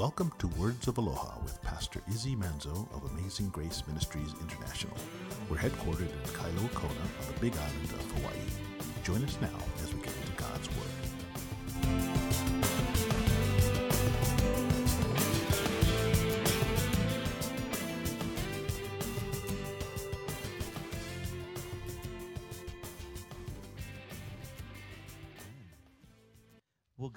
Welcome 0.00 0.32
to 0.38 0.46
Words 0.58 0.88
of 0.88 0.96
Aloha 0.96 1.34
with 1.42 1.60
Pastor 1.60 2.00
Izzy 2.08 2.34
Manzo 2.34 2.88
of 2.94 3.04
Amazing 3.12 3.50
Grace 3.50 3.82
Ministries 3.86 4.32
International. 4.40 4.96
We're 5.50 5.58
headquartered 5.58 6.10
in 6.10 6.32
Kailua 6.32 6.72
Kona 6.72 6.94
on 6.94 7.34
the 7.34 7.38
Big 7.38 7.54
Island 7.54 7.90
of 7.92 8.10
Hawaii. 8.12 8.48
Join 9.04 9.22
us 9.22 9.36
now 9.42 9.58
as 9.84 9.92
we 9.92 10.00
get 10.00 10.14
into 10.16 10.42
God's 10.42 10.68
Word. 10.70 11.09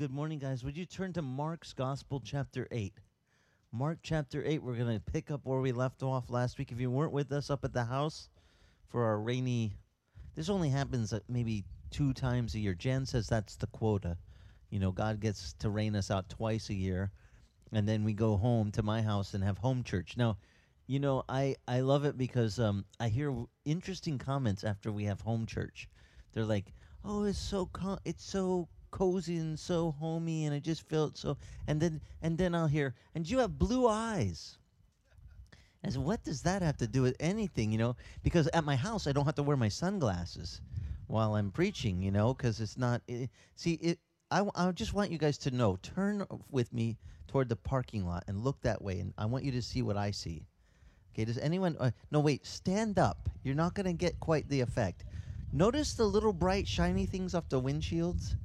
Good 0.04 0.12
morning, 0.12 0.38
guys. 0.38 0.66
Would 0.66 0.76
you 0.76 0.86
turn 0.86 1.14
to 1.14 1.22
Mark's 1.22 1.72
Gospel, 1.72 2.22
chapter 2.22 2.68
8? 2.72 2.92
Mark 3.72 4.00
chapter 4.04 4.44
8, 4.46 4.62
we're 4.62 4.76
going 4.76 4.94
to 4.94 5.12
pick 5.14 5.32
up 5.32 5.40
where 5.46 5.62
we 5.62 5.72
left 5.72 6.04
off 6.04 6.30
last 6.30 6.58
week. 6.58 6.74
If 6.74 6.82
you 6.82 6.92
weren't 6.92 7.14
with 7.14 7.32
us 7.32 7.50
up 7.50 7.64
at 7.64 7.72
the 7.72 7.86
house 7.86 8.28
for 8.90 9.06
our 9.06 9.18
rainy, 9.18 9.72
this 10.36 10.50
only 10.50 10.68
happens 10.68 11.14
uh, 11.14 11.22
maybe 11.30 11.64
two 11.90 12.12
times 12.12 12.54
a 12.54 12.60
year. 12.60 12.74
Jen 12.74 13.06
says 13.06 13.30
that's 13.30 13.56
the 13.56 13.68
quota. 13.68 14.18
You 14.72 14.80
know, 14.82 14.92
God 14.92 15.22
gets 15.22 15.54
to 15.60 15.70
rain 15.70 15.96
us 15.96 16.12
out 16.12 16.28
twice 16.28 16.70
a 16.70 16.74
year, 16.74 17.10
and 17.72 17.88
then 17.88 18.04
we 18.04 18.12
go 18.12 18.36
home 18.36 18.72
to 18.72 18.84
my 18.84 19.02
house 19.02 19.34
and 19.34 19.42
have 19.42 19.60
home 19.60 19.84
church. 19.86 20.18
Now, 20.18 20.36
you 20.86 21.00
know, 21.00 21.24
I, 21.30 21.56
I 21.66 21.80
love 21.80 22.04
it 22.04 22.18
because 22.18 22.60
um, 22.60 22.84
I 23.00 23.08
hear 23.08 23.34
interesting 23.64 24.18
comments 24.18 24.66
after 24.66 24.92
we 24.92 25.06
have 25.06 25.22
home 25.22 25.46
church. 25.46 25.88
They're 26.34 26.44
like, 26.44 26.74
"Oh, 27.06 27.24
it's 27.24 27.40
so 27.40 27.68
co- 27.68 28.00
it's 28.04 28.26
so 28.26 28.68
cozy 28.94 29.38
and 29.38 29.60
so 29.60 29.92
homey, 30.00 30.46
and 30.46 30.54
I 30.56 30.60
just 30.60 30.88
felt 30.88 31.18
so." 31.18 31.36
And 31.68 31.82
then 31.82 32.00
and 32.22 32.38
then 32.38 32.54
I'll 32.56 32.68
hear, 32.68 32.94
"And 33.16 33.30
you 33.30 33.40
have 33.40 33.58
blue 33.58 33.88
eyes." 33.88 34.58
As 35.84 35.98
what 35.98 36.24
does 36.24 36.44
that 36.44 36.62
have 36.62 36.78
to 36.78 36.88
do 36.88 37.02
with 37.02 37.18
anything, 37.20 37.72
you 37.74 37.78
know? 37.78 37.98
Because 38.24 38.48
at 38.54 38.64
my 38.64 38.78
house, 38.78 39.06
I 39.06 39.12
don't 39.12 39.26
have 39.26 39.36
to 39.36 39.44
wear 39.44 39.58
my 39.58 39.68
sunglasses 39.68 40.62
while 41.08 41.36
I'm 41.36 41.52
preaching, 41.52 42.02
you 42.02 42.12
know, 42.12 42.34
because 42.34 42.62
it's 42.62 42.78
not. 42.78 43.02
It, 43.08 43.30
see, 43.56 43.74
it. 43.74 44.00
I, 44.32 44.48
I 44.56 44.72
just 44.72 44.94
want 44.94 45.12
you 45.12 45.18
guys 45.18 45.38
to 45.40 45.52
know. 45.52 45.78
Turn 45.82 46.26
with 46.50 46.72
me 46.72 46.98
toward 47.28 47.50
the 47.50 47.58
parking 47.58 48.06
lot 48.06 48.24
and 48.28 48.44
look 48.44 48.62
that 48.62 48.82
way, 48.82 49.00
and 49.00 49.14
I 49.18 49.26
want 49.26 49.44
you 49.44 49.52
to 49.52 49.62
see 49.62 49.82
what 49.82 49.98
I 49.98 50.12
see. 50.12 50.48
Okay, 51.14 51.26
does 51.26 51.38
anyone? 51.38 51.76
Uh, 51.80 51.92
no, 52.12 52.22
wait. 52.22 52.46
Stand 52.46 52.98
up. 52.98 53.30
You're 53.44 53.56
not 53.56 53.74
going 53.74 53.86
to 53.86 53.94
get 53.94 54.20
quite 54.20 54.48
the 54.50 54.62
effect. 54.62 55.04
Notice 55.52 55.94
the 55.94 56.06
little 56.06 56.34
bright, 56.34 56.68
shiny 56.68 57.06
things 57.06 57.36
off 57.36 57.50
the 57.50 57.62
windshields. 57.62 58.36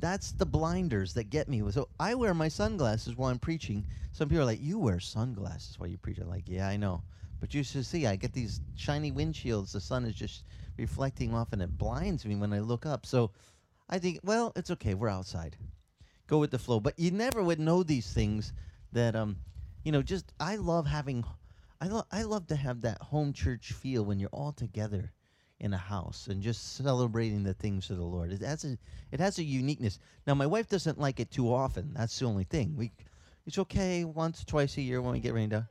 That's 0.00 0.32
the 0.32 0.46
blinders 0.46 1.14
that 1.14 1.30
get 1.30 1.48
me. 1.48 1.62
So 1.70 1.88
I 1.98 2.14
wear 2.14 2.34
my 2.34 2.48
sunglasses 2.48 3.16
while 3.16 3.30
I'm 3.30 3.38
preaching. 3.38 3.86
Some 4.12 4.28
people 4.28 4.42
are 4.42 4.46
like, 4.46 4.60
"You 4.60 4.78
wear 4.78 5.00
sunglasses 5.00 5.78
while 5.78 5.88
you 5.88 5.98
preach?" 5.98 6.18
I'm 6.18 6.28
like, 6.28 6.48
"Yeah, 6.48 6.68
I 6.68 6.76
know." 6.76 7.04
But 7.40 7.54
you 7.54 7.62
should 7.62 7.86
see, 7.86 8.06
I 8.06 8.16
get 8.16 8.32
these 8.32 8.60
shiny 8.74 9.12
windshields. 9.12 9.72
The 9.72 9.80
sun 9.80 10.04
is 10.04 10.14
just 10.14 10.44
reflecting 10.78 11.34
off, 11.34 11.52
and 11.52 11.62
it 11.62 11.76
blinds 11.78 12.24
me 12.24 12.36
when 12.36 12.52
I 12.52 12.60
look 12.60 12.86
up. 12.86 13.04
So 13.06 13.32
I 13.88 13.98
think, 13.98 14.20
well, 14.22 14.52
it's 14.56 14.70
okay. 14.70 14.94
We're 14.94 15.08
outside. 15.08 15.56
Go 16.26 16.38
with 16.38 16.50
the 16.50 16.58
flow. 16.58 16.80
But 16.80 16.98
you 16.98 17.10
never 17.10 17.42
would 17.42 17.60
know 17.60 17.82
these 17.82 18.10
things 18.12 18.52
that, 18.92 19.14
um, 19.14 19.36
you 19.84 19.92
know, 19.92 20.02
just 20.02 20.32
I 20.40 20.56
love 20.56 20.86
having, 20.86 21.24
I 21.80 21.88
love, 21.88 22.06
I 22.10 22.22
love 22.22 22.46
to 22.46 22.56
have 22.56 22.80
that 22.80 23.02
home 23.02 23.32
church 23.32 23.72
feel 23.72 24.04
when 24.04 24.18
you're 24.18 24.30
all 24.30 24.52
together 24.52 25.12
in 25.60 25.72
a 25.72 25.78
house 25.78 26.26
and 26.28 26.42
just 26.42 26.76
celebrating 26.76 27.42
the 27.42 27.54
things 27.54 27.90
of 27.90 27.96
the 27.96 28.04
Lord. 28.04 28.32
It 28.32 28.42
has 28.42 28.64
a, 28.64 28.76
it 29.12 29.20
has 29.20 29.38
a 29.38 29.44
uniqueness. 29.44 29.98
Now, 30.26 30.34
my 30.34 30.46
wife 30.46 30.68
doesn't 30.68 30.98
like 30.98 31.20
it 31.20 31.30
too 31.30 31.52
often. 31.52 31.92
That's 31.94 32.18
the 32.18 32.26
only 32.26 32.44
thing. 32.44 32.74
We, 32.76 32.92
it's 33.46 33.58
okay 33.58 34.04
once, 34.04 34.44
twice 34.44 34.76
a 34.76 34.82
year 34.82 35.00
when 35.00 35.12
we 35.12 35.20
get 35.20 35.34
rained 35.34 35.54
out. 35.54 35.64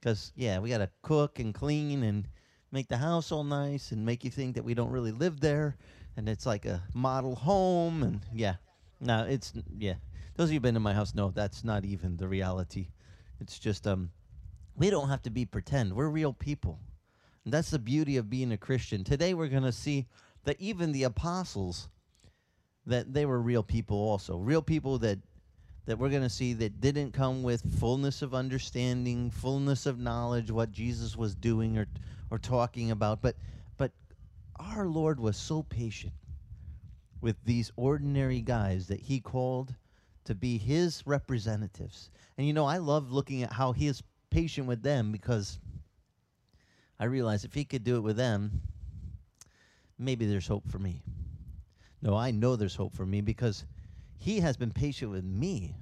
Because, 0.00 0.32
yeah, 0.36 0.58
we 0.58 0.70
got 0.70 0.78
to 0.78 0.90
cook 1.02 1.40
and 1.40 1.52
clean 1.52 2.04
and 2.04 2.28
make 2.72 2.88
the 2.88 2.96
house 2.96 3.32
all 3.32 3.44
nice 3.44 3.92
and 3.92 4.04
make 4.04 4.24
you 4.24 4.30
think 4.30 4.54
that 4.54 4.64
we 4.64 4.74
don't 4.74 4.90
really 4.90 5.12
live 5.12 5.40
there. 5.40 5.76
And 6.16 6.28
it's 6.28 6.46
like 6.46 6.66
a 6.66 6.82
model 6.94 7.34
home. 7.34 8.02
And, 8.02 8.20
yeah. 8.32 8.54
No, 9.00 9.26
it's, 9.28 9.52
yeah. 9.76 9.94
Those 10.36 10.48
of 10.48 10.52
you 10.52 10.56
who've 10.56 10.62
been 10.62 10.76
in 10.76 10.82
my 10.82 10.94
house 10.94 11.14
know 11.14 11.30
that's 11.30 11.64
not 11.64 11.84
even 11.84 12.16
the 12.16 12.28
reality. 12.28 12.88
It's 13.40 13.58
just, 13.58 13.86
um, 13.86 14.10
we 14.76 14.90
don't 14.90 15.08
have 15.08 15.22
to 15.22 15.30
be 15.30 15.44
pretend. 15.44 15.92
We're 15.92 16.08
real 16.08 16.32
people. 16.32 16.78
And 17.44 17.52
that's 17.52 17.70
the 17.70 17.78
beauty 17.78 18.16
of 18.16 18.30
being 18.30 18.52
a 18.52 18.56
Christian. 18.56 19.04
Today 19.04 19.34
we're 19.34 19.48
going 19.48 19.62
to 19.62 19.72
see 19.72 20.06
that 20.44 20.60
even 20.60 20.92
the 20.92 21.04
apostles 21.04 21.88
that 22.86 23.12
they 23.12 23.26
were 23.26 23.40
real 23.40 23.62
people 23.62 23.98
also. 23.98 24.38
Real 24.38 24.62
people 24.62 24.98
that 24.98 25.18
that 25.86 25.98
we're 25.98 26.10
going 26.10 26.22
to 26.22 26.28
see 26.28 26.52
that 26.52 26.82
didn't 26.82 27.12
come 27.12 27.42
with 27.42 27.62
fullness 27.80 28.20
of 28.20 28.34
understanding, 28.34 29.30
fullness 29.30 29.86
of 29.86 29.98
knowledge 29.98 30.50
what 30.50 30.70
Jesus 30.70 31.16
was 31.16 31.34
doing 31.34 31.78
or 31.78 31.86
or 32.30 32.38
talking 32.38 32.90
about, 32.90 33.22
but 33.22 33.36
but 33.78 33.92
our 34.56 34.86
Lord 34.86 35.18
was 35.18 35.36
so 35.36 35.62
patient 35.62 36.12
with 37.20 37.36
these 37.44 37.72
ordinary 37.76 38.40
guys 38.40 38.86
that 38.88 39.00
he 39.00 39.20
called 39.20 39.74
to 40.24 40.34
be 40.34 40.58
his 40.58 41.02
representatives. 41.06 42.10
And 42.36 42.46
you 42.46 42.52
know, 42.52 42.66
I 42.66 42.78
love 42.78 43.10
looking 43.10 43.42
at 43.42 43.52
how 43.52 43.72
he 43.72 43.86
is 43.86 44.02
patient 44.30 44.66
with 44.66 44.82
them 44.82 45.10
because 45.10 45.58
I 47.00 47.04
realize 47.04 47.44
if 47.44 47.54
he 47.54 47.64
could 47.64 47.84
do 47.84 47.96
it 47.96 48.02
with 48.02 48.16
them, 48.16 48.62
maybe 49.98 50.26
there's 50.26 50.46
hope 50.46 50.68
for 50.70 50.78
me. 50.78 51.02
No, 52.02 52.16
I 52.16 52.30
know 52.30 52.56
there's 52.56 52.76
hope 52.76 52.94
for 52.94 53.06
me 53.06 53.20
because 53.20 53.64
he 54.16 54.40
has 54.40 54.56
been 54.56 54.72
patient 54.72 55.10
with 55.10 55.24
me. 55.24 55.76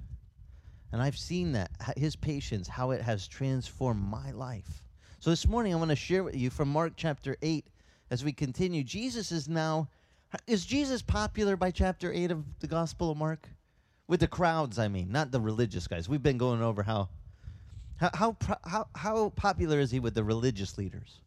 And 0.91 1.01
I've 1.01 1.17
seen 1.17 1.51
that, 1.53 1.71
his 1.97 2.15
patience, 2.15 2.67
how 2.67 2.91
it 2.91 3.01
has 3.01 3.27
transformed 3.27 4.03
my 4.03 4.31
life. 4.31 4.83
So 5.19 5.29
this 5.29 5.47
morning, 5.47 5.73
I 5.73 5.77
want 5.77 5.89
to 5.89 5.95
share 5.95 6.23
with 6.23 6.35
you 6.35 6.49
from 6.49 6.69
Mark 6.69 6.93
chapter 6.95 7.35
8 7.41 7.67
as 8.09 8.23
we 8.23 8.31
continue. 8.31 8.83
Jesus 8.83 9.31
is 9.31 9.49
now, 9.49 9.89
is 10.45 10.65
Jesus 10.65 11.01
popular 11.01 11.57
by 11.57 11.71
chapter 11.71 12.13
8 12.13 12.31
of 12.31 12.45
the 12.59 12.67
Gospel 12.67 13.11
of 13.11 13.17
Mark? 13.17 13.49
With 14.07 14.21
the 14.21 14.27
crowds, 14.27 14.79
I 14.79 14.87
mean, 14.87 15.11
not 15.11 15.31
the 15.31 15.41
religious 15.41 15.87
guys. 15.87 16.07
We've 16.07 16.23
been 16.23 16.37
going 16.37 16.61
over 16.61 16.83
how 16.83 17.09
how 17.97 18.37
how 18.63 18.87
how, 18.95 19.29
popular 19.29 19.79
is 19.79 19.91
he 19.91 19.99
with 19.99 20.13
the 20.13 20.23
religious 20.23 20.77
leaders? 20.77 21.21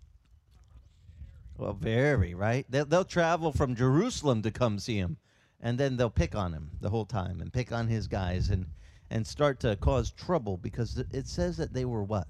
Well, 1.57 1.73
very 1.75 2.35
right. 2.35 2.65
They'll, 2.69 2.87
they'll 2.87 3.05
travel 3.05 3.53
from 3.53 3.75
Jerusalem 3.75 4.43
to 4.43 4.51
come 4.51 4.79
see 4.79 4.97
him, 4.97 5.19
and 5.61 5.79
then 5.79 5.97
they'll 5.97 6.11
pick 6.11 6.35
on 6.35 6.53
him 6.53 6.71
the 6.81 6.91
whole 6.91 7.05
time 7.05 7.41
and 7.41 7.53
pick 7.53 7.73
on 7.73 7.89
his 7.89 8.07
guys 8.07 8.49
and 8.51 8.67
and 9.11 9.27
start 9.27 9.61
to 9.61 9.77
cause 9.77 10.11
trouble 10.11 10.57
because 10.57 11.03
it 11.11 11.27
says 11.27 11.57
that 11.57 11.75
they 11.75 11.85
were 11.85 12.05
what? 12.05 12.29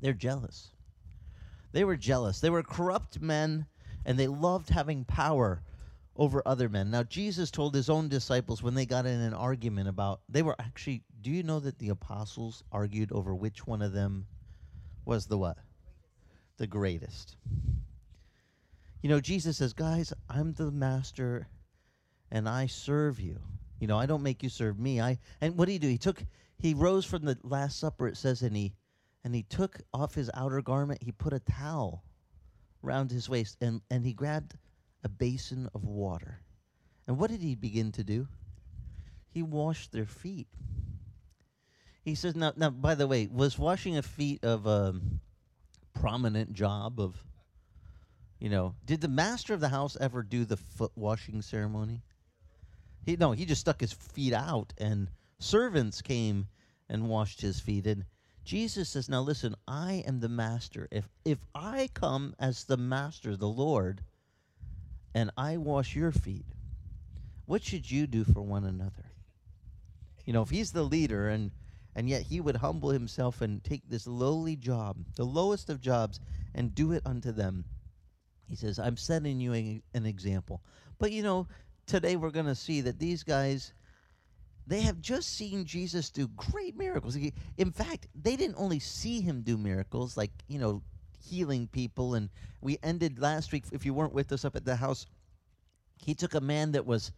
They're 0.00 0.12
jealous. 0.14 0.70
They 1.72 1.84
were 1.84 1.96
jealous. 1.96 2.40
They 2.40 2.50
were 2.50 2.62
corrupt 2.62 3.20
men, 3.20 3.66
and 4.04 4.18
they 4.18 4.26
loved 4.26 4.70
having 4.70 5.04
power 5.04 5.62
over 6.16 6.42
other 6.46 6.68
men. 6.68 6.90
Now, 6.90 7.02
Jesus 7.02 7.50
told 7.50 7.74
his 7.74 7.90
own 7.90 8.08
disciples 8.08 8.62
when 8.62 8.74
they 8.74 8.86
got 8.86 9.04
in 9.04 9.20
an 9.20 9.34
argument 9.34 9.88
about, 9.88 10.20
they 10.28 10.42
were 10.42 10.56
actually, 10.58 11.02
do 11.26 11.32
you 11.32 11.42
know 11.42 11.58
that 11.58 11.80
the 11.80 11.88
apostles 11.88 12.62
argued 12.70 13.10
over 13.10 13.34
which 13.34 13.66
one 13.66 13.82
of 13.82 13.92
them 13.92 14.28
was 15.04 15.26
the 15.26 15.36
what? 15.36 15.58
The 16.56 16.68
greatest. 16.68 17.34
You 19.02 19.08
know, 19.08 19.18
Jesus 19.18 19.56
says, 19.56 19.72
guys, 19.72 20.12
I'm 20.30 20.52
the 20.52 20.70
master 20.70 21.48
and 22.30 22.48
I 22.48 22.66
serve 22.66 23.18
you. 23.18 23.40
You 23.80 23.88
know, 23.88 23.98
I 23.98 24.06
don't 24.06 24.22
make 24.22 24.44
you 24.44 24.48
serve 24.48 24.78
me. 24.78 25.00
I 25.00 25.18
and 25.40 25.58
what 25.58 25.66
did 25.66 25.72
he 25.72 25.78
do? 25.80 25.88
He 25.88 25.98
took 25.98 26.22
he 26.60 26.74
rose 26.74 27.04
from 27.04 27.24
the 27.24 27.36
last 27.42 27.80
supper, 27.80 28.06
it 28.06 28.16
says, 28.16 28.42
and 28.42 28.54
he 28.54 28.72
and 29.24 29.34
he 29.34 29.42
took 29.42 29.80
off 29.92 30.14
his 30.14 30.30
outer 30.32 30.62
garment, 30.62 31.02
he 31.02 31.10
put 31.10 31.32
a 31.32 31.40
towel 31.40 32.04
round 32.82 33.10
his 33.10 33.28
waist, 33.28 33.56
and, 33.60 33.80
and 33.90 34.06
he 34.06 34.12
grabbed 34.12 34.56
a 35.02 35.08
basin 35.08 35.68
of 35.74 35.82
water. 35.82 36.40
And 37.08 37.18
what 37.18 37.32
did 37.32 37.42
he 37.42 37.56
begin 37.56 37.90
to 37.90 38.04
do? 38.04 38.28
He 39.28 39.42
washed 39.42 39.90
their 39.90 40.06
feet. 40.06 40.46
He 42.06 42.14
says, 42.14 42.36
now, 42.36 42.52
now 42.56 42.70
by 42.70 42.94
the 42.94 43.08
way, 43.08 43.26
was 43.26 43.58
washing 43.58 43.96
a 43.96 44.02
feet 44.02 44.44
of 44.44 44.64
a 44.64 44.94
prominent 45.92 46.52
job 46.52 47.00
of, 47.00 47.24
you 48.38 48.48
know, 48.48 48.76
did 48.84 49.00
the 49.00 49.08
master 49.08 49.52
of 49.54 49.58
the 49.58 49.70
house 49.70 49.96
ever 50.00 50.22
do 50.22 50.44
the 50.44 50.56
foot 50.56 50.92
washing 50.94 51.42
ceremony? 51.42 52.04
He 53.04 53.16
no, 53.16 53.32
he 53.32 53.44
just 53.44 53.62
stuck 53.62 53.80
his 53.80 53.92
feet 53.92 54.32
out, 54.32 54.72
and 54.78 55.10
servants 55.40 56.00
came 56.00 56.46
and 56.88 57.08
washed 57.08 57.40
his 57.40 57.58
feet. 57.58 57.88
And 57.88 58.04
Jesus 58.44 58.88
says, 58.88 59.08
"Now 59.08 59.22
listen, 59.22 59.56
I 59.66 60.04
am 60.06 60.20
the 60.20 60.28
master. 60.28 60.86
If 60.92 61.08
if 61.24 61.38
I 61.56 61.88
come 61.92 62.36
as 62.38 62.62
the 62.62 62.76
master, 62.76 63.36
the 63.36 63.48
Lord, 63.48 64.04
and 65.12 65.32
I 65.36 65.56
wash 65.56 65.96
your 65.96 66.12
feet, 66.12 66.46
what 67.46 67.64
should 67.64 67.90
you 67.90 68.06
do 68.06 68.22
for 68.22 68.42
one 68.42 68.64
another?" 68.64 69.10
You 70.24 70.32
know, 70.32 70.42
if 70.42 70.50
he's 70.50 70.70
the 70.70 70.84
leader, 70.84 71.28
and 71.28 71.50
and 71.96 72.08
yet 72.08 72.22
he 72.22 72.40
would 72.40 72.56
humble 72.56 72.90
himself 72.90 73.40
and 73.40 73.64
take 73.64 73.82
this 73.88 74.06
lowly 74.06 74.54
job, 74.54 74.98
the 75.16 75.24
lowest 75.24 75.70
of 75.70 75.80
jobs, 75.80 76.20
and 76.54 76.74
do 76.74 76.92
it 76.92 77.02
unto 77.06 77.32
them. 77.32 77.64
He 78.48 78.54
says, 78.54 78.78
I'm 78.78 78.98
setting 78.98 79.40
you 79.40 79.54
a, 79.54 79.82
an 79.94 80.04
example. 80.04 80.60
But 80.98 81.10
you 81.10 81.22
know, 81.22 81.48
today 81.86 82.16
we're 82.16 82.30
going 82.30 82.46
to 82.46 82.54
see 82.54 82.82
that 82.82 82.98
these 82.98 83.22
guys, 83.22 83.72
they 84.66 84.82
have 84.82 85.00
just 85.00 85.36
seen 85.36 85.64
Jesus 85.64 86.10
do 86.10 86.28
great 86.28 86.76
miracles. 86.76 87.16
In 87.56 87.72
fact, 87.72 88.08
they 88.14 88.36
didn't 88.36 88.56
only 88.58 88.78
see 88.78 89.22
him 89.22 89.40
do 89.40 89.56
miracles, 89.56 90.18
like, 90.18 90.32
you 90.48 90.58
know, 90.58 90.82
healing 91.26 91.66
people. 91.66 92.14
And 92.14 92.28
we 92.60 92.76
ended 92.82 93.18
last 93.18 93.52
week, 93.52 93.64
if 93.72 93.86
you 93.86 93.94
weren't 93.94 94.12
with 94.12 94.32
us 94.32 94.44
up 94.44 94.54
at 94.54 94.66
the 94.66 94.76
house, 94.76 95.06
he 95.96 96.14
took 96.14 96.34
a 96.34 96.40
man 96.42 96.72
that 96.72 96.84
was 96.84 97.10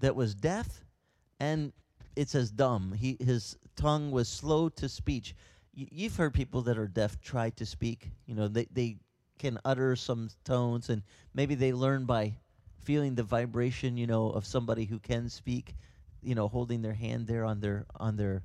that 0.00 0.16
was 0.16 0.34
deaf 0.34 0.82
and 1.38 1.72
it 2.16 2.28
says 2.28 2.50
dumb. 2.50 2.92
He 2.92 3.16
his 3.20 3.56
tongue 3.76 4.10
was 4.10 4.28
slow 4.28 4.68
to 4.70 4.88
speech. 4.88 5.34
Y- 5.76 5.88
you've 5.90 6.16
heard 6.16 6.34
people 6.34 6.62
that 6.62 6.78
are 6.78 6.88
deaf 6.88 7.20
try 7.20 7.50
to 7.50 7.66
speak. 7.66 8.10
You 8.26 8.34
know, 8.34 8.48
they 8.48 8.66
they 8.72 8.98
can 9.38 9.58
utter 9.64 9.96
some 9.96 10.30
tones 10.44 10.88
and 10.88 11.02
maybe 11.34 11.54
they 11.54 11.72
learn 11.72 12.04
by 12.04 12.36
feeling 12.78 13.14
the 13.14 13.22
vibration, 13.22 13.96
you 13.96 14.06
know, 14.06 14.30
of 14.30 14.46
somebody 14.46 14.84
who 14.84 14.98
can 14.98 15.28
speak, 15.28 15.74
you 16.22 16.34
know, 16.34 16.48
holding 16.48 16.82
their 16.82 16.94
hand 16.94 17.26
there 17.26 17.44
on 17.44 17.60
their 17.60 17.86
on 17.96 18.16
their 18.16 18.42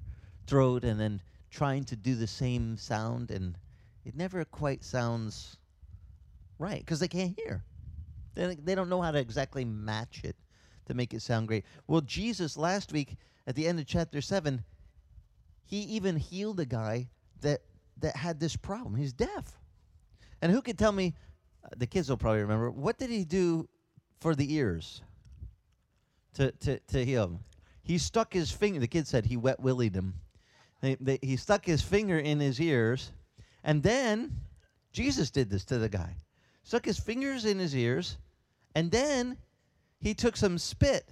throat 0.47 0.83
and 0.83 0.99
then 0.99 1.21
trying 1.49 1.83
to 1.85 1.95
do 1.95 2.15
the 2.15 2.27
same 2.27 2.77
sound 2.77 3.31
and 3.31 3.57
it 4.05 4.15
never 4.15 4.43
quite 4.45 4.83
sounds 4.83 5.57
right 6.59 6.79
because 6.79 6.99
they 6.99 7.07
can't 7.07 7.37
hear. 7.37 7.63
They, 8.35 8.55
they 8.55 8.75
don't 8.75 8.89
know 8.89 9.01
how 9.01 9.11
to 9.11 9.19
exactly 9.19 9.65
match 9.65 10.21
it 10.23 10.35
to 10.85 10.93
make 10.93 11.13
it 11.13 11.21
sound 11.21 11.47
great. 11.47 11.65
Well, 11.87 12.01
Jesus 12.01 12.57
last 12.57 12.93
week 12.93 13.17
at 13.45 13.55
the 13.55 13.67
end 13.67 13.79
of 13.79 13.85
chapter 13.85 14.21
7, 14.21 14.63
he 15.67 15.79
even 15.79 16.15
healed 16.15 16.59
a 16.61 16.65
guy 16.65 17.09
that 17.41 17.61
that 17.99 18.15
had 18.15 18.39
this 18.39 18.55
problem. 18.55 18.95
He's 18.95 19.13
deaf. 19.13 19.59
And 20.41 20.51
who 20.51 20.61
could 20.61 20.77
tell 20.77 20.91
me 20.91 21.13
uh, 21.63 21.69
the 21.75 21.85
kids 21.85 22.09
will 22.09 22.17
probably 22.17 22.41
remember 22.41 22.71
what 22.71 22.97
did 22.97 23.09
he 23.09 23.25
do 23.25 23.67
for 24.19 24.33
the 24.33 24.53
ears 24.55 25.01
to 26.35 26.51
to 26.51 26.79
to 26.79 27.05
heal 27.05 27.25
him? 27.25 27.39
He 27.83 27.97
stuck 27.97 28.33
his 28.33 28.49
finger 28.49 28.79
the 28.79 28.87
kid 28.87 29.07
said 29.07 29.25
he 29.25 29.37
wet 29.37 29.59
willied 29.59 29.93
him. 29.93 30.13
They, 30.81 30.95
they, 31.01 31.19
he 31.21 31.35
stuck 31.35 31.65
his 31.65 31.81
finger 31.81 32.17
in 32.17 32.39
his 32.39 32.61
ears 32.61 33.11
and 33.63 33.83
then 33.83 34.39
Jesus 34.93 35.31
did 35.31 35.49
this 35.49 35.65
to 35.65 35.77
the 35.77 35.89
guy. 35.89 36.15
Stuck 36.63 36.85
his 36.85 36.99
fingers 36.99 37.45
in 37.45 37.59
his 37.59 37.75
ears 37.75 38.17
and 38.73 38.89
then 38.89 39.37
he 39.99 40.13
took 40.13 40.37
some 40.37 40.57
spit. 40.57 41.09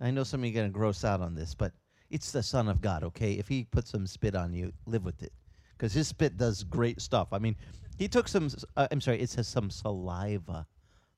I 0.00 0.10
know 0.10 0.24
some 0.24 0.40
of 0.40 0.46
you 0.46 0.52
are 0.52 0.54
going 0.54 0.72
to 0.72 0.72
gross 0.72 1.04
out 1.04 1.20
on 1.20 1.34
this, 1.34 1.54
but 1.54 1.72
it's 2.10 2.32
the 2.32 2.42
Son 2.42 2.68
of 2.68 2.80
God, 2.80 3.04
okay? 3.04 3.32
If 3.32 3.48
he 3.48 3.64
puts 3.64 3.90
some 3.90 4.06
spit 4.06 4.34
on 4.34 4.52
you, 4.52 4.72
live 4.86 5.04
with 5.04 5.22
it. 5.22 5.32
Because 5.76 5.92
his 5.92 6.08
spit 6.08 6.36
does 6.36 6.64
great 6.64 7.00
stuff. 7.00 7.28
I 7.32 7.38
mean, 7.38 7.56
he 7.96 8.08
took 8.08 8.28
some, 8.28 8.50
uh, 8.76 8.88
I'm 8.90 9.00
sorry, 9.00 9.20
it 9.20 9.30
says 9.30 9.48
some 9.48 9.70
saliva 9.70 10.66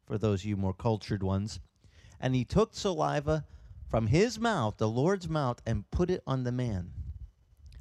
for 0.06 0.18
those 0.18 0.40
of 0.40 0.46
you 0.46 0.56
more 0.56 0.74
cultured 0.74 1.22
ones. 1.22 1.60
And 2.20 2.34
he 2.34 2.44
took 2.44 2.74
saliva 2.74 3.44
from 3.88 4.06
his 4.06 4.38
mouth, 4.38 4.76
the 4.76 4.88
Lord's 4.88 5.28
mouth, 5.28 5.60
and 5.66 5.90
put 5.90 6.10
it 6.10 6.22
on 6.26 6.44
the 6.44 6.52
man, 6.52 6.92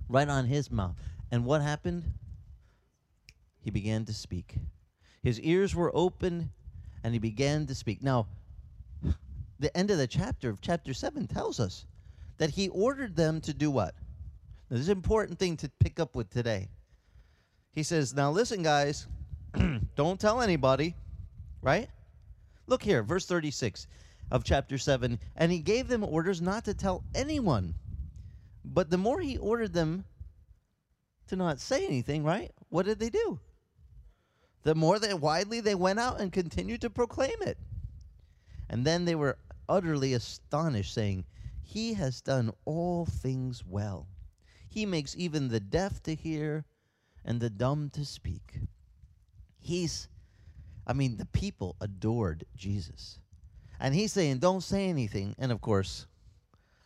right 0.07 0.27
on 0.27 0.45
his 0.45 0.71
mouth. 0.71 0.95
And 1.31 1.45
what 1.45 1.61
happened? 1.61 2.03
He 3.59 3.69
began 3.69 4.05
to 4.05 4.13
speak. 4.13 4.55
His 5.21 5.39
ears 5.41 5.75
were 5.75 5.91
open, 5.93 6.51
and 7.03 7.13
he 7.13 7.19
began 7.19 7.67
to 7.67 7.75
speak. 7.75 8.01
Now, 8.01 8.27
the 9.59 9.75
end 9.77 9.91
of 9.91 9.97
the 9.97 10.07
chapter 10.07 10.49
of 10.49 10.61
chapter 10.61 10.93
7 10.93 11.27
tells 11.27 11.59
us 11.59 11.85
that 12.41 12.49
he 12.49 12.69
ordered 12.69 13.15
them 13.15 13.39
to 13.39 13.53
do 13.53 13.69
what? 13.69 13.93
Now, 14.67 14.77
this 14.77 14.79
is 14.79 14.89
an 14.89 14.97
important 14.97 15.37
thing 15.37 15.57
to 15.57 15.69
pick 15.79 15.99
up 15.99 16.15
with 16.15 16.31
today. 16.31 16.69
He 17.71 17.83
says, 17.83 18.15
Now 18.15 18.31
listen, 18.31 18.63
guys, 18.63 19.05
don't 19.95 20.19
tell 20.19 20.41
anybody, 20.41 20.95
right? 21.61 21.87
Look 22.65 22.81
here, 22.81 23.03
verse 23.03 23.27
36 23.27 23.85
of 24.31 24.43
chapter 24.43 24.79
7. 24.79 25.19
And 25.35 25.51
he 25.51 25.59
gave 25.59 25.87
them 25.87 26.03
orders 26.03 26.41
not 26.41 26.65
to 26.65 26.73
tell 26.73 27.03
anyone. 27.13 27.75
But 28.65 28.89
the 28.89 28.97
more 28.97 29.21
he 29.21 29.37
ordered 29.37 29.73
them 29.73 30.03
to 31.27 31.35
not 31.35 31.59
say 31.59 31.85
anything, 31.85 32.23
right? 32.23 32.51
What 32.69 32.87
did 32.87 32.97
they 32.97 33.11
do? 33.11 33.39
The 34.63 34.73
more 34.73 34.97
they 34.97 35.13
widely 35.13 35.59
they 35.59 35.75
went 35.75 35.99
out 35.99 36.19
and 36.19 36.33
continued 36.33 36.81
to 36.81 36.89
proclaim 36.89 37.39
it. 37.41 37.59
And 38.67 38.83
then 38.83 39.05
they 39.05 39.13
were 39.13 39.37
utterly 39.69 40.15
astonished, 40.15 40.95
saying, 40.95 41.25
He 41.71 41.93
has 41.93 42.19
done 42.19 42.51
all 42.65 43.05
things 43.05 43.63
well. 43.65 44.09
He 44.67 44.85
makes 44.85 45.15
even 45.15 45.47
the 45.47 45.61
deaf 45.61 46.03
to 46.03 46.13
hear 46.13 46.65
and 47.23 47.39
the 47.39 47.49
dumb 47.49 47.89
to 47.91 48.03
speak. 48.03 48.59
He's, 49.57 50.09
I 50.85 50.91
mean, 50.91 51.15
the 51.15 51.27
people 51.27 51.77
adored 51.79 52.43
Jesus. 52.57 53.19
And 53.79 53.95
he's 53.95 54.11
saying, 54.11 54.39
Don't 54.39 54.59
say 54.59 54.89
anything. 54.89 55.33
And 55.39 55.49
of 55.49 55.61
course, 55.61 56.07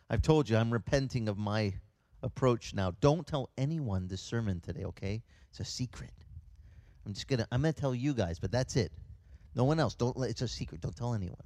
I've 0.08 0.22
told 0.22 0.48
you, 0.48 0.56
I'm 0.56 0.72
repenting 0.72 1.28
of 1.28 1.36
my 1.36 1.74
approach 2.22 2.72
now. 2.72 2.92
Don't 3.00 3.26
tell 3.26 3.50
anyone 3.58 4.06
this 4.06 4.22
sermon 4.22 4.60
today, 4.60 4.84
okay? 4.84 5.20
It's 5.50 5.58
a 5.58 5.64
secret. 5.64 6.12
I'm 7.04 7.12
just 7.12 7.26
gonna 7.26 7.48
I'm 7.50 7.62
gonna 7.62 7.72
tell 7.72 7.92
you 7.92 8.14
guys, 8.14 8.38
but 8.38 8.52
that's 8.52 8.76
it. 8.76 8.92
No 9.56 9.64
one 9.64 9.80
else. 9.80 9.96
Don't 9.96 10.16
let 10.16 10.30
it's 10.30 10.42
a 10.42 10.48
secret. 10.48 10.80
Don't 10.80 10.94
tell 10.94 11.12
anyone. 11.12 11.42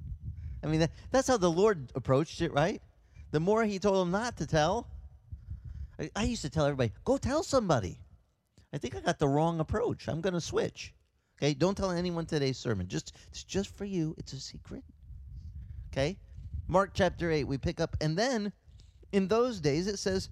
I 0.63 0.67
mean 0.67 0.81
that, 0.81 0.91
that's 1.09 1.27
how 1.27 1.37
the 1.37 1.49
Lord 1.49 1.91
approached 1.95 2.39
it, 2.41 2.53
right? 2.53 2.79
The 3.31 3.39
more 3.39 3.63
he 3.63 3.79
told 3.79 4.05
them 4.05 4.11
not 4.11 4.37
to 4.37 4.45
tell. 4.45 4.87
I, 5.99 6.11
I 6.15 6.23
used 6.23 6.41
to 6.43 6.49
tell 6.49 6.65
everybody, 6.65 6.91
go 7.03 7.17
tell 7.17 7.43
somebody. 7.43 7.97
I 8.73 8.77
think 8.77 8.95
I 8.95 8.99
got 8.99 9.19
the 9.19 9.27
wrong 9.27 9.59
approach. 9.59 10.07
I'm 10.07 10.21
gonna 10.21 10.41
switch. 10.41 10.93
Okay, 11.37 11.53
don't 11.53 11.75
tell 11.75 11.91
anyone 11.91 12.25
today's 12.25 12.57
sermon. 12.57 12.87
Just 12.87 13.15
it's 13.29 13.43
just 13.43 13.75
for 13.75 13.85
you. 13.85 14.13
It's 14.17 14.33
a 14.33 14.39
secret. 14.39 14.83
Okay? 15.91 16.17
Mark 16.67 16.91
chapter 16.93 17.31
8, 17.31 17.45
we 17.45 17.57
pick 17.57 17.81
up, 17.81 17.97
and 17.99 18.17
then 18.17 18.53
in 19.11 19.27
those 19.27 19.59
days 19.59 19.87
it 19.87 19.97
says 19.97 20.29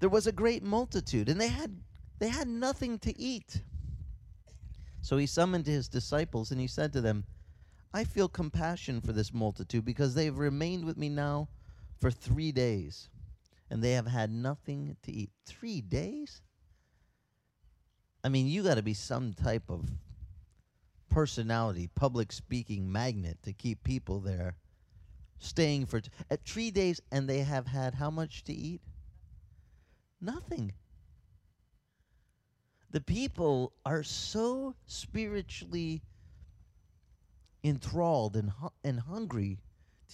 there 0.00 0.08
was 0.08 0.26
a 0.26 0.32
great 0.32 0.62
multitude, 0.62 1.28
and 1.28 1.40
they 1.40 1.48
had 1.48 1.74
they 2.18 2.28
had 2.28 2.48
nothing 2.48 2.98
to 3.00 3.18
eat. 3.18 3.62
So 5.00 5.18
he 5.18 5.26
summoned 5.26 5.66
his 5.66 5.88
disciples 5.88 6.50
and 6.50 6.58
he 6.58 6.66
said 6.66 6.92
to 6.94 7.02
them, 7.02 7.24
I 7.92 8.04
feel 8.04 8.28
compassion 8.28 9.02
for 9.02 9.12
this 9.12 9.34
multitude 9.34 9.84
because 9.84 10.14
they 10.14 10.24
have 10.24 10.38
remained 10.38 10.86
with 10.86 10.96
me 10.96 11.10
now 11.10 11.48
for 12.00 12.10
three 12.10 12.52
days 12.52 13.08
and 13.70 13.82
they 13.82 13.92
have 13.92 14.06
had 14.06 14.30
nothing 14.30 14.96
to 15.02 15.12
eat. 15.12 15.30
Three 15.46 15.80
days? 15.80 16.42
I 18.22 18.28
mean, 18.28 18.46
you 18.46 18.62
got 18.62 18.76
to 18.76 18.82
be 18.82 18.94
some 18.94 19.34
type 19.34 19.64
of 19.68 19.88
personality, 21.10 21.88
public 21.94 22.32
speaking 22.32 22.90
magnet 22.90 23.38
to 23.42 23.52
keep 23.52 23.84
people 23.84 24.20
there 24.20 24.56
staying 25.38 25.86
for 25.86 26.00
t- 26.00 26.10
at 26.30 26.44
three 26.44 26.70
days 26.70 27.00
and 27.12 27.28
they 27.28 27.40
have 27.40 27.66
had 27.66 27.94
how 27.94 28.10
much 28.10 28.44
to 28.44 28.52
eat? 28.52 28.80
Nothing. 30.20 30.72
The 32.90 33.00
people 33.00 33.72
are 33.84 34.02
so 34.02 34.74
spiritually 34.86 36.02
enthralled 37.62 38.36
and, 38.36 38.50
hu- 38.50 38.72
and 38.82 39.00
hungry 39.00 39.58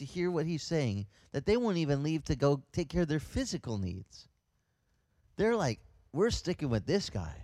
to 0.00 0.04
hear 0.04 0.30
what 0.30 0.45
he's 0.45 0.62
saying 0.62 1.07
that 1.33 1.47
they 1.47 1.57
won't 1.57 1.78
even 1.78 2.02
leave 2.02 2.25
to 2.25 2.37
go 2.37 2.62
take 2.73 2.88
care 2.88 3.02
of 3.02 3.09
their 3.09 3.21
physical 3.21 3.78
needs. 3.78 4.28
They're 5.37 5.57
like, 5.57 5.80
we're 6.12 6.30
sticking 6.30 6.69
with 6.69 6.85
this 6.85 7.09
guy. 7.09 7.35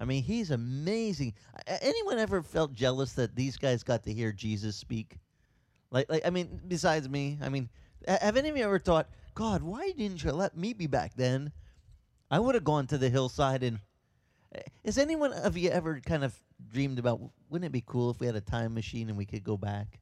I 0.00 0.06
mean, 0.06 0.22
he's 0.22 0.50
amazing. 0.50 1.34
Anyone 1.66 2.18
ever 2.18 2.42
felt 2.42 2.72
jealous 2.72 3.12
that 3.12 3.36
these 3.36 3.58
guys 3.58 3.82
got 3.82 4.02
to 4.04 4.12
hear 4.12 4.32
Jesus 4.32 4.74
speak? 4.74 5.18
Like, 5.90 6.10
like 6.10 6.26
I 6.26 6.30
mean, 6.30 6.60
besides 6.66 7.08
me, 7.08 7.38
I 7.42 7.50
mean, 7.50 7.68
have 8.08 8.36
any 8.36 8.48
of 8.48 8.56
you 8.56 8.64
ever 8.64 8.78
thought, 8.78 9.10
God, 9.34 9.62
why 9.62 9.92
didn't 9.92 10.24
you 10.24 10.32
let 10.32 10.56
me 10.56 10.72
be 10.72 10.86
back 10.86 11.12
then? 11.14 11.52
I 12.30 12.38
would 12.38 12.54
have 12.54 12.64
gone 12.64 12.86
to 12.88 12.98
the 12.98 13.10
hillside 13.10 13.62
and. 13.62 13.80
Has 14.84 14.98
anyone 14.98 15.32
of 15.32 15.56
you 15.56 15.70
ever 15.70 16.00
kind 16.00 16.24
of 16.24 16.34
dreamed 16.72 16.98
about? 16.98 17.20
Wouldn't 17.50 17.66
it 17.66 17.72
be 17.72 17.84
cool 17.86 18.10
if 18.10 18.18
we 18.18 18.26
had 18.26 18.34
a 18.34 18.40
time 18.40 18.74
machine 18.74 19.08
and 19.08 19.16
we 19.16 19.24
could 19.24 19.44
go 19.44 19.56
back, 19.56 20.00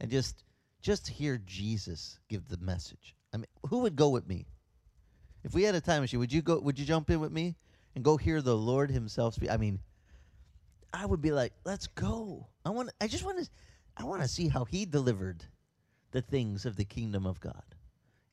and 0.00 0.10
just 0.10 0.44
just 0.80 1.08
hear 1.08 1.40
Jesus 1.44 2.18
give 2.28 2.48
the 2.48 2.58
message? 2.58 3.14
I 3.32 3.38
mean, 3.38 3.46
who 3.68 3.80
would 3.80 3.96
go 3.96 4.08
with 4.08 4.26
me? 4.26 4.46
If 5.44 5.54
we 5.54 5.62
had 5.62 5.74
a 5.74 5.80
time 5.80 6.02
machine, 6.02 6.20
would 6.20 6.32
you 6.32 6.42
go? 6.42 6.58
Would 6.58 6.78
you 6.78 6.84
jump 6.84 7.10
in 7.10 7.20
with 7.20 7.32
me 7.32 7.56
and 7.94 8.04
go 8.04 8.16
hear 8.16 8.42
the 8.42 8.56
Lord 8.56 8.90
Himself 8.90 9.34
speak? 9.34 9.50
I 9.50 9.56
mean, 9.56 9.80
I 10.92 11.06
would 11.06 11.22
be 11.22 11.32
like, 11.32 11.52
let's 11.64 11.86
go. 11.86 12.48
I 12.64 12.70
want. 12.70 12.90
I 13.00 13.06
just 13.06 13.24
want 13.24 13.38
to. 13.38 13.48
I 13.96 14.04
want 14.04 14.22
to 14.22 14.28
see 14.28 14.48
how 14.48 14.64
He 14.64 14.84
delivered 14.84 15.44
the 16.10 16.22
things 16.22 16.66
of 16.66 16.76
the 16.76 16.84
kingdom 16.84 17.26
of 17.26 17.40
God. 17.40 17.62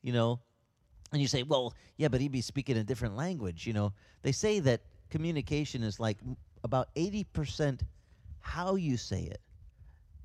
You 0.02 0.12
know, 0.12 0.40
and 1.12 1.22
you 1.22 1.28
say, 1.28 1.42
well, 1.42 1.74
yeah, 1.96 2.08
but 2.08 2.20
he'd 2.20 2.32
be 2.32 2.40
speaking 2.40 2.76
a 2.76 2.84
different 2.84 3.16
language. 3.16 3.66
You 3.66 3.72
know, 3.72 3.92
they 4.22 4.32
say 4.32 4.60
that 4.60 4.82
communication 5.10 5.82
is 5.82 5.98
like 5.98 6.18
about 6.62 6.88
eighty 6.94 7.24
percent 7.24 7.82
how 8.40 8.76
you 8.76 8.96
say 8.96 9.22
it, 9.22 9.40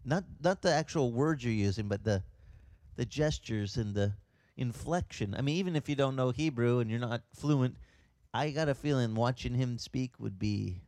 not 0.06 0.24
not 0.42 0.62
the 0.62 0.72
actual 0.72 1.12
words 1.12 1.44
you're 1.44 1.54
using, 1.54 1.88
but 1.88 2.04
the 2.04 2.24
the 2.96 3.06
gestures 3.06 3.78
and 3.78 3.94
the 3.96 4.14
inflection. 4.58 5.34
I 5.36 5.42
mean, 5.42 5.58
even 5.58 5.76
if 5.76 5.90
you 5.90 5.96
don't 5.96 6.16
know 6.16 6.32
Hebrew 6.32 6.80
and 6.80 6.90
you're 6.90 7.00
not 7.00 7.22
fluent, 7.34 7.76
I 8.34 8.52
got 8.52 8.70
a 8.70 8.76
feeling 8.76 9.16
watching 9.16 9.54
him 9.54 9.78
speak 9.78 10.20
would 10.20 10.38
be, 10.38 10.82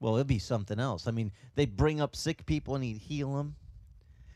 well, 0.00 0.14
it'd 0.16 0.26
be 0.26 0.38
something 0.38 0.78
else. 0.78 1.06
I 1.06 1.10
mean, 1.10 1.32
they'd 1.54 1.76
bring 1.76 2.00
up 2.00 2.14
sick 2.14 2.46
people 2.46 2.74
and 2.74 2.84
he'd 2.84 2.98
heal 2.98 3.36
them, 3.36 3.56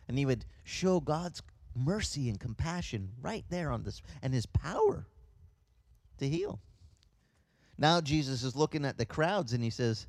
and 0.08 0.18
he 0.18 0.26
would 0.26 0.44
show 0.64 1.00
God's 1.00 1.42
mercy 1.74 2.28
and 2.28 2.40
compassion 2.40 3.10
right 3.20 3.44
there 3.50 3.70
on 3.70 3.82
this, 3.82 4.02
and 4.22 4.32
his 4.32 4.46
power 4.46 5.06
to 6.18 6.28
heal. 6.28 6.60
Now 7.78 8.00
Jesus 8.00 8.42
is 8.42 8.56
looking 8.56 8.84
at 8.84 8.96
the 8.96 9.04
crowds 9.04 9.52
and 9.52 9.62
he 9.62 9.70
says, 9.70 10.06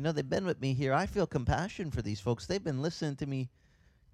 You 0.00 0.04
know, 0.04 0.12
they've 0.12 0.26
been 0.26 0.46
with 0.46 0.62
me 0.62 0.72
here. 0.72 0.94
I 0.94 1.04
feel 1.04 1.26
compassion 1.26 1.90
for 1.90 2.00
these 2.00 2.20
folks. 2.20 2.46
They've 2.46 2.64
been 2.64 2.80
listening 2.80 3.16
to 3.16 3.26
me 3.26 3.50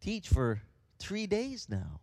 teach 0.00 0.28
for 0.28 0.61
three 0.99 1.28
days 1.28 1.69
now. 1.71 2.00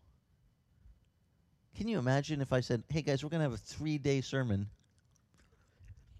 Can 1.75 1.89
you 1.89 1.99
imagine 1.99 2.39
if 2.39 2.53
I 2.53 2.61
said, 2.61 2.85
Hey 2.87 3.01
guys, 3.01 3.21
we're 3.25 3.29
going 3.29 3.39
to 3.39 3.49
have 3.49 3.51
a 3.51 3.57
three 3.57 3.97
day 3.97 4.21
sermon? 4.21 4.69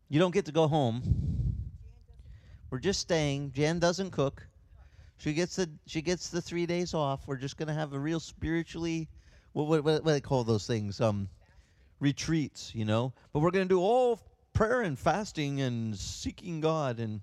You 0.09 0.19
don't 0.19 0.33
get 0.33 0.47
to 0.47 0.51
go 0.51 0.67
home. 0.67 1.55
We're 2.69 2.79
just 2.79 2.99
staying. 2.99 3.53
Jan 3.53 3.79
doesn't 3.79 4.11
cook. 4.11 4.45
She 5.15 5.31
gets 5.31 5.55
the 5.55 5.69
she 5.85 6.01
gets 6.01 6.27
the 6.27 6.41
three 6.41 6.65
days 6.65 6.93
off. 6.93 7.25
We're 7.27 7.37
just 7.37 7.55
gonna 7.55 7.73
have 7.73 7.93
a 7.93 7.97
real 7.97 8.19
spiritually 8.19 9.07
what 9.53 9.67
what 9.67 9.85
what, 9.85 10.03
what 10.03 10.09
do 10.09 10.11
they 10.11 10.19
call 10.19 10.43
those 10.43 10.67
things? 10.67 10.99
Um 10.99 11.29
retreats, 12.01 12.75
you 12.75 12.83
know. 12.83 13.13
But 13.31 13.39
we're 13.39 13.51
gonna 13.51 13.65
do 13.65 13.79
all 13.79 14.19
prayer 14.51 14.81
and 14.81 14.99
fasting 14.99 15.61
and 15.61 15.97
seeking 15.97 16.59
God 16.59 16.99
and 16.99 17.21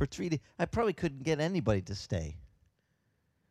for 0.00 0.06
three 0.06 0.30
days. 0.30 0.40
I 0.58 0.64
probably 0.64 0.94
couldn't 0.94 1.24
get 1.24 1.40
anybody 1.40 1.82
to 1.82 1.94
stay. 1.94 2.38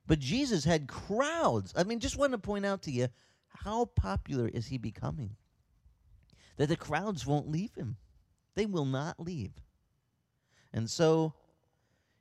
But 0.07 0.17
Jesus 0.17 0.65
had 0.65 0.87
crowds. 0.87 1.71
I 1.77 1.83
mean, 1.83 1.99
just 1.99 2.17
want 2.17 2.31
to 2.31 2.39
point 2.39 2.65
out 2.65 2.81
to 2.83 2.91
you 2.91 3.09
how 3.49 3.85
popular 3.85 4.47
is 4.47 4.65
he 4.65 4.79
becoming? 4.79 5.35
That 6.57 6.69
the 6.69 6.75
crowds 6.75 7.23
won't 7.23 7.51
leave 7.51 7.75
him. 7.75 7.97
They 8.55 8.65
will 8.65 8.85
not 8.85 9.19
leave. 9.19 9.51
And 10.73 10.89
so 10.89 11.35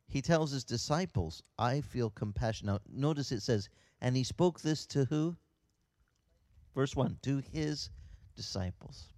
he 0.08 0.20
tells 0.20 0.50
his 0.50 0.62
disciples, 0.64 1.42
I 1.58 1.80
feel 1.80 2.10
compassion. 2.10 2.66
Now, 2.66 2.80
notice 2.86 3.32
it 3.32 3.40
says, 3.40 3.70
and 4.02 4.14
he 4.14 4.24
spoke 4.24 4.60
this 4.60 4.84
to 4.88 5.06
who? 5.06 5.38
Verse 6.74 6.94
1 6.94 7.16
to 7.22 7.42
his 7.50 7.88
disciples. 8.36 9.08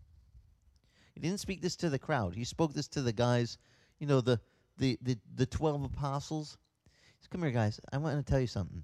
He 1.15 1.21
didn't 1.21 1.41
speak 1.41 1.63
this 1.63 1.75
to 1.77 1.91
the 1.91 1.99
crowd. 1.99 2.37
He 2.37 2.45
spoke 2.45 2.75
this 2.75 2.87
to 2.89 3.03
the 3.03 3.13
guys, 3.13 3.59
you 3.99 4.07
know, 4.07 4.21
the 4.21 4.41
the 4.81 4.99
the, 5.03 5.17
the 5.37 5.47
12 5.47 5.85
apostles. 5.85 6.59
He 6.85 7.23
said, 7.23 7.31
Come 7.31 7.43
here, 7.43 7.53
guys. 7.53 7.79
I 7.93 7.99
want 7.99 8.25
to 8.25 8.29
tell 8.29 8.41
you 8.41 8.49
something. 8.49 8.83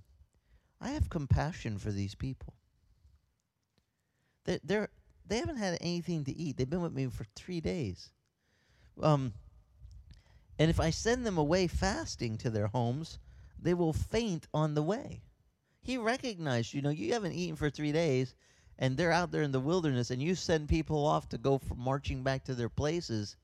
I 0.80 0.90
have 0.90 1.10
compassion 1.10 1.78
for 1.78 1.90
these 1.90 2.14
people. 2.14 2.54
They 4.44 4.60
they're 4.62 4.90
they 5.26 5.38
haven't 5.38 5.56
had 5.56 5.78
anything 5.80 6.24
to 6.24 6.36
eat. 6.36 6.56
They've 6.56 6.70
been 6.70 6.82
with 6.82 6.92
me 6.92 7.06
for 7.08 7.24
three 7.34 7.60
days. 7.60 8.12
Um, 9.02 9.32
and 10.58 10.70
if 10.70 10.78
I 10.78 10.90
send 10.90 11.26
them 11.26 11.36
away 11.36 11.66
fasting 11.66 12.38
to 12.38 12.50
their 12.50 12.68
homes, 12.68 13.18
they 13.60 13.74
will 13.74 13.92
faint 13.92 14.46
on 14.54 14.74
the 14.74 14.82
way. 14.82 15.22
He 15.80 15.98
recognized, 15.98 16.74
you 16.74 16.82
know, 16.82 16.90
you 16.90 17.12
haven't 17.12 17.32
eaten 17.32 17.56
for 17.56 17.70
three 17.70 17.92
days, 17.92 18.34
and 18.78 18.96
they're 18.96 19.12
out 19.12 19.30
there 19.32 19.42
in 19.42 19.52
the 19.52 19.60
wilderness, 19.60 20.10
and 20.10 20.22
you 20.22 20.34
send 20.34 20.68
people 20.68 21.04
off 21.04 21.28
to 21.30 21.38
go 21.38 21.60
marching 21.74 22.22
back 22.22 22.44
to 22.44 22.54
their 22.54 22.68
places. 22.68 23.36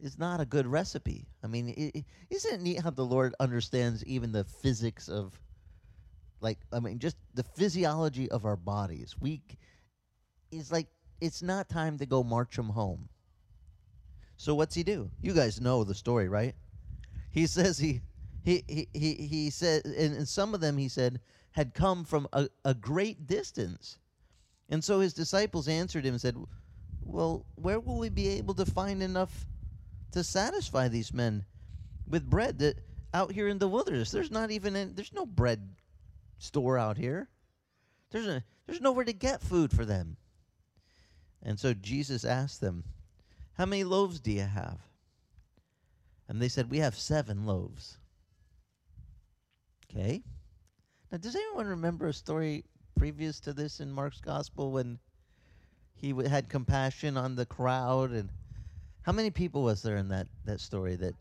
Is 0.00 0.18
not 0.18 0.40
a 0.40 0.44
good 0.44 0.66
recipe. 0.66 1.26
I 1.42 1.48
mean, 1.48 1.68
is 1.68 2.04
isn't 2.30 2.60
it 2.60 2.62
neat 2.62 2.80
how 2.80 2.90
the 2.90 3.04
Lord 3.04 3.34
understands 3.40 4.04
even 4.04 4.30
the 4.30 4.44
physics 4.44 5.08
of, 5.08 5.40
like, 6.40 6.58
I 6.72 6.78
mean, 6.78 7.00
just 7.00 7.16
the 7.34 7.42
physiology 7.42 8.30
of 8.30 8.44
our 8.44 8.56
bodies. 8.56 9.16
We, 9.18 9.42
is 10.52 10.70
like, 10.70 10.86
it's 11.20 11.42
not 11.42 11.68
time 11.68 11.98
to 11.98 12.06
go 12.06 12.22
march 12.22 12.54
them 12.54 12.68
home. 12.68 13.08
So 14.36 14.54
what's 14.54 14.76
he 14.76 14.84
do? 14.84 15.10
You 15.20 15.34
guys 15.34 15.60
know 15.60 15.82
the 15.82 15.94
story, 15.94 16.28
right? 16.28 16.54
He 17.30 17.46
says 17.46 17.78
he 17.78 18.02
he 18.44 18.64
he 18.68 18.88
he, 18.94 19.14
he 19.14 19.50
said 19.50 19.84
and, 19.84 20.16
and 20.16 20.28
some 20.28 20.54
of 20.54 20.60
them 20.60 20.78
he 20.78 20.88
said 20.88 21.20
had 21.52 21.74
come 21.74 22.04
from 22.04 22.28
a, 22.32 22.48
a 22.64 22.72
great 22.72 23.26
distance. 23.26 23.98
And 24.68 24.84
so 24.84 25.00
his 25.00 25.12
disciples 25.12 25.66
answered 25.66 26.04
him 26.04 26.14
and 26.14 26.20
said, 26.20 26.36
Well, 27.02 27.46
where 27.56 27.80
will 27.80 27.98
we 27.98 28.10
be 28.10 28.28
able 28.28 28.54
to 28.54 28.66
find 28.66 29.02
enough 29.02 29.46
to 30.12 30.24
satisfy 30.24 30.88
these 30.88 31.12
men 31.12 31.44
with 32.06 32.28
bread 32.28 32.58
that 32.58 32.78
out 33.12 33.32
here 33.32 33.48
in 33.48 33.58
the 33.58 33.68
wilderness? 33.68 34.10
There's 34.10 34.30
not 34.30 34.50
even 34.50 34.94
there's 34.94 35.12
no 35.12 35.26
bread 35.26 35.76
store 36.38 36.78
out 36.78 36.96
here. 36.96 37.28
There's 38.10 38.26
a, 38.26 38.44
there's 38.66 38.80
nowhere 38.80 39.04
to 39.04 39.12
get 39.12 39.42
food 39.42 39.72
for 39.72 39.84
them. 39.84 40.16
And 41.42 41.58
so 41.58 41.74
Jesus 41.74 42.24
asked 42.24 42.60
them, 42.60 42.84
how 43.58 43.66
many 43.66 43.82
loaves 43.82 44.20
do 44.20 44.30
you 44.30 44.42
have? 44.42 44.78
And 46.28 46.40
they 46.40 46.48
said, 46.48 46.70
We 46.70 46.78
have 46.78 46.94
seven 46.96 47.44
loaves. 47.44 47.98
Okay. 49.90 50.22
Now, 51.10 51.18
does 51.18 51.34
anyone 51.34 51.66
remember 51.66 52.06
a 52.06 52.12
story 52.12 52.64
previous 52.96 53.40
to 53.40 53.52
this 53.52 53.80
in 53.80 53.90
Mark's 53.90 54.20
gospel 54.20 54.70
when 54.70 55.00
he 55.94 56.10
w- 56.10 56.28
had 56.28 56.48
compassion 56.48 57.16
on 57.16 57.34
the 57.34 57.46
crowd? 57.46 58.12
And 58.12 58.28
how 59.08 59.12
many 59.12 59.30
people 59.30 59.62
was 59.62 59.80
there 59.80 59.96
in 59.96 60.08
that, 60.08 60.26
that 60.44 60.60
story? 60.60 60.94
That 60.94 61.14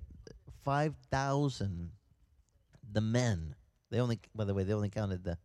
5,000, 0.66 1.90
the 2.92 3.00
men, 3.00 3.56
they 3.90 4.02
only, 4.02 4.20
by 4.36 4.44
the 4.44 4.54
way, 4.54 4.64
they 4.64 4.74
only 4.74 4.90
counted 4.90 5.24
the, 5.24 5.38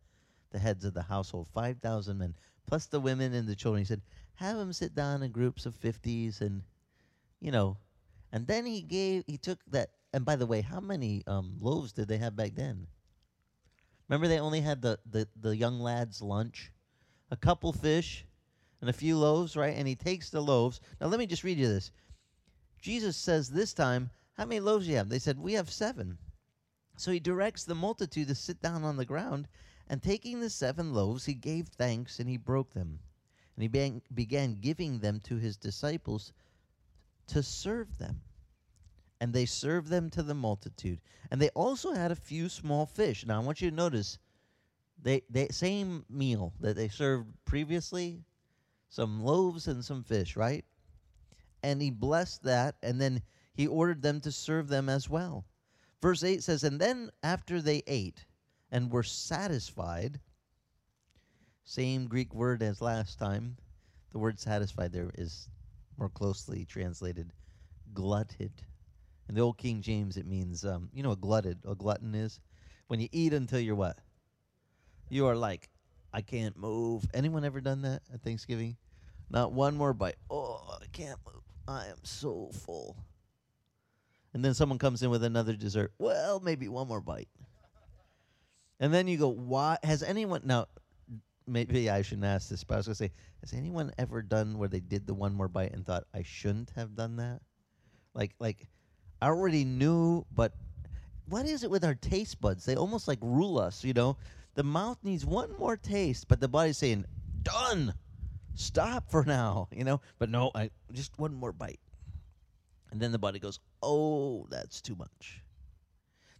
the 0.51 0.59
heads 0.59 0.83
of 0.83 0.93
the 0.93 1.03
household, 1.03 1.47
5,000 1.53 2.17
men, 2.17 2.35
plus 2.67 2.87
the 2.87 2.99
women 2.99 3.33
and 3.33 3.47
the 3.47 3.55
children. 3.55 3.79
He 3.79 3.85
said, 3.85 4.01
have 4.35 4.57
them 4.57 4.73
sit 4.73 4.93
down 4.93 5.23
in 5.23 5.31
groups 5.31 5.65
of 5.65 5.73
50s 5.73 6.41
and 6.41 6.63
you 7.39 7.53
know, 7.53 7.77
and 8.33 8.45
then 8.45 8.65
he 8.65 8.81
gave, 8.81 9.23
he 9.25 9.37
took 9.37 9.59
that. 9.71 9.91
And 10.11 10.25
by 10.25 10.35
the 10.35 10.45
way, 10.45 10.59
how 10.59 10.81
many 10.81 11.23
um, 11.27 11.55
loaves 11.61 11.93
did 11.93 12.09
they 12.09 12.17
have 12.17 12.35
back 12.35 12.55
then? 12.55 12.87
Remember, 14.09 14.27
they 14.27 14.39
only 14.39 14.59
had 14.59 14.81
the, 14.81 14.99
the, 15.09 15.29
the 15.39 15.55
young 15.55 15.79
lad's 15.79 16.21
lunch, 16.21 16.73
a 17.31 17.37
couple 17.37 17.71
fish, 17.71 18.25
and 18.81 18.89
a 18.89 18.93
few 18.93 19.17
loaves, 19.17 19.55
right? 19.55 19.77
And 19.77 19.87
he 19.87 19.95
takes 19.95 20.29
the 20.29 20.41
loaves. 20.41 20.81
Now, 20.99 21.07
let 21.07 21.17
me 21.17 21.25
just 21.25 21.45
read 21.45 21.57
you 21.57 21.69
this. 21.69 21.89
Jesus 22.83 23.15
says 23.15 23.49
this 23.49 23.73
time, 23.73 24.09
How 24.33 24.43
many 24.43 24.59
loaves 24.59 24.85
do 24.85 24.91
you 24.91 24.97
have? 24.97 25.07
They 25.07 25.17
said, 25.17 25.39
We 25.39 25.53
have 25.53 25.71
seven. 25.71 26.17
So 26.97 27.11
he 27.13 27.19
directs 27.21 27.63
the 27.63 27.75
multitude 27.75 28.27
to 28.27 28.35
sit 28.35 28.61
down 28.61 28.83
on 28.83 28.97
the 28.97 29.05
ground, 29.05 29.47
and 29.87 30.03
taking 30.03 30.41
the 30.41 30.49
seven 30.49 30.93
loaves, 30.93 31.23
he 31.23 31.33
gave 31.33 31.69
thanks 31.69 32.19
and 32.19 32.27
he 32.27 32.35
broke 32.35 32.73
them. 32.73 32.99
And 33.55 33.63
he 33.63 34.01
began, 34.13 34.55
giving 34.59 34.99
them 34.99 35.21
to 35.21 35.37
his 35.37 35.55
disciples 35.55 36.33
to 37.27 37.41
serve 37.41 37.99
them. 37.99 38.19
And 39.21 39.31
they 39.31 39.45
served 39.45 39.87
them 39.87 40.09
to 40.09 40.21
the 40.21 40.33
multitude. 40.33 40.99
And 41.31 41.41
they 41.41 41.49
also 41.49 41.93
had 41.93 42.11
a 42.11 42.15
few 42.15 42.49
small 42.49 42.85
fish. 42.85 43.25
Now 43.25 43.39
I 43.39 43.45
want 43.45 43.61
you 43.61 43.69
to 43.69 43.75
notice 43.75 44.19
they 45.01 45.21
they 45.29 45.47
same 45.49 46.05
meal 46.09 46.53
that 46.59 46.75
they 46.75 46.89
served 46.89 47.29
previously, 47.45 48.25
some 48.89 49.23
loaves 49.23 49.67
and 49.67 49.85
some 49.85 50.03
fish, 50.03 50.35
right? 50.35 50.65
And 51.63 51.81
he 51.81 51.89
blessed 51.89 52.43
that, 52.43 52.75
and 52.83 52.99
then 52.99 53.21
he 53.53 53.67
ordered 53.67 54.01
them 54.01 54.19
to 54.21 54.31
serve 54.31 54.67
them 54.67 54.89
as 54.89 55.09
well. 55.09 55.45
Verse 56.01 56.23
8 56.23 56.43
says, 56.43 56.63
And 56.63 56.79
then 56.81 57.09
after 57.23 57.61
they 57.61 57.81
ate 57.87 58.25
and 58.71 58.91
were 58.91 59.03
satisfied, 59.03 60.19
same 61.63 62.07
Greek 62.07 62.33
word 62.33 62.61
as 62.61 62.81
last 62.81 63.17
time, 63.17 63.55
the 64.11 64.19
word 64.19 64.39
satisfied 64.39 64.91
there 64.91 65.11
is 65.17 65.47
more 65.97 66.09
closely 66.09 66.65
translated, 66.65 67.31
glutted. 67.93 68.51
In 69.29 69.35
the 69.35 69.41
old 69.41 69.57
King 69.57 69.81
James, 69.81 70.17
it 70.17 70.25
means, 70.25 70.65
um, 70.65 70.89
you 70.93 71.01
know 71.01 71.09
what 71.09 71.21
glutted, 71.21 71.59
a 71.65 71.73
glutton 71.73 72.13
is? 72.13 72.41
When 72.87 72.99
you 72.99 73.07
eat 73.11 73.33
until 73.33 73.59
you're 73.59 73.75
what? 73.75 73.97
You 75.09 75.27
are 75.27 75.35
like, 75.35 75.69
I 76.11 76.21
can't 76.21 76.57
move. 76.57 77.05
Anyone 77.13 77.45
ever 77.45 77.61
done 77.61 77.83
that 77.83 78.01
at 78.13 78.21
Thanksgiving? 78.21 78.75
Not 79.29 79.53
one 79.53 79.77
more 79.77 79.93
bite. 79.93 80.17
Oh, 80.29 80.77
I 80.81 80.85
can't 80.91 81.19
move. 81.25 81.43
I 81.67 81.87
am 81.87 82.03
so 82.03 82.49
full. 82.53 82.97
And 84.33 84.43
then 84.43 84.53
someone 84.53 84.79
comes 84.79 85.03
in 85.03 85.09
with 85.09 85.23
another 85.23 85.53
dessert. 85.53 85.93
Well, 85.97 86.39
maybe 86.39 86.67
one 86.67 86.87
more 86.87 87.01
bite. 87.01 87.29
And 88.79 88.93
then 88.93 89.07
you 89.07 89.17
go, 89.17 89.29
why? 89.29 89.77
Has 89.83 90.03
anyone, 90.03 90.41
now, 90.43 90.67
maybe 91.47 91.89
I 91.89 92.01
shouldn't 92.01 92.25
ask 92.25 92.49
this, 92.49 92.63
but 92.63 92.75
I 92.75 92.77
was 92.77 92.87
gonna 92.87 92.95
say, 92.95 93.11
has 93.41 93.53
anyone 93.53 93.91
ever 93.97 94.21
done 94.21 94.57
where 94.57 94.69
they 94.69 94.79
did 94.79 95.07
the 95.07 95.13
one 95.13 95.33
more 95.33 95.47
bite 95.47 95.71
and 95.71 95.85
thought 95.85 96.05
I 96.13 96.23
shouldn't 96.23 96.71
have 96.75 96.95
done 96.95 97.17
that? 97.17 97.41
Like, 98.13 98.33
like 98.39 98.67
I 99.21 99.27
already 99.27 99.63
knew, 99.63 100.25
but 100.33 100.53
what 101.29 101.45
is 101.45 101.63
it 101.63 101.71
with 101.71 101.85
our 101.85 101.95
taste 101.95 102.41
buds? 102.41 102.65
They 102.65 102.75
almost 102.75 103.07
like 103.07 103.19
rule 103.21 103.57
us, 103.57 103.83
you 103.83 103.93
know. 103.93 104.17
The 104.55 104.63
mouth 104.63 104.97
needs 105.03 105.25
one 105.25 105.51
more 105.57 105.77
taste, 105.77 106.27
but 106.27 106.39
the 106.39 106.47
body's 106.47 106.77
saying, 106.77 107.05
"Done, 107.41 107.93
stop 108.55 109.09
for 109.09 109.23
now," 109.25 109.67
you 109.75 109.83
know. 109.83 110.01
But 110.19 110.29
no, 110.29 110.51
I 110.53 110.69
just 110.91 111.17
one 111.19 111.33
more 111.33 111.51
bite, 111.51 111.79
and 112.91 113.01
then 113.01 113.11
the 113.11 113.19
body 113.19 113.39
goes, 113.39 113.59
"Oh, 113.81 114.47
that's 114.49 114.81
too 114.81 114.95
much." 114.95 115.41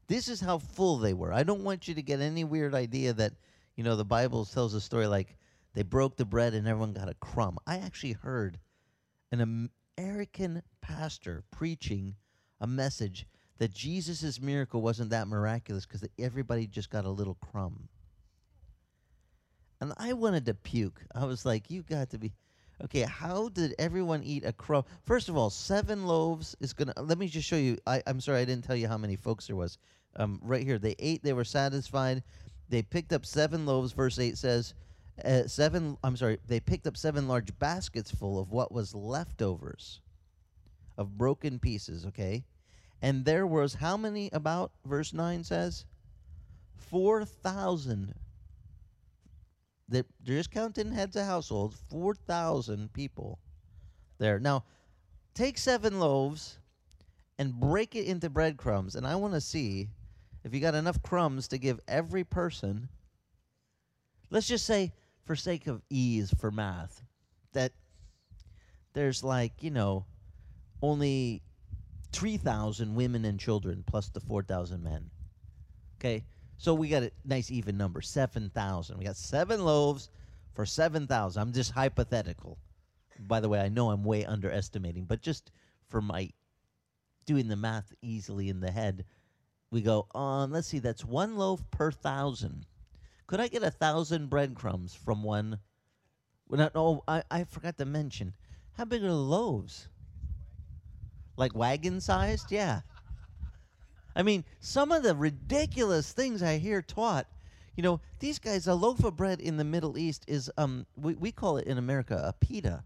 This 0.07 0.27
is 0.27 0.41
how 0.41 0.57
full 0.57 0.97
they 0.97 1.13
were. 1.13 1.31
I 1.33 1.43
don't 1.43 1.63
want 1.63 1.87
you 1.87 1.95
to 1.95 2.01
get 2.01 2.19
any 2.19 2.43
weird 2.43 2.75
idea 2.75 3.13
that 3.13 3.33
you 3.75 3.83
know, 3.83 3.95
the 3.95 4.05
Bible 4.05 4.45
tells 4.45 4.73
a 4.73 4.81
story 4.81 5.07
like 5.07 5.35
they 5.73 5.83
broke 5.83 6.15
the 6.15 6.25
bread 6.25 6.53
and 6.53 6.67
everyone 6.67 6.93
got 6.93 7.09
a 7.09 7.15
crumb. 7.15 7.57
I 7.65 7.77
actually 7.77 8.13
heard 8.13 8.59
an 9.31 9.69
American 9.97 10.61
pastor 10.81 11.43
preaching 11.51 12.15
a 12.61 12.67
message 12.67 13.25
that 13.57 13.73
Jesus' 13.73 14.39
miracle 14.39 14.81
wasn't 14.81 15.09
that 15.09 15.27
miraculous 15.27 15.85
because 15.85 16.07
everybody 16.19 16.67
just 16.67 16.89
got 16.89 17.05
a 17.05 17.09
little 17.09 17.35
crumb. 17.35 17.89
And 19.83 19.91
I 19.97 20.13
wanted 20.13 20.45
to 20.45 20.53
puke. 20.53 21.01
I 21.13 21.25
was 21.25 21.45
like, 21.45 21.69
you 21.69 21.83
got 21.83 22.09
to 22.11 22.17
be. 22.17 22.31
Okay, 22.85 23.01
how 23.01 23.49
did 23.49 23.75
everyone 23.77 24.23
eat 24.23 24.45
a 24.45 24.53
crumb? 24.53 24.85
First 25.03 25.27
of 25.27 25.35
all, 25.35 25.49
seven 25.49 26.05
loaves 26.05 26.55
is 26.61 26.73
to. 26.73 26.93
Let 26.95 27.17
me 27.17 27.27
just 27.27 27.45
show 27.45 27.57
you. 27.57 27.77
I, 27.85 28.01
I'm 28.07 28.21
sorry, 28.21 28.39
I 28.39 28.45
didn't 28.45 28.63
tell 28.63 28.77
you 28.77 28.87
how 28.87 28.97
many 28.97 29.17
folks 29.17 29.47
there 29.47 29.57
was. 29.57 29.77
Um, 30.15 30.39
right 30.41 30.63
here, 30.63 30.79
they 30.79 30.95
ate, 30.99 31.21
they 31.21 31.33
were 31.33 31.43
satisfied. 31.43 32.23
They 32.69 32.81
picked 32.81 33.11
up 33.11 33.25
seven 33.25 33.65
loaves, 33.65 33.91
verse 33.91 34.19
8 34.19 34.37
says. 34.37 34.73
Uh, 35.23 35.47
seven, 35.47 35.97
I'm 36.01 36.15
sorry, 36.15 36.39
they 36.47 36.61
picked 36.61 36.87
up 36.87 36.95
seven 36.95 37.27
large 37.27 37.57
baskets 37.59 38.09
full 38.09 38.39
of 38.39 38.51
what 38.51 38.71
was 38.71 38.95
leftovers 38.95 39.99
of 40.97 41.17
broken 41.17 41.59
pieces, 41.59 42.05
okay? 42.05 42.45
And 43.01 43.25
there 43.25 43.45
was 43.45 43.73
how 43.73 43.97
many 43.97 44.29
about, 44.31 44.71
verse 44.85 45.11
9 45.11 45.43
says? 45.43 45.83
4,000. 46.77 48.13
They're 49.93 50.05
just 50.23 50.51
counting 50.51 50.91
heads 50.91 51.15
of 51.15 51.25
households, 51.25 51.77
4,000 51.89 52.91
people 52.93 53.37
there. 54.17 54.39
Now, 54.39 54.63
take 55.35 55.57
seven 55.57 55.99
loaves 55.99 56.57
and 57.37 57.53
break 57.53 57.95
it 57.95 58.05
into 58.05 58.29
breadcrumbs. 58.29 58.95
And 58.95 59.05
I 59.05 59.15
want 59.15 59.35
to 59.35 59.41
see 59.41 59.89
if 60.43 60.53
you 60.53 60.59
got 60.59 60.73
enough 60.73 61.01
crumbs 61.03 61.47
to 61.49 61.57
give 61.59 61.79
every 61.87 62.23
person. 62.23 62.89
Let's 64.31 64.47
just 64.47 64.65
say, 64.65 64.93
for 65.25 65.35
sake 65.35 65.67
of 65.67 65.81
ease 65.89 66.33
for 66.39 66.49
math, 66.49 67.03
that 67.53 67.71
there's 68.93 69.23
like, 69.23 69.61
you 69.61 69.69
know, 69.69 70.05
only 70.81 71.43
3,000 72.13 72.95
women 72.95 73.25
and 73.25 73.39
children 73.39 73.83
plus 73.85 74.09
the 74.09 74.19
4,000 74.19 74.83
men. 74.83 75.11
Okay? 75.99 76.25
So 76.63 76.73
we 76.73 76.87
got 76.87 77.03
a 77.03 77.11
nice 77.25 77.51
even 77.51 77.75
number 77.75 77.99
7,000. 77.99 78.97
We 78.97 79.03
got 79.03 79.17
seven 79.17 79.65
loaves 79.65 80.09
for 80.53 80.65
7,000. 80.65 81.41
I'm 81.41 81.51
just 81.51 81.71
hypothetical. 81.71 82.57
By 83.19 83.41
the 83.41 83.49
way, 83.49 83.59
I 83.59 83.67
know 83.67 83.89
I'm 83.89 84.05
way 84.05 84.23
underestimating, 84.23 85.03
but 85.03 85.21
just 85.21 85.51
for 85.89 86.01
my 86.01 86.29
doing 87.25 87.49
the 87.49 87.57
math 87.57 87.91
easily 88.01 88.47
in 88.47 88.61
the 88.61 88.71
head, 88.71 89.03
we 89.71 89.81
go, 89.81 90.07
um, 90.15 90.53
let's 90.53 90.69
see, 90.69 90.79
that's 90.79 91.03
one 91.03 91.35
loaf 91.35 91.61
per 91.69 91.91
thousand. 91.91 92.65
Could 93.27 93.41
I 93.41 93.49
get 93.49 93.63
a 93.63 93.69
thousand 93.69 94.29
breadcrumbs 94.29 94.95
from 94.95 95.21
one? 95.21 95.59
Well, 96.47 96.59
no, 96.59 96.69
oh, 96.75 97.03
I, 97.09 97.23
I 97.29 97.43
forgot 97.43 97.77
to 97.79 97.85
mention. 97.85 98.35
How 98.77 98.85
big 98.85 99.03
are 99.03 99.07
the 99.07 99.13
loaves? 99.13 99.89
Like 101.35 101.57
wagon 101.57 101.99
sized? 101.99 102.53
Yeah. 102.53 102.83
I 104.15 104.23
mean, 104.23 104.43
some 104.59 104.91
of 104.91 105.03
the 105.03 105.15
ridiculous 105.15 106.11
things 106.11 106.43
I 106.43 106.57
hear 106.57 106.81
taught. 106.81 107.27
You 107.75 107.83
know, 107.83 108.01
these 108.19 108.37
guys, 108.37 108.67
a 108.67 108.75
loaf 108.75 109.03
of 109.03 109.15
bread 109.15 109.41
in 109.41 109.57
the 109.57 109.63
Middle 109.63 109.97
East 109.97 110.23
is, 110.27 110.51
um, 110.57 110.85
we, 110.95 111.15
we 111.15 111.31
call 111.31 111.57
it 111.57 111.65
in 111.65 111.77
America 111.77 112.21
a 112.23 112.33
pita 112.33 112.83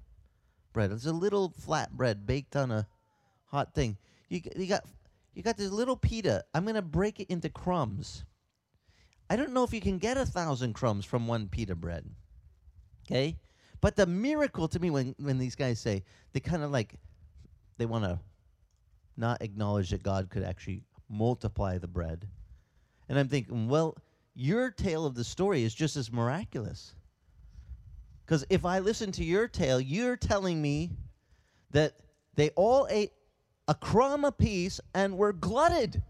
bread. 0.72 0.92
It's 0.92 1.06
a 1.06 1.12
little 1.12 1.54
flat 1.60 1.92
bread 1.96 2.26
baked 2.26 2.56
on 2.56 2.72
a 2.72 2.88
hot 3.46 3.74
thing. 3.74 3.98
You, 4.30 4.42
you 4.56 4.68
got 4.68 4.86
you 5.34 5.44
got 5.44 5.58
this 5.58 5.72
little 5.72 5.96
pita. 5.96 6.44
I'm 6.54 6.66
gonna 6.66 6.82
break 6.82 7.20
it 7.20 7.30
into 7.30 7.50
crumbs. 7.50 8.26
I 9.30 9.36
don't 9.36 9.54
know 9.54 9.64
if 9.64 9.74
you 9.74 9.82
can 9.82 9.98
get 9.98 10.18
a 10.18 10.26
thousand 10.26 10.74
crumbs 10.74 11.06
from 11.06 11.28
one 11.28 11.48
pita 11.48 11.76
bread. 11.76 12.10
Okay? 13.06 13.38
But 13.82 13.96
the 13.96 14.06
miracle 14.06 14.68
to 14.70 14.80
me 14.80 14.90
when, 14.90 15.16
when 15.20 15.38
these 15.38 15.56
guys 15.56 15.80
say 15.80 16.04
they 16.34 16.40
kind 16.40 16.64
of 16.64 16.72
like 16.72 16.96
they 17.78 17.86
want 17.86 18.06
to 18.06 18.20
not 19.16 19.42
acknowledge 19.42 19.92
that 19.92 20.04
God 20.04 20.30
could 20.30 20.44
actually 20.44 20.84
multiply 21.10 21.78
the 21.78 21.88
bread. 21.88 22.28
And 23.10 23.18
I'm 23.18 23.28
thinking, 23.28 23.68
well, 23.68 23.96
your 24.36 24.72
tale 24.72 25.06
of 25.06 25.16
the 25.16 25.24
story 25.24 25.64
is 25.64 25.74
just 25.74 25.96
as 25.96 26.12
miraculous. 26.12 26.94
Because 28.26 28.46
if 28.50 28.66
I 28.66 28.80
listen 28.80 29.12
to 29.14 29.24
your 29.24 29.48
tale, 29.48 29.80
you're 29.80 30.18
telling 30.18 30.62
me 30.62 30.92
that 31.72 31.94
they 32.36 32.50
all 32.52 32.88
ate 32.90 33.14
a 33.68 33.74
crumb 33.74 34.26
apiece 34.26 34.80
and 34.94 35.18
were 35.18 35.34
glutted. 35.34 36.02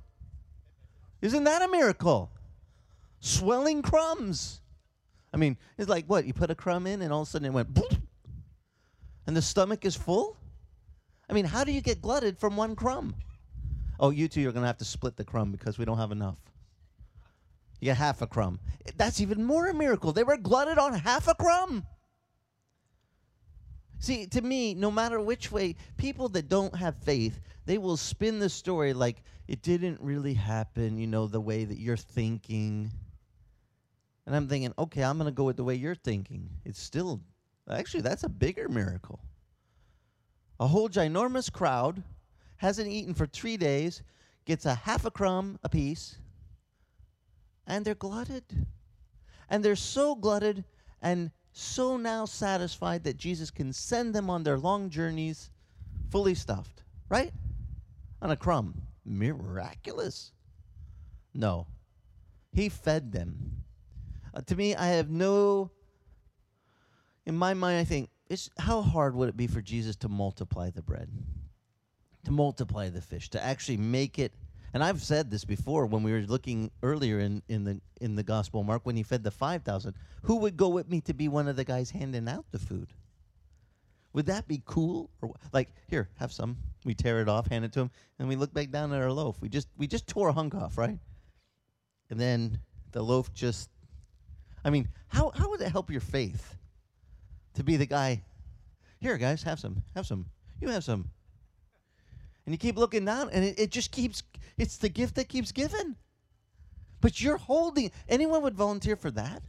Isn't 1.22 1.44
that 1.46 1.62
a 1.62 1.68
miracle? 1.68 2.32
Swelling 3.20 3.82
crumbs. 3.82 4.62
I 5.34 5.38
mean, 5.38 5.58
it's 5.78 5.90
like 5.90 6.06
what? 6.06 6.26
You 6.26 6.34
put 6.34 6.52
a 6.52 6.56
crumb 6.56 6.88
in 6.88 7.02
and 7.02 7.14
all 7.14 7.22
of 7.22 7.28
a 7.28 7.32
sudden 7.32 7.48
it 7.48 7.54
went 7.54 7.74
boom, 7.74 8.08
and 9.26 9.36
the 9.36 9.42
stomach 9.42 9.86
is 9.86 9.96
full? 9.96 10.38
I 11.30 11.34
mean, 11.34 11.46
how 11.46 11.64
do 11.64 11.72
you 11.72 11.82
get 11.82 12.02
glutted 12.02 12.40
from 12.40 12.56
one 12.56 12.76
crumb? 12.76 13.16
Oh, 14.00 14.12
you 14.12 14.28
two 14.28 14.48
are 14.48 14.52
going 14.52 14.64
to 14.64 14.68
have 14.68 14.78
to 14.78 14.86
split 14.86 15.16
the 15.18 15.24
crumb 15.24 15.52
because 15.52 15.78
we 15.78 15.86
don't 15.86 15.98
have 15.98 16.12
enough. 16.12 16.38
You 17.80 17.86
get 17.86 17.98
half 17.98 18.22
a 18.22 18.28
crumb. 18.28 18.60
That's 18.96 19.22
even 19.22 19.44
more 19.44 19.68
a 19.68 19.74
miracle. 19.74 20.12
They 20.12 20.24
were 20.24 20.38
glutted 20.38 20.78
on 20.78 20.94
half 20.94 21.28
a 21.28 21.36
crumb. 21.36 21.86
See, 24.00 24.28
to 24.28 24.42
me, 24.42 24.76
no 24.76 24.92
matter 24.92 25.20
which 25.20 25.52
way, 25.52 25.76
people 25.98 26.30
that 26.30 26.50
don't 26.50 26.76
have 26.76 26.96
faith, 26.98 27.40
they 27.66 27.78
will 27.78 27.98
spin 27.98 28.40
the 28.40 28.50
story 28.50 28.94
like 28.94 29.24
it 29.48 29.62
didn't 29.62 30.00
really 30.02 30.34
happen, 30.34 30.98
you 30.98 31.08
know, 31.08 31.28
the 31.28 31.42
way 31.42 31.66
that 31.66 31.80
you're 31.80 31.98
thinking. 31.98 32.92
And 34.26 34.36
I'm 34.36 34.48
thinking, 34.48 34.74
okay, 34.78 35.04
I'm 35.04 35.18
going 35.18 35.26
to 35.30 35.36
go 35.36 35.46
with 35.46 35.58
the 35.58 35.64
way 35.64 35.76
you're 35.76 35.96
thinking. 35.96 36.50
It's 36.66 36.82
still, 36.82 37.22
actually, 37.70 38.02
that's 38.02 38.24
a 38.24 38.30
bigger 38.30 38.70
miracle. 38.70 39.20
A 40.60 40.68
whole 40.68 40.90
ginormous 40.90 41.52
crowd 41.52 42.04
hasn't 42.58 42.90
eaten 42.90 43.14
for 43.14 43.26
three 43.26 43.58
days, 43.58 44.02
gets 44.46 44.66
a 44.66 44.76
half 44.76 45.06
a 45.06 45.12
crumb 45.12 45.60
apiece, 45.64 46.18
and 47.66 47.86
they're 47.86 47.96
glutted. 47.96 48.44
And 49.50 49.64
they're 49.64 49.76
so 49.76 50.16
glutted 50.16 50.66
and 51.02 51.32
so 51.52 51.98
now 51.98 52.26
satisfied 52.26 53.04
that 53.04 53.18
Jesus 53.18 53.50
can 53.50 53.74
send 53.74 54.14
them 54.14 54.30
on 54.30 54.44
their 54.44 54.58
long 54.58 54.90
journeys 54.90 55.50
fully 56.10 56.36
stuffed, 56.36 56.84
right? 57.10 57.32
On 58.22 58.32
a 58.32 58.36
crumb. 58.36 58.82
Miraculous. 59.06 60.34
No. 61.34 61.68
He 62.52 62.70
fed 62.70 63.12
them. 63.12 63.64
Uh, 64.34 64.42
to 64.42 64.56
me, 64.56 64.76
I 64.76 64.88
have 64.88 65.10
no. 65.10 65.72
In 67.26 67.36
my 67.36 67.54
mind, 67.54 67.80
I 67.80 67.84
think, 67.84 68.10
it's, 68.30 68.50
how 68.58 68.82
hard 68.82 69.16
would 69.16 69.30
it 69.30 69.38
be 69.38 69.48
for 69.48 69.62
Jesus 69.62 69.96
to 69.98 70.10
multiply 70.10 70.70
the 70.70 70.82
bread? 70.82 71.10
To 72.28 72.34
multiply 72.34 72.90
the 72.90 73.00
fish, 73.00 73.30
to 73.30 73.42
actually 73.42 73.78
make 73.78 74.20
it 74.20 74.34
and 74.74 74.84
I've 74.84 75.02
said 75.02 75.32
this 75.32 75.46
before 75.46 75.86
when 75.86 76.04
we 76.04 76.12
were 76.12 76.20
looking 76.20 76.72
earlier 76.84 77.20
in, 77.20 77.42
in 77.48 77.64
the 77.64 77.80
in 78.02 78.16
the 78.18 78.24
gospel 78.24 78.64
mark 78.64 78.86
when 78.86 78.98
he 78.98 79.04
fed 79.04 79.24
the 79.24 79.32
5000 79.32 79.96
who 80.24 80.36
would 80.36 80.58
go 80.58 80.68
with 80.68 80.90
me 80.90 81.00
to 81.02 81.14
be 81.14 81.30
one 81.30 81.48
of 81.48 81.56
the 81.56 81.64
guys 81.64 81.90
handing 81.90 82.28
out 82.28 82.44
the 82.52 82.60
food? 82.60 82.92
Would 84.12 84.26
that 84.26 84.46
be 84.46 84.62
cool? 84.66 85.10
Or 85.22 85.36
like 85.54 85.70
here 85.88 86.10
have 86.20 86.34
some. 86.34 86.58
We 86.84 86.96
tear 86.96 87.22
it 87.22 87.30
off 87.30 87.48
hand 87.48 87.64
it 87.64 87.72
to 87.72 87.80
him 87.80 87.92
and 88.20 88.28
we 88.28 88.36
look 88.36 88.54
back 88.54 88.72
down 88.72 88.92
at 88.92 89.02
our 89.02 89.12
loaf. 89.12 89.38
We 89.42 89.48
just 89.48 89.70
we 89.78 89.88
just 89.88 90.06
tore 90.06 90.28
a 90.28 90.34
hunk 90.34 90.54
off 90.54 90.78
right? 90.78 91.00
And 92.10 92.20
then 92.20 92.60
the 92.92 93.02
loaf 93.02 93.34
just 93.34 93.70
i 94.66 94.70
mean 94.70 94.90
how 95.08 95.32
how 95.34 95.50
would 95.50 95.62
it 95.62 95.72
help 95.72 95.90
your 95.90 96.02
faith 96.02 96.56
to 97.54 97.64
be 97.64 97.78
the 97.78 97.86
guy 97.86 98.22
here 99.00 99.18
guys 99.18 99.44
have 99.44 99.60
some 99.60 99.82
have 99.96 100.06
some. 100.06 100.26
You 100.60 100.70
have 100.70 100.84
some 100.84 101.10
and 102.48 102.54
you 102.54 102.58
keep 102.58 102.78
looking 102.78 103.04
down 103.04 103.30
and 103.34 103.44
it, 103.44 103.60
it 103.60 103.72
just 103.72 103.92
keeps 103.92 104.24
it's 104.58 104.78
the 104.78 104.88
gift 104.88 105.16
that 105.16 105.28
keeps 105.28 105.52
giving. 105.52 105.98
But 107.02 107.22
you're 107.22 107.38
holding 107.38 107.92
anyone 108.08 108.42
would 108.42 108.56
volunteer 108.56 108.96
for 108.96 109.12
that? 109.12 109.44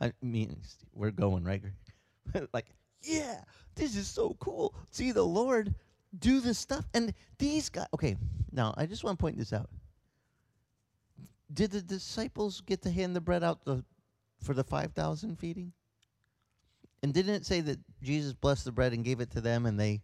I 0.00 0.12
mean 0.20 0.58
we're 0.92 1.12
going 1.12 1.44
right 1.44 1.62
like 2.52 2.66
yeah 3.00 3.42
this 3.76 3.96
is 3.96 4.08
so 4.08 4.36
cool. 4.40 4.74
See 4.90 5.12
the 5.12 5.22
lord 5.22 5.72
do 6.18 6.40
this 6.40 6.58
stuff. 6.58 6.84
And 6.94 7.14
these 7.38 7.68
guys 7.68 7.86
okay 7.94 8.16
now 8.50 8.74
i 8.76 8.86
just 8.86 9.04
want 9.04 9.18
to 9.18 9.22
point 9.22 9.38
this 9.38 9.52
out. 9.52 9.70
Did 11.52 11.70
the 11.70 11.80
disciples 11.80 12.60
get 12.60 12.82
to 12.82 12.90
hand 12.90 13.14
the 13.14 13.20
bread 13.20 13.44
out 13.44 13.64
the, 13.64 13.84
for 14.42 14.52
the 14.52 14.64
5000 14.64 15.36
feeding? 15.38 15.72
And 17.04 17.14
didn't 17.14 17.34
it 17.34 17.46
say 17.46 17.60
that 17.60 17.78
jesus 18.02 18.32
blessed 18.32 18.64
the 18.64 18.72
bread 18.72 18.92
and 18.92 19.04
gave 19.04 19.20
it 19.20 19.30
to 19.30 19.40
them 19.40 19.64
and 19.64 19.78
they 19.78 20.02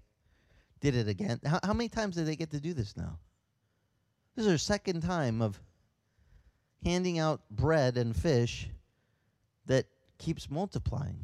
did 0.83 0.95
it 0.97 1.09
again. 1.09 1.41
How, 1.47 1.61
how 1.63 1.73
many 1.73 1.89
times 1.89 2.17
did 2.17 2.27
they 2.27 2.37
get 2.37 2.51
to 2.51 2.61
do 2.61 2.75
this 2.75 2.97
now? 2.97 3.19
This 4.35 4.45
is 4.45 4.49
their 4.49 4.59
second 4.59 5.01
time 5.01 5.41
of 5.41 5.59
handing 6.85 7.19
out 7.19 7.41
bread 7.51 7.97
and 7.97 8.15
fish 8.15 8.69
that 9.67 9.87
keeps 10.19 10.51
multiplying. 10.51 11.19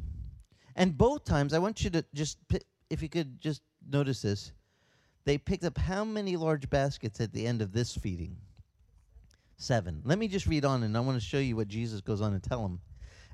And 0.75 0.97
both 0.97 1.25
times, 1.25 1.53
I 1.53 1.59
want 1.59 1.83
you 1.83 1.89
to 1.91 2.05
just, 2.13 2.37
if 2.89 3.01
you 3.01 3.09
could 3.09 3.41
just 3.41 3.61
notice 3.87 4.21
this, 4.21 4.53
they 5.25 5.37
picked 5.37 5.65
up 5.65 5.77
how 5.77 6.05
many 6.05 6.37
large 6.37 6.69
baskets 6.69 7.19
at 7.19 7.33
the 7.33 7.45
end 7.45 7.61
of 7.61 7.73
this 7.73 7.93
feeding? 7.95 8.37
Seven. 9.57 10.01
Let 10.05 10.17
me 10.17 10.29
just 10.29 10.47
read 10.47 10.63
on, 10.63 10.83
and 10.83 10.95
I 10.95 11.01
want 11.01 11.19
to 11.19 11.25
show 11.25 11.39
you 11.39 11.57
what 11.57 11.67
Jesus 11.67 11.99
goes 11.99 12.21
on 12.21 12.31
to 12.31 12.39
tell 12.39 12.63
them. 12.63 12.79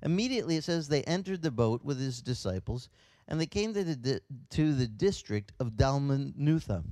Immediately, 0.01 0.57
it 0.57 0.63
says, 0.63 0.87
they 0.87 1.03
entered 1.03 1.43
the 1.43 1.51
boat 1.51 1.85
with 1.85 1.99
his 1.99 2.21
disciples 2.21 2.89
and 3.27 3.39
they 3.39 3.45
came 3.45 3.73
to 3.73 3.83
the, 3.83 3.95
di- 3.95 4.19
to 4.51 4.73
the 4.73 4.87
district 4.87 5.51
of 5.59 5.71
Dalmanutha. 5.71 6.83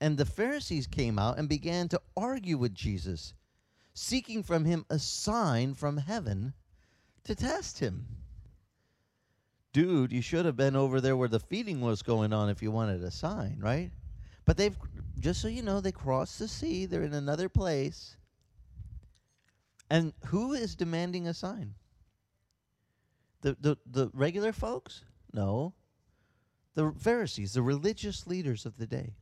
And 0.00 0.16
the 0.16 0.24
Pharisees 0.24 0.86
came 0.86 1.18
out 1.18 1.38
and 1.38 1.48
began 1.48 1.88
to 1.88 2.00
argue 2.16 2.58
with 2.58 2.74
Jesus, 2.74 3.34
seeking 3.94 4.42
from 4.42 4.64
him 4.64 4.84
a 4.90 4.98
sign 4.98 5.74
from 5.74 5.96
heaven 5.96 6.52
to 7.24 7.34
test 7.34 7.78
him. 7.78 8.06
dude, 9.72 10.12
you 10.12 10.22
should 10.22 10.44
have 10.44 10.56
been 10.56 10.76
over 10.76 11.00
there 11.00 11.16
where 11.16 11.28
the 11.28 11.40
feeding 11.40 11.80
was 11.80 12.02
going 12.02 12.32
on 12.32 12.48
if 12.48 12.62
you 12.62 12.70
wanted 12.70 13.02
a 13.02 13.10
sign, 13.10 13.58
right? 13.60 13.90
But 14.44 14.56
they've, 14.56 14.76
just 15.18 15.40
so 15.40 15.48
you 15.48 15.62
know, 15.62 15.80
they 15.80 15.92
crossed 15.92 16.38
the 16.38 16.48
sea. 16.48 16.86
They're 16.86 17.02
in 17.02 17.14
another 17.14 17.48
place. 17.48 18.16
And 19.90 20.12
who 20.26 20.52
is 20.52 20.74
demanding 20.74 21.26
a 21.26 21.34
sign? 21.34 21.74
The, 23.42 23.56
the, 23.60 23.76
the 23.90 24.10
regular 24.12 24.52
folks? 24.52 25.02
No. 25.34 25.74
The 26.74 26.94
Pharisees, 26.98 27.52
the 27.52 27.62
religious 27.62 28.26
leaders 28.26 28.64
of 28.64 28.78
the 28.78 28.86
day. 28.86 29.14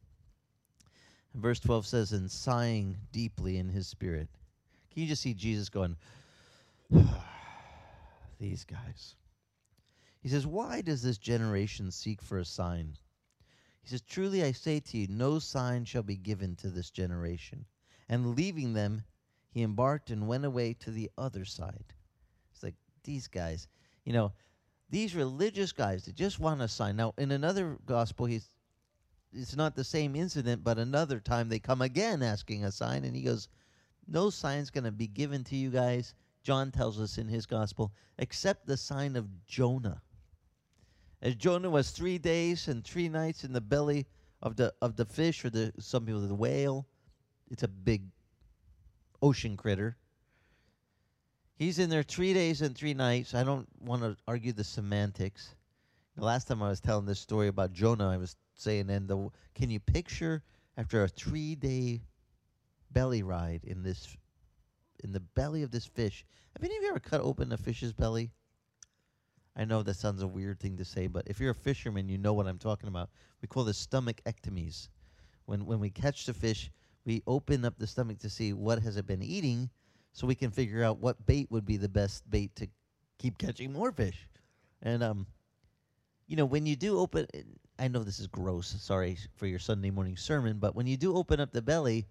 And 1.33 1.43
verse 1.43 1.59
12 1.59 1.87
says, 1.87 2.13
and 2.13 2.31
sighing 2.31 2.99
deeply 3.11 3.57
in 3.57 3.71
his 3.71 3.89
spirit. 3.89 4.29
Can 4.93 5.03
you 5.03 5.09
just 5.09 5.23
see 5.23 5.35
Jesus 5.35 5.71
going, 5.71 5.97
these 8.39 8.65
guys? 8.65 9.17
He 10.23 10.29
says, 10.29 10.47
Why 10.47 10.83
does 10.83 11.03
this 11.03 11.19
generation 11.19 11.91
seek 11.91 12.23
for 12.23 12.39
a 12.39 12.45
sign? 12.45 12.97
He 13.83 13.89
says, 13.89 14.03
Truly 14.03 14.45
I 14.45 14.53
say 14.53 14.81
to 14.81 14.99
you, 14.99 15.09
no 15.09 15.39
sign 15.39 15.85
shall 15.85 16.05
be 16.05 16.17
given 16.17 16.55
to 16.57 16.69
this 16.69 16.91
generation. 16.91 17.65
And 18.09 18.37
leaving 18.37 18.75
them, 18.75 19.03
he 19.51 19.63
embarked 19.63 20.11
and 20.11 20.29
went 20.29 20.45
away 20.45 20.75
to 20.75 20.91
the 20.91 21.11
other 21.19 21.45
side. 21.45 21.95
It's 22.53 22.63
like, 22.63 22.77
these 23.03 23.27
guys, 23.27 23.67
you 24.05 24.13
know, 24.13 24.33
these 24.93 25.17
religious 25.17 25.73
guys 25.73 26.05
that 26.05 26.15
just 26.15 26.39
want 26.39 26.61
a 26.61 26.69
sign. 26.69 26.97
Now, 26.97 27.15
in 27.17 27.33
another 27.33 27.79
gospel, 27.87 28.27
he's 28.27 28.47
it's 29.33 29.57
not 29.57 29.75
the 29.75 29.83
same 29.83 30.15
incident, 30.15 30.63
but 30.63 30.79
another 30.79 31.19
time 31.19 31.49
they 31.49 31.59
come 31.59 31.81
again 31.81 32.23
asking 32.23 32.65
a 32.65 32.71
sign, 32.71 33.07
and 33.07 33.17
he 33.17 33.23
goes, 33.23 33.49
No 34.07 34.29
sign's 34.29 34.69
going 34.69 34.85
to 34.85 34.93
be 34.93 35.07
given 35.07 35.43
to 35.45 35.57
you 35.57 35.71
guys, 35.71 36.15
John 36.43 36.71
tells 36.71 37.01
us 37.01 37.17
in 37.17 37.27
his 37.27 37.47
gospel, 37.47 37.95
except 38.19 38.67
the 38.67 38.77
sign 38.77 39.17
of 39.17 39.47
Jonah. 39.47 40.03
As 41.23 41.37
Jonah 41.37 41.71
was 41.71 41.91
three 41.91 42.19
days 42.19 42.69
and 42.69 42.85
three 42.85 43.09
nights 43.09 43.45
in 43.45 43.55
the 43.55 43.63
belly 43.63 44.07
of 44.43 44.57
the 44.57 44.75
of 44.83 44.97
the 44.97 45.07
fish, 45.07 45.43
or 45.43 45.49
the 45.49 45.73
some 45.79 46.05
people 46.05 46.21
the 46.21 46.35
whale. 46.35 46.87
It's 47.51 47.63
a 47.63 47.69
big 47.69 48.03
ocean 49.23 49.57
critter. 49.57 49.97
He's 51.55 51.79
in 51.79 51.91
there 51.91 52.03
three 52.03 52.33
days 52.33 52.63
and 52.63 52.77
three 52.77 52.95
nights. 52.95 53.35
I 53.35 53.45
don't 53.45 53.69
want 53.81 54.03
to 54.03 54.17
argue 54.27 54.53
the 54.53 54.65
semantics. 54.65 55.55
The 56.17 56.25
last 56.25 56.49
time 56.49 56.63
I 56.63 56.69
was 56.69 56.81
telling 56.81 57.07
this 57.07 57.21
story 57.21 57.49
about 57.49 57.73
Jonah, 57.73 58.11
I 58.11 58.17
was 58.17 58.37
saying, 58.55 58.91
and 58.91 59.09
the 59.09 59.31
can 59.55 59.71
you 59.71 59.81
picture 59.81 60.43
after 60.77 61.03
a 61.03 61.09
three 61.09 61.55
day 61.55 62.03
belly 62.91 63.23
ride 63.23 63.65
in 63.65 63.83
this 63.83 64.17
in 65.05 65.13
the 65.13 65.21
belly 65.21 65.63
of 65.63 65.71
this 65.71 65.87
fish? 65.87 66.25
Have 66.55 66.65
any 66.65 66.77
of 66.77 66.83
you 66.83 66.89
ever 66.91 67.01
cut 67.01 67.21
open 67.21 67.53
a 67.53 67.57
fish's 67.57 67.93
belly? 67.93 68.31
I 69.55 69.65
know 69.65 69.83
that 69.83 69.95
sounds 69.95 70.23
a 70.23 70.27
weird 70.27 70.61
thing 70.61 70.79
to 70.79 70.85
say, 70.85 71.07
but 71.07 71.29
if 71.29 71.39
you're 71.39 71.51
a 71.51 71.55
fisherman, 71.55 72.09
you 72.09 72.17
know 72.17 72.33
what 72.33 72.47
I'm 72.47 72.59
talking 72.59 72.89
about. 72.89 73.11
We 73.41 73.49
call 73.49 73.65
this 73.65 73.79
stomach 73.79 74.23
ectomies. 74.25 74.89
When 75.47 75.67
when 75.67 75.81
we 75.81 75.91
catch 75.91 76.25
the 76.25 76.35
fish, 76.35 76.71
we 77.05 77.23
open 77.27 77.65
up 77.65 77.79
the 77.79 77.87
stomach 77.87 78.19
to 78.21 78.31
see 78.31 78.53
what 78.53 78.83
has 78.83 78.97
it 78.97 79.07
been 79.07 79.23
eating, 79.23 79.71
so 80.13 80.27
we 80.27 80.35
can 80.35 80.51
figure 80.51 80.85
out 80.85 80.99
what 80.99 81.27
bait 81.27 81.51
would 81.51 81.65
be 81.65 81.77
the 81.77 81.89
best 81.89 82.29
bait 82.31 82.55
to 82.57 82.69
keep 83.19 83.39
catching 83.39 83.73
more 83.73 83.93
fish. 83.93 84.29
And 84.83 85.03
um, 85.03 85.27
you 86.27 86.37
know, 86.37 86.45
when 86.45 86.67
you 86.67 86.77
do 86.77 86.99
open, 86.99 87.27
I 87.79 87.89
know 87.89 88.03
this 88.03 88.21
is 88.21 88.27
gross. 88.27 88.69
Sorry 88.81 89.17
for 89.37 89.47
your 89.47 89.59
Sunday 89.59 89.91
morning 89.91 90.17
sermon, 90.17 90.59
but 90.59 90.75
when 90.75 90.87
you 90.87 90.97
do 90.97 91.17
open 91.17 91.41
up 91.41 91.53
the 91.53 91.63
belly, 91.63 92.07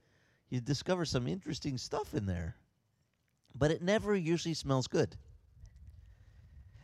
you 0.49 0.59
discover 0.59 1.05
some 1.05 1.27
interesting 1.27 1.77
stuff 1.77 2.13
in 2.13 2.25
there. 2.25 2.55
But 3.55 3.71
it 3.71 3.81
never 3.81 4.15
usually 4.15 4.53
smells 4.53 4.87
good. 4.87 5.15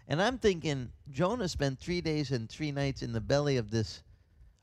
And 0.07 0.21
I'm 0.21 0.37
thinking 0.37 0.91
Jonah 1.11 1.49
spent 1.49 1.79
three 1.79 2.01
days 2.01 2.31
and 2.31 2.49
three 2.49 2.71
nights 2.71 3.01
in 3.01 3.11
the 3.11 3.21
belly 3.21 3.57
of 3.57 3.71
this 3.71 4.03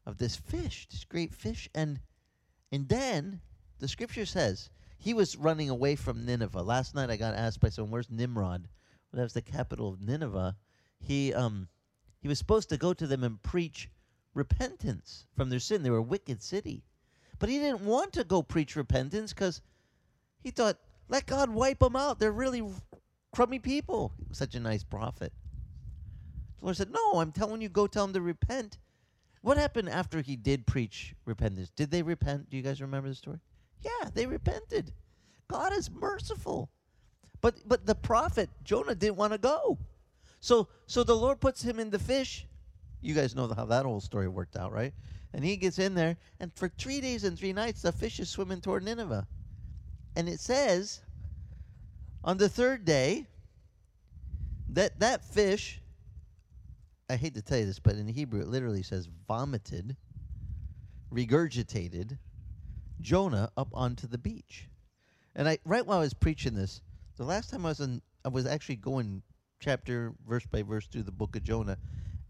of 0.06 0.18
this 0.18 0.36
fish, 0.36 0.86
this 0.90 1.04
great 1.04 1.34
fish, 1.34 1.68
and 1.74 2.00
and 2.72 2.88
then 2.88 3.40
the 3.78 3.88
scripture 3.88 4.26
says 4.26 4.70
he 5.04 5.12
was 5.12 5.36
running 5.36 5.68
away 5.68 5.96
from 5.96 6.24
Nineveh. 6.24 6.62
Last 6.62 6.94
night 6.94 7.10
I 7.10 7.16
got 7.16 7.34
asked 7.34 7.60
by 7.60 7.68
someone, 7.68 7.90
"Where's 7.90 8.10
Nimrod?" 8.10 8.68
Well, 9.12 9.18
that 9.18 9.22
was 9.24 9.34
the 9.34 9.42
capital 9.42 9.90
of 9.90 10.00
Nineveh. 10.00 10.56
He 10.98 11.34
um 11.34 11.68
he 12.20 12.26
was 12.28 12.38
supposed 12.38 12.70
to 12.70 12.78
go 12.78 12.94
to 12.94 13.06
them 13.06 13.22
and 13.22 13.42
preach 13.42 13.90
repentance 14.32 15.26
from 15.36 15.50
their 15.50 15.60
sin. 15.60 15.82
They 15.82 15.90
were 15.90 15.98
a 15.98 16.02
wicked 16.02 16.42
city, 16.42 16.84
but 17.38 17.50
he 17.50 17.58
didn't 17.58 17.84
want 17.84 18.14
to 18.14 18.24
go 18.24 18.42
preach 18.42 18.76
repentance 18.76 19.34
because 19.34 19.60
he 20.40 20.50
thought, 20.50 20.78
"Let 21.10 21.26
God 21.26 21.50
wipe 21.50 21.80
them 21.80 21.96
out. 21.96 22.18
They're 22.18 22.32
really 22.32 22.62
crummy 23.30 23.58
people. 23.58 24.14
Such 24.32 24.54
a 24.54 24.60
nice 24.60 24.84
prophet. 24.84 25.34
The 26.60 26.64
Lord 26.64 26.76
said, 26.78 26.90
No, 26.90 27.20
I'm 27.20 27.32
telling 27.32 27.60
you, 27.60 27.68
go 27.68 27.86
tell 27.86 28.06
them 28.06 28.14
to 28.14 28.22
repent. 28.22 28.78
What 29.42 29.58
happened 29.58 29.90
after 29.90 30.22
he 30.22 30.36
did 30.36 30.66
preach 30.66 31.14
repentance? 31.26 31.68
Did 31.68 31.90
they 31.90 32.02
repent? 32.02 32.48
Do 32.48 32.56
you 32.56 32.62
guys 32.62 32.80
remember 32.80 33.10
the 33.10 33.14
story? 33.14 33.40
Yeah, 33.84 34.10
they 34.14 34.26
repented. 34.26 34.92
God 35.48 35.72
is 35.72 35.90
merciful. 35.90 36.70
But 37.40 37.56
but 37.66 37.86
the 37.86 37.94
prophet 37.94 38.48
Jonah 38.64 38.94
didn't 38.94 39.16
want 39.16 39.32
to 39.32 39.38
go. 39.38 39.78
So 40.40 40.68
so 40.86 41.04
the 41.04 41.14
Lord 41.14 41.40
puts 41.40 41.62
him 41.62 41.78
in 41.78 41.90
the 41.90 41.98
fish. 41.98 42.46
You 43.00 43.14
guys 43.14 43.34
know 43.34 43.52
how 43.54 43.66
that 43.66 43.84
whole 43.84 44.00
story 44.00 44.28
worked 44.28 44.56
out, 44.56 44.72
right? 44.72 44.94
And 45.34 45.44
he 45.44 45.56
gets 45.56 45.78
in 45.78 45.94
there, 45.94 46.16
and 46.40 46.52
for 46.54 46.68
three 46.68 47.00
days 47.00 47.24
and 47.24 47.38
three 47.38 47.52
nights, 47.52 47.82
the 47.82 47.92
fish 47.92 48.20
is 48.20 48.30
swimming 48.30 48.60
toward 48.60 48.84
Nineveh. 48.84 49.26
And 50.16 50.28
it 50.28 50.40
says 50.40 51.00
on 52.22 52.38
the 52.38 52.48
third 52.48 52.84
day, 52.84 53.26
that 54.70 54.98
that 55.00 55.24
fish, 55.24 55.80
I 57.08 57.16
hate 57.16 57.34
to 57.34 57.42
tell 57.42 57.58
you 57.58 57.66
this, 57.66 57.78
but 57.78 57.96
in 57.96 58.08
Hebrew 58.08 58.40
it 58.40 58.48
literally 58.48 58.82
says 58.82 59.08
vomited, 59.28 59.96
regurgitated 61.12 62.18
Jonah 63.00 63.50
up 63.56 63.68
onto 63.72 64.06
the 64.06 64.18
beach. 64.18 64.68
And 65.34 65.48
I 65.48 65.58
right 65.64 65.84
while 65.84 65.98
I 65.98 66.02
was 66.02 66.14
preaching 66.14 66.54
this, 66.54 66.80
the 67.16 67.24
last 67.24 67.50
time 67.50 67.66
I 67.66 67.70
was 67.70 67.80
in 67.80 68.02
I 68.24 68.28
was 68.28 68.46
actually 68.46 68.76
going 68.76 69.22
chapter 69.60 70.12
verse 70.26 70.46
by 70.46 70.62
verse 70.62 70.86
through 70.86 71.02
the 71.02 71.12
book 71.12 71.36
of 71.36 71.42
Jonah, 71.42 71.78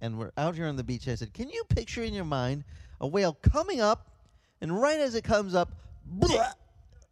and 0.01 0.19
we're 0.19 0.33
out 0.37 0.55
here 0.55 0.67
on 0.67 0.77
the 0.77 0.85
beach. 0.85 1.09
I 1.09 1.15
said, 1.15 1.33
"Can 1.35 1.51
you 1.51 1.65
picture 1.69 2.03
in 2.03 2.15
your 2.15 2.25
mind 2.25 2.65
a 3.01 3.07
whale 3.07 3.35
coming 3.35 3.81
up, 3.81 4.11
and 4.61 4.81
right 4.81 5.01
as 5.01 5.15
it 5.15 5.25
comes 5.25 5.55
up, 5.55 5.77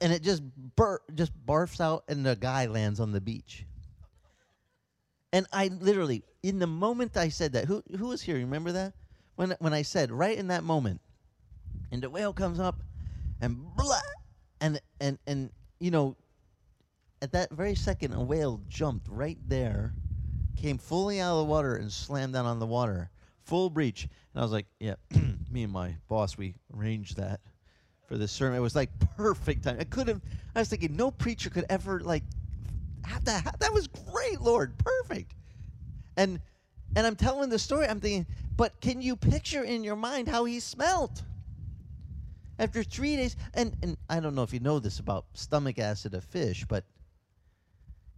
and 0.01 0.12
it 0.12 0.23
just 0.23 0.43
bur- 0.77 1.03
just 1.15 1.33
barfs 1.47 1.81
out, 1.81 2.05
and 2.09 2.27
the 2.27 2.37
guy 2.37 2.67
lands 2.67 3.01
on 3.01 3.12
the 3.12 3.21
beach. 3.21 3.67
And 5.33 5.47
I 5.53 5.69
literally, 5.69 6.25
in 6.43 6.59
the 6.59 6.67
moment 6.67 7.17
I 7.17 7.29
said 7.29 7.53
that, 7.53 7.67
who 7.67 7.83
who 7.97 8.09
was 8.09 8.23
here? 8.23 8.37
Remember 8.37 8.73
that 8.73 8.95
when 9.37 9.55
when 9.61 9.73
I 9.73 9.83
said 9.83 10.11
right 10.11 10.37
in 10.37 10.49
that 10.49 10.65
moment, 10.65 11.01
and 11.91 12.03
the 12.03 12.11
whale 12.11 12.33
comes 12.33 12.59
up, 12.59 12.83
and 13.42 13.59
blah, 13.76 14.00
and 14.61 14.81
and 15.00 15.18
and 15.26 15.50
you 15.81 15.90
know, 15.90 16.16
at 17.20 17.33
that 17.33 17.50
very 17.50 17.74
second, 17.74 18.14
a 18.14 18.22
whale 18.22 18.61
jumped 18.68 19.09
right 19.11 19.38
there, 19.46 19.92
came 20.57 20.78
fully 20.78 21.20
out 21.20 21.33
of 21.33 21.38
the 21.38 21.44
water, 21.44 21.76
and 21.76 21.92
slammed 21.92 22.33
down 22.33 22.46
on 22.46 22.61
the 22.61 22.66
water, 22.66 23.11
full 23.44 23.68
breach. 23.68 24.05
And 24.05 24.40
I 24.40 24.42
was 24.42 24.52
like, 24.52 24.66
yeah, 24.81 24.94
me 25.50 25.64
and 25.64 25.72
my 25.72 25.96
boss, 26.09 26.38
we 26.38 26.55
arranged 26.74 27.16
that 27.18 27.40
for 28.07 28.16
this 28.16 28.33
sermon. 28.33 28.57
It 28.57 28.62
was 28.62 28.76
like 28.76 28.90
perfect 29.16 29.64
time. 29.64 29.76
I 29.81 29.85
could 29.85 30.09
have. 30.09 30.22
I 30.55 30.61
was 30.61 30.68
thinking 30.68 30.96
no 30.96 31.11
preacher 31.11 31.50
could 31.50 31.66
ever 31.68 32.00
like 32.00 32.22
have 33.05 33.24
that. 33.24 33.59
That 33.59 33.72
was 33.72 33.88
great, 33.88 34.40
Lord, 34.40 34.78
perfect. 34.78 35.35
And 36.16 36.40
and 36.94 37.07
I'm 37.07 37.16
telling 37.16 37.50
the 37.50 37.59
story. 37.59 37.88
I'm 37.88 37.98
thinking, 37.98 38.26
but 38.57 38.81
can 38.81 39.02
you 39.02 39.16
picture 39.16 39.64
in 39.64 39.83
your 39.83 39.96
mind 39.96 40.28
how 40.28 40.44
he 40.44 40.61
smelt? 40.61 41.22
After 42.62 42.85
three 42.85 43.16
days, 43.16 43.35
and, 43.55 43.77
and 43.83 43.96
I 44.09 44.20
don't 44.20 44.37
know 44.37 44.44
if 44.44 44.55
you 44.55 44.61
know 44.61 44.79
this 44.79 45.01
about 45.01 45.27
stomach 45.35 45.81
acid 45.81 46.14
of 46.14 46.22
fish, 46.22 46.64
but 46.68 46.85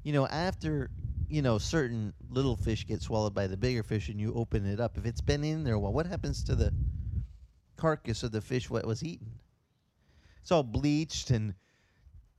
you 0.02 0.12
know, 0.12 0.26
after 0.26 0.90
you 1.30 1.40
know 1.40 1.56
certain 1.56 2.12
little 2.28 2.54
fish 2.54 2.86
get 2.86 3.00
swallowed 3.00 3.34
by 3.34 3.46
the 3.46 3.56
bigger 3.56 3.82
fish, 3.82 4.10
and 4.10 4.20
you 4.20 4.34
open 4.34 4.66
it 4.66 4.80
up, 4.80 4.98
if 4.98 5.06
it's 5.06 5.22
been 5.22 5.44
in 5.44 5.64
there, 5.64 5.78
well, 5.78 5.94
what 5.94 6.04
happens 6.04 6.44
to 6.44 6.54
the 6.54 6.74
carcass 7.78 8.22
of 8.22 8.32
the 8.32 8.42
fish 8.42 8.68
what 8.68 8.86
was 8.86 9.02
eaten? 9.02 9.40
It's 10.42 10.52
all 10.52 10.62
bleached 10.62 11.30
and 11.30 11.54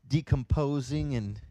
decomposing 0.07 1.15
and 1.15 1.41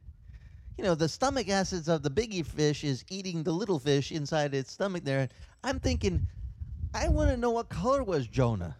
you 0.79 0.85
know 0.85 0.95
the 0.95 1.09
stomach 1.09 1.49
acids 1.49 1.89
of 1.89 2.05
the 2.05 2.11
biggie 2.11 2.47
fish 2.47 2.85
is 2.85 3.05
eating 3.11 3.43
the 3.43 3.51
little 3.51 3.81
fish 3.81 4.13
inside 4.13 4.55
its 4.55 4.71
stomach 4.71 5.03
there 5.03 5.29
i'm 5.65 5.81
thinking 5.81 6.23
i 6.95 7.09
want 7.09 7.31
to 7.31 7.37
know 7.37 7.51
what 7.51 7.69
color 7.69 8.05
was 8.05 8.29
jonah 8.29 8.77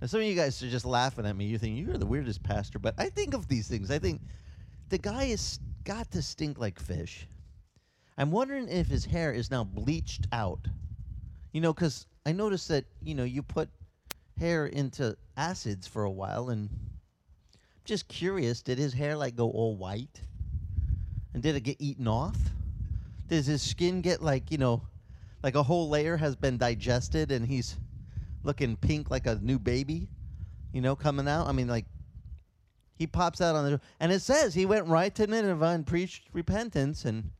now 0.00 0.06
some 0.06 0.20
of 0.20 0.26
you 0.26 0.34
guys 0.34 0.62
are 0.62 0.70
just 0.70 0.84
laughing 0.84 1.26
at 1.26 1.36
me. 1.36 1.46
You 1.46 1.58
think 1.58 1.78
you're 1.78 1.98
the 1.98 2.06
weirdest 2.06 2.42
pastor. 2.42 2.78
But 2.78 2.94
i 2.98 3.08
think 3.08 3.34
of 3.34 3.48
these 3.48 3.68
things. 3.68 3.90
I 3.90 3.98
think 3.98 4.20
the 4.88 4.98
guy 4.98 5.26
has 5.26 5.60
got 5.84 6.10
to 6.12 6.22
stink 6.22 6.58
like 6.58 6.78
fish. 6.78 7.26
I'm 8.18 8.30
wondering 8.30 8.68
if 8.68 8.88
his 8.88 9.04
hair 9.04 9.32
is 9.32 9.50
now 9.50 9.64
bleached 9.64 10.26
out. 10.32 10.66
You 11.52 11.60
know 11.60 11.72
because 11.72 12.06
i 12.26 12.32
noticed 12.32 12.68
that 12.68 12.84
you 13.02 13.14
know 13.14 13.24
you 13.24 13.42
put 13.42 13.68
hair 14.38 14.66
into 14.66 15.16
acids 15.36 15.86
for 15.86 16.04
a 16.04 16.10
while 16.10 16.48
and 16.48 16.68
just 17.84 18.08
curious, 18.08 18.62
did 18.62 18.78
his 18.78 18.94
hair 18.94 19.16
like 19.16 19.36
go 19.36 19.50
all 19.50 19.76
white? 19.76 20.22
And 21.34 21.42
did 21.42 21.56
it 21.56 21.62
get 21.62 21.76
eaten 21.80 22.06
off? 22.06 22.36
Does 23.28 23.46
his 23.46 23.62
skin 23.62 24.00
get 24.00 24.22
like, 24.22 24.50
you 24.50 24.58
know, 24.58 24.82
like 25.42 25.54
a 25.54 25.62
whole 25.62 25.88
layer 25.88 26.16
has 26.16 26.36
been 26.36 26.56
digested 26.56 27.30
and 27.30 27.46
he's 27.46 27.76
looking 28.42 28.76
pink 28.76 29.10
like 29.10 29.26
a 29.26 29.36
new 29.36 29.58
baby, 29.58 30.08
you 30.72 30.80
know, 30.80 30.96
coming 30.96 31.28
out. 31.28 31.46
I 31.46 31.52
mean, 31.52 31.68
like 31.68 31.86
he 32.94 33.06
pops 33.06 33.40
out 33.40 33.56
on 33.56 33.64
the 33.64 33.80
and 33.98 34.12
it 34.12 34.20
says 34.20 34.54
he 34.54 34.66
went 34.66 34.86
right 34.86 35.14
to 35.14 35.26
Nineveh 35.26 35.66
and 35.66 35.86
preached 35.86 36.28
repentance 36.32 37.04
and 37.04 37.30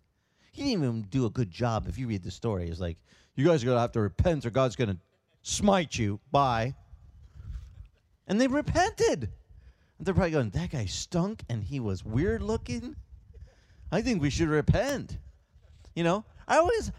he 0.52 0.62
didn't 0.62 0.72
even 0.72 1.02
do 1.02 1.26
a 1.26 1.30
good 1.30 1.50
job 1.50 1.86
if 1.88 1.98
you 1.98 2.06
read 2.06 2.22
the 2.22 2.30
story. 2.30 2.68
It's 2.68 2.80
like, 2.80 2.98
you 3.36 3.46
guys 3.46 3.62
are 3.62 3.66
gonna 3.66 3.80
have 3.80 3.92
to 3.92 4.00
repent 4.00 4.44
or 4.44 4.50
God's 4.50 4.76
gonna 4.76 4.98
smite 5.42 5.98
you. 5.98 6.20
Bye. 6.30 6.74
And 8.26 8.40
they 8.40 8.46
repented. 8.46 9.30
And 9.98 10.06
they're 10.06 10.14
probably 10.14 10.30
going, 10.32 10.50
that 10.50 10.70
guy 10.70 10.86
stunk 10.86 11.42
and 11.48 11.62
he 11.62 11.80
was 11.80 12.04
weird 12.04 12.42
looking. 12.42 12.96
I 13.92 14.02
think 14.02 14.22
we 14.22 14.30
should 14.30 14.48
repent. 14.48 15.18
You 15.94 16.04
know? 16.04 16.24
I 16.48 16.58
always 16.58 16.90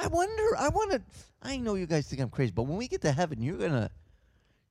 I 0.00 0.06
wonder, 0.06 0.56
I 0.56 0.68
wanna 0.68 1.00
I 1.42 1.56
know 1.56 1.74
you 1.74 1.86
guys 1.86 2.06
think 2.06 2.22
I'm 2.22 2.30
crazy, 2.30 2.52
but 2.52 2.64
when 2.64 2.76
we 2.76 2.86
get 2.86 3.00
to 3.00 3.10
heaven, 3.10 3.42
you're 3.42 3.56
gonna 3.56 3.90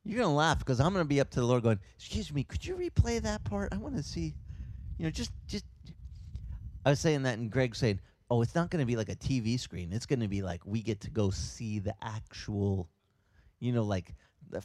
you're 0.06 0.22
gonna 0.22 0.34
laugh 0.34 0.60
because 0.60 0.80
I'm 0.80 0.94
gonna 0.94 1.04
be 1.04 1.20
up 1.20 1.30
to 1.32 1.42
the 1.42 1.46
Lord 1.46 1.64
going, 1.64 1.80
Excuse 1.98 2.32
me, 2.32 2.44
could 2.44 2.66
you 2.66 2.76
replay 2.78 3.22
that 3.22 3.44
part? 3.44 3.74
I 3.74 3.78
wanna 3.78 4.04
see 4.04 4.34
you 4.98 5.04
know, 5.04 5.10
just 5.10 5.32
just 5.46 5.66
I 6.86 6.92
was 6.92 7.02
saying 7.02 7.24
that 7.24 7.38
and 7.38 7.52
Greg 7.52 7.76
saying, 7.76 8.00
Oh, 8.30 8.42
it's 8.42 8.56
not 8.56 8.70
gonna 8.70 8.86
be 8.86 8.96
like 8.96 9.10
a 9.10 9.18
TV 9.18 9.60
screen. 9.60 9.92
It's 9.92 10.06
gonna 10.06 10.30
be 10.30 10.42
like 10.42 10.66
we 10.66 10.82
get 10.82 11.02
to 11.02 11.10
go 11.10 11.30
see 11.30 11.80
the 11.80 11.94
actual 12.02 12.88
you 13.60 13.74
know, 13.74 13.84
like 13.84 14.16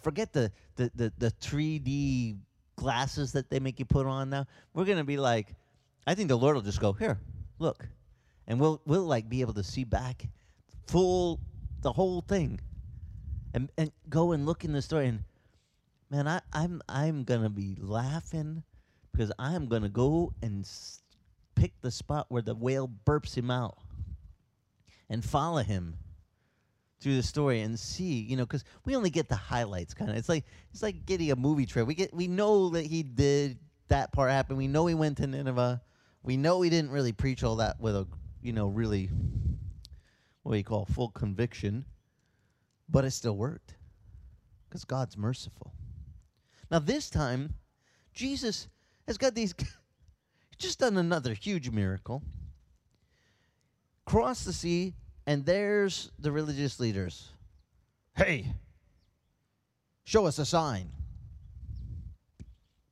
forget 0.01 0.33
the 0.33 0.53
the 0.77 0.93
the, 0.95 1.13
the 1.19 1.31
3D 1.33 2.39
glasses 2.77 3.33
that 3.33 3.51
they 3.51 3.59
make 3.59 3.81
you 3.81 3.85
put 3.85 4.07
on 4.07 4.31
now. 4.31 4.47
We're 4.75 4.85
gonna 4.85 5.03
be 5.03 5.17
like 5.17 5.57
I 6.07 6.15
think 6.15 6.29
the 6.29 6.39
Lord 6.39 6.55
will 6.55 6.63
just 6.63 6.81
go, 6.81 6.93
Here, 6.93 7.19
look. 7.59 7.89
And 8.47 8.61
we'll 8.61 8.81
we'll 8.87 9.05
like 9.05 9.29
be 9.29 9.41
able 9.41 9.55
to 9.55 9.65
see 9.65 9.83
back 9.83 10.29
full 10.87 11.41
the 11.83 11.93
whole 11.93 12.21
thing. 12.21 12.61
And 13.55 13.71
and 13.77 13.93
go 14.09 14.33
and 14.33 14.47
look 14.47 14.65
in 14.65 14.73
the 14.73 14.83
story 14.83 15.09
and 15.09 15.25
man, 16.11 16.29
I, 16.29 16.41
I'm 16.53 16.83
I'm 16.89 17.25
gonna 17.25 17.51
be 17.51 17.77
laughing 17.79 18.63
because 19.11 19.33
I'm 19.39 19.67
gonna 19.67 19.89
go 19.89 20.33
and 20.43 20.65
s- 20.65 21.03
pick 21.55 21.73
the 21.81 21.91
spot 21.91 22.27
where 22.29 22.43
the 22.43 22.55
whale 22.55 22.89
burps 23.05 23.35
him 23.35 23.51
out 23.51 23.79
and 25.11 25.25
follow 25.25 25.63
him 25.63 25.97
through 27.01 27.17
the 27.17 27.23
story 27.23 27.61
and 27.61 27.79
see, 27.79 28.21
you 28.21 28.37
know, 28.37 28.45
because 28.45 28.65
we 28.85 28.95
only 28.95 29.11
get 29.11 29.29
the 29.29 29.37
highlights 29.37 29.93
kind 29.93 30.11
of. 30.11 30.17
It's 30.17 30.29
like 30.29 30.45
it's 30.73 30.83
like 30.83 31.05
getting 31.05 31.31
a 31.31 31.37
movie 31.37 31.67
trailer. 31.67 31.87
We 31.87 31.95
get 31.95 32.15
we 32.15 32.29
know 32.29 32.71
that 32.71 32.87
he 32.87 33.03
did 33.03 33.59
that 33.89 34.13
part 34.13 34.31
happen. 34.31 34.57
We 34.57 34.69
know 34.69 34.87
he 34.87 34.95
went 34.95 35.19
to 35.19 35.27
Nineveh. 35.27 35.83
We 36.23 36.37
know 36.37 36.63
he 36.63 36.71
didn't 36.71 36.91
really 36.91 37.13
preach 37.13 37.43
all 37.43 37.57
that 37.57 37.81
with 37.81 37.97
a, 37.97 38.07
you 38.41 38.53
know, 38.53 38.69
really 38.69 39.11
what 40.43 40.57
you 40.57 40.65
call 40.65 40.85
full 40.85 41.11
conviction, 41.11 41.85
but 42.89 43.05
it 43.05 43.11
still 43.13 43.37
worked 43.37 43.75
because 44.69 44.85
God's 44.85 45.17
merciful. 45.17 45.73
Now 46.71 46.79
this 46.79 47.11
time, 47.11 47.55
Jesus 48.15 48.69
has 49.07 49.19
got 49.19 49.35
these. 49.35 49.55
just 50.59 50.79
done 50.79 50.97
another 50.97 51.35
huge 51.35 51.71
miracle. 51.71 52.23
Cross 54.05 54.45
the 54.45 54.53
sea, 54.53 54.95
and 55.27 55.45
there's 55.45 56.11
the 56.19 56.33
religious 56.33 56.81
leaders. 56.81 57.31
Hey, 58.17 58.47
show 60.05 60.27
us 60.27 60.39
a 60.39 60.45
sign. 60.45 60.91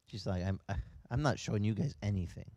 She's 0.07 0.27
like, 0.27 0.45
I'm, 0.45 0.61
I, 0.69 0.75
I'm 1.11 1.23
not 1.23 1.39
showing 1.39 1.63
you 1.63 1.75
guys 1.75 1.95
anything. 2.03 2.51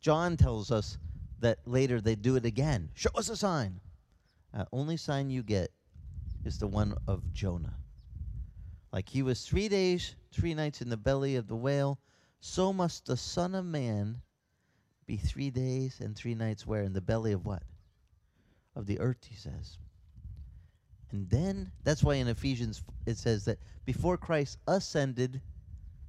John 0.00 0.36
tells 0.36 0.70
us 0.70 0.98
that 1.40 1.58
later 1.66 2.00
they 2.00 2.14
do 2.14 2.36
it 2.36 2.44
again. 2.44 2.90
Show 2.94 3.10
us 3.14 3.28
a 3.28 3.36
sign. 3.36 3.80
Uh, 4.54 4.64
only 4.72 4.96
sign 4.96 5.30
you 5.30 5.42
get 5.42 5.70
is 6.44 6.58
the 6.58 6.66
one 6.66 6.94
of 7.06 7.32
Jonah. 7.32 7.74
Like 8.92 9.08
he 9.08 9.22
was 9.22 9.44
three 9.44 9.68
days, 9.68 10.14
three 10.32 10.54
nights 10.54 10.80
in 10.80 10.88
the 10.88 10.96
belly 10.96 11.36
of 11.36 11.48
the 11.48 11.56
whale, 11.56 11.98
so 12.40 12.72
must 12.72 13.06
the 13.06 13.16
Son 13.16 13.54
of 13.54 13.64
Man 13.64 14.20
be 15.06 15.16
three 15.16 15.50
days 15.50 16.00
and 16.00 16.16
three 16.16 16.34
nights 16.34 16.66
where? 16.66 16.82
In 16.82 16.92
the 16.92 17.00
belly 17.00 17.32
of 17.32 17.44
what? 17.44 17.62
Of 18.74 18.86
the 18.86 19.00
earth, 19.00 19.24
he 19.28 19.36
says. 19.36 19.78
And 21.10 21.28
then, 21.28 21.70
that's 21.84 22.02
why 22.02 22.14
in 22.14 22.28
Ephesians 22.28 22.82
it 23.06 23.16
says 23.16 23.44
that 23.44 23.58
before 23.84 24.16
Christ 24.16 24.58
ascended 24.66 25.40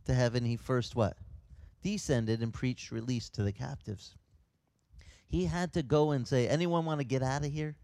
to 0.06 0.13
heaven, 0.13 0.44
he 0.44 0.58
first 0.58 0.96
what? 0.96 1.18
Descended 1.82 2.42
and 2.42 2.54
preached 2.54 2.92
release 2.92 3.30
to 3.30 3.44
the 3.44 3.52
captives. 3.52 4.16
He 5.30 5.46
had 5.46 5.74
to 5.74 5.84
go 5.84 6.12
and 6.12 6.28
say, 6.28 6.48
anyone 6.48 6.86
want 6.86 7.00
to 7.00 7.06
get 7.06 7.22
out 7.22 7.46
of 7.46 7.52
here? 7.52 7.76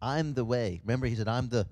I'm 0.00 0.34
the 0.34 0.44
way. 0.44 0.80
Remember, 0.84 1.06
he 1.06 1.14
said, 1.14 1.28
I'm 1.28 1.48
the 1.48 1.66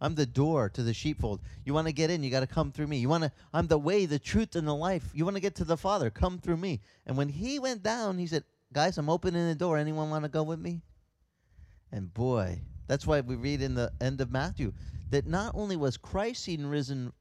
I'm 0.00 0.16
the 0.16 0.26
door 0.26 0.68
to 0.70 0.82
the 0.82 0.92
sheepfold. 0.92 1.40
You 1.64 1.74
want 1.74 1.86
to 1.86 1.92
get 1.92 2.10
in, 2.10 2.24
you 2.24 2.30
got 2.30 2.40
to 2.40 2.46
come 2.48 2.72
through 2.72 2.88
me. 2.88 2.98
You 2.98 3.08
want 3.08 3.22
to 3.22 3.32
I'm 3.52 3.68
the 3.68 3.78
way, 3.78 4.04
the 4.04 4.18
truth 4.18 4.56
and 4.56 4.66
the 4.66 4.74
life. 4.74 5.08
You 5.14 5.24
want 5.24 5.36
to 5.36 5.40
get 5.40 5.54
to 5.56 5.64
the 5.64 5.76
Father, 5.76 6.10
come 6.10 6.38
through 6.38 6.56
me. 6.56 6.80
And 7.06 7.16
when 7.16 7.28
he 7.28 7.60
went 7.60 7.84
down, 7.84 8.18
he 8.18 8.26
said, 8.26 8.42
"Guys, 8.72 8.98
I'm 8.98 9.08
opening 9.08 9.46
the 9.46 9.54
door. 9.54 9.78
Anyone 9.78 10.10
want 10.10 10.24
to 10.24 10.28
go 10.28 10.42
with 10.42 10.58
me?" 10.58 10.82
And 11.92 12.12
boy, 12.12 12.62
that's 12.88 13.06
why 13.06 13.20
we 13.20 13.36
read 13.36 13.62
in 13.62 13.74
the 13.74 13.92
end 14.00 14.20
of 14.20 14.32
Matthew 14.32 14.72
that 15.10 15.26
not 15.26 15.54
only 15.54 15.76
was 15.76 15.96
Christ 15.96 16.42
seen 16.42 16.66
risen 16.66 17.12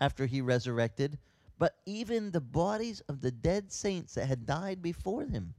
after 0.00 0.26
he 0.26 0.40
resurrected, 0.40 1.18
but 1.56 1.76
even 1.86 2.30
the 2.30 2.40
bodies 2.40 3.00
of 3.08 3.20
the 3.20 3.30
dead 3.30 3.70
saints 3.70 4.14
that 4.14 4.26
had 4.26 4.46
died 4.46 4.82
before 4.82 5.24
him, 5.24 5.54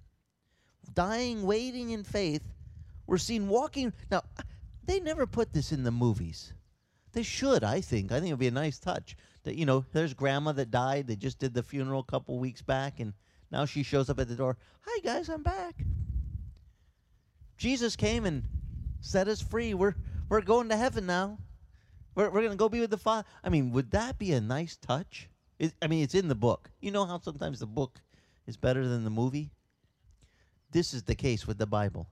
dying, 0.95 1.43
waiting 1.43 1.91
in 1.91 2.03
faith, 2.03 2.43
were 3.07 3.17
seen 3.17 3.47
walking. 3.47 3.93
Now, 4.11 4.23
they 4.83 4.99
never 4.99 5.25
put 5.25 5.53
this 5.53 5.71
in 5.71 5.83
the 5.83 5.91
movies. 5.91 6.53
They 7.11 7.23
should, 7.23 7.63
I 7.63 7.81
think. 7.81 8.11
I 8.11 8.19
think 8.19 8.29
it 8.29 8.33
would 8.33 8.39
be 8.39 8.47
a 8.47 8.51
nice 8.51 8.79
touch. 8.79 9.15
That 9.43 9.55
you 9.55 9.65
know, 9.65 9.85
there's 9.93 10.13
grandma 10.13 10.51
that 10.53 10.71
died. 10.71 11.07
They 11.07 11.15
just 11.15 11.39
did 11.39 11.53
the 11.53 11.63
funeral 11.63 12.01
a 12.01 12.11
couple 12.11 12.37
weeks 12.39 12.61
back, 12.61 12.99
and 12.99 13.13
now 13.51 13.65
she 13.65 13.83
shows 13.83 14.09
up 14.09 14.19
at 14.19 14.27
the 14.27 14.35
door. 14.35 14.57
Hi 14.81 14.99
guys, 15.01 15.29
I'm 15.29 15.43
back. 15.43 15.83
Jesus 17.57 17.95
came 17.95 18.25
and 18.25 18.43
set 19.01 19.27
us 19.27 19.41
free. 19.41 19.73
We're 19.73 19.95
we're 20.29 20.41
going 20.41 20.69
to 20.69 20.77
heaven 20.77 21.05
now. 21.05 21.39
We're 22.15 22.29
we're 22.29 22.43
gonna 22.43 22.55
go 22.55 22.69
be 22.69 22.79
with 22.79 22.91
the 22.91 22.97
Father. 22.97 23.27
I 23.43 23.49
mean, 23.49 23.71
would 23.71 23.91
that 23.91 24.19
be 24.19 24.33
a 24.33 24.41
nice 24.41 24.77
touch? 24.77 25.29
It, 25.57 25.73
I 25.81 25.87
mean, 25.87 26.03
it's 26.03 26.15
in 26.15 26.27
the 26.27 26.35
book. 26.35 26.69
You 26.79 26.91
know 26.91 27.05
how 27.05 27.19
sometimes 27.19 27.59
the 27.59 27.67
book 27.67 27.99
is 28.47 28.55
better 28.55 28.87
than 28.87 29.03
the 29.03 29.09
movie. 29.09 29.51
This 30.71 30.93
is 30.93 31.03
the 31.03 31.15
case 31.15 31.47
with 31.47 31.57
the 31.57 31.65
Bible. 31.65 32.09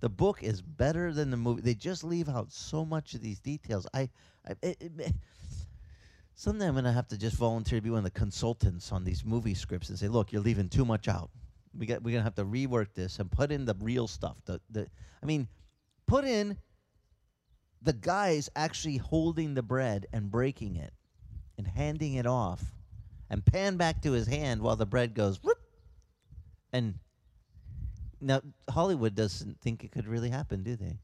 The 0.00 0.08
book 0.08 0.42
is 0.42 0.62
better 0.62 1.12
than 1.12 1.30
the 1.30 1.36
movie. 1.36 1.60
They 1.60 1.74
just 1.74 2.02
leave 2.02 2.28
out 2.28 2.50
so 2.50 2.84
much 2.84 3.14
of 3.14 3.20
these 3.20 3.38
details. 3.38 3.86
I, 3.92 4.08
I 4.48 4.52
it, 4.62 4.78
it, 4.80 5.14
someday 6.34 6.66
I'm 6.66 6.74
gonna 6.74 6.92
have 6.92 7.08
to 7.08 7.18
just 7.18 7.36
volunteer 7.36 7.78
to 7.78 7.82
be 7.82 7.90
one 7.90 7.98
of 7.98 8.04
the 8.04 8.10
consultants 8.10 8.92
on 8.92 9.04
these 9.04 9.24
movie 9.24 9.54
scripts 9.54 9.90
and 9.90 9.98
say, 9.98 10.08
look, 10.08 10.32
you're 10.32 10.40
leaving 10.42 10.70
too 10.70 10.86
much 10.86 11.06
out. 11.06 11.30
We 11.78 11.84
got 11.84 12.02
we're 12.02 12.12
gonna 12.12 12.24
have 12.24 12.34
to 12.36 12.44
rework 12.44 12.94
this 12.94 13.18
and 13.18 13.30
put 13.30 13.52
in 13.52 13.66
the 13.66 13.76
real 13.80 14.08
stuff. 14.08 14.36
The 14.46 14.60
the 14.70 14.86
I 15.22 15.26
mean, 15.26 15.46
put 16.06 16.24
in 16.24 16.56
the 17.82 17.92
guys 17.92 18.48
actually 18.56 18.96
holding 18.96 19.54
the 19.54 19.62
bread 19.62 20.06
and 20.12 20.30
breaking 20.30 20.76
it 20.76 20.92
and 21.58 21.66
handing 21.66 22.14
it 22.14 22.26
off 22.26 22.62
and 23.28 23.44
pan 23.44 23.76
back 23.76 24.00
to 24.02 24.12
his 24.12 24.26
hand 24.26 24.62
while 24.62 24.76
the 24.76 24.86
bread 24.86 25.14
goes 25.14 25.42
whoop, 25.42 25.58
and 26.72 26.94
now 28.20 28.42
Hollywood 28.68 29.14
doesn't 29.14 29.60
think 29.60 29.84
it 29.84 29.92
could 29.92 30.06
really 30.06 30.30
happen, 30.30 30.62
do 30.62 30.76
they? 30.76 30.98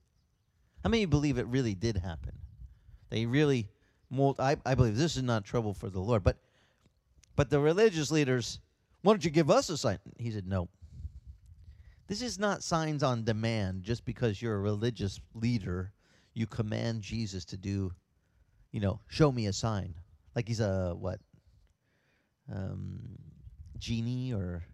How 0.83 0.91
many 0.91 1.05
believe 1.07 1.39
it 1.39 1.47
really 1.47 1.75
did 1.75 1.97
happen? 1.97 2.33
They 3.11 3.27
really 3.27 3.69
mold. 4.11 4.37
I, 4.39 4.57
I 4.65 4.75
believe 4.75 4.97
this 4.97 5.17
is 5.17 5.23
not 5.23 5.45
trouble 5.45 5.75
for 5.75 5.91
the 5.91 6.01
Lord, 6.01 6.23
but 6.23 6.37
but 7.35 7.51
the 7.51 7.61
religious 7.61 8.11
leaders, 8.11 8.61
why 9.03 9.13
don't 9.13 9.25
you 9.25 9.31
give 9.31 9.51
us 9.51 9.69
a 9.69 9.77
sign? 9.77 9.99
He 10.19 10.31
said, 10.31 10.47
no. 10.47 10.69
This 12.09 12.23
is 12.23 12.39
not 12.39 12.63
signs 12.63 13.03
on 13.03 13.25
demand. 13.25 13.83
Just 13.83 14.05
because 14.05 14.41
you're 14.41 14.55
a 14.55 14.61
religious 14.61 15.21
leader, 15.35 15.93
you 16.33 16.47
command 16.47 17.03
Jesus 17.03 17.45
to 17.47 17.57
do, 17.57 17.93
you 18.73 18.81
know, 18.81 19.01
show 19.09 19.31
me 19.31 19.47
a 19.47 19.53
sign, 19.53 19.95
like 20.35 20.49
he's 20.49 20.61
a 20.61 20.95
what, 20.99 21.21
um, 22.53 23.01
genie 23.79 24.33
or 24.33 24.65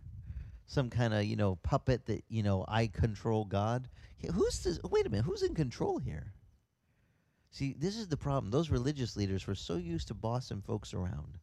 some 0.72 0.88
kind 0.88 1.12
of 1.12 1.24
you 1.24 1.37
know 1.37 1.56
puppet 1.56 2.06
that 2.06 2.24
you 2.28 2.42
know 2.42 2.64
I 2.66 2.87
control 2.87 3.44
God. 3.44 3.88
Who's 4.35 4.62
this? 4.62 4.80
Wait 4.82 5.06
a 5.06 5.11
minute, 5.11 5.26
who's 5.26 5.42
in 5.42 5.54
control 5.54 5.98
here? 5.98 6.32
See, 7.50 7.74
this 7.78 7.96
is 7.96 8.08
the 8.08 8.16
problem. 8.16 8.50
Those 8.50 8.70
religious 8.70 9.14
leaders 9.16 9.46
were 9.46 9.54
so 9.54 9.76
used 9.76 10.08
to 10.08 10.14
bossing 10.14 10.62
folks 10.62 10.94
around. 10.94 11.38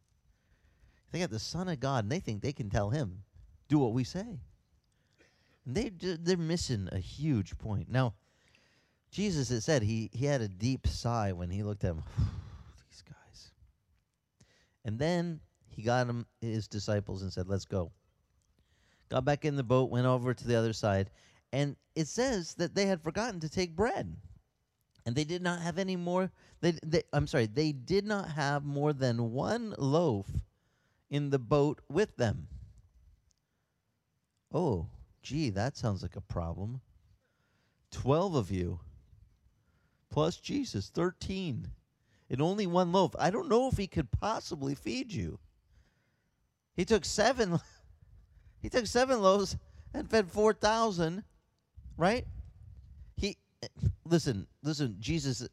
They 1.12 1.20
got 1.20 1.30
the 1.30 1.38
Son 1.38 1.68
of 1.68 1.78
God, 1.78 2.04
and 2.04 2.10
they 2.10 2.18
think 2.18 2.42
they 2.42 2.52
can 2.52 2.70
tell 2.70 2.90
him, 2.90 3.22
"Do 3.68 3.78
what 3.78 3.92
we 3.92 4.02
say." 4.02 4.40
And 5.64 5.76
they 5.76 5.90
they're 5.90 6.36
missing 6.36 6.88
a 6.90 6.98
huge 6.98 7.56
point. 7.58 7.88
Now, 7.88 8.14
Jesus 9.12 9.48
had 9.48 9.62
said 9.62 9.82
he 9.82 10.10
he 10.12 10.24
had 10.24 10.40
a 10.40 10.48
deep 10.48 10.88
sigh 10.88 11.32
when 11.32 11.50
he 11.50 11.62
looked 11.62 11.84
at. 11.84 11.94
These 12.90 13.02
guys. 13.02 13.52
And 14.84 14.98
then 14.98 15.40
he 15.68 15.82
got 15.82 16.08
him 16.08 16.26
his 16.40 16.66
disciples 16.66 17.22
and 17.22 17.32
said, 17.32 17.46
"Let's 17.46 17.64
go." 17.64 17.92
Got 19.10 19.24
back 19.24 19.44
in 19.44 19.56
the 19.56 19.62
boat, 19.62 19.90
went 19.90 20.06
over 20.06 20.32
to 20.32 20.46
the 20.46 20.56
other 20.56 20.72
side, 20.72 21.10
And 21.52 21.76
it 21.94 22.06
says 22.06 22.54
that 22.54 22.74
they 22.74 22.86
had 22.86 23.02
forgotten 23.02 23.40
to 23.40 23.48
take 23.48 23.76
bread. 23.76 24.16
And 25.04 25.16
they 25.16 25.24
did 25.24 25.42
not 25.42 25.60
have 25.60 25.78
any 25.78 25.96
more 25.96 26.30
they, 26.60 26.72
they 26.84 27.02
I'm 27.12 27.26
sorry, 27.26 27.46
they 27.46 27.72
did 27.72 28.06
not 28.06 28.28
have 28.30 28.64
more 28.64 28.92
than 28.92 29.32
one 29.32 29.74
loaf 29.78 30.26
in 31.08 31.30
the 31.30 31.38
boat 31.38 31.80
with 31.88 32.16
them. 32.16 32.48
Oh, 34.52 34.88
gee, 35.22 35.50
that 35.50 35.76
sounds 35.76 36.02
like 36.02 36.16
a 36.16 36.20
problem. 36.20 36.80
12 37.90 38.34
of 38.34 38.50
you 38.50 38.80
plus 40.10 40.36
Jesus, 40.36 40.88
13. 40.88 41.68
And 42.28 42.40
only 42.40 42.66
one 42.66 42.92
loaf. 42.92 43.14
I 43.18 43.30
don't 43.30 43.48
know 43.48 43.68
if 43.68 43.76
he 43.76 43.86
could 43.86 44.10
possibly 44.12 44.74
feed 44.74 45.12
you. 45.12 45.38
He 46.76 46.84
took 46.84 47.04
seven 47.04 47.58
he 48.60 48.68
took 48.68 48.86
seven 48.86 49.22
loaves 49.22 49.56
and 49.94 50.08
fed 50.08 50.30
4,000, 50.30 51.24
right? 51.96 52.26
He 53.16 53.36
listen, 54.04 54.46
listen, 54.62 54.96
Jesus 54.98 55.46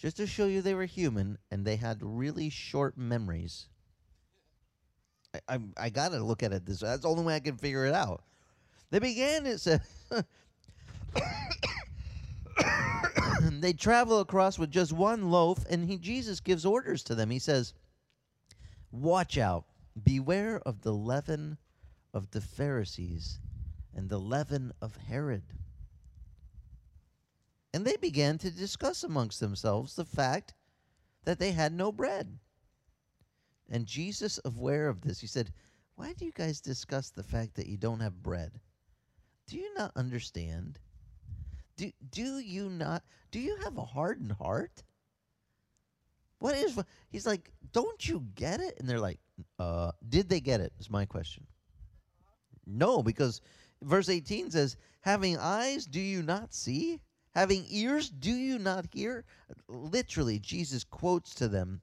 just 0.00 0.16
to 0.16 0.26
show 0.26 0.46
you 0.46 0.62
they 0.62 0.72
were 0.72 0.86
human 0.86 1.36
and 1.50 1.64
they 1.64 1.76
had 1.76 1.98
really 2.00 2.48
short 2.48 2.96
memories. 2.96 3.68
I, 5.34 5.56
I, 5.56 5.58
I 5.76 5.90
got 5.90 6.12
to 6.12 6.24
look 6.24 6.42
at 6.42 6.54
it 6.54 6.64
this. 6.64 6.80
way. 6.80 6.88
That's 6.88 7.02
the 7.02 7.08
only 7.08 7.22
way 7.22 7.34
I 7.34 7.40
can 7.40 7.58
figure 7.58 7.84
it 7.84 7.94
out. 7.94 8.22
They 8.90 8.98
began. 8.98 9.44
It 9.44 9.58
said 9.60 9.82
they 13.60 13.74
travel 13.74 14.20
across 14.20 14.58
with 14.58 14.70
just 14.70 14.92
one 14.92 15.30
loaf, 15.30 15.64
and 15.68 15.84
he 15.84 15.98
Jesus 15.98 16.40
gives 16.40 16.64
orders 16.64 17.02
to 17.04 17.14
them. 17.14 17.30
He 17.30 17.38
says, 17.38 17.74
"Watch 18.90 19.36
out! 19.38 19.66
Beware 20.02 20.60
of 20.64 20.80
the 20.80 20.92
leaven 20.92 21.58
of 22.12 22.30
the 22.30 22.40
Pharisees 22.40 23.38
and 23.94 24.08
the 24.08 24.18
leaven 24.18 24.72
of 24.80 24.96
Herod." 24.96 25.54
And 27.72 27.84
they 27.84 27.96
began 27.96 28.38
to 28.38 28.50
discuss 28.50 29.04
amongst 29.04 29.40
themselves 29.40 29.94
the 29.94 30.04
fact 30.04 30.54
that 31.24 31.38
they 31.38 31.52
had 31.52 31.72
no 31.72 31.92
bread. 31.92 32.38
And 33.70 33.86
Jesus, 33.86 34.40
aware 34.44 34.88
of 34.88 35.00
this, 35.00 35.20
he 35.20 35.26
said, 35.26 35.52
Why 35.94 36.12
do 36.12 36.24
you 36.24 36.32
guys 36.32 36.60
discuss 36.60 37.10
the 37.10 37.22
fact 37.22 37.54
that 37.54 37.68
you 37.68 37.76
don't 37.76 38.00
have 38.00 38.22
bread? 38.22 38.60
Do 39.46 39.56
you 39.56 39.72
not 39.74 39.92
understand? 39.94 40.78
Do, 41.76 41.90
do 42.10 42.38
you 42.40 42.68
not? 42.68 43.04
Do 43.30 43.38
you 43.38 43.56
have 43.62 43.78
a 43.78 43.84
hardened 43.84 44.32
heart? 44.32 44.82
What 46.40 46.56
is. 46.56 46.76
He's 47.10 47.26
like, 47.26 47.52
Don't 47.72 48.08
you 48.08 48.26
get 48.34 48.60
it? 48.60 48.76
And 48.80 48.88
they're 48.88 49.00
like, 49.00 49.20
uh, 49.58 49.92
Did 50.08 50.28
they 50.28 50.40
get 50.40 50.60
it? 50.60 50.72
Is 50.80 50.90
my 50.90 51.04
question. 51.04 51.46
No, 52.78 53.02
because 53.02 53.40
verse 53.82 54.08
18 54.08 54.50
says, 54.50 54.76
Having 55.02 55.38
eyes, 55.38 55.86
do 55.86 56.00
you 56.00 56.22
not 56.22 56.52
see? 56.54 57.00
Having 57.34 57.66
ears, 57.68 58.10
do 58.10 58.30
you 58.30 58.58
not 58.58 58.86
hear? 58.92 59.24
Literally, 59.68 60.38
Jesus 60.38 60.84
quotes 60.84 61.34
to 61.36 61.48
them 61.48 61.80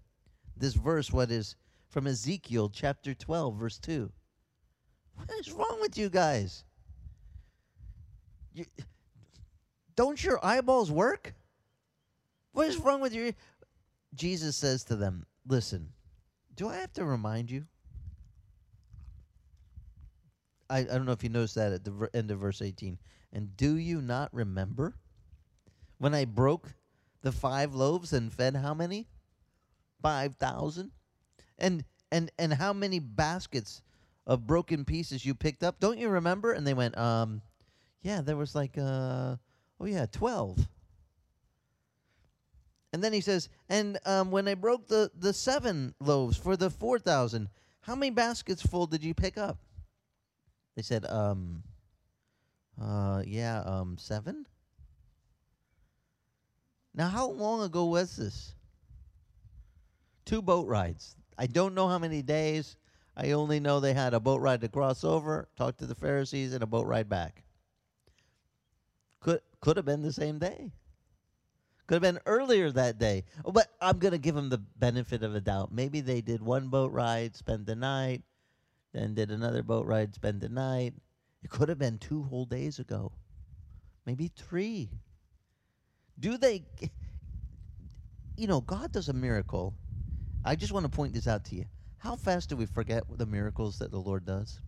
this 0.60 0.74
verse, 0.74 1.12
what 1.12 1.32
is 1.32 1.56
from 1.90 2.08
Ezekiel 2.08 2.70
chapter 2.70 3.14
12, 3.14 3.56
verse 3.56 3.78
2. 3.80 4.12
What 5.16 5.30
is 5.40 5.52
wrong 5.52 5.78
with 5.82 5.98
you 5.98 6.10
guys? 6.10 6.64
You, 8.54 8.66
don't 9.96 10.24
your 10.24 10.44
eyeballs 10.46 10.92
work? 10.92 11.34
What 12.52 12.68
is 12.68 12.78
wrong 12.78 13.02
with 13.02 13.14
you? 13.14 13.34
Jesus 14.14 14.56
says 14.56 14.84
to 14.86 14.96
them, 14.96 15.26
Listen, 15.48 15.90
do 16.56 16.68
I 16.68 16.76
have 16.76 16.94
to 16.94 17.06
remind 17.06 17.50
you? 17.50 17.66
I, 20.70 20.80
I 20.80 20.84
don't 20.84 21.06
know 21.06 21.12
if 21.12 21.24
you 21.24 21.30
noticed 21.30 21.56
that 21.56 21.72
at 21.72 21.84
the 21.84 22.10
end 22.14 22.32
of 22.32 22.40
verse 22.40 22.62
18. 22.62 22.98
And 23.34 23.56
do 23.58 23.78
you 23.78 24.02
not 24.02 24.34
remember 24.34 24.96
when 25.98 26.14
I 26.14 26.26
broke 26.26 26.74
the 27.22 27.32
five 27.32 27.74
loaves 27.74 28.14
and 28.14 28.32
fed 28.32 28.56
how 28.56 28.74
many? 28.74 29.08
5,000? 30.02 30.92
And 31.58 31.84
and 32.12 32.32
and 32.38 32.54
how 32.54 32.72
many 32.72 33.00
baskets 33.00 33.82
of 34.26 34.48
broken 34.48 34.86
pieces 34.86 35.26
you 35.26 35.34
picked 35.34 35.64
up? 35.64 35.80
Don't 35.80 35.98
you 35.98 36.10
remember? 36.10 36.52
And 36.54 36.66
they 36.66 36.74
went, 36.74 36.98
um, 36.98 37.42
yeah, 38.02 38.22
there 38.22 38.38
was 38.38 38.56
like 38.56 38.78
uh 38.78 39.36
oh 39.80 39.86
yeah, 39.86 40.06
12. 40.12 40.68
And 42.94 43.04
then 43.04 43.12
he 43.14 43.22
says, 43.22 43.50
and 43.70 44.00
um, 44.06 44.32
when 44.32 44.48
I 44.48 44.54
broke 44.54 44.88
the, 44.88 45.12
the 45.18 45.34
seven 45.34 45.94
loaves 46.00 46.38
for 46.38 46.56
the 46.56 46.70
4,000, 46.70 47.50
how 47.82 47.96
many 47.96 48.12
baskets 48.12 48.62
full 48.62 48.88
did 48.88 49.04
you 49.04 49.14
pick 49.14 49.38
up? 49.38 49.58
They 50.78 50.84
said, 50.84 51.08
um, 51.10 51.64
uh, 52.80 53.24
yeah, 53.26 53.64
um, 53.66 53.98
seven. 53.98 54.46
Now, 56.94 57.08
how 57.08 57.30
long 57.30 57.64
ago 57.64 57.86
was 57.86 58.16
this? 58.16 58.54
Two 60.24 60.44
boat 60.44 60.68
rides. 60.68 61.16
I 61.36 61.48
don't 61.48 61.74
know 61.74 61.88
how 61.88 61.98
many 61.98 62.22
days. 62.22 62.78
I 63.16 63.32
only 63.32 63.60
know 63.60 63.80
they 63.80 63.96
had 63.96 64.14
a 64.14 64.20
boat 64.20 64.40
ride 64.40 64.62
to 64.62 64.70
cross 64.70 65.04
over, 65.04 65.50
talk 65.58 65.78
to 65.78 65.88
the 65.88 65.96
Pharisees, 65.96 66.54
and 66.54 66.62
a 66.62 66.68
boat 66.68 66.86
ride 66.86 67.10
back. 67.10 67.44
Could 69.20 69.42
could 69.60 69.78
have 69.78 69.86
been 69.86 70.04
the 70.04 70.14
same 70.14 70.38
day. 70.38 70.74
Could 71.88 71.96
have 71.96 72.02
been 72.04 72.22
earlier 72.28 72.70
that 72.70 73.00
day. 73.00 73.24
But 73.52 73.70
I'm 73.82 73.98
gonna 73.98 74.20
give 74.20 74.36
them 74.36 74.50
the 74.50 74.60
benefit 74.60 75.24
of 75.24 75.34
a 75.34 75.42
doubt. 75.42 75.72
Maybe 75.72 76.02
they 76.02 76.22
did 76.22 76.44
one 76.44 76.68
boat 76.68 76.92
ride, 76.92 77.36
spend 77.36 77.66
the 77.66 77.76
night, 77.76 78.22
then 78.98 79.14
did 79.14 79.32
another 79.32 79.64
boat 79.64 79.86
ride, 79.86 80.16
spend 80.16 80.42
the 80.42 80.50
night. 80.50 80.94
It 81.44 81.50
could 81.50 81.70
have 81.70 81.78
been 81.78 81.98
two 81.98 82.24
whole 82.24 82.46
days 82.46 82.80
ago. 82.80 83.12
Maybe 84.06 84.32
three. 84.36 84.90
Do 86.20 86.38
they, 86.38 86.64
you 88.36 88.48
know, 88.48 88.62
God 88.62 88.92
does 88.92 89.10
a 89.10 89.14
miracle. 89.14 89.74
I 90.44 90.56
just 90.56 90.72
want 90.72 90.86
to 90.86 90.90
point 90.90 91.14
this 91.14 91.28
out 91.28 91.46
to 91.46 91.56
you. 91.56 91.66
How 91.98 92.16
fast 92.16 92.50
do 92.50 92.56
we 92.56 92.66
forget 92.66 93.04
the 93.18 93.26
miracles 93.26 93.80
that 93.80 93.92
the 93.92 94.00
Lord 94.00 94.26
does? 94.26 94.60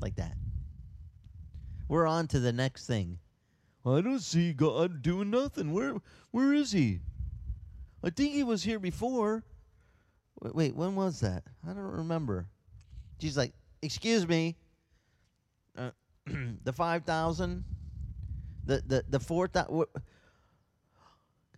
Like 0.00 0.16
that. 0.16 0.36
We're 1.88 2.06
on 2.06 2.28
to 2.28 2.40
the 2.40 2.52
next 2.52 2.86
thing. 2.86 3.18
I 3.84 4.00
don't 4.00 4.20
see 4.20 4.52
God 4.52 5.02
doing 5.02 5.30
nothing. 5.30 5.72
Where 5.72 5.96
where 6.30 6.52
is 6.52 6.72
he? 6.72 7.00
I 8.02 8.10
think 8.10 8.32
he 8.32 8.44
was 8.44 8.64
here 8.64 8.78
before. 8.78 9.44
Wait, 10.40 10.74
when 10.74 10.94
was 10.94 11.20
that? 11.20 11.44
I 11.66 11.72
don't 11.72 11.78
remember. 11.78 12.46
She's 13.20 13.36
like, 13.36 13.52
"Excuse 13.82 14.26
me. 14.26 14.56
Uh, 15.76 15.90
the 16.64 16.72
5,000 16.72 17.64
the 18.68 18.82
the 18.86 19.04
the 19.08 19.18
fourth. 19.18 19.56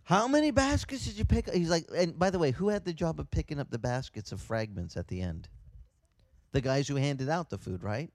How 0.03 0.27
many 0.27 0.51
baskets 0.51 1.05
did 1.05 1.17
you 1.17 1.25
pick? 1.25 1.49
He's 1.53 1.69
like, 1.69 1.85
and 1.95 2.17
by 2.17 2.31
the 2.31 2.39
way, 2.39 2.51
who 2.51 2.69
had 2.69 2.85
the 2.85 2.93
job 2.93 3.19
of 3.19 3.29
picking 3.29 3.59
up 3.59 3.69
the 3.69 3.77
baskets 3.77 4.31
of 4.31 4.41
fragments 4.41 4.97
at 4.97 5.07
the 5.07 5.21
end? 5.21 5.47
The 6.53 6.61
guys 6.61 6.87
who 6.87 6.95
handed 6.95 7.29
out 7.29 7.49
the 7.49 7.57
food, 7.57 7.83
right? 7.83 8.09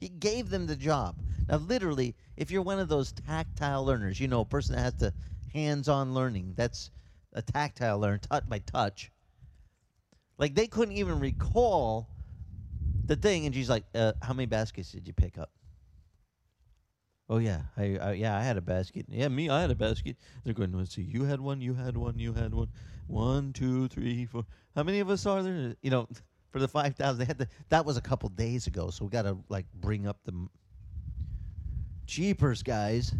He 0.00 0.08
gave 0.08 0.50
them 0.50 0.66
the 0.66 0.76
job. 0.76 1.16
Now, 1.48 1.58
literally, 1.58 2.16
if 2.36 2.50
you're 2.50 2.62
one 2.62 2.80
of 2.80 2.88
those 2.88 3.12
tactile 3.12 3.84
learners, 3.84 4.18
you 4.18 4.28
know, 4.28 4.40
a 4.40 4.44
person 4.44 4.74
that 4.74 4.82
has 4.82 4.94
to 4.94 5.12
hands-on 5.52 6.12
learning, 6.12 6.54
that's 6.56 6.90
a 7.32 7.40
tactile 7.40 7.98
learner, 7.98 8.18
touch 8.18 8.48
by 8.48 8.58
touch. 8.58 9.10
Like 10.42 10.56
they 10.56 10.66
couldn't 10.66 10.96
even 10.96 11.20
recall 11.20 12.08
the 13.04 13.14
thing, 13.14 13.46
and 13.46 13.54
she's 13.54 13.70
like, 13.70 13.84
uh, 13.94 14.14
"How 14.20 14.32
many 14.32 14.46
baskets 14.46 14.90
did 14.90 15.06
you 15.06 15.12
pick 15.12 15.38
up?" 15.38 15.52
Oh 17.28 17.38
yeah, 17.38 17.60
I, 17.76 17.96
I 17.96 18.12
yeah 18.14 18.36
I 18.36 18.42
had 18.42 18.56
a 18.56 18.60
basket. 18.60 19.06
Yeah, 19.08 19.28
me 19.28 19.48
I 19.48 19.60
had 19.60 19.70
a 19.70 19.76
basket. 19.76 20.16
They're 20.42 20.52
going. 20.52 20.72
Let's 20.72 20.96
see. 20.96 21.02
You 21.02 21.22
had 21.22 21.40
one. 21.40 21.60
You 21.60 21.74
had 21.74 21.96
one. 21.96 22.18
You 22.18 22.32
had 22.32 22.52
one. 22.54 22.70
One, 23.06 23.52
two, 23.52 23.86
three, 23.86 24.26
four. 24.26 24.44
How 24.74 24.82
many 24.82 24.98
of 24.98 25.10
us 25.10 25.26
are 25.26 25.44
there? 25.44 25.76
You 25.80 25.90
know, 25.90 26.08
for 26.50 26.58
the 26.58 26.66
five 26.66 26.96
thousand, 26.96 27.20
they 27.20 27.24
had 27.24 27.38
to. 27.38 27.46
That 27.68 27.86
was 27.86 27.96
a 27.96 28.02
couple 28.02 28.28
days 28.28 28.66
ago, 28.66 28.90
so 28.90 29.04
we 29.04 29.12
got 29.12 29.22
to 29.22 29.38
like 29.48 29.66
bring 29.72 30.08
up 30.08 30.18
the 30.24 30.48
cheapers, 32.08 32.64
guys, 32.64 33.14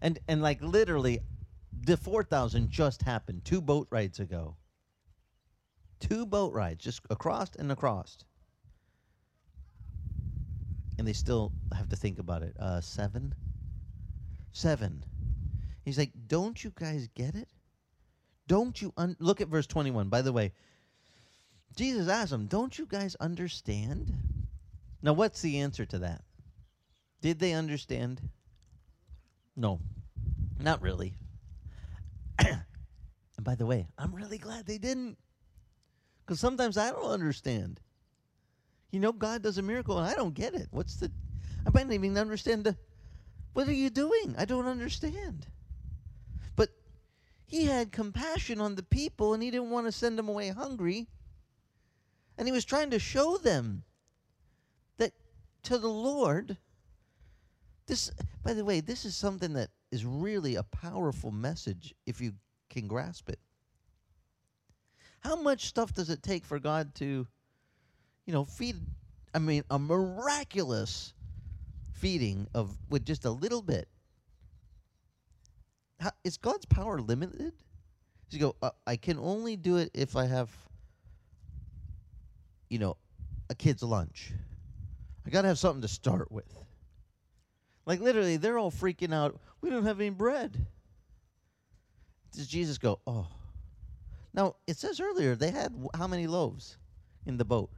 and 0.00 0.20
and 0.28 0.40
like 0.40 0.62
literally, 0.62 1.18
the 1.72 1.96
four 1.96 2.22
thousand 2.22 2.70
just 2.70 3.02
happened 3.02 3.44
two 3.44 3.60
boat 3.60 3.88
rides 3.90 4.20
ago. 4.20 4.54
Two 6.02 6.26
boat 6.26 6.52
rides, 6.52 6.84
just 6.84 7.00
across 7.10 7.54
and 7.56 7.72
across 7.72 8.18
and 10.98 11.08
they 11.08 11.12
still 11.12 11.52
have 11.76 11.88
to 11.88 11.96
think 11.96 12.20
about 12.20 12.42
it. 12.42 12.56
Uh, 12.60 12.80
seven? 12.80 13.34
Seven. 14.52 15.04
He's 15.84 15.98
like, 15.98 16.12
don't 16.28 16.62
you 16.62 16.72
guys 16.74 17.08
get 17.16 17.34
it? 17.34 17.48
Don't 18.46 18.80
you 18.80 18.92
un- 18.96 19.16
look 19.18 19.40
at 19.40 19.48
verse 19.48 19.66
21. 19.66 20.08
By 20.08 20.22
the 20.22 20.32
way, 20.32 20.52
Jesus 21.74 22.08
asked 22.08 22.30
them, 22.30 22.46
Don't 22.46 22.78
you 22.78 22.86
guys 22.86 23.16
understand? 23.16 24.12
Now, 25.02 25.14
what's 25.14 25.40
the 25.40 25.58
answer 25.58 25.84
to 25.86 25.98
that? 26.00 26.22
Did 27.20 27.38
they 27.38 27.52
understand? 27.52 28.20
No, 29.56 29.80
not 30.60 30.82
really. 30.82 31.14
and 32.38 32.62
by 33.40 33.54
the 33.54 33.66
way, 33.66 33.88
I'm 33.98 34.14
really 34.14 34.38
glad 34.38 34.66
they 34.66 34.78
didn't. 34.78 35.16
Because 36.32 36.40
sometimes 36.40 36.78
I 36.78 36.90
don't 36.92 37.10
understand. 37.10 37.78
You 38.90 39.00
know, 39.00 39.12
God 39.12 39.42
does 39.42 39.58
a 39.58 39.62
miracle 39.62 39.98
and 39.98 40.08
I 40.08 40.14
don't 40.14 40.32
get 40.32 40.54
it. 40.54 40.66
What's 40.70 40.96
the. 40.96 41.12
I 41.66 41.70
might 41.74 41.86
not 41.86 41.92
even 41.92 42.16
understand 42.16 42.64
the, 42.64 42.74
what 43.52 43.68
are 43.68 43.74
you 43.74 43.90
doing? 43.90 44.34
I 44.38 44.46
don't 44.46 44.64
understand. 44.64 45.46
But 46.56 46.70
he 47.44 47.66
had 47.66 47.92
compassion 47.92 48.62
on 48.62 48.76
the 48.76 48.82
people 48.82 49.34
and 49.34 49.42
he 49.42 49.50
didn't 49.50 49.68
want 49.68 49.84
to 49.84 49.92
send 49.92 50.18
them 50.18 50.30
away 50.30 50.48
hungry. 50.48 51.06
And 52.38 52.48
he 52.48 52.52
was 52.52 52.64
trying 52.64 52.88
to 52.92 52.98
show 52.98 53.36
them 53.36 53.82
that 54.96 55.12
to 55.64 55.76
the 55.76 55.86
Lord, 55.86 56.56
this, 57.86 58.10
by 58.42 58.54
the 58.54 58.64
way, 58.64 58.80
this 58.80 59.04
is 59.04 59.14
something 59.14 59.52
that 59.52 59.68
is 59.90 60.06
really 60.06 60.54
a 60.54 60.62
powerful 60.62 61.30
message 61.30 61.94
if 62.06 62.22
you 62.22 62.32
can 62.70 62.88
grasp 62.88 63.28
it. 63.28 63.38
How 65.22 65.36
much 65.36 65.66
stuff 65.66 65.92
does 65.92 66.10
it 66.10 66.22
take 66.22 66.44
for 66.44 66.58
God 66.58 66.94
to, 66.96 67.26
you 68.26 68.32
know, 68.32 68.44
feed? 68.44 68.76
I 69.34 69.38
mean, 69.38 69.64
a 69.70 69.78
miraculous 69.78 71.14
feeding 71.94 72.48
of 72.54 72.76
with 72.90 73.06
just 73.06 73.24
a 73.24 73.30
little 73.30 73.62
bit. 73.62 73.88
How, 76.00 76.10
is 76.24 76.36
God's 76.36 76.66
power 76.66 77.00
limited? 77.00 77.52
He 78.28 78.38
go, 78.38 78.56
uh, 78.62 78.70
I 78.86 78.96
can 78.96 79.18
only 79.18 79.56
do 79.56 79.76
it 79.76 79.90
if 79.94 80.16
I 80.16 80.26
have, 80.26 80.50
you 82.68 82.78
know, 82.78 82.96
a 83.50 83.54
kid's 83.54 83.82
lunch. 83.82 84.32
I 85.26 85.30
got 85.30 85.42
to 85.42 85.48
have 85.48 85.58
something 85.58 85.82
to 85.82 85.88
start 85.88 86.32
with. 86.32 86.52
Like 87.86 88.00
literally, 88.00 88.38
they're 88.38 88.58
all 88.58 88.70
freaking 88.72 89.14
out. 89.14 89.38
We 89.60 89.70
don't 89.70 89.84
have 89.84 90.00
any 90.00 90.10
bread. 90.10 90.66
Does 92.32 92.46
Jesus 92.46 92.78
go, 92.78 93.00
oh? 93.06 93.28
Now, 94.34 94.56
it 94.66 94.76
says 94.76 95.00
earlier 95.00 95.34
they 95.34 95.50
had 95.50 95.72
w- 95.72 95.90
how 95.94 96.06
many 96.06 96.26
loaves 96.26 96.78
in 97.26 97.36
the 97.36 97.44
boat? 97.44 97.70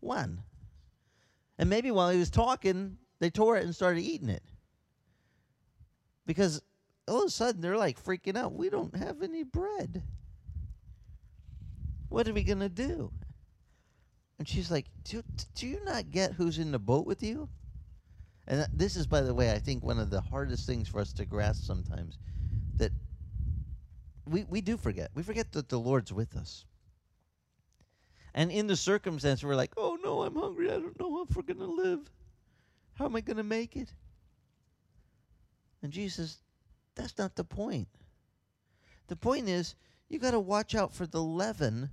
One. 0.00 0.42
And 1.58 1.70
maybe 1.70 1.90
while 1.90 2.10
he 2.10 2.18
was 2.18 2.30
talking, 2.30 2.98
they 3.18 3.30
tore 3.30 3.56
it 3.56 3.64
and 3.64 3.74
started 3.74 4.00
eating 4.00 4.28
it. 4.28 4.42
Because 6.26 6.62
all 7.08 7.22
of 7.22 7.28
a 7.28 7.30
sudden 7.30 7.60
they're 7.60 7.76
like 7.76 8.02
freaking 8.02 8.36
out. 8.36 8.54
We 8.54 8.70
don't 8.70 8.96
have 8.96 9.22
any 9.22 9.42
bread. 9.42 10.02
What 12.08 12.28
are 12.28 12.32
we 12.32 12.44
going 12.44 12.60
to 12.60 12.68
do? 12.68 13.12
And 14.38 14.48
she's 14.48 14.70
like, 14.70 14.86
do, 15.04 15.22
do 15.54 15.66
you 15.66 15.84
not 15.84 16.10
get 16.10 16.32
who's 16.32 16.58
in 16.58 16.72
the 16.72 16.78
boat 16.78 17.06
with 17.06 17.22
you? 17.22 17.48
And 18.46 18.62
uh, 18.62 18.66
this 18.72 18.96
is, 18.96 19.06
by 19.06 19.22
the 19.22 19.34
way, 19.34 19.50
I 19.52 19.58
think 19.58 19.82
one 19.82 19.98
of 19.98 20.10
the 20.10 20.20
hardest 20.20 20.66
things 20.66 20.88
for 20.88 21.00
us 21.00 21.12
to 21.14 21.24
grasp 21.24 21.64
sometimes 21.64 22.18
we, 24.28 24.44
we 24.44 24.60
do 24.60 24.76
forget. 24.76 25.10
We 25.14 25.22
forget 25.22 25.52
that 25.52 25.68
the 25.68 25.78
Lord's 25.78 26.12
with 26.12 26.36
us. 26.36 26.64
And 28.34 28.50
in 28.50 28.66
the 28.66 28.76
circumstance, 28.76 29.42
we're 29.42 29.56
like, 29.56 29.72
oh 29.76 29.98
no, 30.04 30.22
I'm 30.22 30.36
hungry. 30.36 30.68
I 30.70 30.78
don't 30.78 30.98
know 31.00 31.24
if 31.28 31.34
we're 31.34 31.42
going 31.42 31.58
to 31.58 31.64
live. 31.64 32.10
How 32.94 33.06
am 33.06 33.16
I 33.16 33.20
going 33.20 33.38
to 33.38 33.42
make 33.42 33.76
it? 33.76 33.92
And 35.82 35.92
Jesus, 35.92 36.38
that's 36.94 37.16
not 37.18 37.36
the 37.36 37.44
point. 37.44 37.88
The 39.06 39.16
point 39.16 39.48
is, 39.48 39.74
you 40.08 40.18
got 40.18 40.32
to 40.32 40.40
watch 40.40 40.74
out 40.74 40.92
for 40.92 41.06
the 41.06 41.22
leaven 41.22 41.90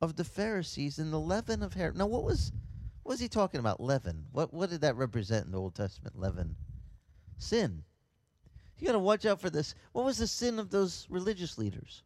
of 0.00 0.16
the 0.16 0.24
Pharisees 0.24 0.98
and 0.98 1.12
the 1.12 1.20
leaven 1.20 1.62
of 1.62 1.74
Herod. 1.74 1.96
Now, 1.96 2.06
what 2.06 2.24
was 2.24 2.52
what 3.02 3.14
was 3.14 3.20
he 3.20 3.28
talking 3.28 3.60
about? 3.60 3.80
Leaven. 3.80 4.26
What 4.32 4.52
what 4.52 4.70
did 4.70 4.82
that 4.82 4.96
represent 4.96 5.46
in 5.46 5.52
the 5.52 5.58
Old 5.58 5.74
Testament? 5.74 6.18
Leaven, 6.18 6.56
sin. 7.38 7.84
You 8.80 8.86
got 8.86 8.92
to 8.92 8.98
watch 8.98 9.26
out 9.26 9.40
for 9.40 9.50
this. 9.50 9.74
What 9.92 10.06
was 10.06 10.16
the 10.16 10.26
sin 10.26 10.58
of 10.58 10.70
those 10.70 11.06
religious 11.10 11.58
leaders? 11.58 12.02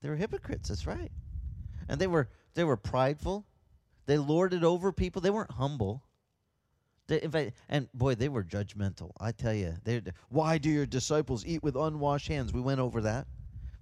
They 0.00 0.08
were 0.08 0.16
hypocrites. 0.16 0.68
That's 0.68 0.86
right, 0.86 1.10
and 1.88 2.00
they 2.00 2.06
were 2.06 2.28
they 2.54 2.64
were 2.64 2.76
prideful. 2.76 3.46
They 4.06 4.18
lorded 4.18 4.64
over 4.64 4.92
people. 4.92 5.20
They 5.20 5.30
weren't 5.30 5.50
humble. 5.50 6.02
They, 7.08 7.20
in 7.20 7.30
fact, 7.30 7.52
and 7.68 7.92
boy, 7.92 8.14
they 8.14 8.28
were 8.28 8.42
judgmental. 8.42 9.10
I 9.20 9.32
tell 9.32 9.52
you, 9.52 9.74
they. 9.84 10.00
Why 10.30 10.58
do 10.58 10.70
your 10.70 10.86
disciples 10.86 11.44
eat 11.44 11.62
with 11.62 11.76
unwashed 11.76 12.28
hands? 12.28 12.52
We 12.52 12.60
went 12.60 12.80
over 12.80 13.02
that. 13.02 13.26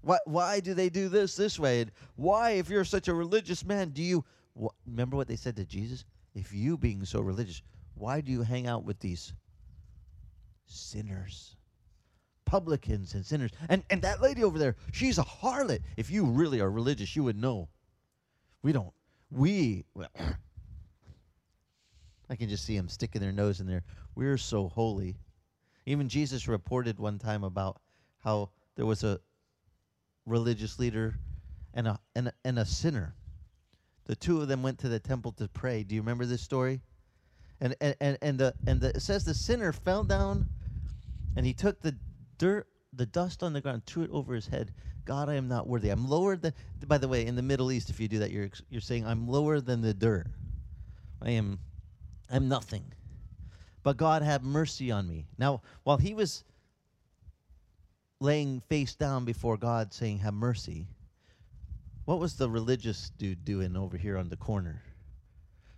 Why? 0.01 0.19
Why 0.25 0.61
do 0.61 0.75
they 0.75 0.89
do 0.89 1.09
this 1.09 1.37
this 1.37 1.59
way? 1.59 1.83
And 1.83 1.93
why, 2.17 2.53
if 2.53 2.69
you're 2.69 2.85
such 2.85 3.09
a 3.09 3.15
religious 3.15 3.65
man, 3.65 3.91
do 3.91 4.03
you? 4.03 4.25
Wh- 4.61 4.75
remember 4.87 5.17
what 5.17 5.29
they 5.29 5.37
said 5.37 5.57
to 5.57 5.65
Jesus? 5.65 6.05
If 6.35 6.53
you 6.53 6.77
being 6.77 7.05
so 7.05 7.21
religious, 7.21 7.63
why 7.95 8.21
do 8.21 8.33
you 8.33 8.43
hang 8.43 8.67
out 8.67 8.85
with 8.85 8.99
these 8.99 9.33
sinners, 10.67 11.57
publicans 12.45 13.15
and 13.15 13.25
sinners? 13.25 13.51
And 13.69 13.83
and 13.91 14.03
that 14.03 14.21
lady 14.21 14.45
over 14.45 14.59
there, 14.59 14.77
she's 14.93 15.19
a 15.19 15.25
harlot. 15.25 15.81
If 15.97 16.11
you 16.11 16.25
really 16.25 16.61
are 16.61 16.71
religious, 16.71 17.15
you 17.17 17.25
would 17.25 17.37
know. 17.37 17.69
We 18.63 18.73
don't. 18.73 18.93
We. 19.31 19.85
Well, 19.95 20.11
I 22.31 22.37
can 22.37 22.49
just 22.49 22.65
see 22.65 22.77
them 22.77 22.89
sticking 22.89 23.21
their 23.21 23.33
nose 23.33 23.61
in 23.61 23.67
there. 23.67 23.85
We're 24.15 24.39
so 24.39 24.69
holy. 24.69 25.19
Even 25.87 26.09
Jesus 26.09 26.49
reported 26.49 26.99
one 26.99 27.19
time 27.19 27.45
about 27.45 27.81
how 28.19 28.51
there 28.77 28.87
was 28.87 29.05
a 29.05 29.21
religious 30.27 30.79
leader 30.79 31.19
and 31.75 31.87
a 31.87 32.01
and 32.17 32.29
a, 32.29 32.33
and 32.45 32.59
a 32.59 32.65
sinner. 32.65 33.15
The 34.07 34.17
two 34.17 34.41
of 34.41 34.49
them 34.49 34.63
went 34.63 34.79
to 34.81 34.89
the 34.89 35.01
temple 35.01 35.33
to 35.33 35.49
pray. 35.49 35.83
Do 35.83 35.95
you 35.95 36.01
remember 36.01 36.27
this 36.27 36.43
story? 36.43 36.83
And 37.65 37.75
and 37.81 37.97
and, 37.99 38.19
and 38.21 38.39
the 38.39 38.55
and 38.67 38.81
the, 38.83 38.91
it 38.91 39.01
says 39.01 39.25
the 39.25 39.33
sinner 39.33 39.73
fell 39.73 40.05
down, 40.05 40.47
and 41.35 41.47
he 41.47 41.55
took 41.55 41.81
the 41.81 41.97
dirt, 42.37 42.69
the 42.93 43.07
dust 43.07 43.43
on 43.43 43.55
the 43.55 43.63
ground, 43.63 43.87
threw 43.87 44.03
it 44.05 44.11
over 44.13 44.35
his 44.35 44.49
head. 44.49 44.71
God, 45.07 45.31
I 45.31 45.35
am 45.35 45.49
not 45.49 45.67
worthy. 45.67 45.89
I'm 45.89 46.07
lower 46.07 46.37
than. 46.37 46.53
By 46.87 46.99
the 46.99 47.09
way, 47.09 47.25
in 47.25 47.37
the 47.37 47.43
Middle 47.43 47.73
East, 47.73 47.89
if 47.89 47.99
you 47.99 48.07
do 48.07 48.19
that, 48.19 48.31
you're 48.31 48.51
you're 48.69 48.83
saying 48.83 49.07
I'm 49.07 49.27
lower 49.27 49.63
than 49.63 49.81
the 49.81 49.95
dirt. 49.95 50.27
I 51.23 51.31
am, 51.31 51.59
I'm 52.31 52.49
nothing. 52.49 52.93
But 53.83 53.97
God 53.97 54.21
have 54.21 54.43
mercy 54.43 54.91
on 54.91 55.09
me. 55.09 55.27
Now, 55.39 55.63
while 55.85 55.97
he 55.97 56.13
was 56.13 56.45
laying 58.21 58.61
face 58.69 58.95
down 58.95 59.25
before 59.25 59.57
God, 59.57 59.95
saying, 59.95 60.19
Have 60.19 60.35
mercy. 60.35 60.87
What 62.05 62.19
was 62.19 62.35
the 62.35 62.51
religious 62.51 63.11
dude 63.17 63.47
doing 63.47 63.75
over 63.75 63.97
here 63.97 64.19
on 64.19 64.29
the 64.29 64.37
corner? 64.37 64.83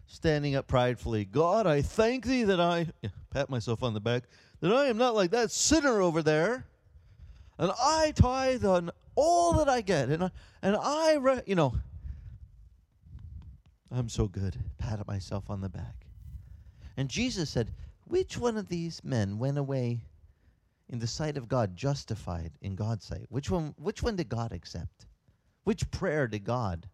Standing 0.06 0.54
up 0.54 0.68
pridefully, 0.68 1.24
God, 1.24 1.66
I 1.66 1.82
thank 1.82 2.24
thee 2.24 2.44
that 2.44 2.60
I, 2.60 2.86
pat 3.30 3.50
myself 3.50 3.82
on 3.82 3.92
the 3.92 4.00
back, 4.00 4.24
that 4.60 4.72
I 4.72 4.86
am 4.86 4.96
not 4.96 5.14
like 5.14 5.32
that 5.32 5.50
sinner 5.50 6.00
over 6.00 6.22
there. 6.22 6.66
And 7.58 7.72
I 7.80 8.12
tithe 8.14 8.64
on 8.64 8.90
all 9.14 9.54
that 9.54 9.68
I 9.68 9.80
get. 9.80 10.08
And 10.08 10.24
I, 10.24 10.30
and 10.62 10.76
I, 10.76 11.14
re- 11.14 11.42
you 11.46 11.54
know, 11.54 11.74
I'm 13.90 14.08
so 14.08 14.28
good. 14.28 14.56
Pat 14.78 15.06
myself 15.06 15.48
on 15.48 15.60
the 15.60 15.68
back. 15.68 16.06
And 16.96 17.08
Jesus 17.08 17.50
said, 17.50 17.72
Which 18.04 18.36
one 18.36 18.56
of 18.56 18.68
these 18.68 19.02
men 19.04 19.38
went 19.38 19.58
away 19.58 20.00
in 20.88 20.98
the 20.98 21.06
sight 21.06 21.36
of 21.36 21.48
God 21.48 21.76
justified 21.76 22.52
in 22.60 22.74
God's 22.74 23.04
sight? 23.04 23.26
Which 23.28 23.50
one 23.50 23.74
which 23.78 24.02
one 24.02 24.16
did 24.16 24.28
God 24.28 24.52
accept? 24.52 25.06
Which 25.64 25.90
prayer 25.90 26.26
did 26.28 26.44
God 26.44 26.86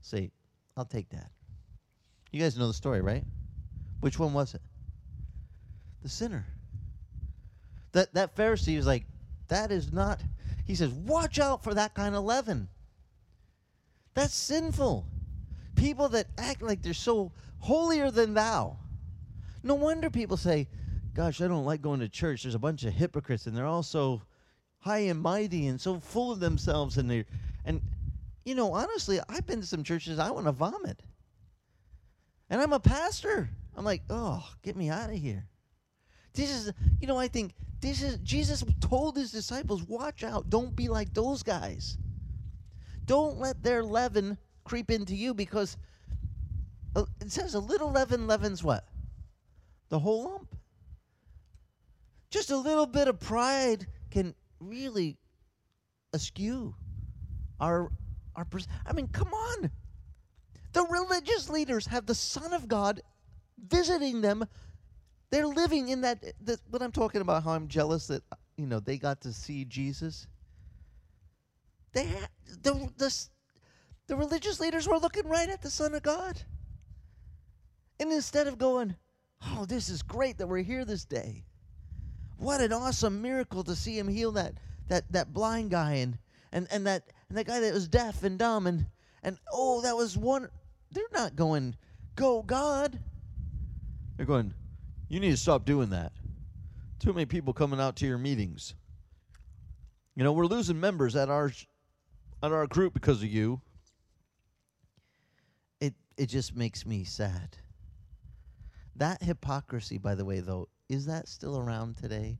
say, 0.00 0.30
I'll 0.76 0.84
take 0.84 1.08
that? 1.10 1.30
You 2.32 2.40
guys 2.40 2.58
know 2.58 2.68
the 2.68 2.74
story, 2.74 3.00
right? 3.00 3.24
Which 4.00 4.18
one 4.18 4.32
was 4.32 4.54
it? 4.54 4.62
The 6.02 6.08
sinner. 6.08 6.46
That 7.92 8.14
that 8.14 8.36
Pharisee 8.36 8.76
was 8.76 8.86
like, 8.86 9.06
that 9.48 9.70
is 9.72 9.92
not 9.92 10.20
he 10.66 10.74
says, 10.74 10.90
watch 10.90 11.38
out 11.38 11.62
for 11.62 11.74
that 11.74 11.94
kind 11.94 12.16
of 12.16 12.24
leaven. 12.24 12.68
That's 14.14 14.34
sinful. 14.34 15.06
People 15.76 16.08
that 16.08 16.26
act 16.36 16.60
like 16.60 16.82
they're 16.82 16.92
so 16.92 17.32
holier 17.60 18.10
than 18.10 18.34
thou. 18.34 18.78
No 19.62 19.74
wonder 19.74 20.10
people 20.10 20.36
say, 20.36 20.68
Gosh, 21.14 21.40
I 21.40 21.48
don't 21.48 21.64
like 21.64 21.80
going 21.80 22.00
to 22.00 22.10
church. 22.10 22.42
There's 22.42 22.54
a 22.54 22.58
bunch 22.58 22.84
of 22.84 22.92
hypocrites 22.92 23.46
and 23.46 23.56
they're 23.56 23.64
all 23.64 23.82
so 23.82 24.20
high 24.80 24.98
and 24.98 25.20
mighty 25.20 25.66
and 25.66 25.80
so 25.80 25.98
full 25.98 26.30
of 26.30 26.40
themselves 26.40 26.98
and 26.98 27.10
they 27.10 27.24
and 27.64 27.80
you 28.44 28.54
know, 28.54 28.74
honestly, 28.74 29.18
I've 29.28 29.46
been 29.46 29.60
to 29.60 29.66
some 29.66 29.82
churches 29.82 30.18
I 30.18 30.30
want 30.30 30.46
to 30.46 30.52
vomit. 30.52 31.00
And 32.48 32.60
I'm 32.60 32.72
a 32.72 32.80
pastor. 32.80 33.50
I'm 33.76 33.84
like, 33.84 34.02
oh, 34.08 34.46
get 34.62 34.76
me 34.76 34.88
out 34.88 35.10
of 35.10 35.16
here. 35.16 35.46
This 36.34 36.50
is 36.50 36.72
you 37.00 37.06
know, 37.06 37.18
I 37.18 37.28
think 37.28 37.54
this 37.80 38.02
is 38.02 38.18
Jesus 38.18 38.64
told 38.80 39.16
his 39.16 39.32
disciples, 39.32 39.82
watch 39.84 40.22
out, 40.22 40.50
don't 40.50 40.74
be 40.74 40.88
like 40.88 41.12
those 41.14 41.42
guys. 41.42 41.98
Don't 43.04 43.38
let 43.38 43.62
their 43.62 43.82
leaven 43.82 44.36
creep 44.64 44.90
into 44.90 45.14
you 45.14 45.32
because 45.32 45.76
uh, 46.94 47.04
it 47.20 47.30
says 47.30 47.54
a 47.54 47.60
little 47.60 47.90
leaven 47.92 48.26
leavens 48.26 48.62
what? 48.62 48.84
The 49.88 49.98
whole 49.98 50.24
lump. 50.24 50.56
Just 52.30 52.50
a 52.50 52.56
little 52.56 52.86
bit 52.86 53.06
of 53.06 53.20
pride 53.20 53.86
can 54.10 54.34
really 54.60 55.16
askew 56.12 56.74
our 57.60 57.90
our 58.34 58.44
pers- 58.44 58.68
I 58.84 58.92
mean, 58.92 59.08
come 59.08 59.32
on. 59.32 59.70
The 60.76 60.84
religious 60.90 61.48
leaders 61.48 61.86
have 61.86 62.04
the 62.04 62.14
Son 62.14 62.52
of 62.52 62.68
God 62.68 63.00
visiting 63.56 64.20
them. 64.20 64.46
They're 65.30 65.46
living 65.46 65.88
in 65.88 66.02
that. 66.02 66.22
what 66.68 66.82
I'm 66.82 66.92
talking 66.92 67.22
about, 67.22 67.44
how 67.44 67.52
I'm 67.52 67.66
jealous 67.66 68.08
that 68.08 68.22
you 68.58 68.66
know 68.66 68.78
they 68.78 68.98
got 68.98 69.22
to 69.22 69.32
see 69.32 69.64
Jesus. 69.64 70.26
They 71.94 72.04
had 72.04 72.28
the 72.62 72.90
the 72.98 73.26
the 74.06 74.16
religious 74.16 74.60
leaders 74.60 74.86
were 74.86 74.98
looking 74.98 75.26
right 75.26 75.48
at 75.48 75.62
the 75.62 75.70
Son 75.70 75.94
of 75.94 76.02
God, 76.02 76.42
and 77.98 78.12
instead 78.12 78.46
of 78.46 78.58
going, 78.58 78.96
Oh, 79.46 79.64
this 79.64 79.88
is 79.88 80.02
great 80.02 80.36
that 80.36 80.46
we're 80.46 80.58
here 80.58 80.84
this 80.84 81.06
day. 81.06 81.44
What 82.36 82.60
an 82.60 82.74
awesome 82.74 83.22
miracle 83.22 83.64
to 83.64 83.74
see 83.74 83.98
him 83.98 84.08
heal 84.08 84.32
that 84.32 84.52
that 84.88 85.10
that 85.10 85.32
blind 85.32 85.70
guy 85.70 85.94
and 85.94 86.18
and 86.52 86.68
and 86.70 86.86
that 86.86 87.04
and 87.30 87.38
that 87.38 87.46
guy 87.46 87.60
that 87.60 87.72
was 87.72 87.88
deaf 87.88 88.22
and 88.24 88.38
dumb 88.38 88.66
and 88.66 88.84
and 89.22 89.38
oh 89.50 89.80
that 89.80 89.96
was 89.96 90.18
one 90.18 90.50
they're 90.96 91.04
not 91.12 91.36
going 91.36 91.76
go 92.14 92.42
God. 92.42 92.98
They're 94.16 94.26
going 94.26 94.54
you 95.08 95.20
need 95.20 95.30
to 95.30 95.36
stop 95.36 95.64
doing 95.64 95.90
that. 95.90 96.12
Too 96.98 97.12
many 97.12 97.26
people 97.26 97.52
coming 97.52 97.78
out 97.78 97.96
to 97.96 98.06
your 98.06 98.18
meetings. 98.18 98.74
You 100.14 100.24
know, 100.24 100.32
we're 100.32 100.46
losing 100.46 100.80
members 100.80 101.14
at 101.14 101.28
our 101.28 101.52
at 102.42 102.50
our 102.50 102.66
group 102.66 102.94
because 102.94 103.22
of 103.22 103.28
you. 103.28 103.60
It 105.80 105.94
it 106.16 106.26
just 106.26 106.56
makes 106.56 106.86
me 106.86 107.04
sad. 107.04 107.58
That 108.96 109.22
hypocrisy, 109.22 109.98
by 109.98 110.14
the 110.14 110.24
way, 110.24 110.40
though, 110.40 110.68
is 110.88 111.04
that 111.06 111.28
still 111.28 111.58
around 111.58 111.98
today 111.98 112.38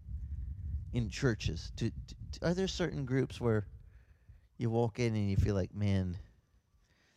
in 0.95 1.11
churches? 1.11 1.71
Do, 1.77 1.91
do, 1.91 2.15
are 2.41 2.55
there 2.55 2.67
certain 2.67 3.05
groups 3.05 3.39
where 3.39 3.67
you 4.57 4.71
walk 4.71 4.99
in 4.99 5.15
and 5.15 5.31
you 5.31 5.37
feel 5.37 5.55
like, 5.55 5.75
man, 5.75 6.17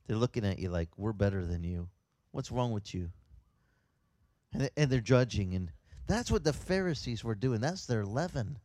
they're 0.09 0.17
looking 0.17 0.43
at 0.43 0.57
you 0.57 0.69
like 0.69 0.89
we're 0.97 1.13
better 1.13 1.45
than 1.45 1.63
you. 1.63 1.87
What's 2.31 2.51
wrong 2.51 2.71
with 2.71 2.95
you? 2.95 3.11
And, 4.51 4.67
and 4.75 4.89
they're 4.89 5.01
judging, 5.01 5.53
and 5.53 5.71
that's 6.07 6.31
what 6.31 6.43
the 6.43 6.51
Pharisees 6.51 7.23
were 7.23 7.35
doing. 7.35 7.61
That's 7.61 7.85
their 7.85 8.03
leaven. 8.03 8.57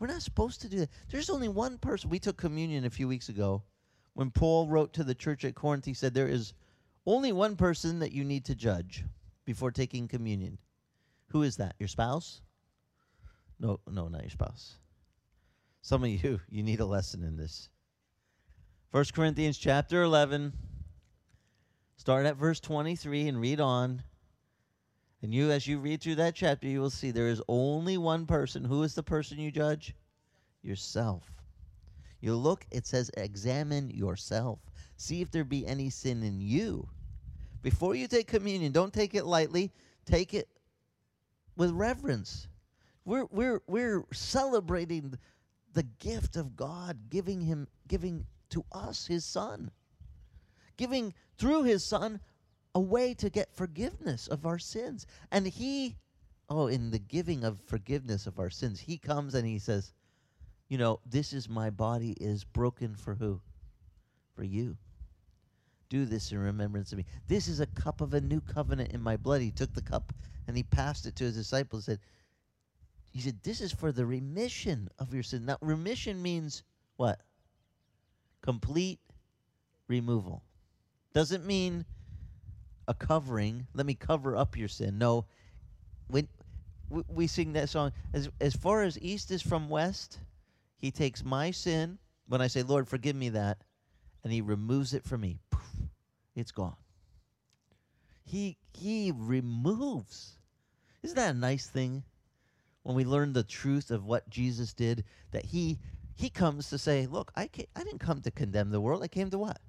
We're 0.00 0.08
not 0.08 0.22
supposed 0.22 0.60
to 0.62 0.68
do 0.68 0.80
that. 0.80 0.90
There's 1.08 1.30
only 1.30 1.46
one 1.46 1.78
person. 1.78 2.10
We 2.10 2.18
took 2.18 2.36
communion 2.36 2.84
a 2.84 2.90
few 2.90 3.06
weeks 3.06 3.28
ago. 3.28 3.62
When 4.14 4.32
Paul 4.32 4.66
wrote 4.66 4.92
to 4.94 5.04
the 5.04 5.14
church 5.14 5.44
at 5.44 5.54
Corinth, 5.54 5.84
he 5.84 5.94
said, 5.94 6.14
There 6.14 6.26
is 6.26 6.52
only 7.06 7.30
one 7.30 7.54
person 7.54 8.00
that 8.00 8.10
you 8.10 8.24
need 8.24 8.44
to 8.46 8.56
judge 8.56 9.04
before 9.44 9.70
taking 9.70 10.08
communion. 10.08 10.58
Who 11.28 11.44
is 11.44 11.58
that? 11.58 11.76
Your 11.78 11.88
spouse? 11.88 12.40
No, 13.60 13.78
no, 13.88 14.08
not 14.08 14.22
your 14.22 14.30
spouse. 14.30 14.78
Some 15.80 16.02
of 16.02 16.10
you, 16.10 16.40
you 16.48 16.64
need 16.64 16.80
a 16.80 16.86
lesson 16.86 17.22
in 17.22 17.36
this. 17.36 17.68
First 18.92 19.14
Corinthians 19.14 19.56
chapter 19.56 20.02
11. 20.02 20.52
Start 21.96 22.26
at 22.26 22.36
verse 22.36 22.60
23 22.60 23.26
and 23.28 23.40
read 23.40 23.58
on. 23.58 24.02
And 25.22 25.32
you, 25.32 25.50
as 25.50 25.66
you 25.66 25.78
read 25.78 26.02
through 26.02 26.16
that 26.16 26.34
chapter, 26.34 26.66
you 26.66 26.82
will 26.82 26.90
see 26.90 27.10
there 27.10 27.28
is 27.28 27.40
only 27.48 27.96
one 27.96 28.26
person. 28.26 28.62
Who 28.62 28.82
is 28.82 28.94
the 28.94 29.02
person 29.02 29.38
you 29.38 29.50
judge? 29.50 29.94
Yourself. 30.60 31.24
You 32.20 32.34
look, 32.34 32.66
it 32.70 32.86
says, 32.86 33.10
examine 33.16 33.88
yourself. 33.88 34.58
See 34.98 35.22
if 35.22 35.30
there 35.30 35.44
be 35.44 35.66
any 35.66 35.88
sin 35.88 36.22
in 36.22 36.42
you. 36.42 36.86
Before 37.62 37.94
you 37.94 38.06
take 38.06 38.26
communion, 38.26 38.72
don't 38.72 38.92
take 38.92 39.14
it 39.14 39.24
lightly. 39.24 39.72
Take 40.04 40.34
it 40.34 40.50
with 41.56 41.70
reverence. 41.70 42.46
We're, 43.06 43.24
we're, 43.30 43.62
we're 43.66 44.04
celebrating 44.12 45.14
the 45.72 45.84
gift 45.98 46.36
of 46.36 46.56
God, 46.56 47.08
giving 47.08 47.40
him, 47.40 47.68
giving 47.88 48.26
to 48.52 48.64
us 48.72 49.06
his 49.06 49.24
son. 49.24 49.70
Giving 50.76 51.14
through 51.36 51.64
his 51.64 51.84
son 51.84 52.20
a 52.74 52.80
way 52.80 53.14
to 53.14 53.28
get 53.28 53.54
forgiveness 53.54 54.28
of 54.28 54.46
our 54.46 54.58
sins. 54.58 55.06
And 55.30 55.46
he, 55.46 55.96
oh, 56.48 56.66
in 56.66 56.90
the 56.90 56.98
giving 56.98 57.44
of 57.44 57.60
forgiveness 57.66 58.26
of 58.26 58.38
our 58.38 58.50
sins, 58.50 58.80
he 58.80 58.96
comes 58.96 59.34
and 59.34 59.46
he 59.46 59.58
says, 59.58 59.92
you 60.68 60.78
know, 60.78 61.00
this 61.04 61.32
is 61.32 61.48
my 61.48 61.68
body 61.68 62.12
is 62.12 62.44
broken 62.44 62.94
for 62.94 63.14
who? 63.14 63.40
For 64.34 64.42
you. 64.42 64.78
Do 65.90 66.06
this 66.06 66.32
in 66.32 66.38
remembrance 66.38 66.92
of 66.92 66.98
me. 66.98 67.04
This 67.28 67.46
is 67.46 67.60
a 67.60 67.66
cup 67.66 68.00
of 68.00 68.14
a 68.14 68.20
new 68.22 68.40
covenant 68.40 68.92
in 68.92 69.02
my 69.02 69.18
blood. 69.18 69.42
He 69.42 69.50
took 69.50 69.74
the 69.74 69.82
cup 69.82 70.14
and 70.46 70.56
he 70.56 70.62
passed 70.62 71.04
it 71.04 71.14
to 71.16 71.24
his 71.24 71.36
disciples 71.36 71.88
and 71.88 71.98
said, 71.98 72.06
he 73.10 73.20
said, 73.20 73.42
This 73.42 73.60
is 73.60 73.72
for 73.72 73.92
the 73.92 74.06
remission 74.06 74.88
of 74.98 75.12
your 75.12 75.22
sin. 75.22 75.44
Now, 75.44 75.58
remission 75.60 76.22
means 76.22 76.62
what? 76.96 77.20
Complete 78.42 78.98
removal. 79.88 80.42
Doesn't 81.14 81.46
mean 81.46 81.84
a 82.88 82.94
covering. 82.94 83.66
Let 83.74 83.86
me 83.86 83.94
cover 83.94 84.36
up 84.36 84.56
your 84.56 84.68
sin. 84.68 84.98
No, 84.98 85.26
when 86.08 86.28
we 87.08 87.26
sing 87.26 87.52
that 87.54 87.68
song, 87.68 87.92
as 88.12 88.28
as 88.40 88.54
far 88.54 88.82
as 88.82 88.98
east 89.00 89.30
is 89.30 89.42
from 89.42 89.68
west, 89.68 90.18
He 90.76 90.90
takes 90.90 91.24
my 91.24 91.50
sin. 91.50 91.98
When 92.26 92.40
I 92.40 92.46
say, 92.48 92.62
Lord, 92.62 92.88
forgive 92.88 93.16
me 93.16 93.30
that, 93.30 93.58
and 94.24 94.32
He 94.32 94.40
removes 94.40 94.94
it 94.94 95.04
from 95.04 95.20
me. 95.20 95.38
It's 96.34 96.52
gone. 96.52 96.76
He 98.24 98.56
He 98.72 99.12
removes. 99.14 100.38
Isn't 101.02 101.16
that 101.16 101.34
a 101.34 101.38
nice 101.38 101.66
thing? 101.66 102.04
When 102.82 102.96
we 102.96 103.04
learn 103.04 103.32
the 103.32 103.44
truth 103.44 103.90
of 103.90 104.04
what 104.04 104.28
Jesus 104.28 104.72
did, 104.72 105.04
that 105.30 105.44
He 105.44 105.78
He 106.14 106.30
comes 106.30 106.68
to 106.70 106.78
say, 106.78 107.06
Look, 107.06 107.32
I 107.36 107.48
I 107.76 107.84
didn't 107.84 107.98
come 108.00 108.20
to 108.22 108.30
condemn 108.30 108.70
the 108.70 108.80
world. 108.80 109.02
I 109.02 109.08
came 109.08 109.30
to 109.30 109.38
what? 109.38 109.60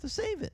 To 0.00 0.08
save 0.08 0.42
it. 0.42 0.52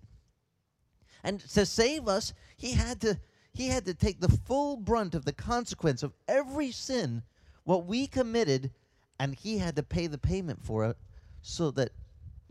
And 1.25 1.41
to 1.41 1.67
save 1.67 2.09
us, 2.09 2.33
he 2.57 2.73
had 2.73 3.01
to 3.03 3.19
he 3.53 3.69
had 3.69 3.87
to 3.87 3.95
take 3.95 4.21
the 4.21 4.29
full 4.29 4.77
brunt 4.77 5.15
of 5.15 5.25
the 5.25 5.33
consequence 5.33 6.03
of 6.03 6.15
every 6.29 6.71
sin 6.71 7.23
what 7.65 7.87
we 7.87 8.07
committed 8.07 8.71
and 9.19 9.35
he 9.35 9.59
had 9.59 9.77
to 9.77 9.83
pay 9.83 10.07
the 10.07 10.19
payment 10.19 10.65
for 10.65 10.85
it 10.85 10.97
so 11.43 11.71
that 11.73 11.91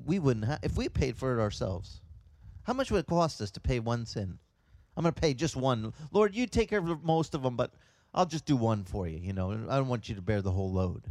we 0.03 0.19
wouldn't 0.19 0.45
have 0.45 0.59
if 0.63 0.75
we 0.75 0.89
paid 0.89 1.17
for 1.17 1.37
it 1.37 1.41
ourselves. 1.41 2.01
How 2.63 2.73
much 2.73 2.91
would 2.91 2.99
it 2.99 3.07
cost 3.07 3.39
us 3.41 3.51
to 3.51 3.61
pay 3.61 3.79
one 3.79 4.05
sin? 4.05 4.39
I'm 4.95 5.03
going 5.03 5.13
to 5.13 5.21
pay 5.21 5.33
just 5.33 5.55
one. 5.55 5.93
Lord, 6.11 6.35
you 6.35 6.47
take 6.47 6.69
care 6.69 6.79
of 6.79 7.03
most 7.03 7.33
of 7.33 7.43
them, 7.43 7.55
but 7.55 7.71
I'll 8.13 8.25
just 8.25 8.45
do 8.45 8.57
one 8.57 8.83
for 8.83 9.07
you, 9.07 9.19
you 9.19 9.31
know. 9.31 9.51
I 9.51 9.77
don't 9.77 9.87
want 9.87 10.09
you 10.09 10.15
to 10.15 10.21
bear 10.21 10.41
the 10.41 10.51
whole 10.51 10.73
load. 10.73 11.03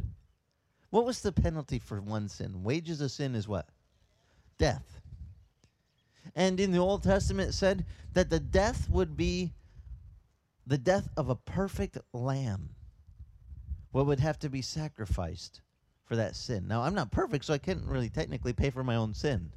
What 0.89 1.05
was 1.05 1.21
the 1.21 1.31
penalty 1.31 1.79
for 1.79 1.99
one 1.99 2.29
sin? 2.29 2.63
Wages 2.63 3.01
of 3.01 3.11
sin 3.11 3.35
is 3.35 3.47
what? 3.47 3.67
Death. 4.57 5.01
And 6.35 6.59
in 6.59 6.71
the 6.71 6.77
Old 6.77 7.03
Testament, 7.03 7.49
it 7.49 7.53
said 7.53 7.85
that 8.13 8.29
the 8.29 8.39
death 8.39 8.89
would 8.89 9.17
be 9.17 9.53
the 10.65 10.77
death 10.77 11.09
of 11.17 11.29
a 11.29 11.35
perfect 11.35 11.97
lamb. 12.13 12.69
What 13.91 14.05
would 14.05 14.19
have 14.19 14.39
to 14.39 14.49
be 14.49 14.61
sacrificed 14.61 15.61
for 16.05 16.15
that 16.15 16.35
sin? 16.35 16.67
Now, 16.67 16.83
I'm 16.83 16.93
not 16.93 17.11
perfect, 17.11 17.45
so 17.45 17.53
I 17.53 17.57
couldn't 17.57 17.87
really 17.87 18.09
technically 18.09 18.53
pay 18.53 18.69
for 18.69 18.83
my 18.83 18.95
own 18.95 19.13
sin. 19.13 19.51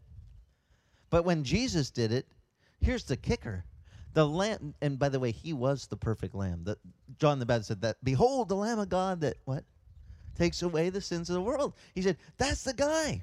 But 1.10 1.24
when 1.24 1.44
Jesus 1.44 1.90
did 1.90 2.12
it, 2.12 2.26
here's 2.80 3.04
the 3.04 3.16
kicker. 3.16 3.64
The 4.12 4.26
lamb, 4.26 4.74
and 4.80 4.98
by 4.98 5.08
the 5.08 5.20
way, 5.20 5.30
he 5.30 5.52
was 5.52 5.86
the 5.86 5.96
perfect 5.96 6.34
lamb. 6.34 6.64
That 6.64 6.78
John 7.18 7.38
the 7.38 7.46
Baptist 7.46 7.68
said 7.68 7.82
that, 7.82 7.96
behold, 8.02 8.48
the 8.48 8.56
Lamb 8.56 8.78
of 8.78 8.88
God 8.88 9.20
that 9.20 9.36
what? 9.44 9.64
Takes 10.40 10.62
away 10.62 10.88
the 10.88 11.02
sins 11.02 11.28
of 11.28 11.34
the 11.34 11.42
world. 11.42 11.74
He 11.94 12.00
said, 12.00 12.16
that's 12.38 12.64
the 12.64 12.72
guy. 12.72 13.20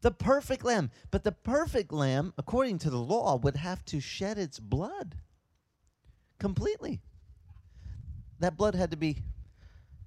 The 0.00 0.10
perfect 0.10 0.64
lamb. 0.64 0.90
But 1.12 1.22
the 1.22 1.30
perfect 1.30 1.92
lamb, 1.92 2.34
according 2.36 2.78
to 2.78 2.90
the 2.90 2.98
law, 2.98 3.36
would 3.36 3.54
have 3.54 3.84
to 3.84 4.00
shed 4.00 4.38
its 4.38 4.58
blood 4.58 5.14
completely. 6.40 7.00
That 8.40 8.56
blood 8.56 8.74
had 8.74 8.90
to 8.90 8.96
be, 8.96 9.18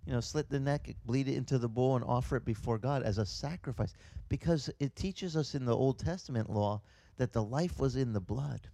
you 0.06 0.12
know, 0.12 0.20
slit 0.20 0.50
the 0.50 0.60
neck, 0.60 0.94
bleed 1.06 1.30
it 1.30 1.38
into 1.38 1.58
the 1.58 1.70
bowl, 1.70 1.96
and 1.96 2.04
offer 2.04 2.36
it 2.36 2.44
before 2.44 2.78
God 2.78 3.04
as 3.04 3.18
a 3.18 3.26
sacrifice. 3.26 3.94
Because 4.28 4.70
it 4.82 4.98
teaches 4.98 5.38
us 5.38 5.56
in 5.56 5.64
the 5.64 5.74
Old 5.74 6.00
Testament 6.00 6.50
law 6.50 6.82
that 7.16 7.32
the 7.32 7.44
life 7.44 7.80
was 7.80 7.96
in 7.96 8.12
the 8.12 8.20
blood. 8.20 8.68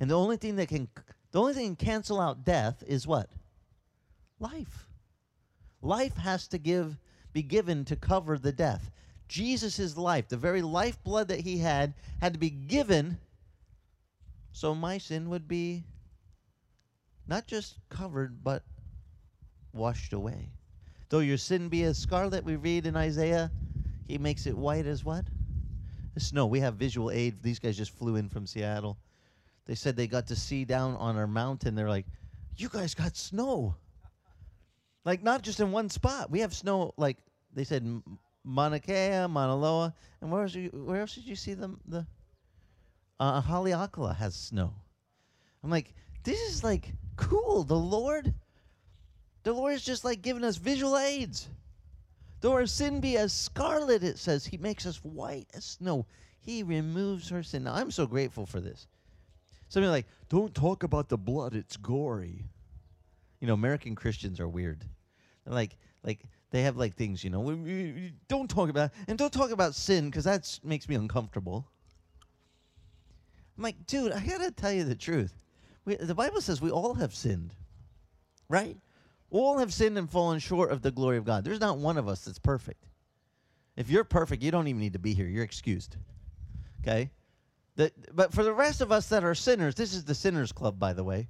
And 0.00 0.10
the 0.10 0.18
only 0.18 0.36
thing 0.36 0.56
that 0.56 0.68
can 0.68 0.86
the 1.32 1.40
only 1.40 1.54
thing 1.54 1.76
can 1.76 1.86
cancel 1.86 2.20
out 2.20 2.44
death 2.44 2.82
is 2.86 3.06
what? 3.06 3.30
Life. 4.38 4.86
Life 5.84 6.16
has 6.16 6.48
to 6.48 6.58
give 6.58 6.98
be 7.34 7.42
given 7.42 7.84
to 7.84 7.96
cover 7.96 8.38
the 8.38 8.52
death. 8.52 8.90
Jesus' 9.28 9.96
life, 9.96 10.28
the 10.28 10.36
very 10.36 10.62
lifeblood 10.62 11.28
that 11.28 11.40
he 11.40 11.58
had, 11.58 11.94
had 12.20 12.32
to 12.32 12.38
be 12.38 12.50
given 12.50 13.18
so 14.52 14.74
my 14.74 14.98
sin 14.98 15.28
would 15.28 15.46
be 15.46 15.82
not 17.26 17.46
just 17.46 17.76
covered, 17.90 18.42
but 18.42 18.62
washed 19.72 20.12
away. 20.12 20.48
Though 21.08 21.18
your 21.18 21.38
sin 21.38 21.68
be 21.68 21.82
as 21.82 21.98
scarlet, 21.98 22.44
we 22.44 22.56
read 22.56 22.86
in 22.86 22.96
Isaiah, 22.96 23.50
he 24.06 24.16
makes 24.16 24.46
it 24.46 24.56
white 24.56 24.86
as 24.86 25.04
what? 25.04 25.24
Snow. 26.16 26.46
We 26.46 26.60
have 26.60 26.76
visual 26.76 27.10
aid. 27.10 27.42
These 27.42 27.58
guys 27.58 27.76
just 27.76 27.90
flew 27.90 28.16
in 28.16 28.28
from 28.28 28.46
Seattle. 28.46 28.96
They 29.66 29.74
said 29.74 29.96
they 29.96 30.06
got 30.06 30.28
to 30.28 30.36
see 30.36 30.64
down 30.64 30.94
on 30.96 31.16
our 31.16 31.26
mountain. 31.26 31.74
They're 31.74 31.88
like, 31.88 32.06
you 32.56 32.68
guys 32.68 32.94
got 32.94 33.16
snow. 33.16 33.74
Like, 35.04 35.22
not 35.22 35.42
just 35.42 35.60
in 35.60 35.70
one 35.70 35.88
spot. 35.88 36.30
We 36.30 36.40
have 36.40 36.54
snow, 36.54 36.94
like, 36.96 37.18
they 37.52 37.64
said 37.64 38.02
Mauna 38.44 38.80
Kea, 38.80 39.26
Mauna 39.26 39.56
Loa, 39.56 39.94
and 40.20 40.30
where 40.30 40.42
else, 40.42 40.54
you, 40.54 40.70
where 40.72 41.00
else 41.00 41.14
did 41.14 41.24
you 41.24 41.36
see 41.36 41.54
them? 41.54 41.80
The 41.86 42.06
uh, 43.20 43.42
Haleakala 43.42 44.16
has 44.16 44.34
snow. 44.34 44.74
I'm 45.62 45.70
like, 45.70 45.94
this 46.24 46.40
is 46.40 46.64
like 46.64 46.92
cool. 47.16 47.64
The 47.64 47.76
Lord, 47.76 48.34
the 49.42 49.52
Lord 49.52 49.74
is 49.74 49.84
just 49.84 50.04
like 50.04 50.22
giving 50.22 50.44
us 50.44 50.56
visual 50.56 50.98
aids. 50.98 51.48
Though 52.40 52.52
our 52.52 52.66
sin 52.66 53.00
be 53.00 53.16
as 53.16 53.32
scarlet, 53.32 54.02
it 54.02 54.18
says, 54.18 54.44
He 54.44 54.58
makes 54.58 54.84
us 54.84 55.02
white 55.02 55.48
as 55.54 55.64
snow. 55.64 56.06
He 56.40 56.62
removes 56.62 57.32
our 57.32 57.42
sin. 57.42 57.64
Now, 57.64 57.74
I'm 57.74 57.90
so 57.90 58.06
grateful 58.06 58.44
for 58.44 58.60
this. 58.60 58.86
Something 59.68 59.90
like, 59.90 60.06
"Don't 60.28 60.54
talk 60.54 60.82
about 60.82 61.08
the 61.08 61.16
blood; 61.16 61.54
it's 61.54 61.78
gory." 61.78 62.44
You 63.40 63.46
know, 63.46 63.54
American 63.54 63.94
Christians 63.94 64.38
are 64.40 64.48
weird. 64.48 64.84
Like, 65.46 65.76
like 66.02 66.20
they 66.50 66.62
have 66.62 66.76
like 66.76 66.94
things. 66.94 67.24
You 67.24 67.30
know, 67.30 67.40
we, 67.40 67.54
we, 67.54 67.72
we 67.92 68.12
don't 68.28 68.48
talk 68.48 68.68
about 68.68 68.90
and 69.08 69.18
don't 69.18 69.32
talk 69.32 69.50
about 69.50 69.74
sin 69.74 70.06
because 70.06 70.24
that 70.24 70.58
makes 70.62 70.88
me 70.88 70.94
uncomfortable. 70.94 71.66
I'm 73.56 73.62
like, 73.62 73.86
dude, 73.86 74.12
I 74.12 74.24
gotta 74.24 74.50
tell 74.50 74.72
you 74.72 74.84
the 74.84 74.94
truth. 74.94 75.34
We, 75.84 75.96
the 75.96 76.14
Bible 76.14 76.40
says 76.40 76.60
we 76.60 76.70
all 76.70 76.94
have 76.94 77.14
sinned, 77.14 77.54
right? 78.48 78.76
All 79.30 79.58
have 79.58 79.72
sinned 79.72 79.98
and 79.98 80.10
fallen 80.10 80.38
short 80.38 80.70
of 80.70 80.82
the 80.82 80.90
glory 80.90 81.18
of 81.18 81.24
God. 81.24 81.44
There's 81.44 81.60
not 81.60 81.78
one 81.78 81.98
of 81.98 82.08
us 82.08 82.24
that's 82.24 82.38
perfect. 82.38 82.86
If 83.76 83.90
you're 83.90 84.04
perfect, 84.04 84.42
you 84.42 84.50
don't 84.50 84.68
even 84.68 84.80
need 84.80 84.92
to 84.92 84.98
be 84.98 85.14
here. 85.14 85.26
You're 85.26 85.44
excused. 85.44 85.96
Okay? 86.80 87.10
The, 87.76 87.90
but 88.12 88.32
for 88.32 88.44
the 88.44 88.52
rest 88.52 88.80
of 88.80 88.92
us 88.92 89.08
that 89.08 89.24
are 89.24 89.34
sinners, 89.34 89.74
this 89.74 89.94
is 89.94 90.04
the 90.04 90.14
sinners 90.14 90.52
club, 90.52 90.78
by 90.78 90.92
the 90.92 91.02
way. 91.02 91.28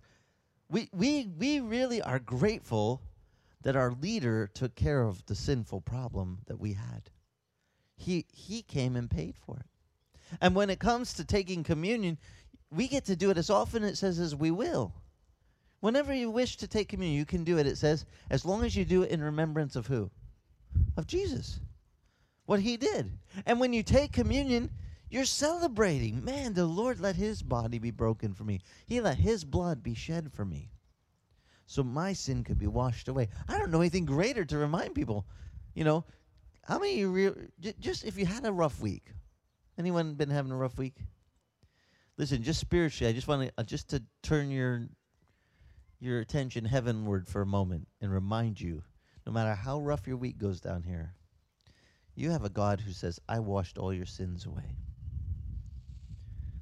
We, 0.68 0.90
we, 0.92 1.30
we 1.38 1.60
really 1.60 2.02
are 2.02 2.18
grateful 2.18 3.00
that 3.64 3.76
our 3.76 3.90
leader 3.90 4.46
took 4.46 4.74
care 4.74 5.02
of 5.02 5.26
the 5.26 5.34
sinful 5.34 5.80
problem 5.80 6.38
that 6.46 6.60
we 6.60 6.74
had. 6.74 7.10
He, 7.96 8.26
he 8.32 8.62
came 8.62 8.94
and 8.94 9.10
paid 9.10 9.36
for 9.36 9.58
it. 9.58 9.66
And 10.40 10.54
when 10.54 10.70
it 10.70 10.78
comes 10.78 11.14
to 11.14 11.24
taking 11.24 11.64
communion, 11.64 12.18
we 12.70 12.88
get 12.88 13.06
to 13.06 13.16
do 13.16 13.30
it 13.30 13.38
as 13.38 13.50
often, 13.50 13.82
it 13.82 13.96
says, 13.96 14.18
as 14.18 14.36
we 14.36 14.50
will. 14.50 14.94
Whenever 15.80 16.14
you 16.14 16.30
wish 16.30 16.56
to 16.58 16.68
take 16.68 16.88
communion, 16.88 17.18
you 17.18 17.26
can 17.26 17.44
do 17.44 17.58
it, 17.58 17.66
it 17.66 17.76
says, 17.76 18.04
as 18.30 18.44
long 18.44 18.64
as 18.64 18.76
you 18.76 18.84
do 18.84 19.02
it 19.02 19.10
in 19.10 19.22
remembrance 19.22 19.76
of 19.76 19.86
who? 19.86 20.10
Of 20.96 21.06
Jesus. 21.06 21.60
What 22.46 22.60
he 22.60 22.76
did. 22.76 23.18
And 23.46 23.60
when 23.60 23.72
you 23.72 23.82
take 23.82 24.12
communion, 24.12 24.70
you're 25.08 25.24
celebrating. 25.24 26.24
Man, 26.24 26.52
the 26.52 26.66
Lord 26.66 27.00
let 27.00 27.16
his 27.16 27.42
body 27.42 27.78
be 27.78 27.90
broken 27.90 28.34
for 28.34 28.44
me, 28.44 28.60
he 28.86 29.00
let 29.00 29.18
his 29.18 29.44
blood 29.44 29.82
be 29.82 29.94
shed 29.94 30.32
for 30.32 30.44
me. 30.44 30.70
So 31.66 31.82
my 31.82 32.12
sin 32.12 32.44
could 32.44 32.58
be 32.58 32.66
washed 32.66 33.08
away. 33.08 33.28
I 33.48 33.58
don't 33.58 33.70
know 33.70 33.80
anything 33.80 34.04
greater 34.04 34.44
to 34.44 34.58
remind 34.58 34.94
people. 34.94 35.26
You 35.74 35.84
know, 35.84 36.04
how 36.62 36.78
many 36.78 36.98
you 36.98 37.10
re- 37.10 37.48
j- 37.58 37.74
just 37.80 38.04
if 38.04 38.18
you 38.18 38.26
had 38.26 38.44
a 38.44 38.52
rough 38.52 38.80
week? 38.80 39.12
Anyone 39.78 40.14
been 40.14 40.30
having 40.30 40.52
a 40.52 40.56
rough 40.56 40.78
week? 40.78 40.96
Listen, 42.16 42.42
just 42.42 42.60
spiritually, 42.60 43.10
I 43.10 43.14
just 43.14 43.26
want 43.26 43.48
to 43.48 43.52
uh, 43.58 43.62
just 43.64 43.88
to 43.90 44.02
turn 44.22 44.50
your 44.50 44.88
your 46.00 46.20
attention 46.20 46.64
heavenward 46.64 47.26
for 47.26 47.40
a 47.42 47.46
moment 47.46 47.88
and 48.00 48.12
remind 48.12 48.60
you, 48.60 48.82
no 49.26 49.32
matter 49.32 49.54
how 49.54 49.80
rough 49.80 50.06
your 50.06 50.18
week 50.18 50.38
goes 50.38 50.60
down 50.60 50.82
here, 50.82 51.14
you 52.14 52.30
have 52.30 52.44
a 52.44 52.50
God 52.50 52.80
who 52.80 52.92
says, 52.92 53.18
"I 53.28 53.40
washed 53.40 53.78
all 53.78 53.92
your 53.92 54.06
sins 54.06 54.46
away." 54.46 54.76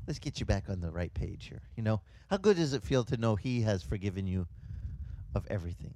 Let's 0.07 0.19
get 0.19 0.41
you 0.41 0.47
back 0.47 0.69
on 0.69 0.81
the 0.81 0.91
right 0.91 1.13
page 1.13 1.47
here. 1.47 1.63
You 1.77 1.83
know, 1.83 2.01
how 2.29 2.37
good 2.37 2.57
does 2.57 2.73
it 2.73 2.83
feel 2.83 3.05
to 3.05 3.17
know 3.17 3.37
He 3.37 3.61
has 3.63 3.83
forgiven 3.83 4.27
you 4.27 4.47
of 5.35 5.47
everything? 5.49 5.95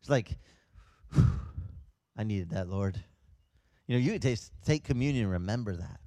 It's 0.00 0.10
like, 0.10 0.36
I 2.16 2.24
needed 2.24 2.50
that, 2.50 2.68
Lord. 2.68 3.02
You 3.86 3.96
know, 3.96 4.04
you 4.04 4.18
take, 4.18 4.38
take 4.64 4.84
communion, 4.84 5.28
remember 5.28 5.76
that. 5.76 6.00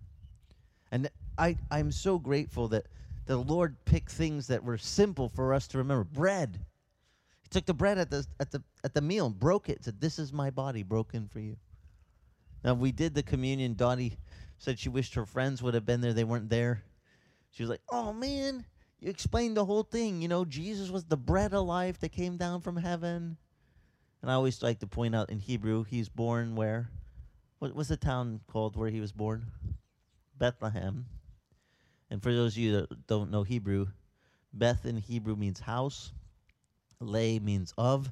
And 0.92 1.10
I, 1.38 1.58
I'm 1.72 1.92
so 1.92 2.18
grateful 2.18 2.68
that 2.70 2.88
the 3.26 3.38
Lord 3.38 3.76
picked 3.86 4.12
things 4.12 4.48
that 4.48 4.64
were 4.64 4.78
simple 4.78 5.30
for 5.30 5.54
us 5.54 5.68
to 5.70 5.78
remember. 5.78 6.04
Bread. 6.04 6.60
He 7.42 7.50
took 7.50 7.66
the 7.66 7.74
bread 7.74 7.98
at 7.98 8.10
the 8.10 8.26
at 8.40 8.52
the 8.52 8.64
at 8.84 8.94
the 8.94 9.02
meal 9.02 9.28
and 9.28 9.38
broke 9.38 9.70
it. 9.70 9.84
Said, 9.84 10.00
"This 10.00 10.20
is 10.20 10.32
my 10.32 10.50
body 10.50 10.84
broken 10.84 11.28
for 11.28 11.40
you." 11.40 11.58
Now 12.64 12.74
we 12.74 12.92
did 12.92 13.14
the 13.14 13.24
communion. 13.24 13.76
Dottie 13.76 14.18
said 14.58 14.80
she 14.80 14.90
wished 14.90 15.16
her 15.16 15.26
friends 15.26 15.62
would 15.62 15.74
have 15.74 15.86
been 15.86 16.02
there. 16.02 16.14
They 16.14 16.24
weren't 16.24 16.50
there. 16.50 16.84
She 17.52 17.64
was 17.64 17.70
like, 17.70 17.82
"Oh 17.90 18.14
man, 18.14 18.66
you 19.06 19.12
explained 19.12 19.56
the 19.56 19.66
whole 19.66 19.84
thing. 19.84 20.24
You 20.24 20.28
know, 20.28 20.45
Jesus 20.45 20.89
was 20.89 21.06
the 21.06 21.16
bread 21.16 21.53
of 21.53 21.68
life 21.68 21.99
that 21.99 22.12
came 22.12 22.38
down 22.38 22.62
from 22.62 22.76
heaven." 22.76 23.38
And 24.24 24.32
I 24.32 24.34
always 24.34 24.64
like 24.64 24.80
to 24.80 24.88
point 24.88 25.14
out 25.14 25.30
in 25.30 25.38
Hebrew, 25.38 25.84
he's 25.84 26.10
born 26.10 26.56
where? 26.56 26.89
What 27.60 27.76
was 27.76 27.89
the 27.89 27.97
town 27.97 28.41
called 28.47 28.76
where 28.76 28.89
he 28.89 28.99
was 28.99 29.12
born? 29.12 29.51
Bethlehem. 30.36 31.06
And 32.10 32.24
for 32.24 32.34
those 32.34 32.53
of 32.53 32.58
you 32.58 32.72
that 32.74 33.06
don't 33.06 33.30
know 33.30 33.43
Hebrew, 33.43 33.89
Beth 34.51 34.84
in 34.84 34.97
Hebrew 34.97 35.36
means 35.36 35.60
house, 35.60 36.12
lay 36.99 37.38
means 37.38 37.76
of, 37.78 38.12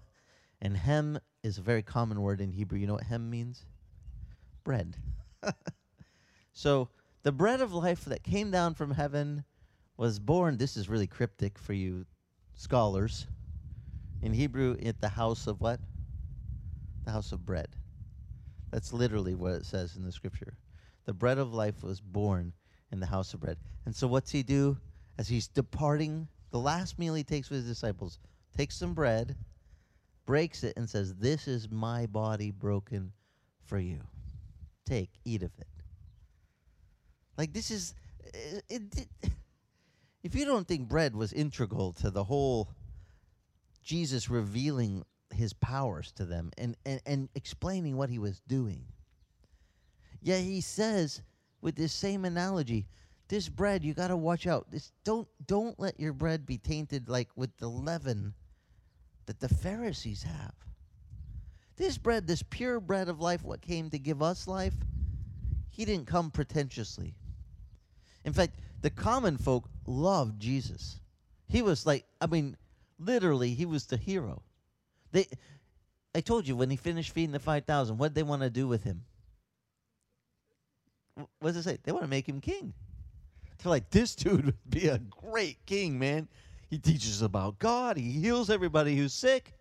and 0.62 0.78
hem 0.78 1.18
is 1.42 1.58
a 1.58 1.64
very 1.64 1.82
common 1.82 2.22
word 2.22 2.40
in 2.40 2.52
Hebrew. 2.52 2.78
You 2.78 2.86
know 2.86 2.94
what 2.94 3.06
hem 3.06 3.32
means? 3.32 3.66
Bread. 4.64 4.96
so 6.54 6.90
the 7.24 7.32
bread 7.32 7.60
of 7.60 7.74
life 7.74 8.06
that 8.06 8.22
came 8.22 8.52
down 8.52 8.76
from 8.76 8.92
heaven 8.92 9.46
was 9.98 10.20
born. 10.20 10.58
This 10.58 10.78
is 10.78 10.90
really 10.90 11.08
cryptic 11.08 11.58
for 11.58 11.74
you 11.74 12.06
scholars. 12.56 13.28
In 14.22 14.34
Hebrew, 14.34 14.78
at 14.86 15.02
the 15.02 15.10
house 15.10 15.48
of 15.48 15.60
what? 15.62 15.80
The 17.06 17.12
house 17.12 17.32
of 17.32 17.46
bread. 17.46 17.68
That's 18.72 18.94
literally 18.94 19.36
what 19.36 19.54
it 19.54 19.66
says 19.66 19.96
in 19.96 20.04
the 20.04 20.12
scripture. 20.12 20.58
The 21.06 21.14
bread 21.14 21.38
of 21.38 21.54
life 21.54 21.84
was 21.84 22.00
born 22.00 22.54
in 22.92 23.00
the 23.00 23.06
house 23.06 23.34
of 23.34 23.42
bread. 23.42 23.58
And 23.86 23.96
so 23.96 24.08
what's 24.08 24.32
he 24.32 24.44
do 24.44 24.78
as 25.18 25.28
he's 25.28 25.48
departing? 25.48 26.28
The 26.52 26.60
last 26.60 26.98
meal 26.98 27.14
he 27.14 27.24
takes 27.24 27.50
with 27.50 27.60
his 27.60 27.68
disciples, 27.68 28.20
takes 28.56 28.78
some 28.78 28.94
bread, 28.94 29.36
breaks 30.26 30.64
it, 30.64 30.74
and 30.78 30.90
says, 30.90 31.16
This 31.16 31.48
is 31.48 31.70
my 31.70 32.06
body 32.06 32.52
broken 32.52 33.12
for 33.66 33.78
you. 33.78 34.00
Take, 34.86 35.10
eat 35.26 35.44
of 35.44 35.52
it. 35.60 35.68
Like 37.38 37.54
this 37.54 37.72
is 37.72 37.96
it, 38.34 38.64
it, 38.70 39.08
if 40.24 40.36
you 40.36 40.46
don't 40.46 40.68
think 40.68 40.88
bread 40.88 41.16
was 41.16 41.34
integral 41.34 41.94
to 41.94 42.10
the 42.10 42.24
whole 42.24 42.70
Jesus 43.84 44.30
revealing 44.30 45.06
his 45.34 45.54
powers 45.54 46.12
to 46.14 46.26
them 46.26 46.52
and, 46.58 46.76
and, 46.86 47.02
and 47.06 47.30
explaining 47.36 47.98
what 47.98 48.10
he 48.10 48.20
was 48.20 48.42
doing. 48.48 48.86
Yet 50.22 50.42
he 50.42 50.62
says 50.62 51.22
with 51.62 51.76
this 51.76 51.92
same 51.92 52.24
analogy, 52.24 52.88
this 53.28 53.50
bread 53.50 53.84
you 53.84 53.94
got 53.94 54.10
to 54.10 54.18
watch 54.18 54.48
out. 54.48 54.70
This 54.70 54.92
don't 55.04 55.28
don't 55.46 55.80
let 55.80 56.00
your 56.00 56.14
bread 56.14 56.46
be 56.46 56.58
tainted 56.58 57.10
like 57.10 57.30
with 57.36 57.58
the 57.58 57.68
leaven 57.68 58.34
that 59.26 59.40
the 59.40 59.50
Pharisees 59.50 60.24
have. 60.24 60.54
This 61.76 61.98
bread, 61.98 62.28
this 62.28 62.44
pure 62.44 62.80
bread 62.80 63.10
of 63.10 63.20
life, 63.20 63.44
what 63.44 63.62
came 63.62 63.90
to 63.90 63.98
give 63.98 64.22
us 64.22 64.48
life, 64.48 64.76
he 65.72 65.86
didn't 65.86 66.06
come 66.06 66.30
pretentiously. 66.30 67.16
In 68.24 68.34
fact, 68.34 68.60
the 68.84 68.92
common 68.92 69.38
folk 69.38 69.68
loved 69.88 70.40
Jesus. 70.40 71.00
He 71.48 71.62
was 71.62 71.86
like, 71.86 72.06
I 72.22 72.28
mean, 72.28 72.56
literally, 73.00 73.56
he 73.56 73.66
was 73.66 73.86
the 73.86 73.98
hero. 73.98 74.44
They, 75.12 75.26
I 76.14 76.20
told 76.22 76.48
you 76.48 76.56
when 76.56 76.70
he 76.70 76.76
finished 76.76 77.12
feeding 77.12 77.32
the 77.32 77.40
five 77.40 77.66
thousand, 77.66 77.98
what 77.98 78.10
did 78.10 78.16
they 78.16 78.24
want 78.24 78.44
to 78.44 78.50
do 78.50 78.68
with 78.68 78.84
him? 78.84 79.04
What 81.16 81.54
does 81.54 81.58
it 81.58 81.64
say? 81.64 81.78
They 81.82 81.92
want 81.92 82.04
to 82.04 82.10
make 82.10 82.28
him 82.28 82.42
king. 82.42 82.74
They're 83.62 83.70
like, 83.70 83.90
this 83.90 84.16
dude 84.16 84.46
would 84.46 84.70
be 84.70 84.88
a 84.88 85.00
great 85.00 85.66
king, 85.66 85.98
man. 85.98 86.28
He 86.70 86.78
teaches 86.78 87.22
about 87.22 87.60
God. 87.60 87.98
He 87.98 88.12
heals 88.12 88.50
everybody 88.50 88.98
who's 88.98 89.14
sick. 89.14 89.54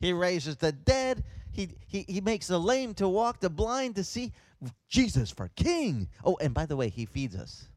He 0.00 0.12
raises 0.12 0.56
the 0.56 0.72
dead. 0.72 1.22
He, 1.52 1.68
he, 1.86 2.04
he 2.08 2.20
makes 2.20 2.48
the 2.48 2.58
lame 2.58 2.94
to 2.94 3.08
walk, 3.08 3.40
the 3.40 3.50
blind 3.50 3.94
to 3.96 4.04
see. 4.04 4.32
Jesus 4.88 5.30
for 5.30 5.50
king. 5.54 6.08
Oh, 6.24 6.36
and 6.40 6.52
by 6.52 6.66
the 6.66 6.76
way, 6.76 6.88
he 6.88 7.04
feeds 7.04 7.36
us. 7.36 7.68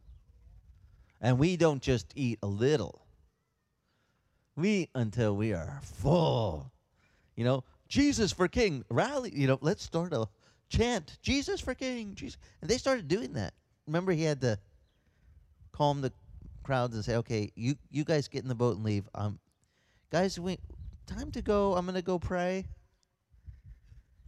And 1.22 1.38
we 1.38 1.58
don't 1.58 1.82
just 1.82 2.14
eat 2.16 2.40
a 2.42 2.48
little. 2.48 3.06
We 4.56 4.70
eat 4.70 4.90
until 4.96 5.36
we 5.36 5.54
are 5.54 5.80
full. 5.84 6.72
You 7.36 7.46
know, 7.46 7.64
Jesus 7.88 8.32
for 8.32 8.48
king. 8.48 8.84
Rally, 8.90 9.32
you 9.34 9.48
know, 9.48 9.58
let's 9.62 9.84
start 9.84 10.14
a 10.14 10.28
chant, 10.70 11.18
Jesus 11.22 11.60
for 11.60 11.74
king. 11.74 12.16
Jesus. 12.16 12.38
And 12.62 12.70
they 12.70 12.78
started 12.78 13.08
doing 13.08 13.34
that. 13.34 13.54
Remember 13.88 14.12
he 14.12 14.24
had 14.24 14.42
to 14.42 14.60
calm 15.72 16.02
the 16.02 16.14
crowds 16.64 16.94
and 16.96 17.04
say, 17.04 17.16
"Okay, 17.16 17.52
you 17.56 17.76
you 17.90 18.04
guys 18.04 18.28
get 18.28 18.44
in 18.44 18.50
the 18.50 18.56
boat 18.56 18.76
and 18.76 18.86
leave. 18.86 19.10
Um 19.16 19.40
guys, 20.12 20.40
we 20.40 20.60
time 21.08 21.32
to 21.32 21.42
go. 21.42 21.76
I'm 21.76 21.86
going 21.86 21.96
to 21.96 22.02
go 22.02 22.20
pray." 22.20 22.68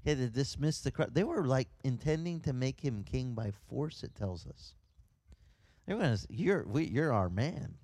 He 0.04 0.10
had 0.10 0.20
to 0.20 0.30
dismiss 0.30 0.82
the 0.82 0.92
crowd. 0.92 1.14
They 1.14 1.24
were 1.24 1.46
like 1.46 1.70
intending 1.84 2.40
to 2.42 2.54
make 2.54 2.80
him 2.80 3.04
king 3.04 3.34
by 3.34 3.52
force, 3.52 4.04
it 4.04 4.16
tells 4.16 4.48
us. 4.48 4.74
To 6.00 6.18
you're 6.30 6.64
we, 6.64 6.86
you're 6.86 7.12
our 7.12 7.30
man. 7.30 7.76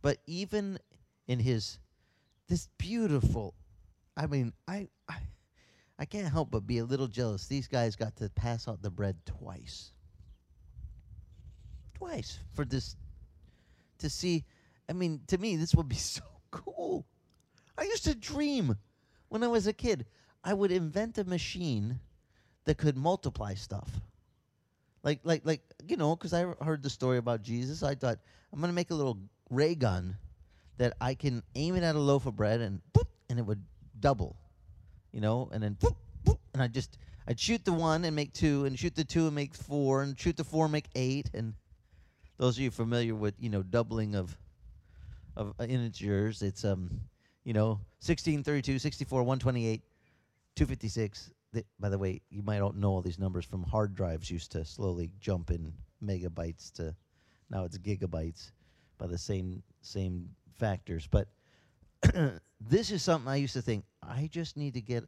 But 0.00 0.18
even 0.26 0.78
in 1.26 1.38
his 1.38 1.78
this 2.48 2.68
beautiful 2.78 3.54
I 4.16 4.26
mean, 4.26 4.52
I, 4.66 4.88
I 5.08 5.16
I 5.98 6.04
can't 6.06 6.32
help 6.32 6.50
but 6.50 6.66
be 6.66 6.78
a 6.78 6.84
little 6.84 7.06
jealous. 7.06 7.46
These 7.46 7.68
guys 7.68 7.96
got 7.96 8.16
to 8.16 8.30
pass 8.30 8.66
out 8.66 8.80
the 8.80 8.90
bread 8.90 9.16
twice. 9.26 9.92
Twice 11.94 12.38
for 12.54 12.64
this 12.64 12.96
to 13.98 14.08
see 14.08 14.44
I 14.88 14.92
mean, 14.94 15.20
to 15.28 15.38
me 15.38 15.56
this 15.56 15.74
would 15.74 15.88
be 15.88 15.94
so 15.96 16.22
cool. 16.50 17.06
I 17.76 17.84
used 17.84 18.04
to 18.04 18.14
dream 18.14 18.78
when 19.28 19.42
I 19.42 19.48
was 19.48 19.66
a 19.66 19.72
kid 19.72 20.06
I 20.42 20.54
would 20.54 20.72
invent 20.72 21.18
a 21.18 21.24
machine 21.24 22.00
that 22.64 22.78
could 22.78 22.96
multiply 22.96 23.54
stuff. 23.54 24.00
Like 25.04 25.20
like 25.22 25.42
like 25.44 25.60
you 25.86 25.98
know, 25.98 26.16
because 26.16 26.32
I 26.32 26.46
heard 26.64 26.82
the 26.82 26.90
story 26.90 27.18
about 27.18 27.42
Jesus. 27.42 27.82
I 27.82 27.94
thought 27.94 28.18
I'm 28.52 28.60
gonna 28.60 28.72
make 28.72 28.90
a 28.90 28.94
little 28.94 29.18
ray 29.50 29.74
gun 29.74 30.16
that 30.78 30.94
I 31.00 31.14
can 31.14 31.42
aim 31.54 31.76
it 31.76 31.82
at 31.82 31.94
a 31.94 31.98
loaf 31.98 32.26
of 32.26 32.34
bread 32.34 32.62
and 32.62 32.80
boop, 32.94 33.06
and 33.28 33.38
it 33.38 33.42
would 33.42 33.62
double, 34.00 34.34
you 35.12 35.20
know, 35.20 35.50
and 35.52 35.62
then 35.62 35.76
boop, 35.78 35.94
boop, 36.24 36.38
and 36.54 36.62
I 36.62 36.68
just 36.68 36.96
I'd 37.28 37.38
shoot 37.38 37.64
the 37.66 37.72
one 37.72 38.04
and 38.06 38.16
make 38.16 38.32
two, 38.32 38.64
and 38.64 38.78
shoot 38.78 38.94
the 38.94 39.04
two 39.04 39.26
and 39.26 39.34
make 39.34 39.54
four, 39.54 40.02
and 40.02 40.18
shoot 40.18 40.38
the 40.38 40.44
four 40.44 40.64
and 40.64 40.72
make 40.72 40.86
eight. 40.94 41.30
And 41.34 41.52
those 42.38 42.56
of 42.56 42.62
you 42.62 42.70
familiar 42.70 43.14
with 43.14 43.34
you 43.38 43.50
know 43.50 43.62
doubling 43.62 44.14
of 44.14 44.36
of 45.36 45.52
uh, 45.60 45.64
integers, 45.64 46.40
it's 46.40 46.64
um 46.64 47.00
you 47.44 47.52
know 47.52 47.78
16, 48.00 48.42
32, 48.42 48.78
64, 48.78 49.22
128, 49.22 49.82
256. 50.56 51.30
Th- 51.54 51.66
by 51.80 51.88
the 51.88 51.98
way, 51.98 52.20
you 52.30 52.42
might 52.42 52.58
not 52.58 52.76
know 52.76 52.90
all 52.90 53.02
these 53.02 53.18
numbers 53.18 53.44
from 53.44 53.62
hard 53.62 53.94
drives 53.94 54.30
used 54.30 54.52
to 54.52 54.64
slowly 54.64 55.10
jump 55.20 55.50
in 55.50 55.72
megabytes 56.02 56.72
to 56.72 56.94
now 57.50 57.64
it's 57.64 57.78
gigabytes 57.78 58.50
by 58.98 59.06
the 59.06 59.18
same 59.18 59.62
same 59.80 60.30
factors. 60.58 61.08
But 61.10 61.28
this 62.60 62.90
is 62.90 63.02
something 63.02 63.28
I 63.28 63.36
used 63.36 63.54
to 63.54 63.62
think 63.62 63.84
I 64.02 64.28
just 64.30 64.56
need 64.56 64.74
to 64.74 64.80
get. 64.80 65.04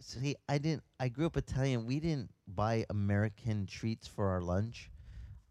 See, 0.00 0.36
I 0.48 0.58
didn't. 0.58 0.84
I 1.00 1.08
grew 1.08 1.26
up 1.26 1.36
Italian. 1.36 1.86
We 1.86 1.98
didn't 2.00 2.30
buy 2.46 2.86
American 2.88 3.66
treats 3.66 4.06
for 4.06 4.28
our 4.28 4.40
lunch. 4.40 4.90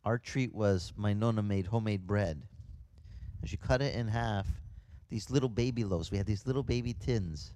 Our 0.05 0.17
treat 0.17 0.55
was 0.55 0.93
my 0.95 1.11
nonna 1.13 1.43
made 1.43 1.65
homemade 1.65 2.07
bread. 2.07 2.41
And 3.41 3.49
she 3.49 3.57
cut 3.57 3.81
it 3.81 3.93
in 3.95 4.07
half. 4.07 4.47
These 5.09 5.29
little 5.29 5.49
baby 5.49 5.83
loaves. 5.83 6.11
We 6.11 6.17
had 6.17 6.25
these 6.25 6.47
little 6.47 6.63
baby 6.63 6.93
tins. 6.93 7.53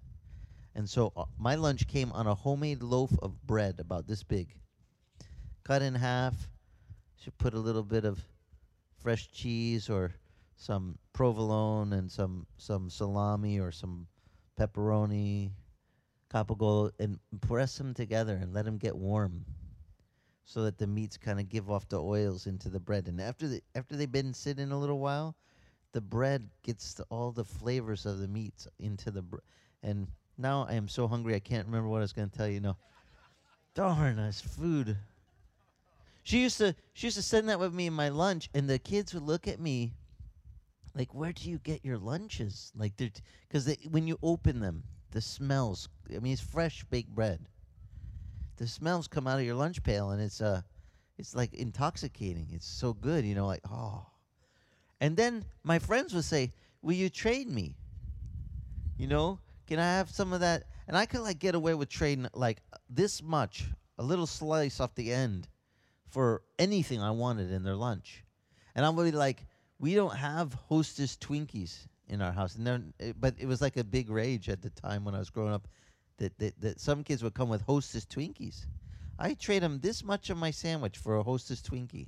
And 0.74 0.89
so 0.89 1.11
uh, 1.15 1.26
my 1.38 1.55
lunch 1.55 1.88
came 1.88 2.11
on 2.11 2.28
a 2.28 2.36
homemade 2.36 2.82
loaf 2.82 3.11
of 3.22 3.45
bread 3.45 3.80
about 3.80 4.07
this 4.07 4.24
big. 4.24 4.55
Cut 5.63 5.82
in 5.82 5.95
half. 5.95 6.49
Should 7.17 7.38
put 7.38 7.53
a 7.53 7.59
little 7.59 7.84
bit 7.84 8.03
of 8.03 8.19
fresh 8.97 9.32
cheese 9.32 9.89
or 9.89 10.15
some 10.55 10.97
provolone 11.13 11.93
and 11.93 12.11
some 12.11 12.47
some 12.57 12.89
salami 12.89 13.59
or 13.59 13.72
some 13.72 14.07
pepperoni, 14.59 15.51
capogold, 16.34 16.91
and 16.99 17.19
press 17.41 17.78
them 17.78 17.93
together 17.93 18.36
and 18.41 18.53
let 18.53 18.65
them 18.65 18.78
get 18.78 18.95
warm, 18.95 19.45
so 20.45 20.63
that 20.63 20.78
the 20.78 20.88
meats 20.88 21.17
kind 21.17 21.39
of 21.39 21.49
give 21.49 21.69
off 21.69 21.88
the 21.89 22.01
oils 22.01 22.47
into 22.47 22.69
the 22.69 22.80
bread. 22.80 23.07
And 23.07 23.22
after 23.22 23.47
the 23.47 23.61
after 23.76 23.95
they've 23.95 24.11
been 24.11 24.34
sitting 24.34 24.72
a 24.72 24.80
little 24.80 24.99
while, 24.99 25.36
the 25.91 26.01
bread 26.01 26.49
gets 26.63 26.93
the, 26.93 27.03
all 27.09 27.32
the 27.32 27.45
flavors 27.45 28.05
of 28.05 28.19
the 28.19 28.28
meats 28.28 28.67
into 28.80 29.11
the 29.11 29.22
bread. 29.22 29.43
And 29.84 30.07
now 30.41 30.65
I 30.69 30.73
am 30.73 30.87
so 30.87 31.07
hungry 31.07 31.35
I 31.35 31.39
can't 31.39 31.65
remember 31.65 31.87
what 31.87 31.99
I 31.99 32.01
was 32.01 32.13
going 32.13 32.29
to 32.29 32.37
tell 32.37 32.47
you. 32.47 32.59
No, 32.59 32.77
darn, 33.73 34.17
that's 34.17 34.41
food. 34.41 34.97
She 36.23 36.41
used 36.41 36.57
to 36.59 36.75
she 36.93 37.07
used 37.07 37.17
to 37.17 37.23
send 37.23 37.49
that 37.49 37.59
with 37.59 37.73
me 37.73 37.87
in 37.87 37.93
my 37.93 38.09
lunch, 38.09 38.49
and 38.53 38.69
the 38.69 38.79
kids 38.79 39.13
would 39.13 39.23
look 39.23 39.47
at 39.47 39.59
me 39.59 39.93
like, 40.95 41.13
"Where 41.13 41.31
do 41.31 41.49
you 41.49 41.57
get 41.59 41.85
your 41.85 41.97
lunches?" 41.97 42.71
Like, 42.75 42.93
because 42.97 43.65
they, 43.65 43.77
when 43.89 44.07
you 44.07 44.19
open 44.21 44.59
them, 44.59 44.83
the 45.11 45.21
smells. 45.21 45.89
I 46.13 46.19
mean, 46.19 46.33
it's 46.33 46.41
fresh 46.41 46.83
baked 46.85 47.13
bread. 47.13 47.47
The 48.57 48.67
smells 48.67 49.07
come 49.07 49.27
out 49.27 49.39
of 49.39 49.45
your 49.45 49.55
lunch 49.55 49.81
pail, 49.83 50.11
and 50.11 50.21
it's 50.21 50.41
uh, 50.41 50.61
it's 51.17 51.35
like 51.35 51.53
intoxicating. 51.53 52.47
It's 52.51 52.67
so 52.67 52.93
good, 52.93 53.25
you 53.25 53.35
know, 53.35 53.47
like 53.47 53.63
oh. 53.69 54.05
And 54.99 55.17
then 55.17 55.45
my 55.63 55.79
friends 55.79 56.13
would 56.13 56.25
say, 56.25 56.53
"Will 56.81 56.93
you 56.93 57.09
trade 57.09 57.47
me?" 57.47 57.75
You 58.97 59.07
know, 59.07 59.39
can 59.68 59.80
I 59.80 59.97
have 59.97 60.09
some 60.09 60.34
of 60.34 60.41
that? 60.41 60.64
And 60.88 60.97
I 60.97 61.05
could 61.05 61.22
like 61.22 61.39
get 61.39 61.55
away 61.55 61.74
with 61.74 61.89
trading 61.89 62.28
like 62.34 62.62
this 62.89 63.22
much, 63.24 63.66
a 63.97 64.03
little 64.03 64.28
slice 64.28 64.80
off 64.80 64.95
the 64.95 65.12
end 65.12 65.47
for 66.09 66.43
anything 66.59 67.01
I 67.01 67.12
wanted 67.12 67.51
in 67.51 67.64
their 67.64 67.76
lunch. 67.76 68.24
And 68.76 68.86
I'm 68.86 68.95
really 68.95 69.12
like, 69.12 69.45
we 69.80 69.95
don't 69.95 70.16
have 70.16 70.53
Hostess 70.53 71.18
Twinkies 71.18 71.88
in 72.07 72.22
our 72.22 72.32
house. 72.32 72.55
And 72.55 72.68
then, 72.68 72.93
eh, 72.99 73.14
but 73.18 73.36
it 73.39 73.47
was 73.47 73.62
like 73.62 73.78
a 73.78 73.84
big 73.84 74.09
rage 74.09 74.49
at 74.49 74.62
the 74.62 74.70
time 74.70 75.05
when 75.05 75.16
I 75.16 75.20
was 75.20 75.30
growing 75.30 75.53
up 75.53 75.68
that, 76.18 76.38
that, 76.39 76.59
that 76.62 76.80
some 76.80 77.03
kids 77.03 77.24
would 77.24 77.34
come 77.34 77.49
with 77.49 77.62
Hostess 77.62 78.05
Twinkies. 78.05 78.66
I 79.18 79.34
trade 79.34 79.64
them 79.64 79.80
this 79.80 80.03
much 80.03 80.30
of 80.30 80.38
my 80.38 80.51
sandwich 80.51 80.97
for 80.97 81.18
a 81.18 81.24
Hostess 81.24 81.62
Twinkie. 81.62 82.07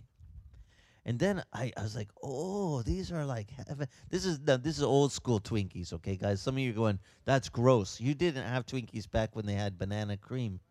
And 1.06 1.20
then 1.20 1.44
I, 1.52 1.74
I 1.76 1.84
was 1.84 1.96
like, 1.96 2.10
oh, 2.22 2.82
these 2.82 3.12
are 3.12 3.26
like 3.26 3.50
heaven. 3.52 3.88
This 4.10 4.26
is 4.26 4.40
this 4.40 4.78
is 4.78 4.84
old 4.84 5.12
school 5.12 5.40
Twinkies, 5.40 5.92
okay, 5.94 6.16
guys. 6.16 6.42
Some 6.42 6.56
of 6.56 6.60
you 6.60 6.72
are 6.72 6.76
going, 6.76 7.00
that's 7.26 7.50
gross. 7.50 8.00
You 8.00 8.14
didn't 8.14 8.46
have 8.46 8.66
Twinkies 8.66 9.12
back 9.12 9.36
when 9.36 9.46
they 9.46 9.54
had 9.54 9.78
banana 9.78 10.16
cream 10.16 10.62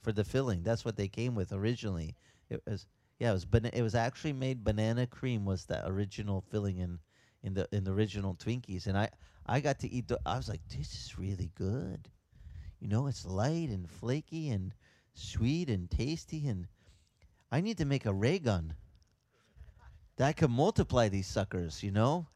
for 0.00 0.12
the 0.12 0.24
filling. 0.24 0.62
That's 0.62 0.84
what 0.84 0.96
they 0.96 1.08
came 1.08 1.34
with 1.34 1.52
originally. 1.52 2.16
It 2.48 2.62
was 2.66 2.86
yeah, 3.18 3.30
it 3.30 3.34
was 3.34 3.44
bana- 3.44 3.70
it 3.72 3.82
was 3.82 3.94
actually 3.94 4.32
made 4.32 4.64
banana 4.64 5.06
cream 5.06 5.44
was 5.44 5.66
the 5.66 5.86
original 5.86 6.40
filling 6.40 6.78
in 6.78 6.98
in 7.42 7.54
the 7.54 7.68
in 7.70 7.84
the 7.84 7.92
original 7.92 8.34
Twinkies, 8.34 8.86
and 8.86 8.96
I 8.96 9.10
I 9.46 9.60
got 9.60 9.78
to 9.80 9.90
eat. 9.92 10.08
The, 10.08 10.18
I 10.24 10.36
was 10.38 10.48
like, 10.48 10.66
this 10.68 10.92
is 10.94 11.18
really 11.18 11.50
good. 11.54 12.08
You 12.80 12.88
know, 12.88 13.06
it's 13.06 13.26
light 13.26 13.68
and 13.68 13.88
flaky 13.88 14.48
and 14.48 14.74
sweet 15.14 15.68
and 15.68 15.90
tasty, 15.90 16.48
and 16.48 16.66
I 17.50 17.60
need 17.60 17.78
to 17.78 17.84
make 17.84 18.06
a 18.06 18.12
ray 18.12 18.38
gun 18.38 18.74
that 20.16 20.28
I 20.28 20.32
could 20.32 20.50
multiply 20.50 21.08
these 21.08 21.26
suckers. 21.26 21.82
You 21.82 21.90
know, 21.90 22.26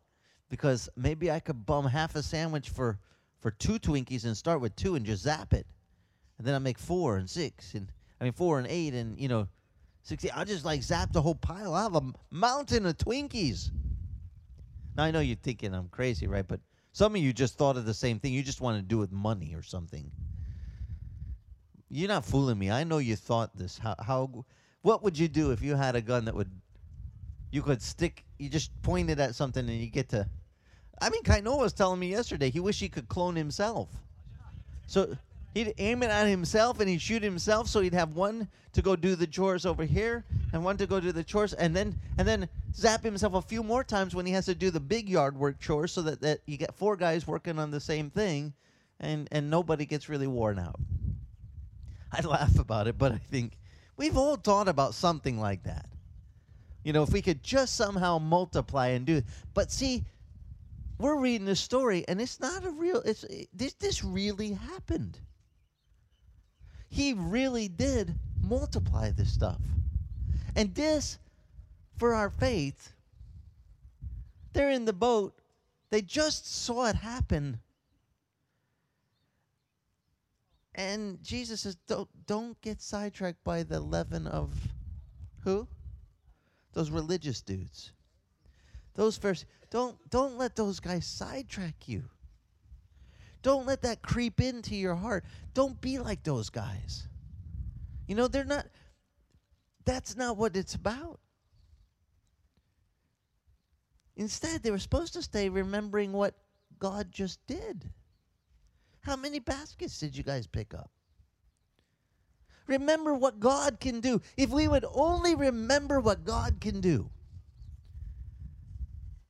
because 0.49 0.89
maybe 0.97 1.31
I 1.31 1.41
could 1.41 1.66
bum 1.66 1.87
half 1.87 2.16
a 2.16 2.22
sandwich 2.22 2.70
for 2.70 2.99
for 3.41 3.51
two 3.51 3.79
Twinkies 3.79 4.24
and 4.24 4.37
start 4.37 4.61
with 4.61 4.77
two 4.77 4.95
and 4.95 5.05
just 5.05 5.22
zap 5.22 5.53
it, 5.53 5.66
and 6.39 6.47
then 6.47 6.55
I 6.55 6.59
make 6.59 6.79
four 6.79 7.16
and 7.16 7.29
six 7.29 7.74
and 7.74 7.91
I 8.20 8.24
mean 8.24 8.33
four 8.33 8.59
and 8.59 8.66
eight 8.66 8.95
and 8.95 9.18
you 9.18 9.29
know 9.29 9.49
60. 10.07 10.31
I 10.31 10.45
just 10.45 10.64
like 10.64 10.83
zap 10.83 11.12
the 11.12 11.20
whole 11.20 11.35
pile. 11.35 11.74
I 11.74 11.83
have 11.83 11.97
a 11.97 12.12
mountain 12.31 12.87
of 12.87 12.97
Twinkies. 12.97 13.70
Now 14.97 15.03
I 15.05 15.11
know 15.11 15.20
you're 15.20 15.37
thinking 15.37 15.74
I'm 15.74 15.89
crazy, 15.89 16.29
right? 16.29 16.47
But 16.47 16.61
some 16.93 17.14
of 17.16 17.20
you 17.20 17.33
just 17.33 17.59
thought 17.59 17.77
of 17.77 17.87
the 17.87 17.93
same 17.93 18.20
thing. 18.20 18.33
You 18.33 18.45
just 18.45 18.61
want 18.61 18.79
to 18.79 18.83
do 18.83 18.99
with 18.99 19.11
money 19.11 19.55
or 19.55 19.62
something. 19.62 20.11
You're 21.91 22.09
not 22.09 22.24
fooling 22.24 22.59
me. 22.59 22.70
I 22.70 22.85
know 22.85 22.99
you 22.99 23.16
thought 23.16 23.57
this. 23.57 23.79
How 23.79 23.97
how 23.99 24.45
what 24.83 25.03
would 25.03 25.18
you 25.18 25.27
do 25.27 25.51
if 25.51 25.61
you 25.61 25.74
had 25.74 25.97
a 25.97 26.01
gun 26.01 26.24
that 26.27 26.35
would 26.37 26.51
you 27.51 27.63
could 27.63 27.83
stick 27.83 28.25
you 28.39 28.49
just 28.49 28.71
point 28.83 29.11
it 29.11 29.19
at 29.19 29.35
something 29.35 29.69
and 29.69 29.79
you 29.79 29.89
get 29.89 30.09
to 30.11 30.29
I 31.01 31.11
mean 31.11 31.23
Kainoa 31.23 31.59
was 31.59 31.73
telling 31.73 32.01
me 32.01 32.09
yesterday 32.09 32.51
he 32.51 32.61
wished 32.61 32.81
he 32.81 32.89
could 32.89 33.09
clone 33.09 33.37
himself. 33.37 33.91
So 34.87 35.17
he'd 35.57 35.75
aim 35.79 36.03
it 36.03 36.11
at 36.11 36.27
himself 36.27 36.81
and 36.81 36.89
he'd 36.89 37.01
shoot 37.01 37.23
himself 37.23 37.67
so 37.67 37.81
he'd 37.81 37.95
have 37.95 38.15
one 38.15 38.47
to 38.75 38.83
go 38.83 38.95
do 38.95 39.15
the 39.15 39.27
chores 39.27 39.65
over 39.65 39.85
here 39.85 40.23
and 40.53 40.63
one 40.63 40.77
to 40.77 40.87
go 40.87 41.01
do 41.01 41.13
the 41.13 41.25
chores 41.25 41.55
and 41.55 41.75
then 41.75 41.99
and 42.19 42.29
then 42.29 42.47
zap 42.75 43.03
himself 43.03 43.35
a 43.35 43.41
few 43.41 43.63
more 43.63 43.83
times 43.83 44.15
when 44.15 44.27
he 44.27 44.33
has 44.33 44.45
to 44.45 44.55
do 44.55 44.71
the 44.71 44.79
big 44.79 45.09
yard 45.09 45.35
work 45.35 45.59
chores 45.59 45.93
so 45.93 46.03
that, 46.03 46.21
that 46.21 46.41
you 46.47 46.59
get 46.59 46.75
four 46.75 46.95
guys 46.95 47.27
working 47.27 47.59
on 47.59 47.71
the 47.71 47.81
same 47.81 48.11
thing 48.11 48.53
and 49.01 49.29
and 49.33 49.49
nobody 49.49 49.87
gets 49.87 50.11
really 50.11 50.27
worn 50.27 50.59
out 50.59 50.79
i 52.13 52.21
laugh 52.21 52.59
about 52.59 52.87
it 52.87 52.99
but 52.99 53.11
i 53.13 53.19
think 53.19 53.57
we've 53.97 54.19
all 54.19 54.37
thought 54.37 54.69
about 54.69 54.93
something 54.93 55.41
like 55.41 55.63
that 55.63 55.87
you 56.87 56.93
know 56.93 57.03
if 57.03 57.12
we 57.12 57.20
could 57.20 57.43
just 57.43 57.76
somehow 57.76 58.18
multiply 58.18 58.89
and 58.89 59.05
do 59.05 59.22
but 59.53 59.70
see 59.70 60.05
we're 60.99 61.20
reading 61.20 61.47
this 61.47 61.61
story 61.61 62.05
and 62.09 62.20
it's 62.20 62.41
not 62.41 62.64
a 62.64 62.70
real 62.70 63.03
it's 63.05 63.24
it, 63.24 63.49
this 63.53 63.74
this 63.74 64.03
really 64.03 64.53
happened 64.53 65.18
he 66.89 67.12
really 67.12 67.68
did 67.68 68.14
multiply 68.43 69.11
this 69.11 69.32
stuff. 69.32 69.61
And 70.55 70.74
this, 70.74 71.18
for 71.99 72.14
our 72.14 72.30
faith, 72.30 72.93
they're 74.53 74.70
in 74.70 74.84
the 74.84 74.93
boat. 74.93 75.34
They 75.91 76.03
just 76.03 76.51
saw 76.64 76.87
it 76.87 76.97
happen. 76.97 77.61
And 80.74 81.22
Jesus 81.22 81.62
says, 81.62 81.76
don't, 81.87 82.09
don't 82.26 82.61
get 82.61 82.80
sidetracked 82.80 83.43
by 83.45 83.62
the 83.62 83.80
leaven 83.80 84.26
of 84.26 84.53
who? 85.45 85.66
Those 86.77 86.91
religious 86.91 87.41
dudes. 87.41 87.91
Those 88.97 89.16
first 89.16 89.47
don't 89.70 89.97
don't 90.11 90.37
let 90.37 90.57
those 90.57 90.79
guys 90.79 91.07
sidetrack 91.07 91.89
you. 91.89 92.05
Don't 93.41 93.64
let 93.64 93.81
that 93.81 94.03
creep 94.03 94.43
into 94.43 94.77
your 94.77 94.95
heart. 94.95 95.24
Don't 95.55 95.81
be 95.81 95.99
like 95.99 96.22
those 96.22 96.51
guys. 96.51 97.09
You 98.07 98.14
know, 98.14 98.29
they're 98.29 98.45
not, 98.45 98.66
that's 99.87 100.16
not 100.16 100.37
what 100.37 100.55
it's 100.55 100.74
about. 100.74 101.18
Instead, 104.16 104.62
they 104.62 104.70
were 104.70 104.79
supposed 104.79 105.14
to 105.14 105.22
stay 105.22 105.49
remembering 105.49 106.12
what 106.12 106.35
God 106.79 107.11
just 107.11 107.39
did. 107.47 107.89
How 109.01 109.16
many 109.16 109.39
baskets 109.39 109.99
did 109.99 110.14
you 110.14 110.24
guys 110.24 110.47
pick 110.47 110.74
up? 110.74 110.91
Remember 112.67 113.14
what 113.14 113.39
God 113.39 113.79
can 113.81 114.01
do. 114.01 114.21
If 114.37 114.51
we 114.51 114.69
would 114.69 114.85
only 114.93 115.35
remember 115.35 116.01
what 116.01 116.25
God 116.25 116.61
can 116.61 116.81
do. 116.81 117.11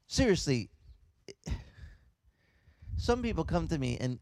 Seriously, 0.07 0.71
some 2.97 3.23
people 3.23 3.45
come 3.45 3.69
to 3.69 3.79
me 3.79 3.99
and 4.01 4.19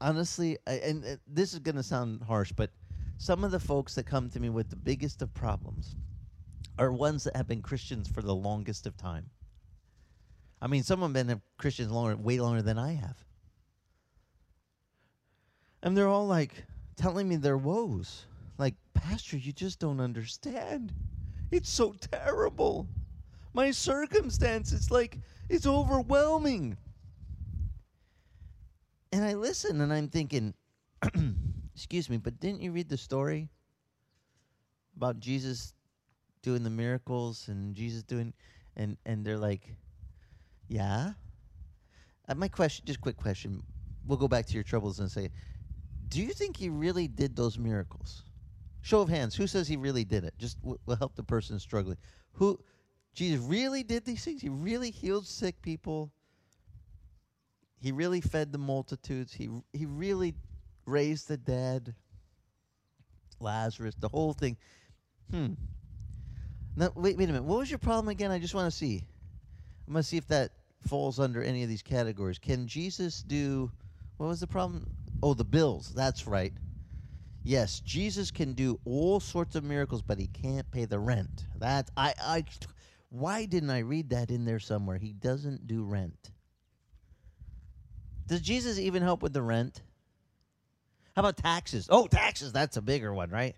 honestly, 0.00 0.58
and 0.66 1.04
uh, 1.04 1.16
this 1.26 1.52
is 1.52 1.60
going 1.60 1.76
to 1.76 1.82
sound 1.82 2.22
harsh, 2.22 2.52
but 2.52 2.70
some 3.18 3.44
of 3.44 3.52
the 3.52 3.60
folks 3.60 3.94
that 3.94 4.04
come 4.04 4.28
to 4.30 4.40
me 4.40 4.50
with 4.50 4.68
the 4.68 4.76
biggest 4.76 5.22
of 5.22 5.32
problems 5.32 5.94
are 6.78 6.92
ones 6.92 7.24
that 7.24 7.36
have 7.36 7.46
been 7.46 7.62
Christians 7.62 8.08
for 8.08 8.20
the 8.20 8.34
longest 8.34 8.86
of 8.86 8.96
time. 8.96 9.30
I 10.60 10.66
mean, 10.66 10.82
some 10.82 11.02
of 11.02 11.12
them 11.12 11.28
have 11.28 11.38
been 11.38 11.42
Christians 11.56 11.90
longer, 11.90 12.16
way 12.16 12.40
longer 12.40 12.62
than 12.62 12.78
I 12.78 12.94
have. 12.94 13.16
And 15.82 15.96
they're 15.96 16.08
all 16.08 16.26
like 16.26 16.64
telling 16.96 17.28
me 17.28 17.36
their 17.36 17.58
woes. 17.58 18.26
Like, 18.58 18.74
Pastor, 18.94 19.36
you 19.36 19.52
just 19.52 19.78
don't 19.78 20.00
understand. 20.00 20.92
It's 21.50 21.70
so 21.70 21.94
terrible. 22.12 22.88
My 23.54 23.70
circumstance, 23.70 24.72
it's 24.72 24.90
like, 24.90 25.18
it's 25.48 25.66
overwhelming. 25.66 26.76
And 29.12 29.24
I 29.24 29.34
listen 29.34 29.80
and 29.80 29.92
I'm 29.92 30.08
thinking, 30.08 30.54
excuse 31.74 32.08
me, 32.08 32.16
but 32.16 32.40
didn't 32.40 32.62
you 32.62 32.72
read 32.72 32.88
the 32.88 32.96
story 32.96 33.50
about 34.96 35.20
Jesus 35.20 35.74
doing 36.42 36.62
the 36.62 36.70
miracles 36.70 37.48
and 37.48 37.74
Jesus 37.74 38.02
doing, 38.02 38.32
and, 38.76 38.96
and 39.04 39.24
they're 39.24 39.38
like, 39.38 39.74
yeah. 40.68 41.12
Uh, 42.28 42.34
my 42.34 42.48
question, 42.48 42.84
just 42.86 43.00
quick 43.00 43.16
question. 43.16 43.62
We'll 44.06 44.18
go 44.18 44.28
back 44.28 44.46
to 44.46 44.54
your 44.54 44.62
troubles 44.62 44.98
and 44.98 45.10
say, 45.10 45.30
do 46.12 46.22
you 46.22 46.34
think 46.34 46.58
he 46.58 46.68
really 46.68 47.08
did 47.08 47.34
those 47.34 47.58
miracles? 47.58 48.22
Show 48.82 49.00
of 49.00 49.08
hands. 49.08 49.34
Who 49.34 49.46
says 49.46 49.66
he 49.66 49.78
really 49.78 50.04
did 50.04 50.24
it? 50.24 50.34
Just 50.38 50.60
w- 50.60 50.78
will 50.84 50.96
help 50.96 51.16
the 51.16 51.22
person 51.22 51.58
struggling. 51.58 51.96
Who? 52.32 52.58
Jesus 53.14 53.40
really 53.46 53.82
did 53.82 54.04
these 54.04 54.22
things. 54.22 54.42
He 54.42 54.50
really 54.50 54.90
healed 54.90 55.26
sick 55.26 55.62
people. 55.62 56.12
He 57.80 57.92
really 57.92 58.20
fed 58.20 58.52
the 58.52 58.58
multitudes. 58.58 59.32
He 59.32 59.48
he 59.72 59.86
really 59.86 60.34
raised 60.84 61.28
the 61.28 61.38
dead. 61.38 61.94
Lazarus, 63.40 63.94
the 63.98 64.08
whole 64.08 64.34
thing. 64.34 64.58
Hmm. 65.30 65.54
Now 66.76 66.92
wait, 66.94 67.16
wait 67.16 67.24
a 67.24 67.32
minute. 67.32 67.44
What 67.44 67.58
was 67.58 67.70
your 67.70 67.78
problem 67.78 68.08
again? 68.08 68.30
I 68.30 68.38
just 68.38 68.54
want 68.54 68.70
to 68.70 68.76
see. 68.76 69.02
I'm 69.86 69.94
gonna 69.94 70.02
see 70.02 70.18
if 70.18 70.28
that 70.28 70.52
falls 70.86 71.18
under 71.18 71.42
any 71.42 71.62
of 71.62 71.70
these 71.70 71.82
categories. 71.82 72.38
Can 72.38 72.66
Jesus 72.66 73.22
do? 73.22 73.70
What 74.18 74.26
was 74.26 74.40
the 74.40 74.46
problem? 74.46 74.86
Oh, 75.22 75.34
the 75.34 75.44
bills. 75.44 75.92
That's 75.94 76.26
right. 76.26 76.52
Yes, 77.44 77.80
Jesus 77.80 78.30
can 78.30 78.52
do 78.52 78.78
all 78.84 79.20
sorts 79.20 79.56
of 79.56 79.64
miracles, 79.64 80.02
but 80.02 80.18
he 80.18 80.28
can't 80.28 80.70
pay 80.70 80.84
the 80.84 80.98
rent. 80.98 81.46
That 81.56 81.90
I 81.96 82.14
I 82.20 82.44
why 83.08 83.44
didn't 83.44 83.70
I 83.70 83.80
read 83.80 84.10
that 84.10 84.30
in 84.30 84.44
there 84.44 84.60
somewhere? 84.60 84.98
He 84.98 85.12
doesn't 85.12 85.66
do 85.66 85.84
rent. 85.84 86.30
Does 88.26 88.40
Jesus 88.40 88.78
even 88.78 89.02
help 89.02 89.22
with 89.22 89.32
the 89.32 89.42
rent? 89.42 89.82
How 91.14 91.20
about 91.20 91.36
taxes? 91.36 91.88
Oh, 91.90 92.06
taxes, 92.06 92.52
that's 92.52 92.76
a 92.76 92.82
bigger 92.82 93.12
one, 93.12 93.30
right? 93.30 93.54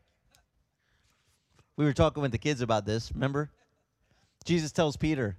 We 1.77 1.85
were 1.85 1.93
talking 1.93 2.23
with 2.23 2.33
the 2.33 2.39
kids 2.39 2.61
about 2.61 2.85
this, 2.85 3.13
remember? 3.13 3.51
Jesus 4.45 4.73
tells 4.73 4.97
Peter, 4.97 5.37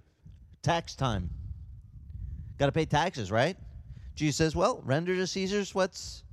tax 0.61 0.95
time. 0.95 1.29
Got 2.57 2.67
to 2.67 2.71
pay 2.71 2.85
taxes, 2.85 3.31
right? 3.31 3.57
Jesus 4.15 4.37
says, 4.37 4.55
well, 4.55 4.81
render 4.85 5.15
to 5.15 5.27
Caesar's 5.27 5.75
what's 5.75 6.23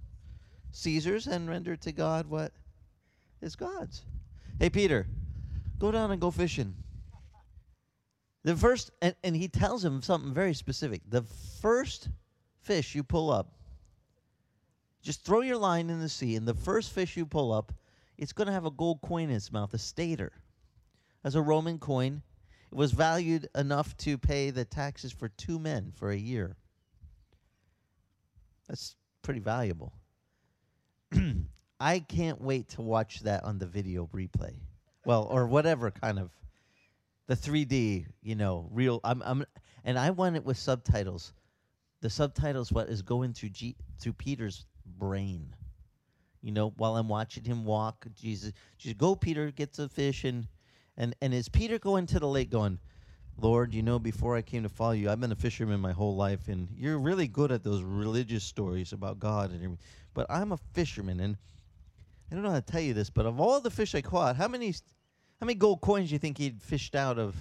Caesar's 0.71 1.27
and 1.27 1.49
render 1.49 1.77
to 1.77 1.93
God 1.93 2.27
what 2.29 2.53
is 3.41 3.57
God's. 3.57 4.05
Hey, 4.59 4.71
Peter, 4.71 5.07
go 5.79 5.91
down 5.91 6.13
and 6.13 6.21
go 6.21 6.31
fishing. 6.31 6.75
The 8.45 8.57
first, 8.57 8.91
and, 9.01 9.15
and 9.23 9.37
he 9.37 9.49
tells 9.49 9.85
him 9.85 10.03
something 10.03 10.33
very 10.33 10.55
specific. 10.55 11.03
The 11.09 11.23
first 11.61 12.09
fish 12.63 12.95
you 12.95 13.03
pull 13.03 13.31
up, 13.31 13.53
just 15.03 15.25
throw 15.25 15.41
your 15.41 15.57
line 15.57 15.91
in 15.91 16.01
the 16.01 16.09
sea, 16.09 16.37
and 16.37 16.47
the 16.47 16.55
first 16.55 16.93
fish 16.93 17.17
you 17.17 17.27
pull 17.27 17.53
up, 17.53 17.73
it's 18.17 18.33
going 18.33 18.47
to 18.47 18.53
have 18.53 18.67
a 18.67 18.71
gold 18.71 19.01
coin 19.03 19.31
in 19.31 19.37
its 19.37 19.53
mouth, 19.53 19.75
a 19.75 19.79
stater. 19.79 20.33
As 21.25 21.35
a 21.35 21.43
Roman 21.43 21.79
coin, 21.79 22.23
it 22.71 22.75
was 22.75 22.93
valued 22.93 23.49
enough 23.57 23.97
to 23.99 24.17
pay 24.17 24.51
the 24.51 24.65
taxes 24.65 25.13
for 25.13 25.29
two 25.29 25.59
men 25.59 25.93
for 25.97 26.11
a 26.11 26.17
year. 26.17 26.57
That's 28.69 28.97
pretty 29.23 29.41
valuable. 29.41 29.93
I 31.81 31.99
can't 31.99 32.41
wait 32.41 32.69
to 32.71 32.83
watch 32.83 33.21
that 33.21 33.45
on 33.45 33.59
the 33.59 33.67
video 33.67 34.09
replay. 34.15 34.55
Well, 35.05 35.25
or 35.25 35.47
whatever 35.47 35.91
kind 35.91 36.19
of 36.19 36.31
the 37.27 37.35
3D, 37.35 38.07
you 38.23 38.35
know, 38.35 38.69
real 38.71 39.01
I'm 39.05 39.23
I'm 39.25 39.45
and 39.85 39.99
I 39.99 40.11
want 40.11 40.37
it 40.37 40.45
with 40.45 40.59
subtitles. 40.59 41.33
The 42.01 42.11
subtitles 42.11 42.73
what 42.73 42.89
is 42.89 43.03
going 43.03 43.33
through 43.33 43.51
G, 43.51 43.77
through 43.99 44.15
Peter's 44.15 44.67
brain. 44.85 45.55
You 46.41 46.53
know, 46.53 46.73
while 46.77 46.97
I'm 46.97 47.09
watching 47.09 47.45
him 47.45 47.65
walk, 47.65 48.07
Jesus, 48.15 48.53
Jesus, 48.77 48.97
go 48.99 49.15
Peter, 49.15 49.51
get 49.51 49.73
the 49.73 49.89
fish 49.89 50.25
and 50.25 50.47
and 50.97 51.15
and 51.21 51.33
is 51.33 51.49
Peter 51.49 51.79
going 51.79 52.07
to 52.07 52.19
the 52.21 52.29
lake 52.29 52.51
going, 52.51 52.79
Lord, 53.39 53.75
you 53.75 53.83
know, 53.83 53.99
before 53.99 54.37
I 54.37 54.43
came 54.43 54.63
to 54.63 54.69
follow 54.69 54.93
you, 54.93 55.11
I've 55.11 55.21
been 55.21 55.33
a 55.33 55.37
fisherman 55.37 55.81
my 55.81 55.93
whole 55.93 56.15
life, 56.15 56.49
and 56.49 56.69
you're 56.77 56.99
really 56.99 57.27
good 57.27 57.51
at 57.51 57.65
those 57.65 57.83
religious 57.83 58.45
stories 58.45 58.93
about 58.93 59.19
God 59.19 59.51
and 59.51 59.63
everything. 59.63 59.79
But 60.15 60.27
I'm 60.31 60.53
a 60.53 60.59
fisherman, 60.75 61.19
and 61.21 61.37
I 62.31 62.35
don't 62.35 62.45
know 62.45 62.51
how 62.51 62.61
to 62.61 62.73
tell 62.73 62.81
you 62.81 62.95
this, 62.95 63.11
but 63.11 63.27
of 63.27 63.41
all 63.41 63.61
the 63.61 63.71
fish 63.71 63.95
I 63.95 64.01
caught, 64.01 64.37
how 64.37 64.49
many, 64.49 64.71
how 65.41 65.47
many 65.47 65.55
gold 65.55 65.81
coins 65.81 66.09
do 66.09 66.15
you 66.15 66.19
think 66.19 66.39
he'd 66.39 66.63
fished 66.63 66.95
out 66.95 67.19
of 67.19 67.35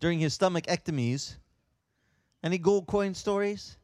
during 0.00 0.18
his 0.20 0.34
stomach 0.34 0.66
ectomies? 0.66 1.36
Any 2.42 2.58
gold 2.58 2.86
coin 2.86 3.14
stories? 3.14 3.76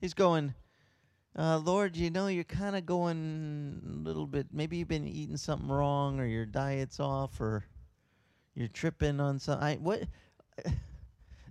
He's 0.00 0.14
going, 0.14 0.54
uh, 1.36 1.58
Lord, 1.58 1.96
you 1.96 2.10
know, 2.10 2.26
you're 2.26 2.44
kind 2.44 2.76
of 2.76 2.86
going 2.86 3.80
a 3.84 4.08
little 4.08 4.26
bit. 4.26 4.48
Maybe 4.52 4.76
you've 4.76 4.88
been 4.88 5.06
eating 5.06 5.36
something 5.36 5.68
wrong, 5.68 6.20
or 6.20 6.26
your 6.26 6.46
diet's 6.46 7.00
off, 7.00 7.40
or 7.40 7.64
you're 8.58 8.68
tripping 8.68 9.20
on 9.20 9.38
some. 9.38 9.60
I 9.60 9.76
what? 9.76 10.02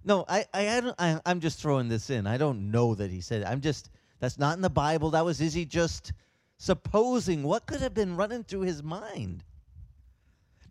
No, 0.03 0.25
I 0.27 0.45
I, 0.53 0.77
I 0.77 0.81
don't. 0.81 0.95
I, 0.99 1.19
I'm 1.25 1.39
just 1.39 1.59
throwing 1.59 1.87
this 1.87 2.09
in. 2.09 2.27
I 2.27 2.37
don't 2.37 2.71
know 2.71 2.95
that 2.95 3.11
he 3.11 3.21
said. 3.21 3.41
It. 3.41 3.47
I'm 3.47 3.61
just. 3.61 3.89
That's 4.19 4.37
not 4.37 4.55
in 4.55 4.61
the 4.61 4.69
Bible. 4.69 5.11
That 5.11 5.25
was 5.25 5.41
Is 5.41 5.53
he 5.53 5.65
just 5.65 6.13
supposing. 6.57 7.43
What 7.43 7.65
could 7.65 7.81
have 7.81 7.93
been 7.93 8.15
running 8.15 8.43
through 8.43 8.61
his 8.61 8.83
mind? 8.83 9.43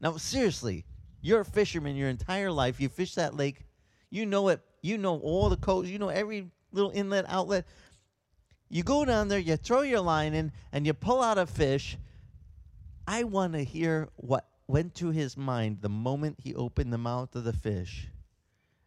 Now, 0.01 0.17
seriously, 0.17 0.85
you're 1.21 1.41
a 1.41 1.45
fisherman 1.45 1.97
your 1.97 2.09
entire 2.09 2.51
life. 2.51 2.81
You 2.81 2.89
fish 2.89 3.15
that 3.15 3.35
lake. 3.35 3.65
You 4.11 4.27
know 4.27 4.49
it. 4.49 4.61
You 4.83 4.99
know 4.99 5.19
all 5.19 5.49
the 5.49 5.57
codes. 5.57 5.91
You 5.91 5.99
know 5.99 6.09
every 6.09 6.51
little 6.73 6.91
inlet, 6.91 7.25
outlet. 7.29 7.67
You 8.69 8.83
go 8.83 9.05
down 9.05 9.29
there, 9.29 9.39
you 9.39 9.57
throw 9.57 9.83
your 9.83 10.01
line 10.01 10.35
in, 10.35 10.53
and 10.73 10.87
you 10.87 10.93
pull 10.93 11.23
out 11.23 11.39
a 11.39 11.47
fish. 11.47 11.97
I 13.07 13.25
want 13.25 13.53
to 13.53 13.63
hear 13.63 14.09
what 14.17 14.47
went 14.69 14.95
to 14.97 15.11
his 15.11 15.37
mind 15.37 15.79
the 15.81 15.89
moment 15.89 16.39
he 16.41 16.55
opened 16.55 16.93
the 16.93 16.99
mouth 16.99 17.35
of 17.35 17.45
the 17.45 17.53
fish 17.53 18.09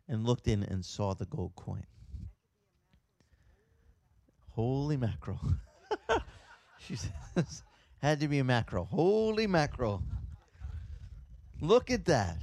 and 0.07 0.25
looked 0.25 0.47
in 0.47 0.63
and 0.63 0.83
saw 0.83 1.13
the 1.13 1.25
gold 1.25 1.53
coin. 1.55 1.85
Holy 4.49 4.97
mackerel. 4.97 5.39
she 6.79 6.95
says, 6.95 7.63
had 7.99 8.19
to 8.19 8.27
be 8.27 8.39
a 8.39 8.43
mackerel. 8.43 8.85
Holy 8.85 9.47
mackerel. 9.47 10.03
Look 11.61 11.91
at 11.91 12.05
that. 12.05 12.37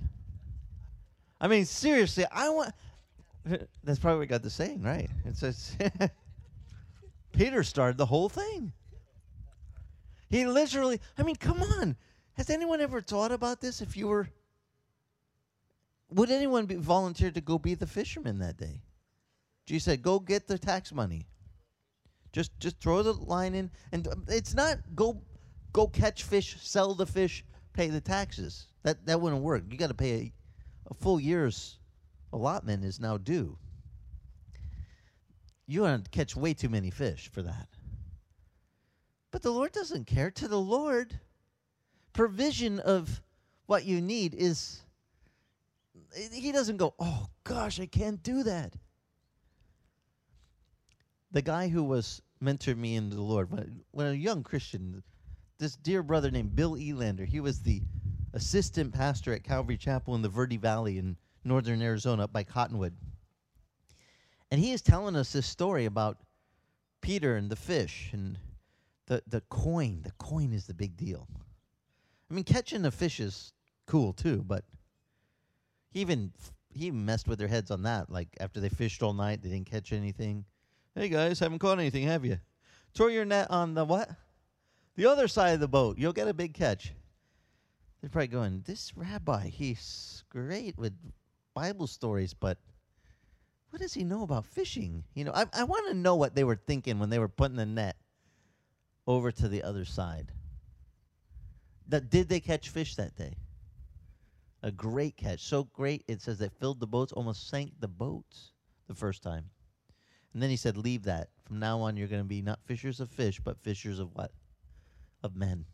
I 1.41 1.49
mean, 1.49 1.65
seriously, 1.65 2.25
I 2.31 2.49
want. 2.51 2.73
That's 3.85 3.99
probably 3.99 4.21
what 4.21 4.29
got 4.29 4.43
the 4.43 4.51
saying, 4.51 4.83
right? 4.83 5.11
It 5.25 5.37
says, 5.37 5.77
Peter 7.33 7.63
started 7.63 7.99
the 7.99 8.07
whole 8.07 8.29
thing. 8.29 8.73
He 10.29 10.47
literally, 10.47 11.01
I 11.17 11.23
mean, 11.23 11.37
come 11.37 11.63
on. 11.63 11.97
Has 12.37 12.51
anyone 12.51 12.81
ever 12.81 13.01
thought 13.01 13.33
about 13.33 13.61
this? 13.61 13.81
If 13.81 13.97
you 13.97 14.09
were, 14.09 14.29
would 16.11 16.31
anyone 16.31 16.67
be 16.67 16.77
to 16.77 17.41
go 17.43 17.59
be 17.59 17.75
the 17.75 17.87
fisherman 17.87 18.39
that 18.39 18.59
day? 18.59 18.83
Jesus 19.65 19.85
said, 19.85 20.03
"Go 20.03 20.21
get 20.21 20.47
the 20.47 20.59
tax 20.59 20.93
money. 20.93 21.27
Just, 22.33 22.59
just 22.61 22.79
throw 22.81 23.03
the 23.03 23.15
line 23.15 23.55
in, 23.55 23.71
and 23.93 24.07
um, 24.09 24.25
it's 24.29 24.55
not 24.55 24.79
go, 24.95 25.23
go 25.73 25.87
catch 25.87 26.23
fish, 26.23 26.57
sell 26.61 26.95
the 26.95 27.07
fish, 27.07 27.45
pay 27.73 27.89
the 27.89 28.01
taxes. 28.01 28.67
That 28.83 29.07
that 29.07 29.21
wouldn't 29.21 29.43
work. 29.43 29.65
You 29.71 29.79
got 29.79 29.89
to 29.89 29.95
pay 29.95 30.13
a, 30.13 30.33
a 30.91 30.95
full 30.95 31.19
year's 31.19 31.79
allotment 32.33 32.85
is 32.85 33.01
now 33.01 33.17
due. 33.17 33.57
You 35.67 35.83
want 35.83 36.05
to 36.05 36.11
catch 36.11 36.37
way 36.37 36.53
too 36.55 36.69
many 36.69 36.91
fish 36.91 37.29
for 37.33 37.43
that. 37.43 37.69
But 39.33 39.43
the 39.43 39.51
Lord 39.51 39.73
doesn't 39.73 40.07
care. 40.07 40.31
To 40.31 40.47
the 40.47 40.61
Lord, 40.61 41.19
provision 42.17 42.81
of 42.81 43.23
what 43.67 43.85
you 43.85 44.01
need 44.01 44.35
is 44.35 44.81
he 46.33 46.51
doesn't 46.51 46.79
go, 46.79 46.95
"Oh 46.99 47.27
gosh, 47.45 47.79
I 47.79 47.87
can't 47.87 48.23
do 48.23 48.43
that." 48.43 48.75
The 51.31 51.43
guy 51.43 51.69
who 51.69 51.85
was 51.85 52.23
mentored 52.43 52.79
me 52.79 52.97
into 52.97 53.17
the 53.17 53.23
Lord 53.23 53.51
when, 53.51 53.83
when 53.91 54.07
a 54.07 54.15
young 54.15 54.43
Christian, 54.43 55.03
this 55.59 55.77
dear 55.77 56.03
brother 56.03 56.31
named 56.31 56.57
Bill 56.57 56.75
Elander, 56.77 57.27
he 57.27 57.41
was 57.41 57.61
the 57.61 57.83
assistant 58.33 58.95
pastor 58.95 59.35
at 59.35 59.45
Calvary 59.45 59.77
Chapel 59.77 60.15
in 60.15 60.23
the 60.23 60.29
Verde 60.29 60.57
Valley 60.57 60.99
in 60.99 61.17
northern 61.45 61.83
Arizona 61.83 62.25
up 62.25 62.33
by 62.33 62.45
Cottonwood. 62.45 62.95
And 64.51 64.61
he 64.61 64.73
is 64.73 64.81
telling 64.81 65.17
us 65.17 65.33
this 65.33 65.47
story 65.47 65.85
about 65.85 66.19
Peter 67.03 67.37
and 67.37 67.51
the 67.51 67.57
fish 67.57 68.11
and 68.13 68.39
the, 69.07 69.23
the 69.27 69.43
coin. 69.51 70.01
The 70.03 70.13
coin 70.13 70.53
is 70.53 70.67
the 70.67 70.75
big 70.75 70.97
deal. 70.97 71.29
I 72.31 72.35
mean, 72.35 72.45
catching 72.45 72.83
the 72.83 72.91
fish 72.91 73.21
is 73.21 73.53
cool 73.87 74.13
too, 74.13 74.43
but 74.47 74.65
He 75.91 76.01
even 76.01 76.33
he 76.71 76.87
even 76.87 77.05
messed 77.05 77.29
with 77.29 77.39
their 77.39 77.49
heads 77.49 77.71
on 77.71 77.83
that. 77.83 78.11
Like 78.11 78.37
after 78.41 78.61
they 78.61 78.69
fished 78.69 79.03
all 79.03 79.15
night, 79.15 79.43
they 79.43 79.49
didn't 79.49 79.71
catch 79.71 79.93
anything. 79.93 80.45
Hey 80.95 81.09
guys, 81.09 81.39
haven't 81.39 81.59
caught 81.59 81.79
anything, 81.79 82.05
have 82.05 82.25
you? 82.25 82.39
Throw 82.95 83.09
your 83.09 83.25
net 83.25 83.51
on 83.51 83.75
the 83.75 83.85
what? 83.85 84.11
The 84.97 85.07
other 85.07 85.29
side 85.29 85.55
of 85.55 85.61
the 85.61 85.69
boat. 85.69 85.99
You'll 85.99 86.13
get 86.13 86.29
a 86.29 86.35
big 86.35 86.55
catch. 86.55 86.93
They're 88.01 88.11
probably 88.11 88.29
going, 88.29 88.63
This 88.67 88.97
rabbi, 88.97 89.49
he's 89.49 90.25
great 90.31 90.77
with 90.79 90.95
Bible 91.55 91.87
stories, 91.87 92.35
but 92.35 92.59
what 93.71 93.81
does 93.81 93.95
he 93.95 94.05
know 94.05 94.23
about 94.23 94.47
fishing? 94.47 95.05
You 95.15 95.25
know, 95.25 95.33
I, 95.35 95.47
I 95.53 95.65
want 95.65 95.89
to 95.89 95.95
know 95.95 96.15
what 96.17 96.35
they 96.35 96.45
were 96.45 96.57
thinking 96.57 96.99
when 96.99 97.11
they 97.11 97.19
were 97.19 97.29
putting 97.29 97.57
the 97.57 97.67
net 97.67 97.97
over 99.07 99.31
to 99.33 99.49
the 99.49 99.63
other 99.63 99.85
side. 99.85 100.33
That 101.89 102.11
did 102.11 102.29
they 102.29 102.41
catch 102.41 102.69
fish 102.69 102.97
that 102.97 103.17
day? 103.17 103.37
A 104.63 104.71
great 104.71 105.17
catch, 105.17 105.41
so 105.45 105.65
great 105.65 106.05
it 106.09 106.21
says 106.21 106.39
they 106.39 106.49
filled 106.49 106.81
the 106.81 106.87
boats, 106.87 107.13
almost 107.13 107.49
sank 107.49 107.73
the 107.79 107.89
boats 107.89 108.53
the 108.89 108.95
first 108.95 109.23
time. 109.23 109.51
And 110.33 110.43
then 110.43 110.51
he 110.51 110.57
said, 110.57 110.77
"Leave 110.77 111.05
that. 111.05 111.31
From 111.45 111.59
now 111.59 111.81
on, 111.81 111.97
you're 111.97 112.09
going 112.09 112.23
to 112.23 112.29
be 112.29 112.43
not 112.43 112.59
fishers 112.65 113.01
of 113.01 113.11
fish, 113.11 113.41
but 113.41 113.59
fishers 113.63 113.99
of 114.01 114.15
what? 114.15 114.33
Of 115.23 115.37
men." 115.37 115.65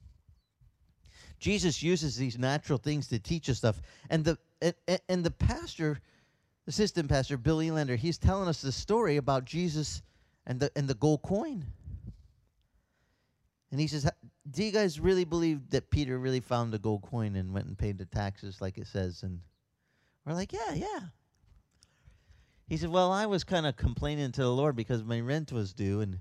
Jesus 1.38 1.82
uses 1.82 2.16
these 2.16 2.38
natural 2.38 2.78
things 2.78 3.08
to 3.08 3.18
teach 3.18 3.48
us 3.48 3.58
stuff, 3.58 3.80
and 4.10 4.24
the 4.24 4.38
and, 4.60 4.74
and 5.08 5.24
the 5.24 5.30
pastor 5.30 6.00
assistant 6.66 7.08
pastor 7.08 7.36
Bill 7.36 7.60
Elander, 7.60 7.96
he's 7.96 8.18
telling 8.18 8.48
us 8.48 8.62
the 8.62 8.70
story 8.70 9.16
about 9.16 9.44
Jesus 9.44 10.02
and 10.46 10.60
the 10.60 10.70
and 10.76 10.86
the 10.86 10.94
gold 10.94 11.22
coin. 11.22 11.66
And 13.73 13.81
he 13.81 13.87
says, 13.87 14.09
"Do 14.49 14.62
you 14.62 14.70
guys 14.70 15.01
really 15.01 15.25
believe 15.25 15.70
that 15.70 15.91
Peter 15.91 16.18
really 16.18 16.41
found 16.41 16.73
the 16.73 16.79
gold 16.79 17.03
coin 17.03 17.35
and 17.37 17.55
went 17.55 17.66
and 17.66 17.77
paid 17.77 17.97
the 17.97 18.05
taxes 18.05 18.61
like 18.61 18.77
it 18.77 18.87
says?" 18.87 19.23
And 19.23 19.41
we're 20.27 20.35
like, 20.35 20.53
"Yeah, 20.53 20.75
yeah." 20.75 21.01
He 22.68 22.77
said, 22.77 22.91
"Well, 22.91 23.11
I 23.11 23.25
was 23.25 23.45
kind 23.45 23.66
of 23.66 23.77
complaining 23.77 24.31
to 24.33 24.43
the 24.43 24.53
Lord 24.53 24.77
because 24.77 25.03
my 25.03 25.20
rent 25.20 25.53
was 25.53 25.73
due 25.73 26.03
and 26.03 26.20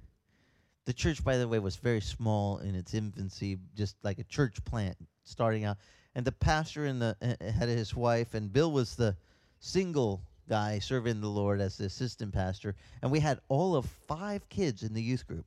the 0.86 0.94
church 0.94 1.24
by 1.24 1.38
the 1.38 1.48
way 1.48 1.60
was 1.60 1.76
very 1.76 2.00
small 2.00 2.60
in 2.60 2.74
its 2.74 2.94
infancy, 2.94 3.60
just 3.76 3.98
like 4.02 4.18
a 4.18 4.24
church 4.24 4.64
plant 4.64 4.98
starting 5.26 5.66
out. 5.66 5.78
And 6.16 6.26
the 6.26 6.32
pastor 6.32 6.86
and 6.86 7.02
the 7.02 7.18
uh, 7.22 7.52
had 7.52 7.68
his 7.68 7.94
wife 7.94 8.34
and 8.34 8.52
Bill 8.52 8.72
was 8.72 8.96
the 8.96 9.18
single 9.60 10.24
guy 10.48 10.80
serving 10.80 11.20
the 11.20 11.28
Lord 11.28 11.60
as 11.60 11.78
the 11.78 11.86
assistant 11.86 12.34
pastor, 12.34 12.76
and 13.02 13.12
we 13.12 13.20
had 13.20 13.42
all 13.50 13.76
of 13.76 13.86
5 14.08 14.48
kids 14.48 14.84
in 14.84 14.94
the 14.94 15.04
youth 15.04 15.28
group. 15.28 15.46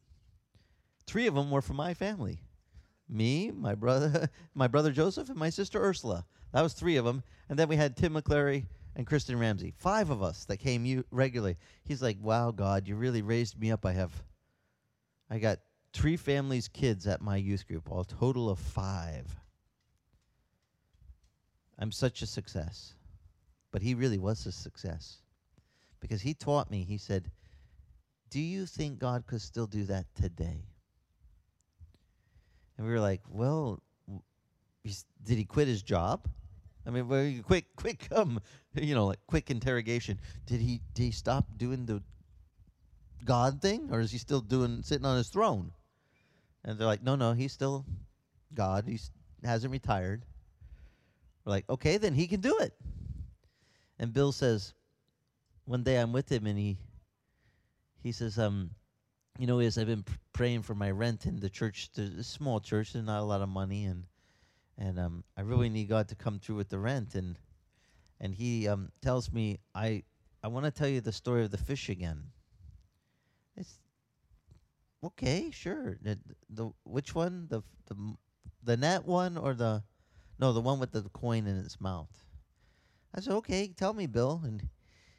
Three 1.07 1.27
of 1.27 1.35
them 1.35 1.51
were 1.51 1.63
from 1.63 1.77
my 1.77 1.95
family. 1.95 2.41
Me, 3.09 3.51
my 3.51 3.75
brother, 3.75 4.29
my 4.55 4.67
brother 4.67 4.93
Joseph, 4.93 5.29
and 5.29 5.39
my 5.39 5.51
sister 5.51 5.83
Ursula. 5.83 6.25
That 6.53 6.63
was 6.63 6.73
three 6.73 6.97
of 6.97 7.05
them. 7.05 7.23
And 7.49 7.59
then 7.59 7.69
we 7.69 7.77
had 7.77 7.97
Tim 7.97 8.15
McClary 8.15 8.67
and 8.97 9.07
Kristen 9.07 9.39
Ramsey. 9.39 9.75
Five 9.77 10.11
of 10.11 10.23
us 10.23 10.45
that 10.47 10.59
came 10.59 10.85
you 10.85 11.05
regularly. 11.11 11.57
He's 11.85 12.03
like, 12.03 12.17
"Wow, 12.21 12.53
God, 12.53 12.89
you 12.89 12.97
really 12.97 13.23
raised 13.23 13.59
me 13.59 13.71
up. 13.71 13.85
I 13.85 13.93
have, 13.93 14.23
I 15.29 15.39
got 15.39 15.61
three 15.93 16.17
families' 16.17 16.69
kids 16.69 17.07
at 17.07 17.21
my 17.21 17.37
youth 17.37 17.67
group, 17.67 17.91
a 17.91 18.05
total 18.05 18.49
of 18.49 18.59
five. 18.59 19.41
I'm 21.79 21.93
such 21.93 22.23
a 22.23 22.27
success." 22.27 22.95
But 23.73 23.83
he 23.83 23.95
really 23.95 24.19
was 24.19 24.47
a 24.47 24.53
success 24.53 25.19
because 25.99 26.23
he 26.23 26.33
taught 26.33 26.71
me. 26.71 26.85
He 26.85 26.97
said, 26.97 27.33
"Do 28.31 28.41
you 28.41 28.67
think 28.67 29.01
God 29.01 29.27
could 29.27 29.43
still 29.43 29.67
do 29.67 29.85
that 29.85 30.07
today?" 30.15 30.69
And 32.77 32.87
we 32.87 32.93
were 32.93 33.01
like, 33.01 33.23
well, 33.29 33.81
did 35.25 35.39
he 35.39 35.45
quit 35.45 35.69
his 35.69 35.83
job? 35.83 36.29
I 36.87 36.91
mean, 36.91 37.09
well, 37.09 37.33
quick, 37.43 37.67
quick, 37.77 38.09
um, 38.13 38.41
you 38.75 38.95
know, 38.95 39.07
like 39.07 39.21
quick 39.27 39.51
interrogation. 39.51 40.21
Did 40.47 40.61
he 40.61 40.81
did 40.93 41.05
he 41.05 41.11
stop 41.13 41.47
doing 41.57 41.87
the 41.87 42.03
God 43.25 43.63
thing, 43.63 43.89
or 43.91 44.01
is 44.01 44.11
he 44.11 44.19
still 44.19 44.41
doing 44.41 44.83
sitting 44.83 45.07
on 45.07 45.17
his 45.17 45.29
throne? 45.29 45.73
And 46.65 46.79
they're 46.79 46.87
like, 46.87 47.03
no, 47.03 47.15
no, 47.15 47.33
he's 47.33 47.53
still 47.53 47.85
God. 48.55 48.85
He 48.87 48.99
hasn't 49.43 49.73
retired. 49.73 50.25
We're 51.45 51.53
like, 51.53 51.69
okay, 51.71 51.97
then 51.97 52.15
he 52.15 52.27
can 52.27 52.41
do 52.41 52.59
it. 52.59 52.75
And 53.99 54.13
Bill 54.13 54.33
says, 54.33 54.75
one 55.65 55.83
day 55.83 55.97
I'm 55.97 56.13
with 56.13 56.31
him, 56.31 56.47
and 56.47 56.59
he 56.59 56.77
he 58.03 58.13
says, 58.13 58.39
um, 58.39 58.71
you 59.39 59.47
know, 59.47 59.59
as 59.59 59.79
I've 59.79 59.87
been 59.87 60.03
pr- 60.03 60.15
praying 60.33 60.63
for 60.63 60.75
my 60.75 60.91
rent 60.91 61.27
in 61.27 61.41
the 61.41 61.51
church, 61.51 61.91
the 61.95 62.23
small 62.23 62.61
church, 62.61 62.93
there's 62.93 63.05
not 63.05 63.21
a 63.21 63.25
lot 63.25 63.43
of 63.43 63.49
money, 63.49 63.85
and 63.85 64.05
and 64.79 64.99
um, 64.99 65.25
I 65.37 65.43
really 65.43 65.69
need 65.69 65.89
God 65.89 66.09
to 66.09 66.15
come 66.15 66.39
through 66.39 66.57
with 66.57 66.69
the 66.69 66.79
rent. 66.79 67.15
And 67.15 67.39
and 68.21 68.35
he 68.35 68.69
um, 68.69 68.91
tells 69.03 69.33
me, 69.33 69.59
I 69.75 70.05
I 70.43 70.49
want 70.49 70.67
to 70.67 70.71
tell 70.71 70.89
you 70.89 71.01
the 71.01 71.13
story 71.13 71.45
of 71.45 71.51
the 71.51 71.59
fish 71.59 71.89
again. 71.89 72.25
It's 73.57 73.79
okay, 75.03 75.51
sure. 75.51 75.97
The, 76.03 76.19
the 76.49 76.71
which 76.85 77.15
one, 77.15 77.47
the 77.49 77.63
the 77.87 77.97
the 78.63 78.77
net 78.77 79.05
one 79.05 79.37
or 79.37 79.55
the 79.55 79.83
no, 80.39 80.53
the 80.53 80.61
one 80.61 80.79
with 80.79 80.93
the 80.93 81.03
coin 81.13 81.47
in 81.47 81.57
its 81.59 81.81
mouth. 81.81 82.25
I 83.15 83.21
said, 83.21 83.35
okay, 83.35 83.69
tell 83.69 83.95
me, 83.95 84.07
Bill. 84.07 84.41
And 84.45 84.69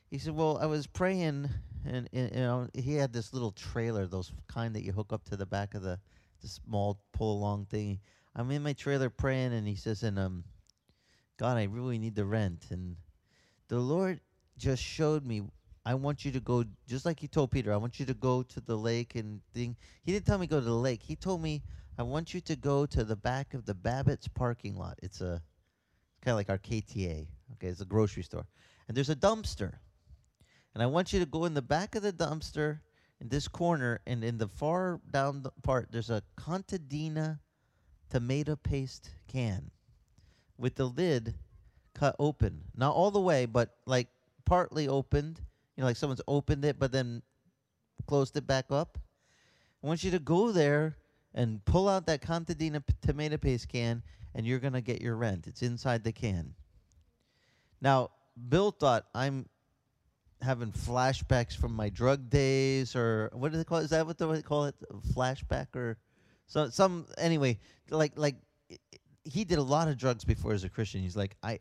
he 0.09 0.17
said, 0.17 0.35
well, 0.35 0.57
I 0.57 0.65
was 0.65 0.87
praying 0.87 1.49
and, 1.87 2.09
and 2.13 2.31
you 2.33 2.41
know 2.41 2.67
he 2.73 2.95
had 2.95 3.13
this 3.13 3.33
little 3.33 3.51
trailer, 3.51 4.07
those 4.07 4.31
kind 4.47 4.75
that 4.75 4.83
you 4.83 4.91
hook 4.91 5.13
up 5.13 5.23
to 5.25 5.37
the 5.37 5.45
back 5.45 5.73
of 5.75 5.81
the, 5.81 5.99
the 6.41 6.47
small 6.47 6.99
pull 7.11 7.37
along 7.37 7.65
thing. 7.65 7.99
I'm 8.35 8.51
in 8.51 8.63
my 8.63 8.73
trailer 8.73 9.09
praying, 9.09 9.53
and 9.53 9.67
he 9.67 9.75
says, 9.75 10.03
"And 10.03 10.19
um, 10.19 10.43
God, 11.37 11.57
I 11.57 11.63
really 11.63 11.97
need 11.97 12.15
the 12.15 12.25
rent." 12.25 12.65
And 12.71 12.97
the 13.67 13.79
Lord 13.79 14.19
just 14.57 14.83
showed 14.83 15.25
me. 15.25 15.43
I 15.87 15.93
want 15.93 16.25
you 16.25 16.31
to 16.31 16.39
go, 16.39 16.65
just 16.87 17.05
like 17.05 17.19
He 17.19 17.27
told 17.27 17.51
Peter. 17.51 17.71
I 17.71 17.77
want 17.77 17.99
you 17.99 18.07
to 18.07 18.13
go 18.15 18.41
to 18.41 18.61
the 18.61 18.75
lake 18.75 19.13
and 19.15 19.41
thing. 19.53 19.75
He 20.03 20.11
didn't 20.11 20.25
tell 20.25 20.39
me 20.39 20.47
go 20.47 20.59
to 20.59 20.65
the 20.65 20.73
lake. 20.73 21.03
He 21.03 21.15
told 21.15 21.43
me, 21.43 21.61
I 21.97 22.03
want 22.03 22.33
you 22.33 22.41
to 22.41 22.55
go 22.55 22.87
to 22.87 23.03
the 23.03 23.15
back 23.15 23.53
of 23.53 23.65
the 23.65 23.75
Babbitt's 23.75 24.27
parking 24.27 24.75
lot. 24.75 24.97
It's 25.03 25.21
a 25.21 25.41
kind 26.21 26.33
of 26.33 26.37
like 26.37 26.49
our 26.49 26.57
KTA. 26.57 27.27
Okay, 27.53 27.67
it's 27.67 27.81
a 27.81 27.85
grocery 27.85 28.23
store, 28.23 28.47
and 28.87 28.97
there's 28.97 29.11
a 29.11 29.15
dumpster. 29.15 29.73
And 30.75 30.83
I 30.83 30.87
want 30.87 31.13
you 31.13 31.21
to 31.21 31.25
go 31.25 31.45
in 31.45 31.53
the 31.53 31.61
back 31.61 31.95
of 31.95 32.03
the 32.03 32.11
dumpster 32.11 32.81
in 33.21 33.29
this 33.29 33.47
corner, 33.47 34.01
and 34.05 34.23
in 34.25 34.37
the 34.37 34.49
far 34.49 34.99
down 35.09 35.41
the 35.41 35.51
part, 35.63 35.89
there's 35.89 36.09
a 36.09 36.21
Contadina 36.37 37.39
tomato 38.09 38.57
paste 38.57 39.09
can 39.27 39.71
with 40.57 40.75
the 40.75 40.85
lid 40.85 41.33
cut 41.93 42.15
open. 42.19 42.61
Not 42.75 42.93
all 42.93 43.09
the 43.09 43.21
way, 43.21 43.45
but 43.45 43.77
like 43.85 44.09
partly 44.43 44.89
opened. 44.89 45.39
You 45.77 45.81
know, 45.81 45.87
like 45.87 45.95
someone's 45.95 46.21
opened 46.27 46.65
it, 46.65 46.77
but 46.77 46.91
then 46.91 47.21
closed 48.05 48.35
it 48.35 48.45
back 48.45 48.65
up. 48.69 48.97
I 49.81 49.87
want 49.87 50.03
you 50.03 50.11
to 50.11 50.19
go 50.19 50.51
there 50.51 50.97
and 51.33 51.63
pull 51.63 51.87
out 51.87 52.05
that 52.07 52.21
Contadina 52.21 52.85
p- 52.85 52.93
tomato 53.01 53.37
paste 53.37 53.69
can, 53.69 54.03
and 54.33 54.45
you're 54.45 54.59
going 54.59 54.73
to 54.73 54.81
get 54.81 55.01
your 55.01 55.15
rent. 55.15 55.47
It's 55.47 55.61
inside 55.61 56.03
the 56.03 56.11
can. 56.11 56.53
Now, 57.81 58.11
Bill 58.49 58.71
thought 58.71 59.05
I'm 59.13 59.47
having 60.41 60.71
flashbacks 60.71 61.55
from 61.55 61.73
my 61.73 61.89
drug 61.89 62.29
days, 62.29 62.95
or 62.95 63.29
what 63.33 63.51
do 63.51 63.57
they 63.57 63.63
call 63.63 63.79
it? 63.79 63.85
Is 63.85 63.89
that 63.91 64.05
what 64.05 64.17
they 64.17 64.41
call 64.41 64.65
it? 64.65 64.75
Flashback 65.13 65.75
or 65.75 65.97
so 66.47 66.69
some 66.69 67.07
anyway, 67.17 67.59
like 67.89 68.13
like 68.15 68.35
he 69.23 69.43
did 69.43 69.57
a 69.57 69.63
lot 69.63 69.87
of 69.87 69.97
drugs 69.97 70.23
before 70.23 70.53
as 70.53 70.63
a 70.63 70.69
Christian. 70.69 71.01
He's 71.01 71.17
like, 71.17 71.35
I 71.41 71.59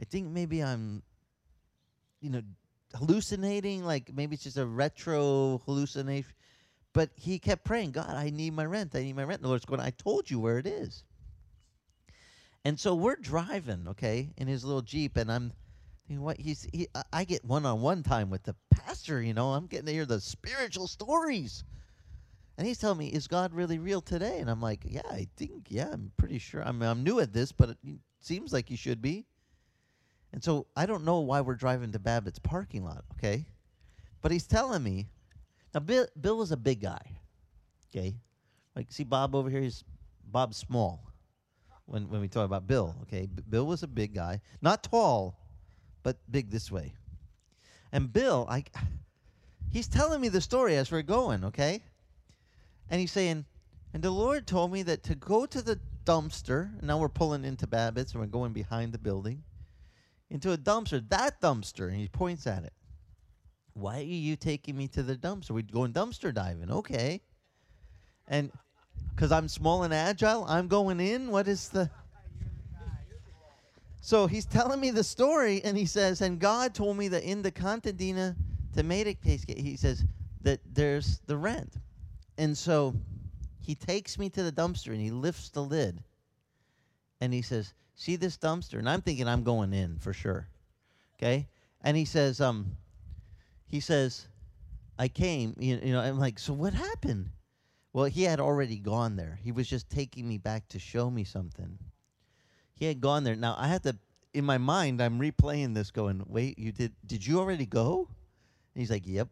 I 0.00 0.04
think 0.04 0.28
maybe 0.28 0.62
I'm 0.62 1.02
you 2.20 2.30
know 2.30 2.42
hallucinating, 2.94 3.84
like 3.84 4.12
maybe 4.14 4.34
it's 4.34 4.44
just 4.44 4.56
a 4.56 4.66
retro 4.66 5.60
hallucination. 5.64 6.32
But 6.94 7.10
he 7.14 7.38
kept 7.38 7.64
praying, 7.64 7.92
God, 7.92 8.10
I 8.10 8.30
need 8.30 8.54
my 8.54 8.64
rent. 8.64 8.94
I 8.94 9.02
need 9.02 9.14
my 9.14 9.22
rent. 9.22 9.40
And 9.40 9.44
the 9.44 9.48
Lord's 9.48 9.66
going, 9.66 9.80
I 9.80 9.90
told 9.90 10.30
you 10.30 10.40
where 10.40 10.58
it 10.58 10.66
is. 10.66 11.04
And 12.64 12.80
so 12.80 12.94
we're 12.94 13.16
driving, 13.16 13.86
okay, 13.88 14.30
in 14.36 14.48
his 14.48 14.64
little 14.64 14.82
Jeep, 14.82 15.16
and 15.16 15.30
I'm 15.30 15.52
thinking, 16.08 16.24
what 16.24 16.40
he's 16.40 16.66
he 16.72 16.88
I- 17.12 17.24
get 17.24 17.44
one 17.44 17.66
on 17.66 17.80
one 17.80 18.02
time 18.02 18.30
with 18.30 18.42
the 18.44 18.56
pastor, 18.70 19.22
you 19.22 19.34
know, 19.34 19.52
I'm 19.52 19.66
getting 19.66 19.86
to 19.86 19.92
hear 19.92 20.06
the 20.06 20.20
spiritual 20.20 20.88
stories. 20.88 21.64
And 22.56 22.66
he's 22.66 22.78
telling 22.78 22.98
me, 22.98 23.08
"Is 23.08 23.28
God 23.28 23.52
really 23.52 23.78
real 23.78 24.00
today?" 24.00 24.40
And 24.40 24.50
I'm 24.50 24.60
like, 24.60 24.84
"Yeah, 24.84 25.02
I 25.08 25.28
think, 25.36 25.66
yeah, 25.68 25.90
I'm 25.92 26.10
pretty 26.16 26.38
sure. 26.38 26.62
I'm 26.66 26.82
I'm 26.82 27.04
new 27.04 27.20
at 27.20 27.32
this, 27.32 27.52
but 27.52 27.70
it 27.70 27.78
seems 28.20 28.52
like 28.52 28.70
you 28.70 28.76
should 28.76 29.00
be." 29.00 29.26
And 30.32 30.42
so 30.42 30.66
I 30.76 30.86
don't 30.86 31.04
know 31.04 31.20
why 31.20 31.40
we're 31.40 31.54
driving 31.54 31.92
to 31.92 31.98
Babbitt's 31.98 32.38
parking 32.40 32.84
lot, 32.84 33.04
okay? 33.12 33.46
But 34.22 34.32
he's 34.32 34.46
telling 34.46 34.82
me. 34.82 35.10
Now 35.74 35.80
Bill 35.80 36.06
Bill 36.18 36.38
was 36.38 36.50
a 36.50 36.56
big 36.56 36.80
guy, 36.80 37.20
okay? 37.90 38.16
Like 38.74 38.90
see 38.90 39.04
Bob 39.04 39.34
over 39.34 39.50
here. 39.50 39.60
He's 39.60 39.84
Bob's 40.24 40.56
small. 40.56 41.04
When 41.84 42.08
when 42.08 42.20
we 42.20 42.28
talk 42.28 42.44
about 42.46 42.66
Bill, 42.66 42.96
okay, 43.02 43.26
B- 43.26 43.42
Bill 43.48 43.66
was 43.66 43.82
a 43.82 43.86
big 43.86 44.14
guy, 44.14 44.40
not 44.60 44.82
tall, 44.82 45.38
but 46.08 46.16
big 46.30 46.50
this 46.50 46.72
way. 46.72 46.94
And 47.92 48.10
Bill, 48.10 48.46
I, 48.48 48.64
he's 49.70 49.88
telling 49.88 50.22
me 50.22 50.30
the 50.30 50.40
story 50.40 50.74
as 50.74 50.90
we're 50.90 51.02
going, 51.02 51.44
okay? 51.44 51.82
And 52.88 52.98
he's 52.98 53.12
saying, 53.12 53.44
and 53.92 54.02
the 54.02 54.10
Lord 54.10 54.46
told 54.46 54.72
me 54.72 54.82
that 54.84 55.02
to 55.02 55.14
go 55.14 55.44
to 55.44 55.60
the 55.60 55.78
dumpster, 56.06 56.72
and 56.78 56.84
now 56.84 56.98
we're 56.98 57.10
pulling 57.10 57.44
into 57.44 57.66
Babbitt's 57.66 58.12
and 58.12 58.22
we're 58.22 58.26
going 58.26 58.54
behind 58.54 58.94
the 58.94 58.98
building. 58.98 59.42
into 60.30 60.52
a 60.52 60.56
dumpster. 60.56 61.06
That 61.10 61.42
dumpster. 61.42 61.88
And 61.88 61.96
he 61.96 62.08
points 62.08 62.46
at 62.46 62.64
it. 62.64 62.72
Why 63.74 63.98
are 63.98 64.02
you 64.02 64.34
taking 64.34 64.78
me 64.78 64.88
to 64.88 65.02
the 65.02 65.14
dumpster? 65.14 65.50
We're 65.50 65.62
going 65.62 65.92
dumpster 65.92 66.32
diving. 66.32 66.70
Okay. 66.70 67.20
And 68.26 68.50
because 69.10 69.30
I'm 69.30 69.46
small 69.46 69.82
and 69.82 69.92
agile, 69.92 70.46
I'm 70.48 70.68
going 70.68 71.00
in. 71.00 71.30
What 71.30 71.48
is 71.48 71.68
the. 71.68 71.90
So 74.08 74.26
he's 74.26 74.46
telling 74.46 74.80
me 74.80 74.90
the 74.90 75.04
story, 75.04 75.60
and 75.62 75.76
he 75.76 75.84
says, 75.84 76.22
and 76.22 76.38
God 76.40 76.72
told 76.72 76.96
me 76.96 77.08
that 77.08 77.24
in 77.24 77.42
the 77.42 77.52
contadina 77.52 78.34
tomato 78.72 79.12
paste, 79.22 79.44
he 79.50 79.76
says 79.76 80.02
that 80.40 80.60
there's 80.72 81.20
the 81.26 81.36
rent. 81.36 81.74
And 82.38 82.56
so 82.56 82.94
he 83.60 83.74
takes 83.74 84.18
me 84.18 84.30
to 84.30 84.42
the 84.42 84.50
dumpster 84.50 84.92
and 84.92 85.00
he 85.02 85.10
lifts 85.10 85.50
the 85.50 85.60
lid 85.60 86.02
and 87.20 87.34
he 87.34 87.42
says, 87.42 87.74
See 87.96 88.16
this 88.16 88.38
dumpster? 88.38 88.78
And 88.78 88.88
I'm 88.88 89.02
thinking 89.02 89.28
I'm 89.28 89.42
going 89.42 89.74
in 89.74 89.98
for 89.98 90.14
sure. 90.14 90.48
Okay? 91.18 91.46
And 91.82 91.94
he 91.94 92.06
says, 92.06 92.40
um, 92.40 92.78
he 93.66 93.78
says, 93.78 94.26
I 94.98 95.08
came, 95.08 95.54
you, 95.58 95.80
you 95.84 95.92
know, 95.92 96.00
I'm 96.00 96.18
like, 96.18 96.38
so 96.38 96.54
what 96.54 96.72
happened? 96.72 97.28
Well, 97.92 98.06
he 98.06 98.22
had 98.22 98.40
already 98.40 98.78
gone 98.78 99.16
there. 99.16 99.38
He 99.42 99.52
was 99.52 99.68
just 99.68 99.90
taking 99.90 100.26
me 100.26 100.38
back 100.38 100.66
to 100.68 100.78
show 100.78 101.10
me 101.10 101.24
something. 101.24 101.78
He 102.78 102.86
had 102.86 103.00
gone 103.00 103.24
there. 103.24 103.36
Now 103.36 103.56
I 103.58 103.68
had 103.68 103.82
to 103.84 103.96
in 104.34 104.44
my 104.44 104.58
mind 104.58 105.02
I'm 105.02 105.18
replaying 105.18 105.74
this 105.74 105.90
going, 105.90 106.22
"Wait, 106.26 106.58
you 106.58 106.72
did 106.72 106.92
did 107.06 107.26
you 107.26 107.38
already 107.38 107.66
go?" 107.66 108.08
And 108.74 108.80
he's 108.80 108.90
like, 108.90 109.06
"Yep." 109.06 109.28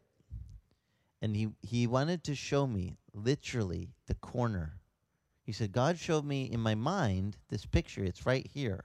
And 1.22 1.36
he 1.36 1.48
he 1.62 1.86
wanted 1.86 2.24
to 2.24 2.34
show 2.34 2.66
me 2.66 2.96
literally 3.14 3.90
the 4.06 4.14
corner 4.14 4.80
he 5.46 5.52
said, 5.52 5.70
God 5.70 5.96
showed 5.96 6.24
me 6.24 6.50
in 6.50 6.58
my 6.58 6.74
mind 6.74 7.36
this 7.48 7.64
picture. 7.64 8.02
It's 8.02 8.26
right 8.26 8.44
here. 8.44 8.84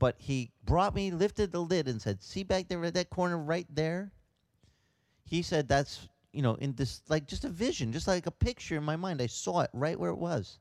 But 0.00 0.16
he 0.18 0.50
brought 0.64 0.96
me, 0.96 1.12
lifted 1.12 1.52
the 1.52 1.60
lid, 1.60 1.86
and 1.86 2.02
said, 2.02 2.24
See 2.24 2.42
back 2.42 2.66
there 2.66 2.84
at 2.84 2.94
that 2.94 3.08
corner 3.08 3.38
right 3.38 3.66
there? 3.70 4.10
He 5.22 5.42
said, 5.42 5.68
That's, 5.68 6.08
you 6.32 6.42
know, 6.42 6.56
in 6.56 6.74
this, 6.74 7.02
like 7.08 7.28
just 7.28 7.44
a 7.44 7.48
vision, 7.48 7.92
just 7.92 8.08
like 8.08 8.26
a 8.26 8.32
picture 8.32 8.76
in 8.76 8.82
my 8.82 8.96
mind. 8.96 9.22
I 9.22 9.28
saw 9.28 9.60
it 9.60 9.70
right 9.72 9.98
where 9.98 10.10
it 10.10 10.18
was. 10.18 10.58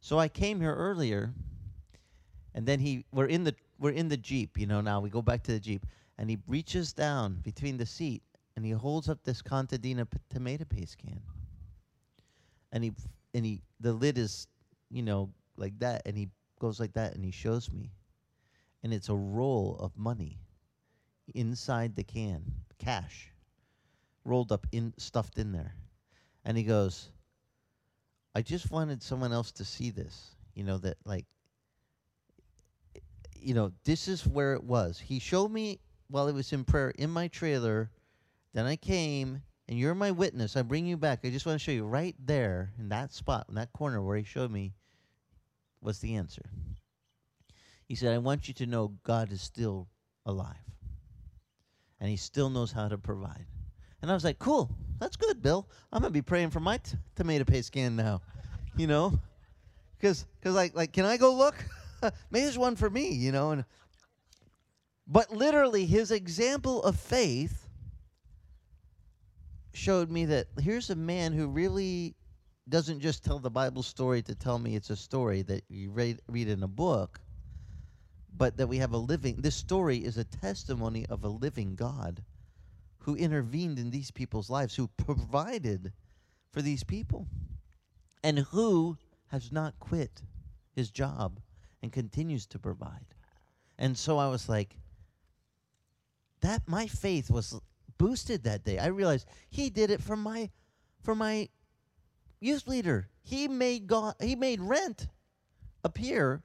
So 0.00 0.18
I 0.18 0.28
came 0.28 0.58
here 0.58 0.74
earlier, 0.74 1.34
and 2.54 2.66
then 2.66 2.80
he, 2.80 3.04
we're 3.12 3.26
in 3.26 3.44
the, 3.44 3.54
we're 3.78 3.90
in 3.90 4.08
the 4.08 4.16
Jeep, 4.16 4.58
you 4.58 4.66
know, 4.66 4.80
now 4.80 5.00
we 5.00 5.10
go 5.10 5.22
back 5.22 5.42
to 5.44 5.52
the 5.52 5.60
Jeep, 5.60 5.86
and 6.18 6.30
he 6.30 6.38
reaches 6.46 6.92
down 6.92 7.40
between 7.42 7.76
the 7.76 7.86
seat, 7.86 8.22
and 8.56 8.64
he 8.64 8.70
holds 8.70 9.08
up 9.08 9.22
this 9.24 9.42
Contadina 9.42 10.08
p- 10.08 10.18
tomato 10.30 10.64
paste 10.64 10.98
can. 10.98 11.20
And 12.72 12.84
he 12.84 12.92
and 13.34 13.44
he 13.44 13.62
the 13.80 13.92
lid 13.92 14.18
is, 14.18 14.46
you 14.90 15.02
know, 15.02 15.30
like 15.56 15.78
that, 15.80 16.02
and 16.06 16.16
he 16.16 16.28
goes 16.60 16.80
like 16.80 16.92
that, 16.94 17.14
and 17.14 17.24
he 17.24 17.30
shows 17.30 17.70
me, 17.70 17.90
and 18.82 18.92
it's 18.92 19.08
a 19.08 19.14
roll 19.14 19.76
of 19.80 19.96
money 19.96 20.38
inside 21.34 21.96
the 21.96 22.04
can, 22.04 22.44
cash, 22.78 23.32
rolled 24.24 24.52
up 24.52 24.66
in 24.72 24.92
stuffed 24.98 25.38
in 25.38 25.52
there, 25.52 25.74
and 26.44 26.56
he 26.56 26.64
goes, 26.64 27.10
I 28.34 28.42
just 28.42 28.70
wanted 28.70 29.02
someone 29.02 29.32
else 29.32 29.52
to 29.52 29.64
see 29.64 29.90
this, 29.90 30.36
you 30.54 30.64
know, 30.64 30.78
that 30.78 30.96
like, 31.04 31.26
you 33.44 33.54
know, 33.54 33.72
this 33.84 34.08
is 34.08 34.26
where 34.26 34.54
it 34.54 34.64
was. 34.64 34.98
He 34.98 35.18
showed 35.18 35.50
me 35.50 35.80
while 36.08 36.28
it 36.28 36.34
was 36.34 36.52
in 36.52 36.64
prayer 36.64 36.90
in 36.90 37.10
my 37.10 37.28
trailer. 37.28 37.90
Then 38.54 38.66
I 38.66 38.76
came 38.76 39.42
and 39.68 39.78
you're 39.78 39.94
my 39.94 40.10
witness. 40.10 40.56
I 40.56 40.62
bring 40.62 40.86
you 40.86 40.96
back. 40.96 41.20
I 41.24 41.30
just 41.30 41.46
want 41.46 41.58
to 41.58 41.64
show 41.64 41.72
you 41.72 41.84
right 41.84 42.14
there 42.18 42.72
in 42.78 42.88
that 42.88 43.12
spot, 43.12 43.46
in 43.48 43.54
that 43.56 43.72
corner 43.72 44.02
where 44.02 44.16
he 44.16 44.24
showed 44.24 44.50
me 44.50 44.72
was 45.80 45.98
the 45.98 46.16
answer. 46.16 46.50
He 47.86 47.94
said, 47.94 48.14
I 48.14 48.18
want 48.18 48.48
you 48.48 48.54
to 48.54 48.66
know 48.66 48.94
God 49.02 49.30
is 49.30 49.42
still 49.42 49.88
alive. 50.24 50.56
And 52.00 52.08
he 52.08 52.16
still 52.16 52.48
knows 52.48 52.72
how 52.72 52.88
to 52.88 52.96
provide. 52.98 53.46
And 54.00 54.10
I 54.10 54.14
was 54.14 54.24
like, 54.24 54.38
cool. 54.38 54.70
That's 55.00 55.16
good, 55.16 55.42
Bill. 55.42 55.68
I'm 55.92 56.00
going 56.00 56.10
to 56.10 56.14
be 56.14 56.22
praying 56.22 56.50
for 56.50 56.60
my 56.60 56.78
t- 56.78 56.96
tomato 57.14 57.44
paste 57.44 57.72
can 57.72 57.96
now. 57.96 58.22
You 58.76 58.86
know? 58.86 59.18
Because, 59.98 60.26
cause 60.42 60.54
like, 60.54 60.74
like, 60.74 60.92
can 60.92 61.04
I 61.04 61.16
go 61.16 61.34
look? 61.34 61.54
Maybe 62.30 62.44
there's 62.44 62.58
one 62.58 62.76
for 62.76 62.90
me, 62.90 63.12
you 63.12 63.32
know? 63.32 63.50
And, 63.52 63.64
but 65.06 65.30
literally, 65.30 65.86
his 65.86 66.10
example 66.10 66.82
of 66.82 66.98
faith 66.98 67.66
showed 69.72 70.10
me 70.10 70.24
that 70.26 70.46
here's 70.60 70.90
a 70.90 70.96
man 70.96 71.32
who 71.32 71.48
really 71.48 72.14
doesn't 72.68 73.00
just 73.00 73.24
tell 73.24 73.38
the 73.38 73.50
Bible 73.50 73.82
story 73.82 74.22
to 74.22 74.34
tell 74.34 74.58
me 74.58 74.74
it's 74.74 74.90
a 74.90 74.96
story 74.96 75.42
that 75.42 75.64
you 75.68 75.90
read, 75.90 76.20
read 76.28 76.48
in 76.48 76.62
a 76.62 76.68
book, 76.68 77.20
but 78.36 78.56
that 78.56 78.68
we 78.68 78.78
have 78.78 78.92
a 78.92 78.98
living. 78.98 79.36
This 79.36 79.56
story 79.56 79.98
is 79.98 80.16
a 80.16 80.24
testimony 80.24 81.04
of 81.06 81.24
a 81.24 81.28
living 81.28 81.74
God 81.74 82.22
who 82.98 83.14
intervened 83.16 83.78
in 83.78 83.90
these 83.90 84.10
people's 84.10 84.48
lives, 84.48 84.74
who 84.74 84.88
provided 84.96 85.92
for 86.52 86.62
these 86.62 86.84
people, 86.84 87.26
and 88.22 88.38
who 88.38 88.96
has 89.26 89.52
not 89.52 89.78
quit 89.78 90.22
his 90.74 90.90
job 90.90 91.40
and 91.84 91.92
continues 91.92 92.46
to 92.46 92.58
provide. 92.58 93.04
And 93.78 93.96
so 93.96 94.16
I 94.16 94.28
was 94.28 94.48
like, 94.48 94.74
that 96.40 96.62
my 96.66 96.86
faith 96.86 97.30
was 97.30 97.60
boosted 97.98 98.44
that 98.44 98.64
day. 98.64 98.78
I 98.78 98.86
realized 98.86 99.28
he 99.50 99.70
did 99.70 99.90
it 99.90 100.02
for 100.02 100.16
my 100.16 100.50
for 101.02 101.14
my 101.14 101.48
youth 102.40 102.66
leader. 102.66 103.08
He 103.22 103.48
made 103.48 103.86
God 103.86 104.14
he 104.20 104.34
made 104.34 104.60
rent 104.60 105.08
appear 105.84 106.42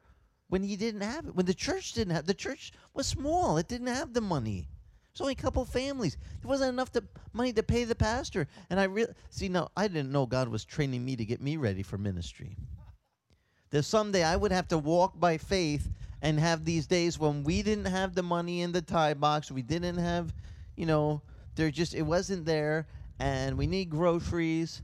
when 0.49 0.61
he 0.61 0.75
didn't 0.75 1.01
have 1.01 1.25
it. 1.25 1.35
When 1.35 1.45
the 1.45 1.53
church 1.53 1.93
didn't 1.93 2.15
have 2.15 2.25
the 2.25 2.33
church 2.33 2.73
was 2.93 3.07
small. 3.07 3.57
It 3.57 3.67
didn't 3.67 3.87
have 3.87 4.13
the 4.13 4.21
money. 4.21 4.67
There's 5.11 5.21
only 5.21 5.33
a 5.33 5.35
couple 5.35 5.63
families. 5.65 6.17
There 6.41 6.49
wasn't 6.49 6.73
enough 6.73 6.91
to, 6.93 7.03
money 7.33 7.51
to 7.53 7.63
pay 7.63 7.85
the 7.85 7.95
pastor. 7.95 8.47
And 8.69 8.79
I 8.79 8.83
really 8.85 9.13
see 9.29 9.47
now 9.47 9.69
I 9.75 9.87
didn't 9.87 10.11
know 10.11 10.25
God 10.25 10.49
was 10.49 10.65
training 10.65 11.03
me 11.03 11.15
to 11.15 11.25
get 11.25 11.41
me 11.41 11.55
ready 11.57 11.83
for 11.83 11.97
ministry. 11.97 12.57
That 13.71 13.83
someday 13.83 14.23
I 14.23 14.35
would 14.35 14.51
have 14.51 14.67
to 14.69 14.77
walk 14.77 15.19
by 15.19 15.37
faith 15.37 15.89
and 16.21 16.39
have 16.39 16.65
these 16.65 16.87
days 16.87 17.19
when 17.19 17.43
we 17.43 17.61
didn't 17.61 17.85
have 17.85 18.15
the 18.15 18.23
money 18.23 18.61
in 18.61 18.71
the 18.71 18.81
tie 18.81 19.13
box, 19.13 19.51
we 19.51 19.61
didn't 19.61 19.97
have, 19.97 20.33
you 20.75 20.85
know, 20.85 21.21
there 21.55 21.71
just 21.71 21.93
it 21.93 22.01
wasn't 22.01 22.45
there, 22.45 22.87
and 23.19 23.57
we 23.57 23.67
need 23.67 23.89
groceries. 23.89 24.81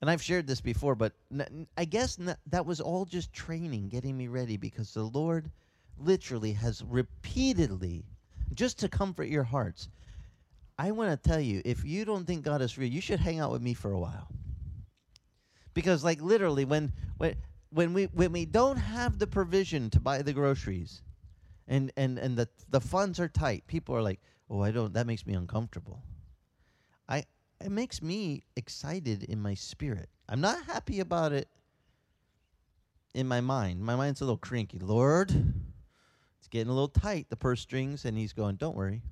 And 0.00 0.10
I've 0.10 0.22
shared 0.22 0.46
this 0.46 0.60
before, 0.60 0.94
but 0.94 1.14
n- 1.32 1.66
I 1.76 1.84
guess 1.84 2.18
n- 2.18 2.36
that 2.48 2.66
was 2.66 2.80
all 2.80 3.06
just 3.06 3.32
training, 3.32 3.88
getting 3.88 4.16
me 4.16 4.28
ready, 4.28 4.56
because 4.56 4.92
the 4.92 5.04
Lord 5.04 5.50
literally 5.98 6.52
has 6.52 6.82
repeatedly, 6.84 8.04
just 8.52 8.78
to 8.80 8.88
comfort 8.88 9.28
your 9.28 9.44
hearts. 9.44 9.88
I 10.78 10.90
want 10.90 11.10
to 11.10 11.28
tell 11.28 11.40
you, 11.40 11.62
if 11.64 11.84
you 11.84 12.04
don't 12.04 12.26
think 12.26 12.44
God 12.44 12.60
is 12.60 12.76
real, 12.76 12.90
you 12.92 13.00
should 13.00 13.20
hang 13.20 13.40
out 13.40 13.50
with 13.50 13.62
me 13.62 13.72
for 13.72 13.90
a 13.90 13.98
while. 13.98 14.28
Because, 15.72 16.04
like, 16.04 16.20
literally, 16.20 16.64
when 16.66 16.92
when 17.16 17.36
when 17.76 17.92
we 17.92 18.04
when 18.04 18.32
we 18.32 18.46
don't 18.46 18.78
have 18.78 19.18
the 19.18 19.26
provision 19.26 19.90
to 19.90 20.00
buy 20.00 20.22
the 20.22 20.32
groceries, 20.32 21.02
and 21.68 21.92
and 21.98 22.18
and 22.18 22.34
the 22.34 22.48
the 22.70 22.80
funds 22.80 23.20
are 23.20 23.28
tight, 23.28 23.66
people 23.66 23.94
are 23.94 24.00
like, 24.00 24.18
oh, 24.48 24.62
I 24.62 24.70
don't, 24.70 24.94
that 24.94 25.06
makes 25.06 25.26
me 25.26 25.34
uncomfortable. 25.34 26.02
I, 27.06 27.24
it 27.62 27.70
makes 27.70 28.00
me 28.00 28.44
excited 28.56 29.24
in 29.24 29.42
my 29.42 29.52
spirit. 29.52 30.08
I'm 30.26 30.40
not 30.40 30.64
happy 30.64 31.00
about 31.00 31.32
it 31.32 31.48
in 33.14 33.28
my 33.28 33.42
mind. 33.42 33.80
My 33.80 33.94
mind's 33.94 34.22
a 34.22 34.24
little 34.24 34.38
cranky. 34.38 34.78
Lord, 34.78 35.30
it's 36.38 36.48
getting 36.48 36.70
a 36.70 36.72
little 36.72 36.88
tight, 36.88 37.26
the 37.28 37.36
purse 37.36 37.60
strings, 37.60 38.06
and 38.06 38.16
he's 38.16 38.32
going, 38.32 38.56
don't 38.56 38.76
worry. 38.76 39.02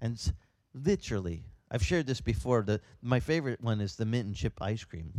And 0.00 0.14
s- 0.14 0.32
literally, 0.74 1.44
I've 1.72 1.84
shared 1.84 2.06
this 2.06 2.20
before. 2.20 2.62
The, 2.62 2.80
my 3.02 3.18
favorite 3.18 3.60
one 3.60 3.80
is 3.80 3.96
the 3.96 4.06
mint 4.06 4.26
and 4.26 4.36
chip 4.36 4.62
ice 4.62 4.84
cream. 4.84 5.12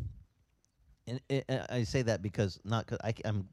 And 1.09 1.21
it, 1.27 1.45
I 1.69 1.83
say 1.83 2.03
that 2.03 2.21
because 2.21 2.59
not 2.63 2.85
cause 2.85 2.99
I, 3.03 3.09
am 3.09 3.15
I'm, 3.25 3.49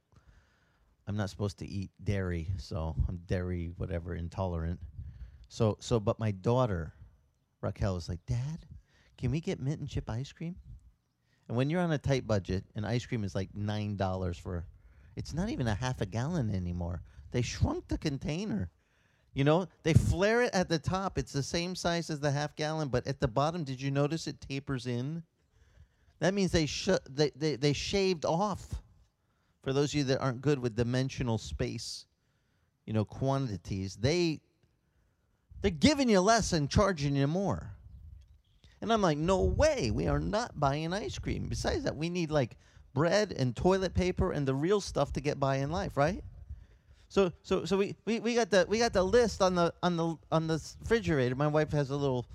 I'm 1.08 1.16
not 1.16 1.30
supposed 1.30 1.58
to 1.60 1.66
eat 1.66 1.90
dairy, 2.04 2.48
so 2.58 2.94
I'm 3.08 3.16
dairy 3.26 3.70
whatever 3.78 4.14
intolerant. 4.14 4.78
So 5.48 5.78
so 5.80 5.98
but 5.98 6.18
my 6.18 6.32
daughter, 6.32 6.92
Raquel, 7.62 7.94
was 7.94 8.10
like, 8.10 8.24
Dad, 8.26 8.66
can 9.16 9.30
we 9.30 9.40
get 9.40 9.58
mint 9.58 9.80
and 9.80 9.88
chip 9.88 10.10
ice 10.10 10.32
cream? 10.32 10.56
And 11.48 11.56
when 11.56 11.70
you're 11.70 11.80
on 11.80 11.92
a 11.92 11.98
tight 11.98 12.26
budget 12.26 12.64
and 12.74 12.84
ice 12.84 13.06
cream 13.06 13.24
is 13.24 13.34
like 13.34 13.48
nine 13.54 13.96
dollars 13.96 14.36
for 14.36 14.66
it's 15.16 15.32
not 15.32 15.48
even 15.48 15.66
a 15.66 15.74
half 15.74 16.02
a 16.02 16.06
gallon 16.06 16.54
anymore. 16.54 17.00
They 17.30 17.40
shrunk 17.40 17.88
the 17.88 17.96
container. 17.96 18.70
You 19.32 19.44
know, 19.44 19.68
they 19.82 19.94
flare 19.94 20.42
it 20.42 20.54
at 20.54 20.68
the 20.68 20.78
top. 20.78 21.16
It's 21.16 21.32
the 21.32 21.42
same 21.42 21.74
size 21.74 22.10
as 22.10 22.20
the 22.20 22.30
half 22.30 22.54
gallon, 22.54 22.88
but 22.88 23.06
at 23.06 23.20
the 23.20 23.28
bottom, 23.28 23.64
did 23.64 23.80
you 23.80 23.90
notice 23.90 24.26
it 24.26 24.40
tapers 24.42 24.86
in? 24.86 25.22
That 26.20 26.34
means 26.34 26.52
they 26.52 26.66
sh- 26.66 26.88
they, 27.08 27.30
they 27.36 27.56
they 27.56 27.72
shaved 27.72 28.24
off. 28.24 28.82
For 29.62 29.72
those 29.72 29.90
of 29.90 29.94
you 29.94 30.04
that 30.04 30.20
aren't 30.20 30.40
good 30.40 30.58
with 30.58 30.76
dimensional 30.76 31.38
space, 31.38 32.06
you 32.86 32.92
know, 32.92 33.04
quantities, 33.04 33.96
they 33.96 34.40
they're 35.60 35.70
giving 35.70 36.08
you 36.08 36.20
less 36.20 36.52
and 36.52 36.70
charging 36.70 37.16
you 37.16 37.26
more. 37.26 37.72
And 38.80 38.92
I'm 38.92 39.02
like, 39.02 39.18
no 39.18 39.42
way. 39.42 39.90
We 39.90 40.06
are 40.06 40.20
not 40.20 40.60
buying 40.60 40.92
ice 40.92 41.18
cream. 41.18 41.48
Besides 41.48 41.84
that, 41.84 41.96
we 41.96 42.08
need 42.08 42.30
like 42.30 42.56
bread 42.94 43.32
and 43.36 43.56
toilet 43.56 43.94
paper 43.94 44.32
and 44.32 44.46
the 44.46 44.54
real 44.54 44.80
stuff 44.80 45.12
to 45.14 45.20
get 45.20 45.40
by 45.40 45.56
in 45.56 45.70
life, 45.70 45.96
right? 45.96 46.22
So 47.08 47.32
so 47.42 47.64
so 47.64 47.76
we, 47.76 47.96
we, 48.04 48.20
we 48.20 48.34
got 48.34 48.50
the 48.50 48.66
we 48.68 48.78
got 48.78 48.92
the 48.92 49.02
list 49.02 49.42
on 49.42 49.54
the 49.54 49.72
on 49.82 49.96
the 49.96 50.16
on 50.32 50.46
the 50.46 50.62
refrigerator. 50.80 51.34
My 51.34 51.46
wife 51.46 51.70
has 51.72 51.90
a 51.90 51.96
little 51.96 52.26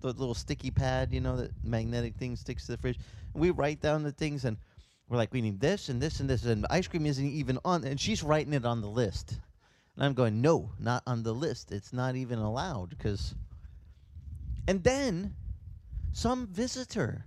the 0.00 0.08
little 0.08 0.34
sticky 0.34 0.70
pad, 0.70 1.12
you 1.12 1.20
know, 1.20 1.36
that 1.36 1.50
magnetic 1.64 2.16
thing 2.16 2.36
sticks 2.36 2.66
to 2.66 2.72
the 2.72 2.78
fridge. 2.78 2.98
we 3.34 3.50
write 3.50 3.80
down 3.80 4.02
the 4.02 4.12
things 4.12 4.44
and 4.44 4.56
we're 5.08 5.16
like, 5.16 5.32
we 5.32 5.40
need 5.40 5.60
this 5.60 5.88
and 5.88 6.00
this 6.00 6.20
and 6.20 6.28
this 6.28 6.44
and 6.44 6.66
ice 6.70 6.86
cream 6.86 7.06
isn't 7.06 7.24
even 7.24 7.58
on 7.64 7.84
and 7.84 8.00
she's 8.00 8.22
writing 8.22 8.52
it 8.52 8.64
on 8.64 8.80
the 8.80 8.88
list. 8.88 9.38
And 9.96 10.04
I'm 10.04 10.14
going, 10.14 10.40
no, 10.40 10.70
not 10.78 11.02
on 11.06 11.22
the 11.22 11.32
list. 11.32 11.72
It's 11.72 11.92
not 11.92 12.14
even 12.14 12.38
allowed 12.38 12.90
because 12.90 13.34
and 14.68 14.84
then 14.84 15.34
some 16.12 16.46
visitor 16.46 17.24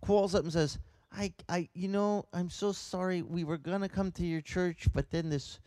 calls 0.00 0.34
up 0.34 0.44
and 0.44 0.52
says, 0.52 0.78
I, 1.12 1.32
I, 1.48 1.68
you 1.74 1.88
know, 1.88 2.24
I'm 2.32 2.50
so 2.50 2.72
sorry. 2.72 3.22
We 3.22 3.42
were 3.42 3.58
gonna 3.58 3.88
come 3.88 4.12
to 4.12 4.24
your 4.24 4.40
church, 4.40 4.88
but 4.92 5.10
then 5.10 5.28
this, 5.28 5.58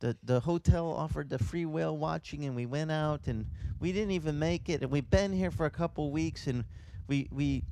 the 0.00 0.16
the 0.22 0.40
hotel 0.40 0.90
offered 0.92 1.28
the 1.28 1.38
free 1.38 1.66
whale 1.66 1.96
watching, 1.96 2.44
and 2.44 2.54
we 2.54 2.66
went 2.66 2.90
out, 2.90 3.26
and 3.26 3.46
we 3.80 3.92
didn't 3.92 4.12
even 4.12 4.38
make 4.38 4.68
it. 4.68 4.82
And 4.82 4.90
we've 4.90 5.08
been 5.08 5.32
here 5.32 5.50
for 5.50 5.66
a 5.66 5.70
couple 5.70 6.10
weeks, 6.10 6.46
and 6.46 6.64
we 7.08 7.28
we 7.30 7.64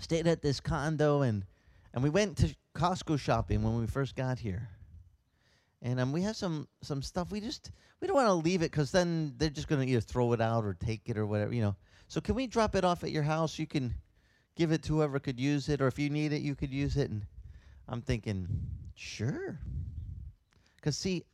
stayed 0.00 0.26
at 0.26 0.42
this 0.42 0.60
condo, 0.60 1.22
and 1.22 1.44
and 1.92 2.02
we 2.02 2.10
went 2.10 2.36
to 2.38 2.54
Costco 2.74 3.18
shopping 3.18 3.62
when 3.62 3.78
we 3.78 3.86
first 3.86 4.16
got 4.16 4.38
here. 4.38 4.68
And 5.82 6.00
um, 6.00 6.12
we 6.12 6.22
have 6.22 6.36
some 6.36 6.66
some 6.82 7.02
stuff. 7.02 7.30
We 7.30 7.40
just 7.40 7.70
we 8.00 8.06
don't 8.06 8.16
want 8.16 8.28
to 8.28 8.34
leave 8.34 8.62
it 8.62 8.70
because 8.70 8.90
then 8.90 9.34
they're 9.36 9.50
just 9.50 9.68
gonna 9.68 9.84
either 9.84 10.00
throw 10.00 10.32
it 10.32 10.40
out 10.40 10.64
or 10.64 10.74
take 10.74 11.02
it 11.06 11.18
or 11.18 11.26
whatever, 11.26 11.54
you 11.54 11.62
know. 11.62 11.76
So 12.08 12.20
can 12.20 12.34
we 12.34 12.46
drop 12.46 12.74
it 12.74 12.84
off 12.84 13.04
at 13.04 13.10
your 13.10 13.22
house? 13.22 13.58
You 13.58 13.66
can 13.66 13.94
give 14.56 14.72
it 14.72 14.82
to 14.84 14.94
whoever 14.94 15.18
could 15.18 15.38
use 15.38 15.68
it, 15.68 15.80
or 15.80 15.86
if 15.86 15.98
you 15.98 16.10
need 16.10 16.32
it, 16.32 16.42
you 16.42 16.54
could 16.54 16.72
use 16.72 16.96
it. 16.96 17.10
And 17.10 17.26
I'm 17.88 18.02
thinking, 18.02 18.48
sure. 18.94 19.58
Because, 20.76 20.96
see, 20.96 21.24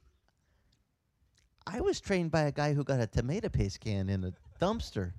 I 1.66 1.80
was 1.80 2.00
trained 2.00 2.30
by 2.30 2.42
a 2.42 2.52
guy 2.52 2.74
who 2.74 2.84
got 2.84 3.00
a 3.00 3.06
tomato 3.06 3.48
paste 3.48 3.80
can 3.80 4.08
in 4.08 4.24
a 4.24 4.32
dumpster. 4.60 5.12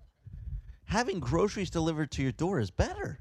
Having 0.86 1.20
groceries 1.20 1.70
delivered 1.70 2.12
to 2.12 2.24
your 2.24 2.32
door 2.32 2.60
is 2.60 2.72
better. 2.72 3.20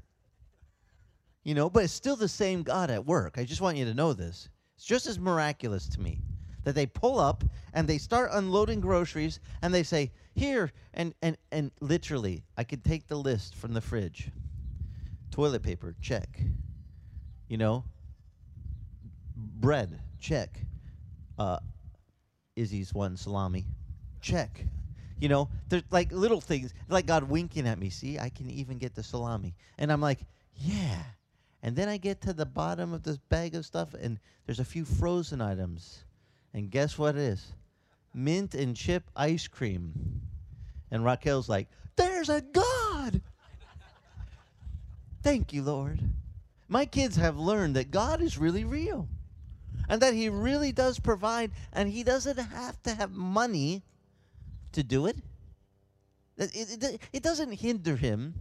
You 1.43 1.55
know, 1.55 1.69
but 1.69 1.85
it's 1.85 1.93
still 1.93 2.15
the 2.15 2.27
same 2.27 2.63
God 2.63 2.91
at 2.91 3.05
work. 3.05 3.37
I 3.37 3.45
just 3.45 3.61
want 3.61 3.77
you 3.77 3.85
to 3.85 3.93
know 3.93 4.13
this. 4.13 4.49
It's 4.75 4.85
just 4.85 5.07
as 5.07 5.17
miraculous 5.17 5.87
to 5.89 6.01
me 6.01 6.21
that 6.63 6.75
they 6.75 6.85
pull 6.85 7.19
up 7.19 7.43
and 7.73 7.87
they 7.87 7.97
start 7.97 8.29
unloading 8.33 8.79
groceries 8.79 9.39
and 9.61 9.73
they 9.73 9.83
say, 9.83 10.11
Here, 10.35 10.71
and, 10.93 11.13
and, 11.21 11.37
and 11.51 11.71
literally, 11.79 12.43
I 12.57 12.63
could 12.63 12.83
take 12.83 13.07
the 13.07 13.17
list 13.17 13.55
from 13.55 13.73
the 13.73 13.81
fridge 13.81 14.31
Toilet 15.31 15.63
paper, 15.63 15.95
check. 16.01 16.41
You 17.47 17.57
know, 17.57 17.85
bread, 19.35 19.99
check. 20.19 20.59
Uh, 21.39 21.59
Izzy's 22.61 22.93
one 22.93 23.17
salami, 23.17 23.65
check. 24.21 24.65
You 25.19 25.29
know, 25.29 25.49
there's 25.69 25.83
like 25.89 26.11
little 26.11 26.41
things, 26.41 26.73
like 26.87 27.07
God 27.07 27.23
winking 27.23 27.67
at 27.67 27.79
me. 27.79 27.89
See, 27.89 28.19
I 28.19 28.29
can 28.29 28.49
even 28.49 28.77
get 28.77 28.95
the 28.95 29.03
salami, 29.03 29.55
and 29.77 29.91
I'm 29.91 30.01
like, 30.01 30.19
yeah. 30.55 31.01
And 31.63 31.75
then 31.75 31.89
I 31.89 31.97
get 31.97 32.21
to 32.21 32.33
the 32.33 32.45
bottom 32.45 32.93
of 32.93 33.03
this 33.03 33.17
bag 33.17 33.55
of 33.55 33.65
stuff, 33.65 33.93
and 33.93 34.19
there's 34.45 34.59
a 34.59 34.65
few 34.65 34.85
frozen 34.85 35.41
items, 35.41 36.05
and 36.53 36.71
guess 36.71 36.97
what 36.97 37.15
it 37.15 37.21
is? 37.21 37.53
Mint 38.13 38.55
and 38.55 38.75
chip 38.75 39.09
ice 39.15 39.47
cream. 39.47 40.21
And 40.91 41.03
Raquel's 41.03 41.49
like, 41.49 41.67
"There's 41.95 42.29
a 42.29 42.41
God." 42.41 43.21
Thank 45.23 45.53
you, 45.53 45.61
Lord. 45.63 45.99
My 46.67 46.85
kids 46.85 47.15
have 47.15 47.37
learned 47.37 47.75
that 47.75 47.91
God 47.91 48.21
is 48.21 48.37
really 48.37 48.63
real 48.63 49.07
and 49.89 50.01
that 50.01 50.13
He 50.13 50.29
really 50.29 50.71
does 50.71 50.99
provide, 50.99 51.51
and 51.73 51.89
He 51.89 52.03
doesn't 52.03 52.37
have 52.37 52.81
to 52.83 52.93
have 52.95 53.11
money 53.11 53.83
to 54.73 54.83
do 54.83 55.05
it. 55.05 55.17
It, 56.37 56.83
it, 56.83 57.01
it- 57.13 57.23
doesn't 57.23 57.51
hinder 57.53 57.95
Him 57.95 58.35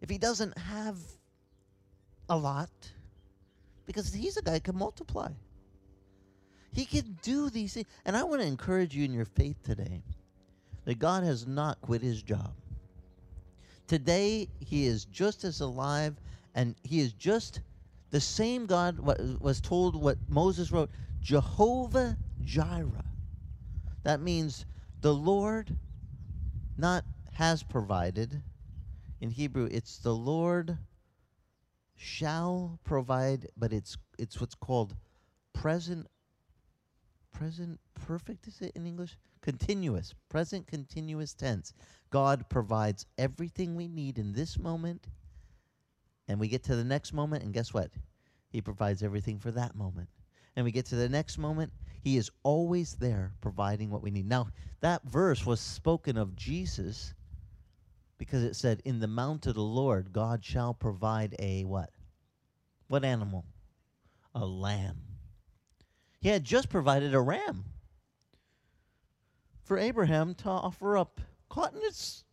if 0.00 0.10
He 0.10 0.18
doesn't 0.18 0.56
have 0.58 0.96
a 2.28 2.36
lot 2.36 2.70
because 3.86 4.12
He's 4.12 4.36
a 4.36 4.42
guy 4.42 4.54
who 4.54 4.60
can 4.60 4.76
multiply. 4.76 5.30
He 6.72 6.84
can 6.84 7.18
do 7.22 7.48
these 7.48 7.74
things. 7.74 7.86
And 8.04 8.16
I 8.16 8.24
want 8.24 8.42
to 8.42 8.46
encourage 8.46 8.94
you 8.94 9.04
in 9.04 9.14
your 9.14 9.24
faith 9.24 9.62
today 9.62 10.02
that 10.84 10.98
God 10.98 11.24
has 11.24 11.46
not 11.46 11.80
quit 11.80 12.02
His 12.02 12.22
job. 12.22 12.52
Today, 13.86 14.48
he 14.58 14.86
is 14.86 15.04
just 15.04 15.44
as 15.44 15.60
alive, 15.60 16.16
and 16.54 16.74
he 16.82 16.98
is 16.98 17.12
just 17.12 17.60
the 18.10 18.20
same 18.20 18.66
God 18.66 18.98
was 18.98 19.60
told 19.60 20.00
what 20.00 20.18
Moses 20.28 20.70
wrote 20.72 20.90
Jehovah 21.20 22.16
Jireh. 22.44 23.04
That 24.04 24.20
means 24.20 24.64
the 25.00 25.14
Lord 25.14 25.76
not 26.78 27.04
has 27.32 27.62
provided. 27.62 28.42
In 29.20 29.30
Hebrew, 29.30 29.68
it's 29.70 29.98
the 29.98 30.14
Lord 30.14 30.78
shall 31.96 32.78
provide, 32.84 33.48
but 33.56 33.72
it's 33.72 33.96
it's 34.18 34.40
what's 34.40 34.54
called 34.54 34.94
present 35.52 36.06
present 37.32 37.80
perfect 37.94 38.46
is 38.46 38.60
it 38.60 38.72
in 38.76 38.86
English? 38.86 39.18
Continuous, 39.40 40.14
present 40.28 40.66
continuous 40.66 41.34
tense. 41.34 41.72
God 42.10 42.48
provides 42.48 43.06
everything 43.18 43.74
we 43.74 43.88
need 43.88 44.18
in 44.18 44.32
this 44.32 44.58
moment, 44.58 45.06
and 46.28 46.40
we 46.40 46.48
get 46.48 46.64
to 46.64 46.76
the 46.76 46.84
next 46.84 47.12
moment, 47.12 47.42
and 47.42 47.52
guess 47.52 47.72
what? 47.72 47.90
He 48.50 48.60
provides 48.60 49.02
everything 49.02 49.38
for 49.38 49.50
that 49.52 49.74
moment. 49.74 50.08
And 50.54 50.64
we 50.64 50.72
get 50.72 50.86
to 50.86 50.96
the 50.96 51.08
next 51.08 51.38
moment, 51.38 51.72
He 52.02 52.16
is 52.16 52.30
always 52.42 52.94
there 52.94 53.32
providing 53.40 53.90
what 53.90 54.02
we 54.02 54.10
need. 54.10 54.28
Now, 54.28 54.48
that 54.80 55.02
verse 55.04 55.44
was 55.44 55.60
spoken 55.60 56.16
of 56.16 56.34
Jesus 56.34 57.14
because 58.18 58.42
it 58.42 58.56
said, 58.56 58.80
In 58.84 59.00
the 59.00 59.06
mount 59.06 59.46
of 59.46 59.54
the 59.54 59.60
Lord, 59.60 60.12
God 60.12 60.44
shall 60.44 60.72
provide 60.72 61.34
a 61.38 61.64
what? 61.64 61.90
What 62.88 63.04
animal? 63.04 63.44
A 64.34 64.44
lamb. 64.44 65.00
He 66.20 66.28
had 66.28 66.44
just 66.44 66.68
provided 66.68 67.14
a 67.14 67.20
ram 67.20 67.64
for 69.64 69.78
Abraham 69.78 70.34
to 70.34 70.48
offer 70.48 70.96
up, 70.96 71.20
caught 71.48 71.74
in 71.74 71.80
its, 71.82 72.24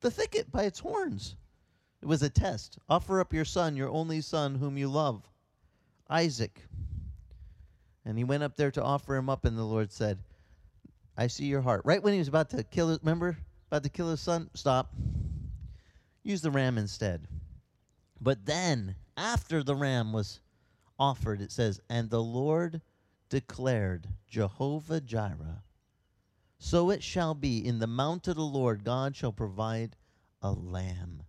the 0.00 0.10
thicket 0.10 0.50
by 0.50 0.64
its 0.64 0.80
horns. 0.80 1.36
It 2.00 2.06
was 2.06 2.22
a 2.22 2.30
test. 2.30 2.78
Offer 2.88 3.20
up 3.20 3.32
your 3.32 3.44
son, 3.44 3.76
your 3.76 3.88
only 3.88 4.20
son, 4.20 4.54
whom 4.54 4.78
you 4.78 4.88
love, 4.88 5.28
Isaac. 6.08 6.62
And 8.04 8.16
he 8.16 8.24
went 8.24 8.42
up 8.42 8.56
there 8.56 8.70
to 8.70 8.82
offer 8.82 9.16
him 9.16 9.28
up, 9.28 9.44
and 9.44 9.58
the 9.58 9.64
Lord 9.64 9.92
said, 9.92 10.18
I 11.16 11.26
see 11.26 11.46
your 11.46 11.60
heart. 11.60 11.82
Right 11.84 12.02
when 12.02 12.12
he 12.12 12.20
was 12.20 12.28
about 12.28 12.50
to 12.50 12.62
kill 12.62 12.88
his, 12.88 13.00
remember, 13.00 13.36
about 13.66 13.82
to 13.82 13.88
kill 13.88 14.10
his 14.10 14.20
son, 14.20 14.48
stop. 14.54 14.94
Use 16.22 16.40
the 16.40 16.50
ram 16.50 16.78
instead. 16.78 17.26
But 18.20 18.46
then, 18.46 18.94
after 19.16 19.62
the 19.62 19.74
ram 19.74 20.12
was 20.12 20.40
offered, 20.98 21.40
it 21.40 21.52
says, 21.52 21.80
And 21.90 22.08
the 22.08 22.22
Lord 22.22 22.80
declared, 23.28 24.08
Jehovah 24.28 25.00
Jireh. 25.00 25.62
So 26.58 26.90
it 26.90 27.02
shall 27.02 27.34
be 27.34 27.64
in 27.64 27.78
the 27.78 27.86
mount 27.86 28.28
of 28.28 28.36
the 28.36 28.42
Lord, 28.42 28.84
God 28.84 29.16
shall 29.16 29.32
provide 29.32 29.96
a 30.42 30.52
lamb. 30.52 31.22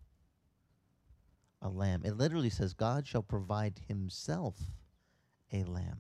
A 1.61 1.69
lamb. 1.69 2.03
It 2.05 2.17
literally 2.17 2.49
says, 2.49 2.73
God 2.73 3.05
shall 3.05 3.23
provide 3.23 3.81
himself 3.87 4.55
a 5.51 5.63
lamb. 5.63 5.99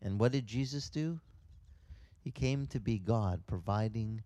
And 0.00 0.18
what 0.18 0.32
did 0.32 0.46
Jesus 0.46 0.88
do? 0.88 1.20
He 2.20 2.30
came 2.30 2.66
to 2.68 2.80
be 2.80 2.98
God, 2.98 3.42
providing 3.46 4.22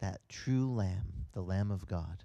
that 0.00 0.20
true 0.28 0.72
lamb, 0.72 1.26
the 1.32 1.42
Lamb 1.42 1.70
of 1.70 1.86
God, 1.86 2.24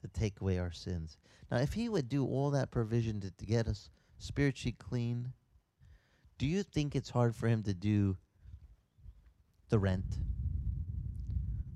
to 0.00 0.08
take 0.08 0.40
away 0.40 0.58
our 0.58 0.72
sins. 0.72 1.16
Now, 1.50 1.58
if 1.58 1.72
he 1.72 1.88
would 1.88 2.08
do 2.08 2.24
all 2.24 2.50
that 2.50 2.70
provision 2.70 3.20
to, 3.20 3.30
to 3.30 3.46
get 3.46 3.66
us 3.66 3.90
spiritually 4.18 4.76
clean, 4.78 5.32
do 6.38 6.46
you 6.46 6.62
think 6.62 6.94
it's 6.94 7.10
hard 7.10 7.34
for 7.34 7.48
him 7.48 7.62
to 7.64 7.74
do 7.74 8.16
the 9.68 9.78
rent 9.78 10.18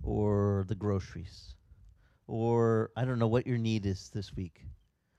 or 0.02 0.64
the 0.68 0.74
groceries 0.74 1.54
or 2.32 2.90
I 2.96 3.04
don't 3.04 3.18
know 3.18 3.28
what 3.28 3.46
your 3.46 3.58
need 3.58 3.84
is 3.84 4.08
this 4.14 4.34
week. 4.34 4.64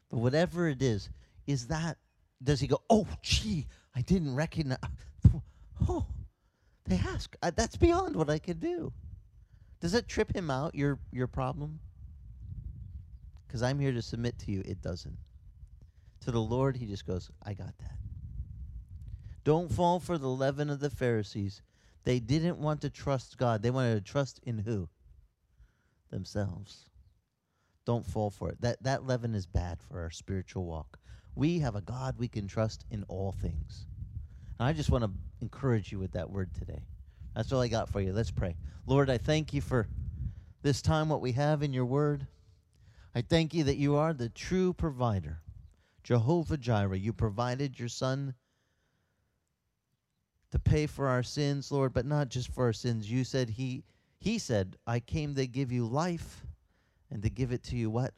But 0.10 0.18
whatever 0.18 0.68
it 0.68 0.82
is, 0.82 1.10
is 1.46 1.68
that 1.68 1.98
does 2.42 2.60
he 2.60 2.66
go, 2.66 2.82
"Oh, 2.90 3.08
gee, 3.22 3.68
I 3.96 4.02
didn't 4.02 4.34
recognize 4.34 4.80
Oh, 5.88 6.08
they 6.86 6.96
ask. 6.96 7.36
That's 7.40 7.78
beyond 7.78 8.16
what 8.16 8.32
I 8.32 8.40
could 8.40 8.60
do." 8.60 8.94
Does 9.80 9.94
it 9.94 10.08
trip 10.08 10.36
him 10.36 10.50
out 10.50 10.74
your 10.74 10.98
your 11.12 11.28
problem? 11.28 11.80
Cuz 13.48 13.62
I'm 13.62 13.80
here 13.80 13.92
to 13.92 14.02
submit 14.02 14.40
to 14.40 14.52
you 14.52 14.64
it 14.66 14.82
doesn't. 14.82 15.20
To 16.22 16.32
the 16.32 16.42
Lord 16.42 16.78
he 16.78 16.88
just 16.88 17.06
goes, 17.06 17.30
"I 17.44 17.54
got 17.54 17.78
that." 17.78 18.00
Don't 19.44 19.72
fall 19.72 20.00
for 20.00 20.18
the 20.18 20.30
leaven 20.30 20.68
of 20.72 20.80
the 20.80 20.90
Pharisees. 20.90 21.62
They 22.06 22.20
didn't 22.20 22.58
want 22.58 22.82
to 22.82 22.90
trust 22.90 23.38
God. 23.38 23.62
They 23.62 23.70
wanted 23.70 24.04
to 24.04 24.12
trust 24.12 24.40
in 24.42 24.58
who? 24.60 24.90
Themselves. 26.10 26.90
Don't 27.86 28.06
fall 28.06 28.30
for 28.30 28.50
it. 28.50 28.62
That 28.62 28.82
that 28.84 29.06
leaven 29.06 29.36
is 29.36 29.46
bad 29.46 29.80
for 29.82 30.02
our 30.02 30.10
spiritual 30.10 30.66
walk. 30.66 31.00
We 31.36 31.60
have 31.60 31.76
a 31.76 31.82
God 31.82 32.16
we 32.18 32.28
can 32.28 32.48
trust 32.48 32.86
in 32.92 33.04
all 33.08 33.32
things. 33.32 33.88
And 34.60 34.68
I 34.68 34.74
just 34.74 34.90
want 34.90 35.04
to 35.04 35.12
encourage 35.42 35.92
you 35.92 36.00
with 36.00 36.12
that 36.14 36.30
word 36.30 36.54
today. 36.54 36.86
That's 37.36 37.52
all 37.52 37.62
I 37.62 37.68
got 37.68 37.90
for 37.90 38.00
you. 38.00 38.14
Let's 38.14 38.32
pray. 38.32 38.56
Lord, 38.86 39.10
I 39.10 39.18
thank 39.18 39.54
you 39.54 39.62
for 39.62 39.88
this 40.62 40.82
time, 40.82 41.10
what 41.10 41.22
we 41.22 41.32
have 41.34 41.64
in 41.64 41.74
your 41.74 41.86
word. 41.86 42.28
I 43.16 43.22
thank 43.22 43.54
you 43.54 43.64
that 43.66 43.78
you 43.78 43.96
are 43.96 44.14
the 44.14 44.30
true 44.30 44.74
provider. 44.74 45.40
Jehovah 46.04 46.58
Jireh, 46.58 46.98
you 46.98 47.14
provided 47.14 47.80
your 47.80 47.90
son 47.90 48.36
to 50.52 50.60
pay 50.60 50.86
for 50.86 51.08
our 51.08 51.24
sins, 51.24 51.72
Lord, 51.72 51.94
but 51.94 52.06
not 52.06 52.30
just 52.30 52.54
for 52.54 52.66
our 52.66 52.74
sins. 52.74 53.10
You 53.10 53.24
said 53.24 53.50
he 53.50 53.84
he 54.20 54.38
said, 54.38 54.78
I 54.88 55.00
came 55.02 55.36
to 55.36 55.48
give 55.48 55.72
you 55.72 55.86
life 55.86 56.46
and 57.14 57.22
to 57.22 57.30
give 57.30 57.52
it 57.52 57.64
to 57.64 57.78
you 57.78 57.92
what? 57.92 58.14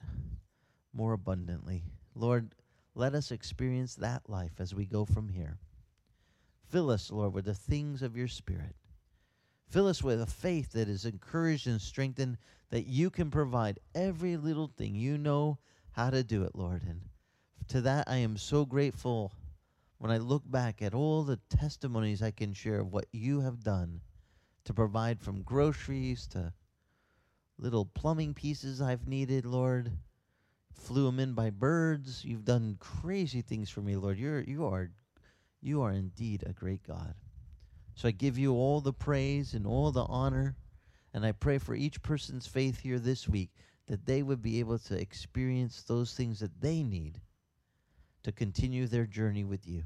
More 0.93 1.11
abundantly. 1.11 1.83
Lord, 2.15 2.55
let 2.95 3.13
us 3.13 3.29
experience 3.29 3.95
that 3.95 4.29
life 4.29 4.53
as 4.57 4.73
we 4.73 4.85
go 4.85 5.03
from 5.03 5.27
here. 5.27 5.57
Fill 6.69 6.89
us, 6.89 7.11
Lord, 7.11 7.33
with 7.33 7.43
the 7.43 7.53
things 7.53 8.01
of 8.01 8.15
your 8.15 8.29
spirit. 8.29 8.75
Fill 9.67 9.87
us 9.87 10.01
with 10.01 10.21
a 10.21 10.25
faith 10.25 10.71
that 10.71 10.87
is 10.87 11.03
encouraged 11.03 11.67
and 11.67 11.81
strengthened 11.81 12.37
that 12.69 12.87
you 12.87 13.09
can 13.09 13.29
provide 13.29 13.79
every 13.93 14.37
little 14.37 14.67
thing. 14.67 14.95
You 14.95 15.17
know 15.17 15.59
how 15.91 16.09
to 16.09 16.23
do 16.23 16.43
it, 16.43 16.55
Lord. 16.55 16.83
And 16.83 17.01
to 17.67 17.81
that 17.81 18.07
I 18.07 18.17
am 18.17 18.37
so 18.37 18.65
grateful 18.65 19.33
when 19.97 20.09
I 20.09 20.17
look 20.17 20.43
back 20.49 20.81
at 20.81 20.93
all 20.93 21.23
the 21.23 21.39
testimonies 21.49 22.21
I 22.21 22.31
can 22.31 22.53
share 22.53 22.79
of 22.79 22.93
what 22.93 23.07
you 23.11 23.41
have 23.41 23.63
done 23.63 23.99
to 24.63 24.73
provide 24.73 25.19
from 25.19 25.41
groceries 25.41 26.27
to 26.27 26.53
little 27.57 27.85
plumbing 27.85 28.33
pieces 28.33 28.81
I've 28.81 29.07
needed, 29.07 29.45
Lord. 29.45 29.91
Flew 30.73 31.05
them 31.05 31.19
in 31.19 31.33
by 31.33 31.49
birds. 31.49 32.25
You've 32.25 32.45
done 32.45 32.77
crazy 32.79 33.41
things 33.41 33.69
for 33.69 33.81
me, 33.81 33.95
Lord. 33.95 34.17
You're 34.17 34.41
you 34.41 34.65
are 34.65 34.89
you 35.61 35.81
are 35.81 35.91
indeed 35.91 36.43
a 36.45 36.53
great 36.53 36.83
God. 36.83 37.15
So 37.95 38.07
I 38.07 38.11
give 38.11 38.37
you 38.37 38.53
all 38.53 38.81
the 38.81 38.93
praise 38.93 39.53
and 39.53 39.65
all 39.65 39.91
the 39.91 40.03
honor, 40.03 40.55
and 41.13 41.25
I 41.25 41.31
pray 41.31 41.57
for 41.57 41.73
each 41.73 42.01
person's 42.01 42.45
faith 42.45 42.81
here 42.81 42.99
this 42.99 43.27
week 43.27 43.51
that 43.87 44.05
they 44.05 44.21
would 44.21 44.41
be 44.41 44.59
able 44.59 44.79
to 44.79 44.99
experience 44.99 45.83
those 45.83 46.13
things 46.13 46.39
that 46.39 46.59
they 46.59 46.83
need 46.83 47.21
to 48.23 48.31
continue 48.31 48.87
their 48.87 49.05
journey 49.05 49.43
with 49.43 49.67
you. 49.67 49.83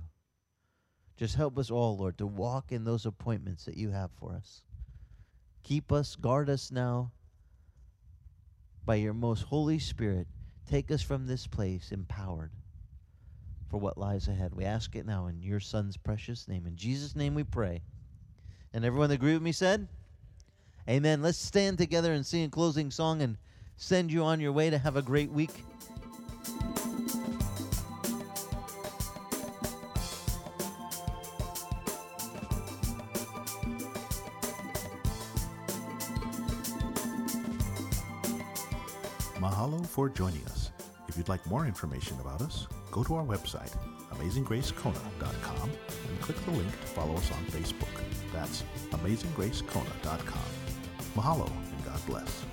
Just 1.17 1.35
help 1.35 1.57
us 1.57 1.69
all, 1.69 1.97
Lord, 1.97 2.17
to 2.17 2.25
walk 2.25 2.71
in 2.71 2.85
those 2.85 3.05
appointments 3.05 3.65
that 3.65 3.75
you 3.77 3.91
have 3.91 4.09
for 4.11 4.31
us. 4.31 4.63
Keep 5.63 5.91
us, 5.91 6.15
guard 6.15 6.49
us 6.49 6.71
now 6.71 7.11
by 8.90 8.95
your 8.95 9.14
most 9.14 9.44
Holy 9.44 9.78
Spirit. 9.78 10.26
Take 10.68 10.90
us 10.90 11.03
from 11.03 11.28
this 11.28 11.45
place 11.45 11.91
empowered 11.91 12.49
for 13.70 13.80
what 13.80 13.99
lies 13.99 14.28
ahead. 14.28 14.56
We 14.56 14.66
ask 14.66 14.95
it 14.95 15.06
now 15.06 15.28
in 15.28 15.44
your 15.44 15.60
Son's 15.60 15.95
precious 15.95 16.48
name. 16.48 16.66
In 16.66 16.76
Jesus' 16.76 17.16
name 17.16 17.36
we 17.36 17.44
pray. 17.44 17.84
And 18.74 18.84
everyone 18.84 19.10
that 19.10 19.16
agree 19.18 19.34
with 19.34 19.44
me 19.44 19.52
said, 19.52 19.88
Amen. 20.90 21.22
Let's 21.22 21.38
stand 21.38 21.78
together 21.78 22.14
and 22.14 22.26
sing 22.26 22.45
a 22.45 22.49
closing 22.49 22.90
song 22.90 23.22
and 23.22 23.38
send 23.78 24.11
you 24.11 24.24
on 24.24 24.40
your 24.40 24.53
way 24.53 24.72
to 24.72 24.80
have 24.80 24.95
a 24.95 25.03
great 25.03 25.30
week. 25.30 25.64
For 39.99 40.07
joining 40.07 40.45
us. 40.45 40.71
If 41.09 41.17
you'd 41.17 41.27
like 41.27 41.45
more 41.45 41.65
information 41.65 42.17
about 42.21 42.41
us, 42.41 42.67
go 42.89 43.03
to 43.03 43.15
our 43.15 43.26
website, 43.26 43.76
amazinggracekona.com, 44.13 45.69
and 46.07 46.21
click 46.21 46.38
the 46.45 46.51
link 46.51 46.71
to 46.71 46.88
follow 46.88 47.15
us 47.15 47.30
on 47.34 47.43
Facebook. 47.47 47.89
That's 48.31 48.63
amazinggracekona.com. 48.91 50.49
Mahalo 51.17 51.51
and 51.51 51.84
God 51.84 51.99
bless. 52.07 52.45